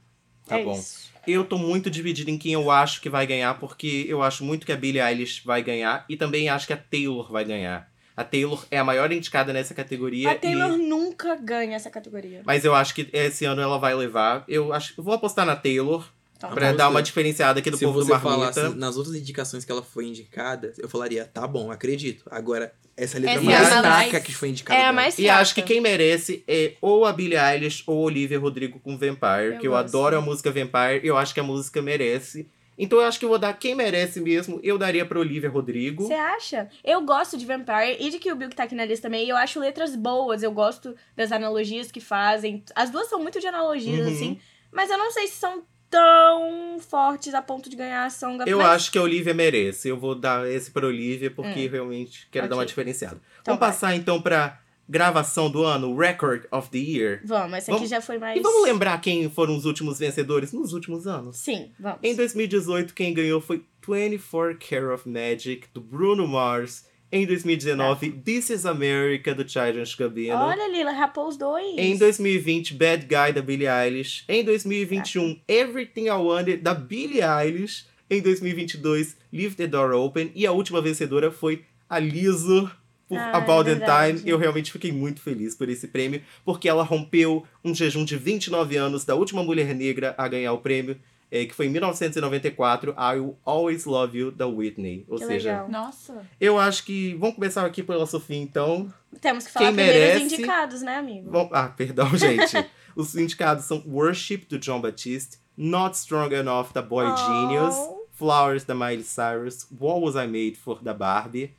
Tá 0.47 0.59
É 0.59 0.64
bom. 0.64 0.72
isso. 0.72 1.07
Eu 1.26 1.44
tô 1.44 1.59
muito 1.59 1.90
dividido 1.90 2.30
em 2.30 2.38
quem 2.38 2.53
eu 2.53 2.70
acho 2.70 3.01
que 3.01 3.09
vai 3.11 3.26
ganhar, 3.26 3.59
porque 3.59 4.07
eu 4.09 4.22
acho 4.22 4.44
muito 4.44 4.64
que 4.64 4.72
a 4.72 4.76
Billie 4.76 5.01
Eilish 5.03 5.42
vai 5.44 5.61
ganhar 5.62 6.05
e 6.09 6.16
também 6.16 6.49
acho 6.49 6.66
que 6.68 6.72
a 6.72 6.76
Taylor 6.76 7.30
vai 7.32 7.44
ganhar. 7.44 7.90
A 8.16 8.22
Taylor 8.24 8.64
é 8.70 8.78
a 8.78 8.84
maior 8.84 9.11
indicada 9.12 9.53
nessa 9.53 9.74
categoria. 9.74 10.30
A 10.30 10.34
Taylor 10.36 10.72
e- 10.72 10.78
nunca 10.88 11.34
ganha 11.34 11.76
essa 11.76 11.90
categoria. 11.90 12.42
Mas 12.47 12.64
eu 12.64 12.74
acho 12.74 12.94
que 12.94 13.11
esse 13.12 13.44
ano 13.44 13.61
ela 13.61 13.76
vai 13.78 13.94
levar. 13.94 14.44
Eu 14.49 14.72
acho 14.72 14.94
eu 14.97 15.05
vou 15.05 15.12
apostar 15.12 15.44
na 15.44 15.55
Taylor 15.57 16.09
Então, 16.37 16.51
pra 16.51 16.72
dar 16.72 16.89
uma 16.91 17.03
diferenciada 17.03 17.61
aqui 17.61 17.70
do 17.70 17.76
Se 17.78 17.84
povo 17.84 18.01
do 18.01 18.07
Marmita. 18.09 18.30
falasse 18.53 18.76
nas 18.76 18.97
outras 18.97 19.14
indicações 19.14 19.64
que 19.64 19.72
ela 19.72 19.82
foi 19.82 20.07
indicada, 20.07 20.72
eu 20.78 20.89
falaria, 20.89 21.24
tá 21.24 21.47
bom, 21.47 21.70
acredito. 21.70 22.24
Agora, 22.30 22.72
essa 22.97 23.18
letra 23.18 23.37
Essa 23.37 23.45
mais 23.45 23.57
é 23.59 23.62
a 23.62 23.66
fraca 23.80 23.89
mais- 24.12 24.22
que 24.24 24.34
foi 24.34 24.49
indicada. 24.51 24.80
É 24.80 24.84
a 24.87 24.93
mais 24.93 25.18
E 25.18 25.24
fraca. 25.24 25.41
acho 25.41 25.55
que 25.55 25.62
quem 25.62 25.80
merece 25.80 26.45
é 26.47 26.74
ou 26.80 27.05
a 27.07 27.12
Billie 27.12 27.39
Eilish 27.39 27.82
ou 27.87 27.99
Olivia 28.03 28.39
Rodrigo 28.39 28.78
com 28.80 28.99
Vampire, 28.99 29.55
Eu 29.55 29.59
que 29.59 29.66
eu 29.66 29.72
gosto. 29.72 29.84
adoro 29.87 30.18
a 30.18 30.20
música 30.20 30.51
Vampire, 30.53 31.01
eu 31.03 31.16
acho 31.16 31.32
que 31.32 31.41
a 31.41 31.43
música 31.43 31.80
merece. 31.80 32.49
Então 32.78 32.99
eu 33.01 33.07
acho 33.07 33.18
que 33.18 33.24
eu 33.24 33.30
vou 33.30 33.39
dar 33.39 33.55
quem 33.55 33.74
merece 33.74 34.20
mesmo, 34.20 34.61
eu 34.62 34.76
daria 34.76 35.07
pra 35.07 35.18
Olivia 35.18 35.49
Rodrigo. 35.49 36.07
Você 36.07 36.12
acha? 36.12 36.68
Eu 36.84 37.01
gosto 37.01 37.39
de 37.39 37.47
Vampire 37.47 37.97
e 37.99 38.11
de 38.11 38.18
Kill 38.18 38.37
Bill 38.37 38.51
que 38.51 38.57
tá 38.57 38.64
aqui 38.64 38.74
na 38.74 38.84
lista 38.84 39.09
também. 39.09 39.24
E 39.24 39.30
eu 39.30 39.37
acho 39.39 39.59
letras 39.59 39.97
boas. 39.97 40.43
Eu 40.43 40.53
gosto 40.53 40.95
das 41.16 41.32
analogias 41.32 41.91
que 41.91 42.01
fazem. 42.01 42.62
As 42.74 42.91
duas 42.91 43.09
são 43.09 43.18
muito 43.18 43.41
de 43.41 43.47
analogias, 43.47 44.07
Uhum. 44.07 44.12
assim. 44.12 44.39
Mas 44.70 44.91
eu 44.91 44.99
não 44.99 45.11
sei 45.11 45.26
se 45.26 45.37
são 45.37 45.62
tão 45.91 46.78
fortes 46.80 47.32
a 47.34 47.43
ponto 47.43 47.68
de 47.70 47.76
ganhar 47.76 48.05
a 48.05 48.11
Song 48.11 48.41
of 48.43 48.51
Eu 48.51 48.59
mas... 48.59 48.68
acho 48.68 48.93
que 48.93 48.99
a 48.99 49.03
Olivia 49.03 49.32
merece. 49.34 49.89
Eu 49.89 49.99
vou 49.99 50.14
dar 50.14 50.49
esse 50.51 50.70
pra 50.70 50.87
Olivia 50.87 51.30
porque 51.30 51.66
Hum. 51.66 51.70
realmente 51.70 52.28
quero 52.30 52.49
dar 52.49 52.57
uma 52.57 52.66
diferenciada. 52.66 53.16
Então 53.41 53.55
vamos 53.55 53.61
vai. 53.61 53.68
passar 53.70 53.97
então 53.97 54.20
pra 54.20 54.61
gravação 54.89 55.51
do 55.51 55.64
ano, 55.64 55.97
Record 55.97 56.45
of 56.53 56.70
the 56.70 56.78
Year. 56.78 57.20
Vamos, 57.24 57.55
essa 57.59 57.70
aqui 57.72 57.78
Vamos- 57.78 57.91
já 57.91 58.01
foi 58.01 58.18
mais... 58.18 58.39
E 58.39 58.41
vamos 58.41 58.62
lembrar 58.62 59.01
quem 59.01 59.28
foram 59.28 59.57
os 59.57 59.64
últimos 59.64 59.99
vencedores 59.99 60.53
nos 60.53 60.72
últimos 60.72 61.09
anos. 61.09 61.39
Sim, 61.39 61.72
vamos. 61.78 61.99
Em 62.05 62.14
2018, 62.14 62.95
quem 62.95 63.12
ganhou 63.12 63.41
foi 63.41 63.64
24 63.84 64.57
Care 64.59 64.87
of 64.87 65.09
Magic, 65.09 65.66
do 65.74 65.80
Bruno 65.80 66.26
Mars. 66.28 66.87
Em 67.11 67.25
2019, 67.25 68.11
This 68.25 68.51
Is 68.51 68.67
America, 68.67 69.33
do 69.35 69.49
Childish 69.49 69.95
Gambino. 69.95 70.35
Olha, 70.35 70.69
Lila, 70.69 70.91
rapou 70.91 71.29
os 71.29 71.37
dois. 71.37 71.79
Em 71.79 71.97
2020, 71.97 72.75
Bad 72.75 73.07
Guy, 73.07 73.33
da 73.33 73.41
Billie 73.41 73.69
Eilish. 73.69 74.25
Em 74.29 74.43
2021, 74.45 75.41
Everything 75.47 76.07
I 76.07 76.11
Wanted, 76.11 76.57
da 76.59 76.75
Billie 76.75 77.21
Eilish. 77.23 77.87
Em 78.11 78.21
2022, 78.21 79.17
Leave 79.33 79.55
the 79.55 79.67
Door 79.67 79.93
Open. 79.93 80.33
E 80.35 80.47
a 80.47 80.53
última 80.53 80.83
vencedora 80.83 81.31
foi 81.31 81.65
a 81.89 81.99
Lizzo, 82.01 82.71
por 83.09 83.17
Ah, 83.19 83.37
About 83.37 83.65
the 83.69 83.77
verdade. 83.77 84.19
Time. 84.19 84.31
Eu 84.31 84.37
realmente 84.37 84.73
fiquei 84.73 84.91
muito 84.91 85.21
feliz 85.21 85.55
por 85.55 85.69
esse 85.69 85.87
prêmio, 85.87 86.21
porque 86.45 86.69
ela 86.69 86.83
rompeu 86.83 87.45
um 87.65 87.73
jejum 87.73 88.05
de 88.05 88.17
29 88.17 88.77
anos 88.77 89.05
da 89.05 89.15
última 89.15 89.45
mulher 89.45 89.73
negra 89.77 90.13
a 90.19 90.27
ganhar 90.27 90.53
o 90.53 90.59
prêmio, 90.59 90.97
eh, 91.31 91.45
que 91.45 91.55
foi 91.55 91.66
em 91.66 91.70
1994, 91.70 92.93
I 92.93 93.18
Will 93.18 93.39
Always 93.45 93.85
Love 93.85 94.18
You, 94.18 94.31
da 94.31 94.47
Whitney. 94.47 95.05
Ou 95.09 95.18
Que 95.18 95.27
seja, 95.27 95.51
legal. 95.51 95.68
Nossa. 95.68 96.27
eu 96.41 96.59
acho 96.59 96.85
que... 96.85 97.14
Vamos 97.14 97.35
começar 97.37 97.64
aqui 97.66 97.83
pela 97.83 98.07
Sofia, 98.07 98.37
então. 98.37 98.93
Temos 99.20 99.47
que 99.47 99.53
falar 99.53 99.66
Quem 99.66 99.74
primeiro 99.74 99.99
merece- 99.99 100.24
os 100.27 100.33
indicados, 100.33 100.83
né, 100.83 100.97
amigo? 100.97 101.31
Bom, 101.31 101.49
ah, 101.53 101.68
perdão, 101.68 102.09
gente. 102.16 102.64
Os 102.95 103.14
indicados 103.16 103.64
são 103.64 103.83
Worship, 103.87 104.47
do 104.49 104.59
John 104.59 104.81
Batiste, 104.81 105.39
Not 105.57 105.97
Strong 105.97 106.35
Enough, 106.35 106.68
da 106.72 106.83
Boy 106.83 107.07
Oh. 107.07 107.16
Genius, 107.16 107.74
Flowers, 108.12 108.64
da 108.64 108.74
Miley 108.74 109.03
Cyrus, 109.05 109.66
What 109.79 110.01
Was 110.05 110.14
I 110.14 110.27
Made 110.27 110.57
For, 110.57 110.83
da 110.83 110.95
Barbie, 110.95 111.53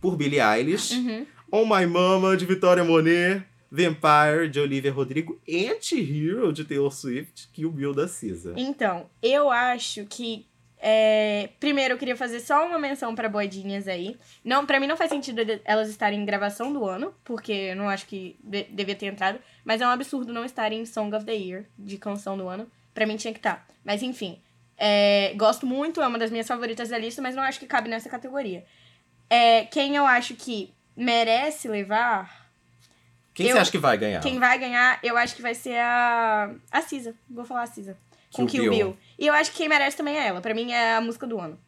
por 0.00 0.16
Billie 0.16 0.40
Eilish, 0.40 0.92
Uhum. 0.94 1.26
On 1.50 1.64
My 1.66 1.86
Mama, 1.86 2.36
de 2.36 2.44
Vitória 2.46 2.84
Monet, 2.84 3.42
Vampire, 3.70 4.48
de 4.50 4.60
Olivia 4.60 4.92
Rodrigo, 4.92 5.40
Anti-Hero, 5.48 6.52
de 6.52 6.64
Taylor 6.64 6.92
Swift, 6.92 7.48
Kill 7.52 7.70
Bill, 7.70 7.94
da 7.94 8.08
Cisa. 8.08 8.54
Então, 8.56 9.08
eu 9.22 9.50
acho 9.50 10.04
que. 10.06 10.46
é, 10.78 11.50
Primeiro, 11.60 11.94
eu 11.94 11.98
queria 11.98 12.16
fazer 12.16 12.40
só 12.40 12.66
uma 12.66 12.78
menção 12.78 13.14
pra 13.14 13.28
boidinhas 13.28 13.86
aí. 13.88 14.16
Não, 14.44 14.64
para 14.64 14.78
mim 14.80 14.86
não 14.86 14.96
faz 14.96 15.10
sentido 15.10 15.40
elas 15.64 15.88
estarem 15.88 16.20
em 16.20 16.24
gravação 16.24 16.72
do 16.72 16.84
ano, 16.84 17.12
porque 17.24 17.52
eu 17.52 17.76
não 17.76 17.88
acho 17.88 18.06
que 18.06 18.38
de- 18.42 18.64
devia 18.70 18.94
ter 18.94 19.06
entrado. 19.06 19.38
Mas 19.64 19.80
é 19.80 19.86
um 19.86 19.90
absurdo 19.90 20.32
não 20.32 20.44
estarem 20.44 20.80
em 20.80 20.86
Song 20.86 21.14
of 21.14 21.24
the 21.26 21.34
Year, 21.34 21.64
de 21.78 21.98
canção 21.98 22.36
do 22.36 22.48
ano. 22.48 22.66
Pra 22.94 23.06
mim 23.06 23.16
tinha 23.16 23.32
que 23.32 23.38
estar. 23.38 23.66
Mas 23.84 24.02
enfim, 24.02 24.40
é, 24.76 25.32
gosto 25.36 25.66
muito, 25.66 26.00
é 26.00 26.06
uma 26.06 26.18
das 26.18 26.30
minhas 26.30 26.46
favoritas 26.46 26.88
da 26.88 26.98
lista, 26.98 27.20
mas 27.22 27.34
não 27.34 27.42
acho 27.42 27.58
que 27.60 27.66
cabe 27.66 27.88
nessa 27.88 28.08
categoria. 28.08 28.64
É, 29.30 29.64
quem 29.66 29.94
eu 29.96 30.06
acho 30.06 30.34
que 30.34 30.72
merece 30.96 31.68
levar, 31.68 32.47
Quem 33.38 33.46
Eu- 33.48 33.54
você 33.56 33.60
acha 33.60 33.70
que 33.70 33.78
vai 33.78 33.96
ganhar? 33.96 34.20
quem 34.20 34.38
vai 34.38 34.58
ganhar, 34.58 34.98
eu 35.02 35.16
acho 35.16 35.34
que 35.36 35.40
vai 35.42 35.54
ser 35.54 35.76
a. 35.78 36.50
A 36.70 36.82
Cisa. 36.82 37.14
Vou 37.30 37.44
falar 37.44 37.62
a 37.62 37.66
Cisa. 37.66 37.96
Com 38.32 38.46
Kill 38.46 38.62
Kill 38.62 38.70
Bill. 38.72 38.86
Bill. 38.88 38.96
E 39.18 39.26
eu 39.26 39.32
acho 39.34 39.50
que 39.52 39.58
quem 39.58 39.68
merece 39.68 39.96
também 39.96 40.18
é 40.18 40.26
ela. 40.26 40.40
Pra 40.40 40.52
mim 40.54 40.72
é 40.72 40.96
a 40.96 41.00
música 41.00 41.26
do 41.26 41.38
ano. 41.40 41.58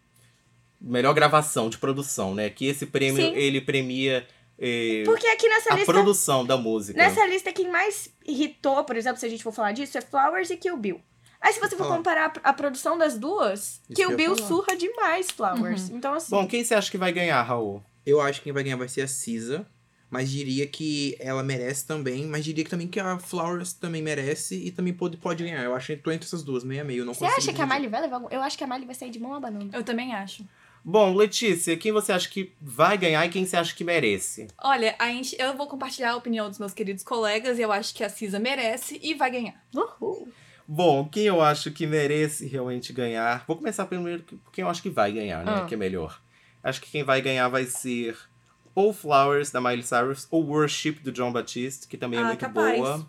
Melhor 0.81 1.13
gravação 1.15 1.69
de 1.71 1.79
produção, 1.79 2.35
né? 2.35 2.51
Que 2.51 2.67
esse 2.67 2.87
prêmio, 2.87 3.23
Sim. 3.23 3.35
ele 3.35 3.61
premia 3.61 4.27
eh, 4.59 5.03
Porque 5.07 5.27
aqui 5.27 5.49
nessa 5.49 5.73
a 5.73 5.77
lista. 5.77 5.91
produção 5.93 6.45
da 6.45 6.57
música. 6.57 6.99
Nessa 6.99 7.25
lista, 7.27 7.51
quem 7.53 7.71
mais 7.71 8.13
irritou, 8.27 8.83
por 8.85 8.97
exemplo, 8.97 9.19
se 9.19 9.25
a 9.25 9.29
gente 9.29 9.43
for 9.43 9.53
falar 9.53 9.73
disso, 9.73 9.97
é 9.97 10.01
Flowers 10.03 10.51
e 10.51 10.57
Kill 10.57 10.77
Bill. 10.77 11.01
Aí, 11.41 11.53
se 11.55 11.61
você 11.61 11.71
for 11.77 11.85
Falar. 11.85 11.97
comparar 11.97 12.33
a 12.45 12.53
produção 12.53 12.99
das 12.99 13.17
duas, 13.17 13.81
Isso 13.89 13.95
Kill 13.95 14.15
Bill 14.17 14.37
falar. 14.37 14.49
surra 14.49 14.77
demais 14.77 15.31
Flowers. 15.31 15.89
Então, 15.89 16.13
assim. 16.13 16.31
Bom, 16.31 16.47
quem 16.47 16.63
você 16.63 16.75
acha 16.75 16.91
que 16.91 16.99
vai 16.99 17.11
ganhar, 17.13 17.41
Raul? 17.43 17.83
Eu 18.05 18.21
acho 18.21 18.41
que 18.41 18.45
quem 18.45 18.53
vai 18.53 18.63
ganhar 18.63 18.77
vai 18.77 18.89
ser 18.89 19.01
a 19.01 19.09
Cisa. 19.09 19.67
Mas 20.11 20.29
diria 20.29 20.67
que 20.67 21.17
ela 21.21 21.43
merece 21.43 21.87
também. 21.87 22.27
Mas 22.27 22.45
diria 22.45 22.65
que 22.65 22.71
também 22.71 22.89
que 22.89 22.99
a 22.99 23.19
Flowers 23.19 23.73
também 23.73 24.03
merece 24.03 24.57
e 24.57 24.73
também 24.73 24.93
pode, 24.93 25.17
pode 25.17 25.45
ganhar. 25.45 25.63
Eu 25.63 25.75
acho 25.75 25.87
que 25.87 25.97
tô 25.97 26.11
entre 26.11 26.27
essas 26.27 26.43
duas, 26.43 26.65
meio 26.65 26.81
a 26.81 26.85
meio. 26.85 27.05
Não 27.05 27.15
você 27.15 27.25
acha 27.25 27.53
que 27.53 27.63
a. 27.63 27.67
Miley 27.67 27.89
vai 27.89 28.01
levar 28.01 28.17
algum... 28.17 28.29
Eu 28.29 28.43
acho 28.43 28.59
que 28.59 28.65
a 28.65 28.67
Miley 28.67 28.87
vai 28.87 28.95
sair 28.95 29.11
de 29.11 29.21
mão 29.21 29.35
abanando. 29.35 29.75
Eu 29.75 29.85
também 29.85 30.13
acho. 30.13 30.45
Bom, 30.85 31.15
Letícia, 31.15 31.77
quem 31.77 31.93
você 31.93 32.11
acha 32.11 32.29
que 32.29 32.53
vai 32.61 32.97
ganhar 32.97 33.25
e 33.25 33.29
quem 33.29 33.45
você 33.45 33.57
acha 33.57 33.75
que 33.75 33.85
merece? 33.85 34.49
Olha, 34.59 34.97
a 34.99 35.09
gente, 35.09 35.37
eu 35.39 35.55
vou 35.57 35.67
compartilhar 35.67 36.13
a 36.13 36.17
opinião 36.17 36.49
dos 36.49 36.59
meus 36.59 36.73
queridos 36.73 37.05
colegas 37.05 37.59
e 37.59 37.63
eu 37.63 37.71
acho 37.71 37.95
que 37.95 38.03
a 38.03 38.09
Cisa 38.09 38.39
merece 38.39 38.99
e 39.03 39.15
vai 39.15 39.31
ganhar. 39.31 39.63
Uhul. 39.75 40.29
Bom, 40.67 41.07
quem 41.07 41.25
eu 41.25 41.43
acho 41.43 41.71
que 41.71 41.87
merece 41.87 42.47
realmente 42.47 42.93
ganhar. 42.93 43.45
Vou 43.47 43.57
começar 43.57 43.85
primeiro 43.87 44.23
com 44.23 44.51
quem 44.51 44.63
eu 44.63 44.71
acho 44.71 44.81
que 44.81 44.89
vai 44.89 45.13
ganhar, 45.13 45.45
né? 45.45 45.53
Ah. 45.57 45.67
Que 45.67 45.75
é 45.75 45.77
melhor. 45.77 46.21
Acho 46.63 46.81
que 46.81 46.91
quem 46.91 47.03
vai 47.03 47.21
ganhar 47.21 47.49
vai 47.49 47.65
ser 47.65 48.17
ou 48.75 48.93
Flowers, 48.93 49.51
da 49.51 49.61
Miley 49.61 49.83
Cyrus, 49.83 50.27
ou 50.31 50.45
Worship, 50.47 50.93
do 51.03 51.11
John 51.13 51.33
Batiste, 51.33 51.87
que 51.89 51.97
também 51.97 52.19
é 52.21 52.23
Ah, 52.23 52.27
muito 52.27 52.41
capaz. 52.41 52.77
boa. 52.79 53.07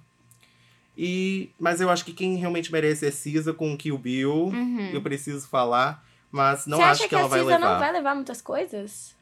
E, 0.97 1.49
mas 1.59 1.79
eu 1.79 1.89
acho 1.89 2.03
que 2.03 2.13
quem 2.13 2.35
realmente 2.35 2.71
merece 2.71 3.05
é 3.05 3.11
Cisa 3.11 3.53
com 3.53 3.77
Kill 3.77 3.97
Bill. 3.97 4.31
Uhum. 4.47 4.89
Eu 4.91 5.01
preciso 5.01 5.47
falar, 5.47 6.03
mas 6.31 6.65
não 6.67 6.77
você 6.77 6.83
acho 6.83 6.91
acha 6.91 7.03
que, 7.03 7.09
que, 7.09 7.15
ela 7.15 7.25
a 7.25 7.27
vai 7.27 7.39
Cisa 7.39 7.51
levar. 7.51 7.71
não 7.71 7.79
vai 7.79 7.91
levar 7.93 8.15
muitas 8.15 8.41
coisas? 8.41 9.15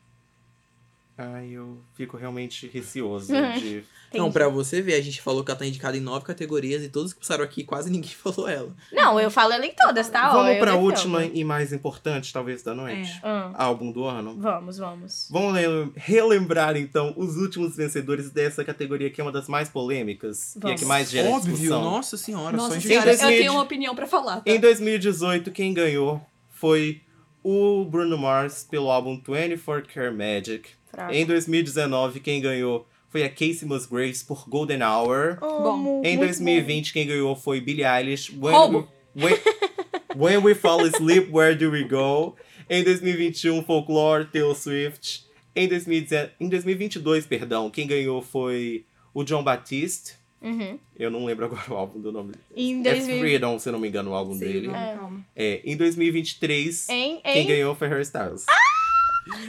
Ai, 1.21 1.49
eu 1.49 1.81
fico 1.95 2.15
realmente 2.15 2.65
receoso 2.73 3.33
de. 3.59 3.83
Não, 4.13 4.31
pra 4.31 4.47
você 4.47 4.81
ver, 4.81 4.93
a 4.93 5.01
gente 5.01 5.21
falou 5.21 5.43
que 5.43 5.51
ela 5.51 5.59
tá 5.59 5.65
indicada 5.65 5.97
em 5.97 5.99
nove 5.99 6.23
categorias 6.25 6.81
e 6.81 6.87
todos 6.87 7.11
que 7.11 7.19
passaram 7.19 7.43
aqui, 7.43 7.63
quase 7.65 7.91
ninguém 7.91 8.09
falou 8.15 8.47
ela. 8.47 8.73
Não, 8.91 9.19
eu 9.19 9.29
falo 9.29 9.51
ela 9.51 9.65
em 9.65 9.73
todas, 9.75 10.07
tá? 10.09 10.29
Ó, 10.31 10.33
Vamos 10.37 10.53
eu 10.53 10.59
pra 10.59 10.71
defendo. 10.71 10.85
última 10.85 11.25
e 11.25 11.43
mais 11.43 11.73
importante, 11.73 12.31
talvez, 12.31 12.63
da 12.63 12.73
noite. 12.73 13.19
Ah, 13.21 13.51
Álbum 13.65 13.91
do 13.91 14.05
ano. 14.05 14.37
vamos, 14.39 14.77
vamos. 14.77 15.27
Vamos 15.29 15.53
le- 15.53 15.91
relembrar, 15.97 16.77
então, 16.77 17.13
os 17.17 17.35
últimos 17.35 17.75
vencedores 17.75 18.31
dessa 18.31 18.63
categoria, 18.63 19.09
que 19.09 19.19
é 19.19 19.23
uma 19.23 19.31
das 19.33 19.49
mais 19.49 19.67
polêmicas 19.67 20.55
e 20.55 20.59
a 20.59 20.61
Vamos. 20.61 20.79
que 20.81 20.85
mais 20.87 21.09
gera 21.11 21.29
Óbvio, 21.29 21.51
discussão. 21.53 21.81
nossa 21.83 22.15
senhora, 22.17 22.57
só 22.57 22.63
Nossa 22.63 22.77
em 22.77 22.81
senhora, 22.81 23.11
eu 23.11 23.17
tenho 23.17 23.51
uma 23.51 23.61
opinião 23.63 23.93
pra 23.93 24.07
falar. 24.07 24.37
Tá? 24.37 24.43
Em 24.45 24.57
2018, 24.59 25.51
quem 25.51 25.73
ganhou 25.73 26.21
foi 26.49 27.01
o 27.43 27.83
Bruno 27.85 28.17
Mars 28.17 28.63
pelo 28.69 28.89
álbum 28.89 29.21
24 29.21 29.93
Karat 29.93 30.13
Magic. 30.15 30.69
Fraco. 30.91 31.13
Em 31.13 31.25
2019, 31.25 32.19
quem 32.19 32.41
ganhou 32.41 32.87
foi 33.09 33.23
a 33.23 33.29
Casey 33.29 33.65
Musgraves 33.65 34.21
por 34.23 34.47
Golden 34.47 34.83
Hour. 34.83 35.37
Amo, 35.41 36.01
Em 36.05 36.15
muito 36.17 36.29
2020, 36.37 36.93
quem 36.93 37.07
ganhou 37.07 37.35
foi 37.35 37.59
Billie 37.59 37.85
Eilish. 37.85 38.31
When 38.39 38.53
Roubo. 38.53 38.87
We, 39.15 39.23
when, 39.25 39.39
When 40.15 40.37
We 40.43 40.55
Fall 40.55 40.81
Asleep, 40.81 41.29
Where 41.31 41.55
Do 41.55 41.71
We 41.71 41.83
Go? 41.83 42.35
Em 42.69 42.83
2021, 42.83 43.63
Folklore, 43.63 44.25
Taylor 44.25 44.55
Swift. 44.55 45.25
Em, 45.55 45.67
2010 45.67 46.29
em 46.39 46.47
2022, 46.47 47.25
perdão, 47.25 47.69
quem 47.69 47.87
ganhou 47.87 48.21
foi 48.21 48.85
o 49.13 49.23
John 49.23 49.43
Batiste. 49.43 50.13
bom. 50.39 50.47
Uhum. 50.49 50.79
Eu 50.95 51.09
não 51.11 51.25
lembro 51.25 51.45
agora 51.45 51.63
o 51.69 51.75
álbum 51.75 51.99
do 51.99 52.11
nome 52.11 52.31
dele. 52.33 52.43
Em 52.55 52.79
É 52.81 52.93
2000... 52.93 53.19
Freedom, 53.19 53.59
se 53.59 53.71
não 53.71 53.79
me 53.79 53.87
engano, 53.89 54.11
o 54.11 54.13
álbum 54.13 54.33
Sim, 54.33 54.39
dele. 54.39 54.69
É. 54.69 54.97
É, 55.35 55.61
em 55.65 55.75
2023, 55.75 56.87
Em, 56.89 57.19
quem 57.21 57.43
em... 57.43 57.47
ganhou 57.47 57.73
foi 57.75 57.87
Harry 57.89 58.03
Styles. 58.03 58.45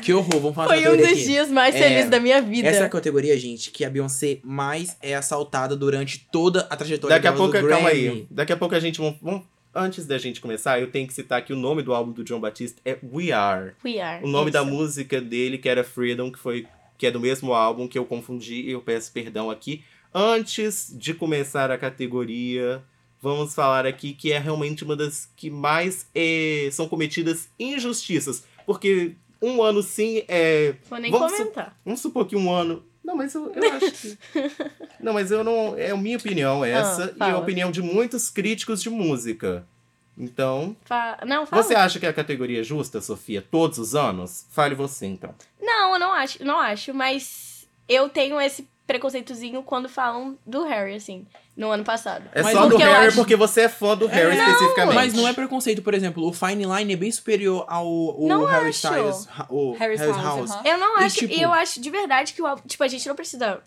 Que 0.03 0.12
horror, 0.12 0.41
vamos 0.41 0.55
falar 0.55 0.68
Foi 0.68 0.83
da 0.85 0.93
um 0.93 0.97
dos 0.97 1.07
aqui. 1.07 1.24
dias 1.24 1.51
mais 1.51 1.74
É, 1.74 1.78
felizes 1.78 2.11
da 2.11 2.18
minha 2.20 2.41
vida. 2.41 2.68
Essa 2.68 2.81
é 2.83 2.87
a 2.87 2.89
categoria, 2.89 3.37
gente, 3.39 3.70
que 3.70 3.85
a 3.85 3.91
Beyoncé 3.91 4.39
mais 4.43 4.97
é 5.03 5.14
assaltada 5.14 5.76
durante 5.76 6.26
toda 6.33 6.61
a 6.70 6.76
trajetória 6.76 7.16
Daqui 7.16 7.26
a 7.28 7.33
pouco, 7.33 7.59
do 7.59 7.68
calma 7.68 7.89
aí. 7.91 8.26
Daqui 8.31 8.53
a 8.53 8.57
pouco 8.57 8.74
a 8.74 8.81
gente. 8.81 8.99
Vamos, 8.99 9.18
vamos- 9.20 9.43
antes 9.74 10.05
da 10.07 10.18
gente 10.18 10.41
começar, 10.41 10.81
eu 10.81 10.91
tenho 10.91 11.07
que 11.07 11.14
citar 11.14 11.45
que 11.45 11.53
o 11.53 11.57
nome 11.57 11.83
do 11.83 11.95
álbum 11.95 12.11
do 12.12 12.24
John 12.24 12.41
Batiste 12.41 12.78
é 12.85 12.99
We 13.12 13.31
Are. 13.33 13.72
We 13.85 14.01
are. 14.01 14.24
O 14.24 14.28
nome 14.28 14.51
da 14.51 14.62
Isso. 14.62 14.70
música 14.70 15.20
dele, 15.20 15.59
que 15.59 15.68
era 15.68 15.85
Freedom, 15.85 16.31
que 16.33 16.39
foi 16.39 16.66
que 16.99 17.07
é 17.07 17.11
do 17.11 17.20
mesmo 17.20 17.55
álbum 17.55 17.89
que 17.89 17.99
eu 17.99 18.05
confundi, 18.05 18.61
e 18.62 18.72
eu 18.72 18.81
peço 18.83 19.11
perdão 19.12 19.51
aqui. 19.51 19.83
Antes 20.12 20.93
de 20.95 21.14
começar 21.14 21.70
a 21.70 21.78
categoria, 21.78 22.83
vamos 23.22 23.55
falar 23.55 23.87
aqui 23.87 24.12
que 24.12 24.33
é 24.33 24.39
realmente 24.39 24.85
uma 24.85 24.95
das 24.97 25.28
que 25.37 25.49
mais 25.49 26.07
eh, 26.14 26.68
são 26.72 26.87
cometidas 26.89 27.49
injustiças. 27.59 28.45
Porque 28.66 29.12
um 29.43 29.62
ano 29.62 29.82
sim 29.82 30.22
é. 30.28 30.74
Vou 30.88 30.99
nem 30.99 31.11
Vamos 31.11 31.30
su- 31.32 31.36
comentar. 31.38 31.76
Vamos 31.84 32.01
supor 32.01 32.26
que 32.26 32.36
um 32.36 32.53
ano. 32.53 32.84
Não, 33.03 33.16
mas 33.16 33.34
eu, 33.34 33.53
eu 33.55 33.72
acho 33.72 33.91
que. 33.93 34.18
Não, 35.01 35.12
mas 35.14 35.30
eu 35.30 35.43
não. 35.43 35.76
É 35.76 35.91
a 35.91 35.97
minha 35.97 36.16
opinião 36.18 36.62
essa. 36.64 37.07
e 37.07 37.11
a 37.11 37.14
fala. 37.26 37.38
opinião 37.38 37.70
de 37.70 37.80
muitos 37.82 38.28
críticos 38.30 38.82
de 38.82 38.91
música. 38.91 39.66
Então. 40.16 40.76
Fa- 40.84 41.18
Não, 41.26 41.47
fala. 41.47 41.62
Você 41.62 41.74
acha 41.74 41.99
que 41.99 42.07
a 42.07 42.12
categoria 42.12 42.61
é 42.61 42.62
justa, 42.62 43.01
Sofia, 43.01 43.41
todos 43.43 43.78
os 43.78 43.95
anos? 43.95 44.47
Fale 44.51 44.74
você, 44.74 45.07
então. 45.07 45.34
Não, 45.61 45.95
eu 45.95 45.99
não 45.99 46.12
acho, 46.12 46.45
não 46.45 46.59
acho, 46.59 46.93
mas 46.93 47.66
eu 47.88 48.09
tenho 48.11 48.38
esse 48.41 48.68
preconceitozinho 48.93 49.62
quando 49.62 49.88
falam 49.88 50.36
do 50.45 50.64
Harry, 50.64 50.95
assim, 50.95 51.24
no 51.57 51.70
ano 51.70 51.84
passado. 51.84 52.24
É 52.34 52.43
Mas 52.43 52.53
só 52.53 52.66
do 52.66 52.76
Harry 52.76 53.07
acho- 53.09 53.16
porque 53.16 53.36
você 53.36 53.62
é 53.62 53.68
fã 53.68 53.97
do 53.97 54.07
Harry 54.07 54.36
Não, 54.36 54.45
especificamente. 54.51 54.95
Mas 54.95 55.14
não 55.14 55.28
é 55.28 55.32
preconceito, 55.32 55.82
por 55.82 55.95
exemplo, 55.95 56.26
o 56.26 56.32
Fine 56.32 56.64
Line 56.64 56.93
é 56.93 56.97
bem 56.97 57.11
superior 57.12 57.64
ao 57.68 57.86
o 57.86 58.26
Não 58.28 58.45
Harry 58.45 58.70
acho. 58.70 58.86
Styles. 58.86 59.28
O 59.49 59.72
Harry's 59.74 60.01
Harry's 60.01 60.16
House, 60.16 60.51
House. 60.51 60.64
Eu 60.64 60.78
não 60.78 60.97
acho, 60.99 61.24
e, 61.24 61.28
tipo- 61.28 61.41
eu 61.41 61.53
acho 61.53 61.80
de 61.80 61.91
verdade 61.91 62.32
que 62.32 62.43
o 62.43 62.47
álbum, 62.47 62.62
tipo, 62.66 62.82
a 62.82 62.88
gente 62.88 63.07
não 63.09 63.14
precisa 63.14 63.61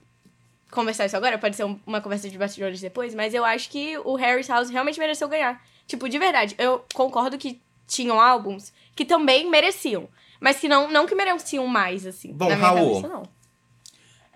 conversar 0.72 1.06
isso 1.06 1.16
agora, 1.16 1.38
pode 1.38 1.56
ser 1.56 1.64
um- 1.66 1.80
uma 1.86 2.02
conversa 2.02 2.30
de 2.30 2.38
bastidores 2.38 2.82
depois, 2.82 3.14
mas 3.16 3.34
eu 3.34 3.46
acho 3.46 3.70
que 3.70 3.98
o 4.00 4.16
Harry's 4.16 4.48
House 4.50 4.70
realmente 4.70 5.00
mereceu 5.00 5.28
ganhar. 5.30 5.62
Tipo, 5.88 6.10
de 6.10 6.18
verdade, 6.18 6.56
eu 6.58 6.84
concordo 6.94 7.38
que 7.38 7.62
tinham 7.88 8.20
álbuns 8.20 8.74
que 8.96 9.06
também 9.06 9.50
mereciam, 9.50 10.08
mas 10.40 10.58
que 10.60 10.68
não, 10.68 10.90
não 10.90 11.06
que 11.06 11.14
mereciam 11.16 11.68
mais, 11.68 12.06
assim. 12.08 12.32
Bom, 12.34 12.50
na 12.50 12.56
minha 12.56 12.68
Raul. 12.68 13.02
cabeça, 13.02 13.14
não. 13.14 13.24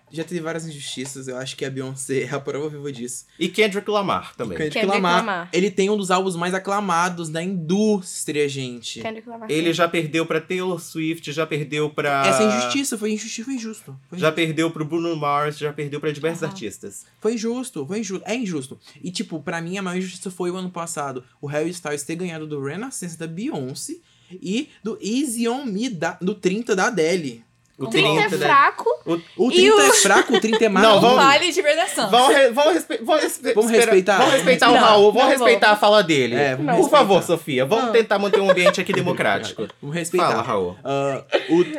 Já 0.09 0.23
teve 0.23 0.39
várias 0.39 0.65
injustiças, 0.65 1.27
eu 1.27 1.35
acho 1.37 1.55
que 1.57 1.65
a 1.65 1.69
Beyoncé 1.69 2.23
é 2.23 2.29
a 2.33 2.39
prova 2.39 2.69
viva 2.69 2.91
disso. 2.91 3.25
E 3.37 3.49
Kendrick 3.49 3.89
Lamar 3.91 4.35
também. 4.35 4.57
Kendrick 4.57 4.79
Kendrick 4.79 4.95
Lamar, 4.95 5.17
Lamar. 5.17 5.49
ele 5.51 5.69
tem 5.69 5.89
um 5.89 5.97
dos 5.97 6.09
álbuns 6.09 6.35
mais 6.35 6.53
aclamados 6.53 7.29
da 7.29 7.43
indústria, 7.43 8.47
gente. 8.47 9.01
Kendrick 9.01 9.27
Lamar. 9.27 9.51
Ele 9.51 9.73
já 9.73 9.87
perdeu 9.87 10.25
pra 10.25 10.39
Taylor 10.39 10.79
Swift, 10.79 11.31
já 11.31 11.45
perdeu 11.45 11.89
pra. 11.89 12.25
Essa 12.25 12.43
injustiça, 12.43 12.97
foi 12.97 13.11
injustiça, 13.11 13.45
foi 13.45 13.53
injusto. 13.55 13.99
Foi 14.09 14.17
Já 14.17 14.31
perdeu 14.31 14.71
pro 14.71 14.85
Bruno 14.85 15.15
Mars, 15.15 15.57
já 15.57 15.73
perdeu 15.73 15.99
pra 15.99 16.11
diversos 16.11 16.43
Aham. 16.43 16.51
artistas. 16.51 17.05
Foi 17.19 17.33
injusto, 17.33 17.85
foi 17.85 17.99
injusto. 17.99 18.23
É 18.25 18.35
injusto. 18.35 18.79
E, 19.03 19.11
tipo, 19.11 19.41
pra 19.41 19.61
mim, 19.61 19.77
a 19.77 19.81
maior 19.81 19.97
injustiça 19.97 20.31
foi 20.31 20.49
o 20.51 20.55
ano 20.55 20.69
passado 20.69 21.23
o 21.41 21.47
Harry 21.47 21.69
Styles 21.71 22.03
ter 22.03 22.15
ganhado 22.15 22.47
do 22.47 22.63
Renaissance 22.63 23.17
da 23.17 23.27
Beyoncé 23.27 23.97
e 24.31 24.69
do 24.83 24.97
Easy 25.01 25.47
On 25.47 25.65
Me 25.65 25.89
da, 25.89 26.17
do 26.21 26.33
30 26.35 26.75
da 26.75 26.87
Adele. 26.87 27.43
O 27.79 27.85
30 27.87 28.07
é 28.07 28.11
30, 28.27 28.37
né? 28.37 28.45
fraco. 28.47 28.85
O 29.37 29.51
E 29.51 29.55
30 29.55 29.75
o- 29.75 29.81
é 29.81 29.93
fraco, 29.93 30.33
o 30.35 30.39
30 30.39 30.65
é 30.65 30.67
Não, 30.67 30.73
maravilhoso. 30.73 31.07
vamos- 31.07 31.23
Vale 31.23 31.51
de 31.51 31.61
verdação. 31.61 32.09
Vamos, 32.09 32.35
re- 32.35 32.49
vamos, 32.49 32.73
respe- 32.73 32.99
vamos, 33.03 33.21
respe- 33.23 33.53
Vamos 33.53 33.69
espera- 33.71 33.85
respeitar. 33.91 34.17
Vamos 34.17 34.33
respeitar 34.33 34.69
o 34.69 34.73
Não, 34.73 34.79
Raul, 34.79 35.11
vamos 35.13 35.21
não 35.21 35.29
respeitar 35.29 35.67
vamos. 35.67 35.77
a 35.77 35.79
fala 35.79 36.03
dele. 36.03 36.35
É, 36.35 36.55
vamos 36.55 36.65
Por 36.65 36.77
respeitar. 36.77 36.97
favor, 36.97 37.23
Sofia, 37.23 37.65
vamos 37.65 37.85
Não. 37.85 37.91
tentar 37.91 38.17
manter 38.17 38.39
um 38.41 38.49
ambiente 38.49 38.81
aqui 38.81 38.91
democrático. 39.53 39.67
Vamos 39.79 39.95
respeitar. 39.95 40.29
Fala, 40.31 40.41
Raul. 40.41 40.75
Ah, 40.83 41.23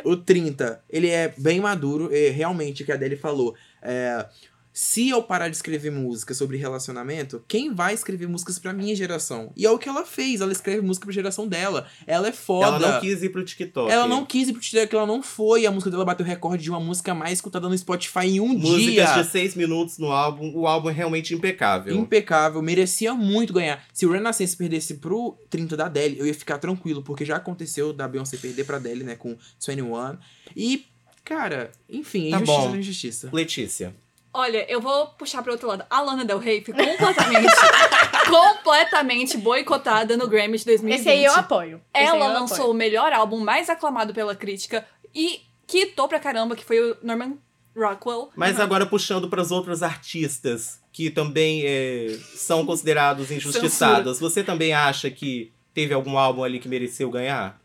o, 0.05 0.11
o 0.11 0.15
30, 0.15 0.81
ele 0.89 1.09
é 1.09 1.33
bem 1.37 1.59
maduro, 1.59 2.09
e 2.15 2.29
realmente, 2.29 2.83
o 2.83 2.85
que 2.85 2.91
a 2.93 2.95
Adele 2.95 3.17
falou. 3.17 3.53
É, 3.81 4.25
se 4.71 5.09
eu 5.09 5.21
parar 5.23 5.49
de 5.49 5.55
escrever 5.55 5.91
música 5.91 6.33
sobre 6.33 6.55
relacionamento, 6.57 7.43
quem 7.47 7.73
vai 7.73 7.93
escrever 7.93 8.27
músicas 8.27 8.57
pra 8.59 8.71
minha 8.71 8.95
geração? 8.95 9.51
E 9.57 9.65
é 9.65 9.71
o 9.71 9.77
que 9.77 9.89
ela 9.89 10.05
fez, 10.05 10.41
ela 10.41 10.51
escreve 10.51 10.81
música 10.81 11.05
pra 11.05 11.13
geração 11.13 11.47
dela. 11.47 11.87
Ela 12.07 12.27
é 12.29 12.31
foda. 12.31 12.67
Ela 12.77 12.79
não 12.93 12.99
quis 13.01 13.23
ir 13.23 13.29
pro 13.29 13.43
TikTok. 13.43 13.91
Ela 13.91 14.07
não 14.07 14.25
quis 14.25 14.47
ir 14.47 14.53
pro 14.53 14.61
TikTok, 14.61 14.95
ela 14.95 15.05
não 15.07 15.21
foi. 15.23 15.65
A 15.65 15.71
música 15.71 15.89
dela 15.91 16.05
bateu 16.05 16.25
recorde 16.25 16.63
de 16.63 16.69
uma 16.69 16.79
música 16.79 17.13
mais 17.13 17.33
escutada 17.33 17.67
no 17.67 17.77
Spotify 17.77 18.27
em 18.27 18.39
um 18.39 18.49
Músicas 18.49 19.13
dia. 19.13 19.23
de 19.23 19.29
seis 19.29 19.55
minutos 19.55 19.97
no 19.97 20.11
álbum. 20.11 20.51
O 20.55 20.67
álbum 20.67 20.89
é 20.89 20.93
realmente 20.93 21.33
impecável. 21.33 21.95
Impecável, 21.95 22.61
merecia 22.61 23.13
muito 23.13 23.51
ganhar. 23.53 23.83
Se 23.93 24.05
o 24.05 24.11
Renaissance 24.11 24.55
perdesse 24.55 24.95
pro 24.95 25.37
30 25.49 25.75
da 25.75 25.85
Adele, 25.87 26.19
eu 26.19 26.25
ia 26.25 26.33
ficar 26.33 26.57
tranquilo, 26.57 27.01
porque 27.03 27.25
já 27.25 27.35
aconteceu 27.37 27.91
da 27.91 28.07
Beyoncé 28.07 28.37
perder 28.37 28.63
pra 28.65 28.77
Adele, 28.77 29.03
né, 29.03 29.15
com 29.15 29.35
21. 29.59 30.17
E, 30.55 30.85
cara, 31.25 31.71
enfim, 31.89 32.29
Tá 32.29 32.37
injustiça 32.37 32.67
bom. 32.69 32.75
injustiça. 32.75 33.29
Letícia. 33.33 33.95
Olha, 34.33 34.65
eu 34.71 34.79
vou 34.79 35.07
puxar 35.07 35.41
pro 35.41 35.51
outro 35.51 35.67
lado. 35.67 35.83
A 35.89 36.01
Lana 36.01 36.23
Del 36.23 36.37
Rey 36.37 36.63
foi 36.63 36.73
completamente, 36.73 37.47
completamente 38.29 39.37
boicotada 39.37 40.15
no 40.17 40.27
Grammy 40.27 40.57
de 40.57 40.65
2020. 40.65 40.99
Esse 40.99 41.09
aí 41.09 41.25
eu 41.25 41.33
apoio. 41.33 41.81
Esse 41.93 42.05
Ela 42.05 42.27
eu 42.27 42.33
lançou 42.33 42.57
apoio. 42.57 42.71
o 42.71 42.73
melhor 42.73 43.11
álbum 43.13 43.39
mais 43.39 43.69
aclamado 43.69 44.13
pela 44.13 44.35
crítica 44.35 44.85
e 45.13 45.41
quitou 45.65 46.07
pra 46.07 46.19
caramba, 46.19 46.55
que 46.55 46.63
foi 46.63 46.91
o 46.91 46.97
Norman 47.01 47.37
Rockwell. 47.75 48.29
Mas 48.35 48.59
agora 48.59 48.85
puxando 48.85 49.29
para 49.29 49.41
os 49.41 49.51
outros 49.51 49.81
artistas 49.83 50.79
que 50.91 51.09
também 51.09 51.63
é, 51.65 52.17
são 52.35 52.65
considerados 52.65 53.31
injustiçados. 53.31 54.19
Você 54.19 54.43
também 54.43 54.73
acha 54.73 55.09
que 55.09 55.51
teve 55.73 55.93
algum 55.93 56.17
álbum 56.17 56.43
ali 56.43 56.59
que 56.59 56.67
mereceu 56.67 57.09
ganhar? 57.09 57.59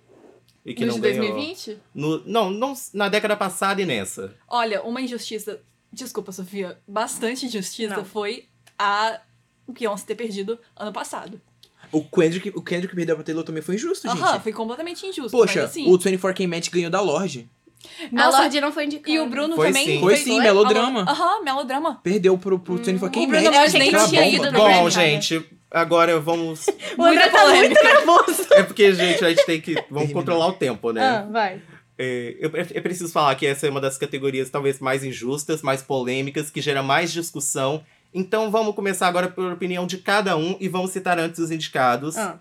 E 0.65 0.73
que 0.73 0.85
no 0.87 0.93
não 0.93 1.01
de 1.01 1.01
ganhou? 1.13 1.33
2020? 1.35 1.79
No- 1.95 2.23
não, 2.25 2.51
não, 2.51 2.73
na 2.95 3.09
década 3.09 3.37
passada 3.37 3.83
e 3.83 3.85
nessa. 3.85 4.35
Olha, 4.49 4.83
uma 4.83 5.01
injustiça, 5.01 5.61
desculpa, 5.95 6.33
Sofia, 6.33 6.79
bastante 6.87 7.47
injustiça 7.47 7.97
Não. 7.97 8.05
foi 8.05 8.49
a 8.79 9.21
Beyoncé 9.69 10.05
ter 10.07 10.15
perdido 10.15 10.59
ano 10.77 10.93
passado. 10.93 11.41
O 11.93 12.03
Kendrick, 12.03 12.53
o 12.55 12.63
Kendrick 12.63 12.95
perdeu 12.95 13.15
pra 13.15 13.25
Taylor 13.25 13.45
também 13.45 13.63
foi 13.63 13.77
injusto, 13.77 14.09
gente. 14.09 14.21
Aham, 14.21 14.41
foi 14.41 14.53
completamente 14.53 15.07
injusto. 15.07 15.31
Poxa, 15.31 15.63
mas 15.63 15.71
assim, 15.71 15.89
o 15.89 15.99
24K 15.99 16.49
Match 16.49 16.69
ganhou 16.71 16.91
da 16.91 17.01
Lorde. 17.01 17.49
A 18.11 18.15
nossa, 18.15 18.39
Lorde 18.39 18.61
não 18.61 18.73
foi 18.73 18.87
indicada. 18.87 19.11
E 19.11 19.21
o 19.21 19.29
Bruno 19.29 19.57
Foi 19.57 19.69
também 19.69 19.87
sim. 19.87 20.01
Foi 20.01 20.17
sim, 20.17 20.41
melodrama. 20.41 21.03
Aham, 21.03 21.43
melodrama. 21.43 22.01
Perdeu 22.03 22.37
pro, 22.39 22.59
pro 22.59 22.77
24K 22.77 23.17
o 23.17 23.27
Bruno 23.27 23.53
Match. 23.53 23.73
Nem 23.75 23.91
tinha 23.91 24.29
ido 24.29 24.51
no 24.51 24.59
Bom, 24.59 24.91
gente, 24.91 25.45
agora 25.71 26.19
vamos. 26.19 26.67
O 26.97 27.05
André 27.05 27.29
tá 27.29 27.47
muito 27.47 27.83
nervoso. 27.83 28.47
É 28.53 28.63
porque, 28.63 28.93
gente, 28.93 29.25
a 29.25 29.29
gente 29.29 29.45
tem 29.45 29.61
que. 29.61 29.75
Vamos 29.91 30.13
controlar 30.13 30.49
o 30.49 30.53
tempo, 30.53 30.93
né? 30.93 31.03
Ah, 31.03 31.29
vai. 31.31 31.63
É, 31.97 32.37
eu, 32.39 32.51
preciso 32.83 33.13
falar 33.13 33.35
que 33.37 33.47
essa 33.47 33.67
é 33.67 33.71
uma 33.71 33.81
das 33.81 33.97
categorias 33.97 34.51
talvez 34.51 34.81
mais 34.81 35.05
injustas, 35.05 35.63
mais 35.63 35.83
polêmicas, 35.83 36.51
que 36.51 36.61
gera 36.61 36.83
mais 36.83 37.13
discussão. 37.13 37.85
Então 38.13 38.51
vamos 38.51 38.75
começar 38.75 39.09
agora 39.09 39.29
pela 39.29 39.55
opinião 39.55 39.87
de 39.87 39.99
cada 39.99 40.37
um 40.37 40.57
e 40.61 40.69
vamos 40.69 40.91
citar 40.91 41.19
antes 41.19 41.39
os 41.39 41.51
indicados. 41.51 42.17
Ah. 42.17 42.41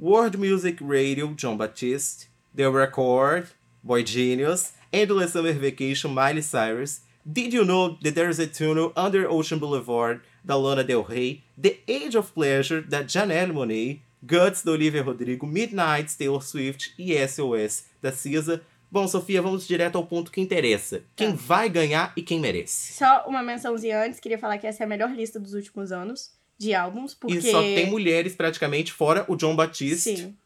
World 0.00 0.36
Music 0.36 0.82
Radio, 0.82 1.34
John 1.34 1.56
Baptiste. 1.56 2.28
The 2.54 2.68
Record, 2.68 3.48
Boy 3.82 4.04
Genius. 4.04 4.72
Endless 4.92 5.32
Summer 5.32 5.52
Vacation, 5.52 6.10
Miley 6.10 6.42
Cyrus. 6.42 7.00
Did 7.26 7.52
You 7.52 7.64
Know 7.64 7.96
That 8.02 8.14
There's 8.14 8.38
a 8.38 8.46
Tunnel 8.46 8.92
Under 8.96 9.28
Ocean 9.28 9.58
Boulevard, 9.58 10.20
da 10.44 10.56
Lana 10.56 10.84
Del 10.84 11.02
Rey. 11.02 11.42
The 11.56 11.78
Age 11.88 12.14
of 12.14 12.32
Pleasure, 12.34 12.80
da 12.80 13.02
Janelle 13.02 13.52
Monáe. 13.52 14.00
Guts, 14.26 14.62
da 14.62 14.72
Olivia 14.72 15.02
Rodrigo. 15.02 15.46
Midnight, 15.46 16.14
Taylor 16.16 16.42
Swift. 16.42 16.94
E 16.98 17.14
SOS, 17.26 17.84
da 18.00 18.12
Cisa. 18.12 18.60
Bom, 18.94 19.08
Sofia, 19.08 19.42
vamos 19.42 19.66
direto 19.66 19.96
ao 19.98 20.06
ponto 20.06 20.30
que 20.30 20.40
interessa. 20.40 21.02
Quem 21.16 21.32
Tá. 21.32 21.36
vai 21.36 21.68
ganhar 21.68 22.12
e 22.16 22.22
quem 22.22 22.38
merece. 22.38 22.92
Só 22.92 23.24
uma 23.26 23.42
mençãozinha 23.42 24.00
antes, 24.00 24.20
queria 24.20 24.38
falar 24.38 24.56
que 24.56 24.68
essa 24.68 24.84
é 24.84 24.86
a 24.86 24.88
melhor 24.88 25.10
lista 25.10 25.40
dos 25.40 25.52
últimos 25.52 25.90
anos 25.90 26.30
de 26.56 26.72
álbuns, 26.72 27.12
porque... 27.12 27.38
E 27.38 27.42
só 27.42 27.60
tem 27.60 27.90
mulheres 27.90 28.36
praticamente, 28.36 28.92
fora 28.92 29.24
o 29.26 29.34
John 29.34 29.56
Batiste. 29.56 30.16
Sim. 30.16 30.36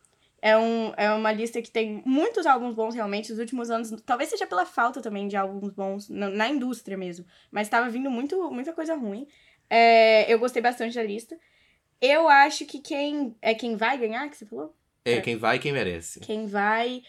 É, 0.40 0.57
um, 0.57 0.94
é 0.96 1.12
uma 1.12 1.30
lista 1.30 1.61
que 1.61 1.70
tem 1.70 2.03
muitos 2.07 2.46
álbuns 2.46 2.74
bons, 2.74 2.94
realmente, 2.94 3.28
nos 3.28 3.38
últimos 3.38 3.68
anos. 3.68 3.90
Talvez 4.07 4.30
seja 4.30 4.46
pela 4.46 4.64
falta 4.64 5.03
também 5.03 5.28
de 5.28 5.36
álbuns 5.36 5.74
bons 5.74 6.09
na, 6.09 6.30
na 6.30 6.49
indústria 6.49 6.96
mesmo. 6.96 7.26
Mas 7.51 7.68
tava 7.68 7.90
vindo 7.90 8.11
muito, 8.11 8.51
muita 8.51 8.72
coisa 8.72 8.94
ruim. 8.94 9.28
É, 9.68 10.32
eu 10.32 10.38
gostei 10.38 10.62
bastante 10.62 10.94
da 10.94 11.03
lista. 11.03 11.36
Eu 12.01 12.26
acho 12.26 12.64
que 12.64 12.78
quem... 12.78 13.36
É 13.42 13.53
quem 13.53 13.76
vai 13.76 13.99
ganhar, 13.99 14.26
que 14.30 14.38
você 14.38 14.46
falou? 14.46 14.74
É, 15.05 15.16
É. 15.16 15.20
quem 15.20 15.36
vai 15.36 15.57
e 15.57 15.59
quem 15.59 15.70
merece. 15.70 16.20
Quem 16.20 16.46
vai... 16.46 17.03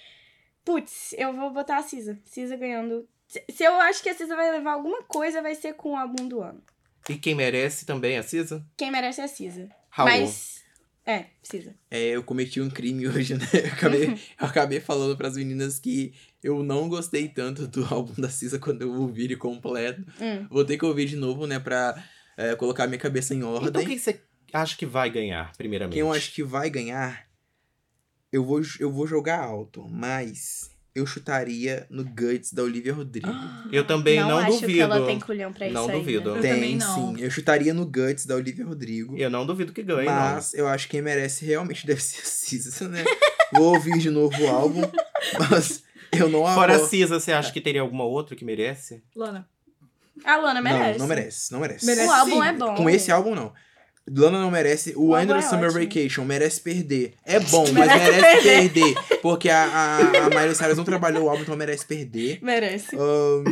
Putz, 0.63 1.13
eu 1.17 1.33
vou 1.33 1.51
botar 1.51 1.77
a 1.77 1.83
Cisa. 1.83 2.19
Cisa 2.25 2.55
ganhando... 2.55 3.07
Se, 3.27 3.63
eu 3.63 3.73
acho 3.81 4.01
que 4.01 4.09
a 4.09 4.15
Cisa 4.15 4.35
vai 4.35 4.51
levar 4.51 4.73
alguma 4.73 5.03
coisa, 5.03 5.41
vai 5.41 5.55
ser 5.55 5.73
com 5.73 5.91
o 5.91 5.95
álbum 5.95 6.27
do 6.27 6.41
ano. 6.41 6.61
E 7.07 7.15
quem 7.15 7.35
merece 7.35 7.85
também, 7.85 8.17
a 8.17 8.23
Cisa? 8.23 8.65
Quem 8.75 8.91
merece 8.91 9.21
é 9.21 9.23
a 9.23 9.27
Cisa. 9.27 9.69
Raul. 9.89 10.09
Mas... 10.09 10.59
É, 11.05 11.25
Cisa. 11.41 11.75
É, 11.89 12.09
eu 12.09 12.23
cometi 12.23 12.61
um 12.61 12.69
crime 12.69 13.07
hoje, 13.07 13.33
né? 13.33 13.45
Eu 13.53 13.73
acabei, 13.73 14.05
eu 14.13 14.47
acabei 14.47 14.79
falando 14.79 15.17
pras 15.17 15.35
meninas 15.35 15.79
que 15.79 16.13
eu 16.43 16.61
não 16.61 16.87
gostei 16.87 17.27
tanto 17.27 17.67
do 17.67 17.83
álbum 17.91 18.21
da 18.21 18.29
Cisa 18.29 18.59
quando 18.59 18.83
eu 18.83 18.93
ouvi 18.93 19.23
ele 19.23 19.35
completo. 19.35 20.01
Hum. 20.21 20.45
Vou 20.51 20.63
ter 20.63 20.77
que 20.77 20.85
ouvir 20.85 21.05
de 21.05 21.15
novo, 21.15 21.47
né, 21.47 21.57
pra 21.57 22.03
é, 22.37 22.55
colocar 22.55 22.85
minha 22.85 22.99
cabeça 22.99 23.33
em 23.33 23.41
ordem. 23.41 23.69
Então 23.69 23.85
quem 23.85 23.97
você 23.97 24.21
acha 24.53 24.77
que 24.77 24.85
vai 24.85 25.09
ganhar, 25.09 25.51
primeiramente? 25.57 25.93
Quem 25.93 26.01
eu 26.01 26.13
acho 26.13 26.31
que 26.31 26.43
vai 26.43 26.69
ganhar, 26.69 27.25
eu 28.31 28.45
vou, 28.45 28.61
eu 28.79 28.91
vou 28.91 29.07
jogar 29.07 29.39
alto, 29.39 29.87
mas 29.89 30.71
eu 30.95 31.05
chutaria 31.05 31.85
no 31.89 32.03
Guts 32.03 32.51
da 32.53 32.63
Olivia 32.63 32.93
Rodrigo. 32.93 33.27
Eu 33.71 33.85
também 33.85 34.19
não, 34.19 34.37
acho 34.39 34.53
duvido. 34.61 34.73
que 34.73 34.79
ela 34.79 35.05
tem 35.05 35.19
culhão 35.19 35.53
pra 35.53 35.69
Não 35.69 35.85
isso 35.85 35.91
duvido. 35.97 36.29
ainda. 36.33 36.39
Eu 36.39 36.41
Tem, 36.41 36.53
também 36.55 36.75
não. 36.75 37.15
sim. 37.15 37.23
Eu 37.23 37.29
chutaria 37.31 37.73
no 37.73 37.85
Guts 37.85 38.25
da 38.25 38.35
Olivia 38.35 38.65
Rodrigo. 38.65 39.15
Eu 39.15 39.29
não 39.29 39.45
duvido 39.45 39.71
que 39.71 39.83
ganhe, 39.83 40.05
Mas 40.05 40.53
eu 40.55 40.67
acho 40.67 40.87
que 40.87 40.91
quem 40.91 41.01
merece 41.01 41.45
realmente 41.45 41.85
deve 41.87 42.01
ser 42.01 42.21
a 42.21 42.25
Cisa, 42.25 42.89
né? 42.89 43.03
Vou 43.53 43.75
ouvir 43.75 43.97
de 43.99 44.09
novo 44.09 44.35
o 44.41 44.47
álbum, 44.49 44.81
mas 45.39 45.83
eu 46.11 46.27
não 46.29 46.43
não. 46.43 46.53
Fora 46.55 46.75
a 46.75 46.79
Cisa, 46.79 47.19
você 47.19 47.31
acha 47.31 47.51
que 47.53 47.61
teria 47.61 47.81
alguma 47.81 48.03
outra 48.03 48.35
que 48.35 48.43
merece? 48.43 49.01
Lana. 49.15 49.47
A 50.25 50.35
Lana 50.37 50.61
merece. 50.61 50.91
Não, 50.93 50.97
não 50.99 51.07
merece, 51.07 51.51
não 51.53 51.59
merece. 51.59 51.85
Merece 51.85 52.07
O 52.07 52.11
álbum 52.11 52.41
sim. 52.41 52.47
é 52.47 52.53
bom. 52.53 52.75
Com 52.75 52.89
esse 52.89 53.11
álbum, 53.11 53.35
não. 53.35 53.53
Lana 54.09 54.39
não 54.41 54.49
merece. 54.51 54.93
O, 54.95 55.17
Endless 55.17 55.47
é 55.47 55.49
Summer 55.49 55.69
ótimo. 55.69 55.83
Vacation 55.85 56.25
merece 56.25 56.61
perder. 56.61 57.13
É 57.25 57.39
bom, 57.39 57.65
mas 57.73 57.87
Merece 57.87 58.11
merece 58.11 58.43
perder. 58.43 58.95
Porque 59.21 59.49
a, 59.49 59.63
a, 59.63 59.97
a 60.25 60.29
Miley 60.29 60.55
Cyrus 60.55 60.77
não 60.77 60.83
trabalhou 60.85 61.25
o 61.25 61.29
álbum, 61.29 61.43
então 61.43 61.55
merece 61.55 61.85
perder. 61.85 62.39
Merece. 62.41 62.95
Ahn, 62.95 63.43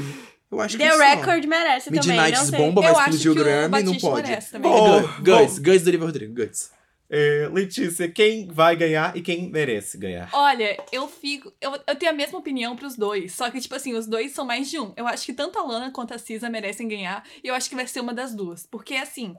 eu 0.51 0.61
acho 0.61 0.77
The 0.77 0.89
que 0.89 0.91
só. 0.95 0.99
Record 0.99 1.45
merece 1.45 1.85
também, 1.85 1.99
Midnight's 1.99 2.39
não 2.39 2.47
sei. 2.47 2.59
Bomba 2.59 2.81
vai 2.81 2.91
explodir 2.91 3.31
o 3.31 3.35
Grammy, 3.35 3.83
não 3.83 3.97
pode. 3.97 4.27
merece 4.27 4.51
também. 4.51 4.71
Bom, 4.71 5.01
Guts, 5.19 5.59
Guts, 5.59 5.81
do 5.83 5.87
Olivia 5.89 6.05
Rodrigo, 6.05 6.33
Guts. 6.33 6.71
É, 7.09 7.47
Letícia, 7.53 8.09
quem 8.09 8.47
vai 8.47 8.75
ganhar 8.75 9.15
e 9.15 9.21
quem 9.21 9.49
merece 9.49 9.97
ganhar? 9.97 10.29
Olha, 10.33 10.77
eu 10.91 11.07
fico. 11.07 11.53
Eu, 11.61 11.79
eu 11.87 11.95
tenho 11.95 12.11
a 12.11 12.15
mesma 12.15 12.37
opinião 12.37 12.75
pros 12.75 12.97
dois. 12.97 13.33
Só 13.33 13.49
que, 13.49 13.61
tipo 13.61 13.73
assim, 13.75 13.93
os 13.93 14.05
dois 14.07 14.33
são 14.33 14.45
mais 14.45 14.69
de 14.69 14.77
um. 14.77 14.91
Eu 14.97 15.07
acho 15.07 15.25
que 15.25 15.31
tanto 15.33 15.57
a 15.57 15.63
Lana 15.63 15.89
quanto 15.91 16.13
a 16.13 16.17
Cisa 16.17 16.49
merecem 16.49 16.85
ganhar. 16.87 17.23
E 17.41 17.47
eu 17.47 17.55
acho 17.55 17.69
que 17.69 17.75
vai 17.75 17.87
ser 17.87 18.01
uma 18.01 18.13
das 18.13 18.35
duas. 18.35 18.65
Porque, 18.69 18.95
assim. 18.95 19.35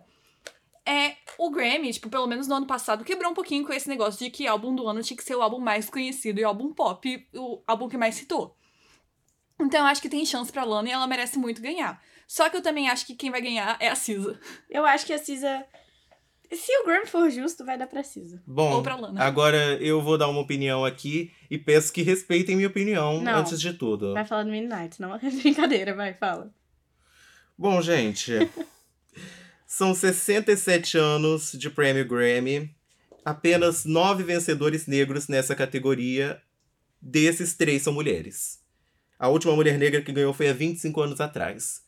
É, 0.89 1.17
o 1.37 1.51
Grammy, 1.51 1.93
tipo, 1.93 2.09
pelo 2.09 2.27
menos 2.27 2.49
no 2.49 2.55
ano 2.55 2.67
passado, 2.67 3.05
quebrou 3.05 3.31
um 3.31 3.35
pouquinho 3.35 3.67
com 3.67 3.73
esse 3.75 3.89
negócio 3.89 4.25
de 4.25 4.31
que 4.31 4.47
álbum 4.47 4.75
do 4.75 4.89
ano 4.89 5.03
tinha 5.03 5.17
que 5.17 5.23
ser 5.23 5.35
o 5.35 5.43
álbum 5.43 5.59
mais 5.59 5.91
conhecido 5.91 6.41
e 6.41 6.45
o 6.45 6.49
álbum 6.49 6.73
pop, 6.73 7.29
o 7.35 7.63
álbum 7.67 7.89
que 7.91 7.99
mais 7.99 8.15
citou. 8.15 8.57
Então 9.61 9.81
eu 9.81 9.87
acho 9.87 10.01
que 10.01 10.09
tem 10.09 10.25
chance 10.25 10.51
pra 10.51 10.65
Lana 10.65 10.89
e 10.89 10.93
ela 10.93 11.07
merece 11.07 11.39
muito 11.39 11.61
ganhar. 11.61 12.01
Só 12.27 12.49
que 12.49 12.57
eu 12.57 12.63
também 12.63 12.89
acho 12.89 13.07
que 13.07 13.15
quem 13.15 13.31
vai 13.31 13.41
ganhar 13.43 13.77
é 13.81 13.89
a 13.89 13.95
Cisa. 13.95 14.39
Eu 14.71 14.87
acho 14.87 15.05
que 15.05 15.13
a 15.13 15.19
Cisa... 15.19 15.65
Se 16.51 16.73
o 16.79 16.87
Grammy 16.87 17.07
for 17.07 17.29
justo, 17.31 17.65
vai 17.67 17.77
dar 17.77 17.87
pra 17.87 18.03
Cisa. 18.03 18.43
Bom, 18.47 18.73
Ou 18.73 18.83
pra 18.83 18.97
Lana. 18.97 19.23
agora 19.23 19.75
eu 19.83 20.01
vou 20.01 20.17
dar 20.17 20.29
uma 20.29 20.41
opinião 20.41 20.85
aqui 20.87 21.31
e 21.51 21.59
peço 21.59 21.93
que 21.93 22.01
respeitem 22.01 22.57
minha 22.57 22.69
opinião 22.69 23.21
Não. 23.21 23.41
antes 23.41 23.61
de 23.61 23.75
tudo. 23.75 24.15
Vai 24.15 24.25
falar 24.25 24.45
do 24.45 24.51
Midnight, 24.51 24.99
não 25.03 25.15
é 25.15 25.19
brincadeira, 25.19 25.95
vai, 25.95 26.15
fala. 26.15 26.51
Bom, 27.59 27.83
gente, 27.83 28.33
são 29.69 29.95
67 29.95 30.97
anos 30.97 31.53
de 31.53 31.69
prêmio 31.69 32.09
Grammy, 32.09 32.75
apenas 33.23 33.85
nove 33.85 34.25
vencedores 34.25 34.87
negros 34.87 35.29
nessa 35.29 35.55
categoria, 35.55 36.41
desses 37.03 37.53
três 37.53 37.83
são 37.83 37.93
mulheres. 37.93 38.61
A 39.19 39.29
última 39.29 39.55
mulher 39.55 39.77
negra 39.77 40.01
que 40.01 40.11
ganhou 40.11 40.33
foi 40.33 40.49
há 40.49 40.55
25 40.55 40.99
anos 41.03 41.21
atrás. 41.21 41.83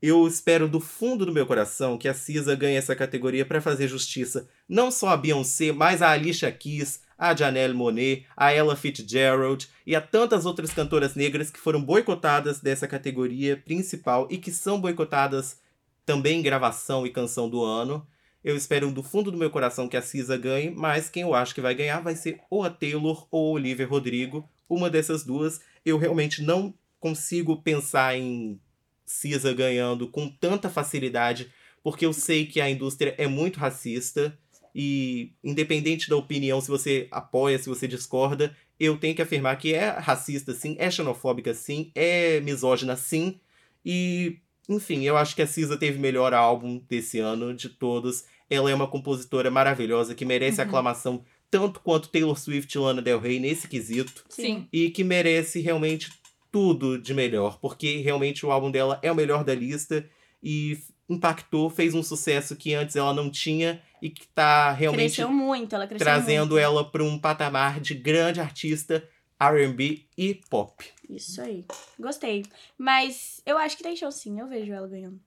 Eu 0.00 0.28
espero 0.28 0.68
do 0.68 0.78
fundo 0.78 1.24
do 1.24 1.32
meu 1.32 1.46
coração 1.46 1.96
que 1.96 2.06
a 2.06 2.12
Cisa 2.12 2.54
ganhe 2.54 2.76
essa 2.76 2.94
categoria 2.94 3.46
para 3.46 3.62
fazer 3.62 3.88
justiça 3.88 4.46
não 4.68 4.90
só 4.90 5.08
a 5.08 5.16
Beyoncé, 5.16 5.72
mas 5.72 6.02
a 6.02 6.10
Alicia 6.10 6.52
Keys, 6.52 7.00
a 7.16 7.34
Janelle 7.34 7.72
Monáe, 7.72 8.26
a 8.36 8.52
Ella 8.52 8.76
Fitzgerald 8.76 9.70
e 9.86 9.96
a 9.96 10.02
tantas 10.02 10.44
outras 10.44 10.70
cantoras 10.70 11.14
negras 11.14 11.50
que 11.50 11.58
foram 11.58 11.82
boicotadas 11.82 12.60
dessa 12.60 12.86
categoria 12.86 13.56
principal 13.56 14.28
e 14.30 14.36
que 14.36 14.52
são 14.52 14.78
boicotadas 14.78 15.61
também 16.04 16.42
gravação 16.42 17.06
e 17.06 17.10
canção 17.10 17.48
do 17.48 17.62
ano. 17.62 18.06
Eu 18.42 18.56
espero 18.56 18.90
do 18.90 19.02
fundo 19.02 19.30
do 19.30 19.38
meu 19.38 19.50
coração 19.50 19.88
que 19.88 19.96
a 19.96 20.02
Cisa 20.02 20.36
ganhe, 20.36 20.70
mas 20.70 21.08
quem 21.08 21.22
eu 21.22 21.34
acho 21.34 21.54
que 21.54 21.60
vai 21.60 21.74
ganhar 21.74 22.00
vai 22.00 22.16
ser 22.16 22.40
ou 22.50 22.64
a 22.64 22.70
Taylor 22.70 23.26
ou 23.30 23.50
a 23.50 23.52
Olivia 23.52 23.86
Rodrigo, 23.86 24.48
uma 24.68 24.90
dessas 24.90 25.24
duas. 25.24 25.60
Eu 25.84 25.96
realmente 25.96 26.42
não 26.42 26.74
consigo 26.98 27.62
pensar 27.62 28.16
em 28.16 28.60
Cisa 29.04 29.52
ganhando 29.52 30.08
com 30.08 30.28
tanta 30.28 30.68
facilidade, 30.68 31.52
porque 31.82 32.06
eu 32.06 32.12
sei 32.12 32.46
que 32.46 32.60
a 32.60 32.70
indústria 32.70 33.14
é 33.18 33.26
muito 33.26 33.60
racista 33.60 34.36
e 34.74 35.32
independente 35.44 36.08
da 36.08 36.16
opinião, 36.16 36.60
se 36.60 36.68
você 36.68 37.06
apoia, 37.10 37.58
se 37.58 37.68
você 37.68 37.86
discorda, 37.86 38.56
eu 38.80 38.96
tenho 38.96 39.14
que 39.14 39.22
afirmar 39.22 39.56
que 39.56 39.74
é 39.74 39.90
racista 39.90 40.54
sim, 40.54 40.76
é 40.78 40.90
xenofóbica 40.90 41.52
sim, 41.54 41.92
é 41.94 42.40
misógina 42.40 42.96
sim. 42.96 43.38
E, 43.84 44.38
enfim, 44.74 45.02
eu 45.02 45.16
acho 45.16 45.34
que 45.34 45.42
a 45.42 45.46
Cisa 45.46 45.76
teve 45.76 45.98
o 45.98 46.00
melhor 46.00 46.32
álbum 46.34 46.80
desse 46.88 47.18
ano 47.18 47.54
de 47.54 47.68
todos. 47.68 48.24
Ela 48.50 48.70
é 48.70 48.74
uma 48.74 48.86
compositora 48.86 49.50
maravilhosa 49.50 50.14
que 50.14 50.24
merece 50.24 50.60
Uhum. 50.60 50.66
aclamação 50.66 51.24
tanto 51.50 51.80
quanto 51.80 52.08
Taylor 52.08 52.38
Swift 52.38 52.74
e 52.74 52.78
Lana 52.78 53.02
Del 53.02 53.20
Rey 53.20 53.38
nesse 53.38 53.68
quesito 53.68 54.24
Sim. 54.28 54.66
e 54.72 54.88
que 54.90 55.04
merece 55.04 55.60
realmente 55.60 56.10
tudo 56.50 56.98
de 56.98 57.12
melhor, 57.14 57.58
porque 57.60 57.98
realmente 57.98 58.44
o 58.46 58.50
álbum 58.50 58.70
dela 58.70 58.98
é 59.02 59.12
o 59.12 59.14
melhor 59.14 59.44
da 59.44 59.54
lista 59.54 60.04
e 60.42 60.78
impactou, 61.08 61.68
fez 61.68 61.94
um 61.94 62.02
sucesso 62.02 62.56
que 62.56 62.72
antes 62.74 62.96
ela 62.96 63.12
não 63.12 63.30
tinha 63.30 63.80
e 64.00 64.08
que 64.10 64.26
tá 64.28 64.72
realmente 64.72 65.14
Cresceu 65.16 65.30
muito, 65.30 65.74
ela 65.74 65.86
cresceu 65.86 66.04
trazendo 66.06 66.52
muito. 66.54 66.58
ela 66.58 66.84
para 66.84 67.04
um 67.04 67.18
patamar 67.18 67.80
de 67.80 67.94
grande 67.94 68.40
artista 68.40 69.06
R&B 69.50 70.04
e 70.16 70.34
pop. 70.48 70.84
Isso 71.08 71.40
aí. 71.40 71.64
Gostei. 71.98 72.44
Mas 72.78 73.40
eu 73.44 73.58
acho 73.58 73.76
que 73.76 73.82
tem 73.82 73.96
chance 73.96 74.20
sim, 74.20 74.38
eu 74.40 74.48
vejo 74.48 74.72
ela 74.72 74.86
ganhando. 74.88 75.20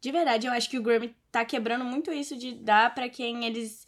De 0.00 0.12
verdade, 0.12 0.46
eu 0.46 0.52
acho 0.52 0.70
que 0.70 0.78
o 0.78 0.82
Grammy 0.82 1.14
tá 1.30 1.44
quebrando 1.44 1.84
muito 1.84 2.12
isso 2.12 2.36
de 2.36 2.52
dar 2.54 2.94
pra 2.94 3.08
quem 3.08 3.44
eles 3.44 3.86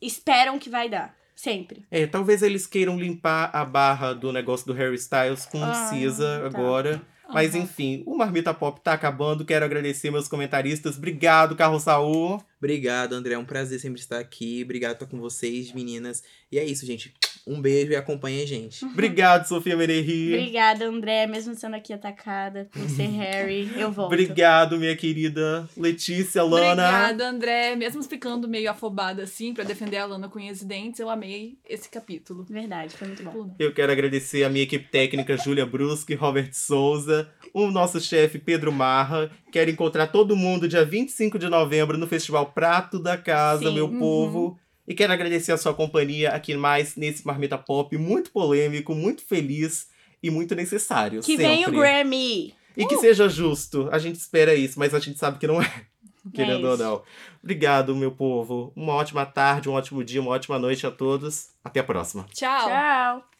esperam 0.00 0.58
que 0.58 0.70
vai 0.70 0.88
dar. 0.88 1.18
Sempre. 1.34 1.86
É, 1.90 2.06
talvez 2.06 2.42
eles 2.42 2.66
queiram 2.66 2.98
limpar 2.98 3.50
a 3.54 3.64
barra 3.64 4.12
do 4.12 4.30
negócio 4.30 4.66
do 4.66 4.74
Harry 4.74 4.96
Styles 4.96 5.46
com 5.46 5.62
Ah, 5.64 5.88
Cisa 5.88 6.38
tá. 6.40 6.46
agora. 6.46 7.02
Mas 7.32 7.54
enfim, 7.54 8.02
o 8.06 8.14
Marmita 8.16 8.52
Pop 8.52 8.80
tá 8.80 8.92
acabando. 8.92 9.44
Quero 9.44 9.64
agradecer 9.64 10.10
meus 10.10 10.28
comentaristas. 10.28 10.98
Obrigado, 10.98 11.56
Carlos 11.56 11.84
Saul. 11.84 12.44
Obrigado, 12.58 13.12
André. 13.14 13.34
É 13.34 13.38
um 13.38 13.44
prazer 13.44 13.78
sempre 13.80 14.00
estar 14.00 14.18
aqui. 14.18 14.62
Obrigado 14.64 14.96
por 14.98 15.04
estar 15.04 15.16
com 15.16 15.20
vocês, 15.20 15.72
meninas. 15.72 16.22
E 16.52 16.58
é 16.58 16.64
isso, 16.64 16.84
gente. 16.84 17.14
Um 17.46 17.60
beijo 17.60 17.92
e 17.92 17.96
acompanhe 17.96 18.42
a 18.42 18.46
gente. 18.46 18.84
Obrigado, 18.84 19.46
Sofia 19.46 19.76
Meneri. 19.76 20.34
Obrigada, 20.34 20.84
André, 20.86 21.26
mesmo 21.26 21.54
sendo 21.54 21.76
aqui 21.76 21.92
atacada 21.92 22.68
por 22.70 22.88
ser 22.88 23.08
Harry. 23.16 23.70
Eu 23.76 23.90
volto. 23.90 24.12
Obrigado, 24.12 24.78
minha 24.78 24.94
querida 24.96 25.68
Letícia, 25.76 26.42
Lana. 26.42 26.88
Obrigada, 26.88 27.28
André. 27.28 27.76
Mesmo 27.76 28.02
ficando 28.02 28.48
meio 28.48 28.70
afobada 28.70 29.22
assim, 29.22 29.52
pra 29.52 29.64
defender 29.64 29.96
a 29.96 30.06
Lana 30.06 30.28
com 30.28 30.38
unhas 30.38 30.62
e 30.62 30.66
dentes, 30.66 31.00
eu 31.00 31.10
amei 31.10 31.58
esse 31.68 31.88
capítulo. 31.88 32.46
Verdade, 32.48 32.96
foi 32.96 33.08
muito 33.08 33.22
bom. 33.22 33.40
Luna. 33.40 33.54
Eu 33.58 33.72
quero 33.72 33.92
agradecer 33.92 34.44
a 34.44 34.48
minha 34.48 34.64
equipe 34.64 34.88
técnica, 34.88 35.36
Júlia 35.36 35.66
Brusque, 35.66 36.14
Robert 36.14 36.50
Souza, 36.52 37.28
o 37.52 37.70
nosso 37.70 38.00
chefe 38.00 38.38
Pedro 38.38 38.72
Marra. 38.72 39.30
Quero 39.50 39.70
encontrar 39.70 40.08
todo 40.08 40.36
mundo 40.36 40.68
dia 40.68 40.84
25 40.84 41.38
de 41.38 41.48
novembro 41.48 41.98
no 41.98 42.06
Festival 42.06 42.52
Prato 42.52 42.98
da 42.98 43.16
Casa, 43.16 43.68
Sim, 43.68 43.74
meu 43.74 43.86
uhum. 43.86 43.98
povo. 43.98 44.58
E 44.90 44.94
quero 44.94 45.12
agradecer 45.12 45.52
a 45.52 45.56
sua 45.56 45.72
companhia 45.72 46.30
aqui 46.30 46.52
mais 46.56 46.96
nesse 46.96 47.24
Marmita 47.24 47.56
Pop, 47.56 47.96
muito 47.96 48.32
polêmico, 48.32 48.92
muito 48.92 49.24
feliz 49.24 49.88
e 50.20 50.28
muito 50.32 50.52
necessário. 50.56 51.20
Que 51.20 51.36
sempre. 51.36 51.46
vem 51.46 51.64
o 51.64 51.70
Grammy! 51.70 52.52
E 52.76 52.84
que 52.84 52.96
seja 52.98 53.28
justo. 53.28 53.88
A 53.92 54.00
gente 54.00 54.16
espera 54.16 54.52
isso, 54.52 54.80
mas 54.80 54.92
a 54.92 54.98
gente 54.98 55.16
sabe 55.16 55.38
que 55.38 55.46
não 55.46 55.62
é. 55.62 55.84
Querendo 56.34 56.66
ou 56.66 56.74
isso. 56.74 56.82
não. 56.82 57.04
Obrigado, 57.40 57.94
meu 57.94 58.10
povo. 58.10 58.72
Uma 58.74 58.94
ótima 58.94 59.24
tarde, 59.24 59.68
um 59.68 59.74
ótimo 59.74 60.02
dia, 60.02 60.20
uma 60.20 60.32
ótima 60.32 60.58
noite 60.58 60.84
a 60.84 60.90
todos. 60.90 61.50
Até 61.62 61.78
a 61.78 61.84
próxima. 61.84 62.26
Tchau. 62.34 62.68
Tchau! 62.68 63.39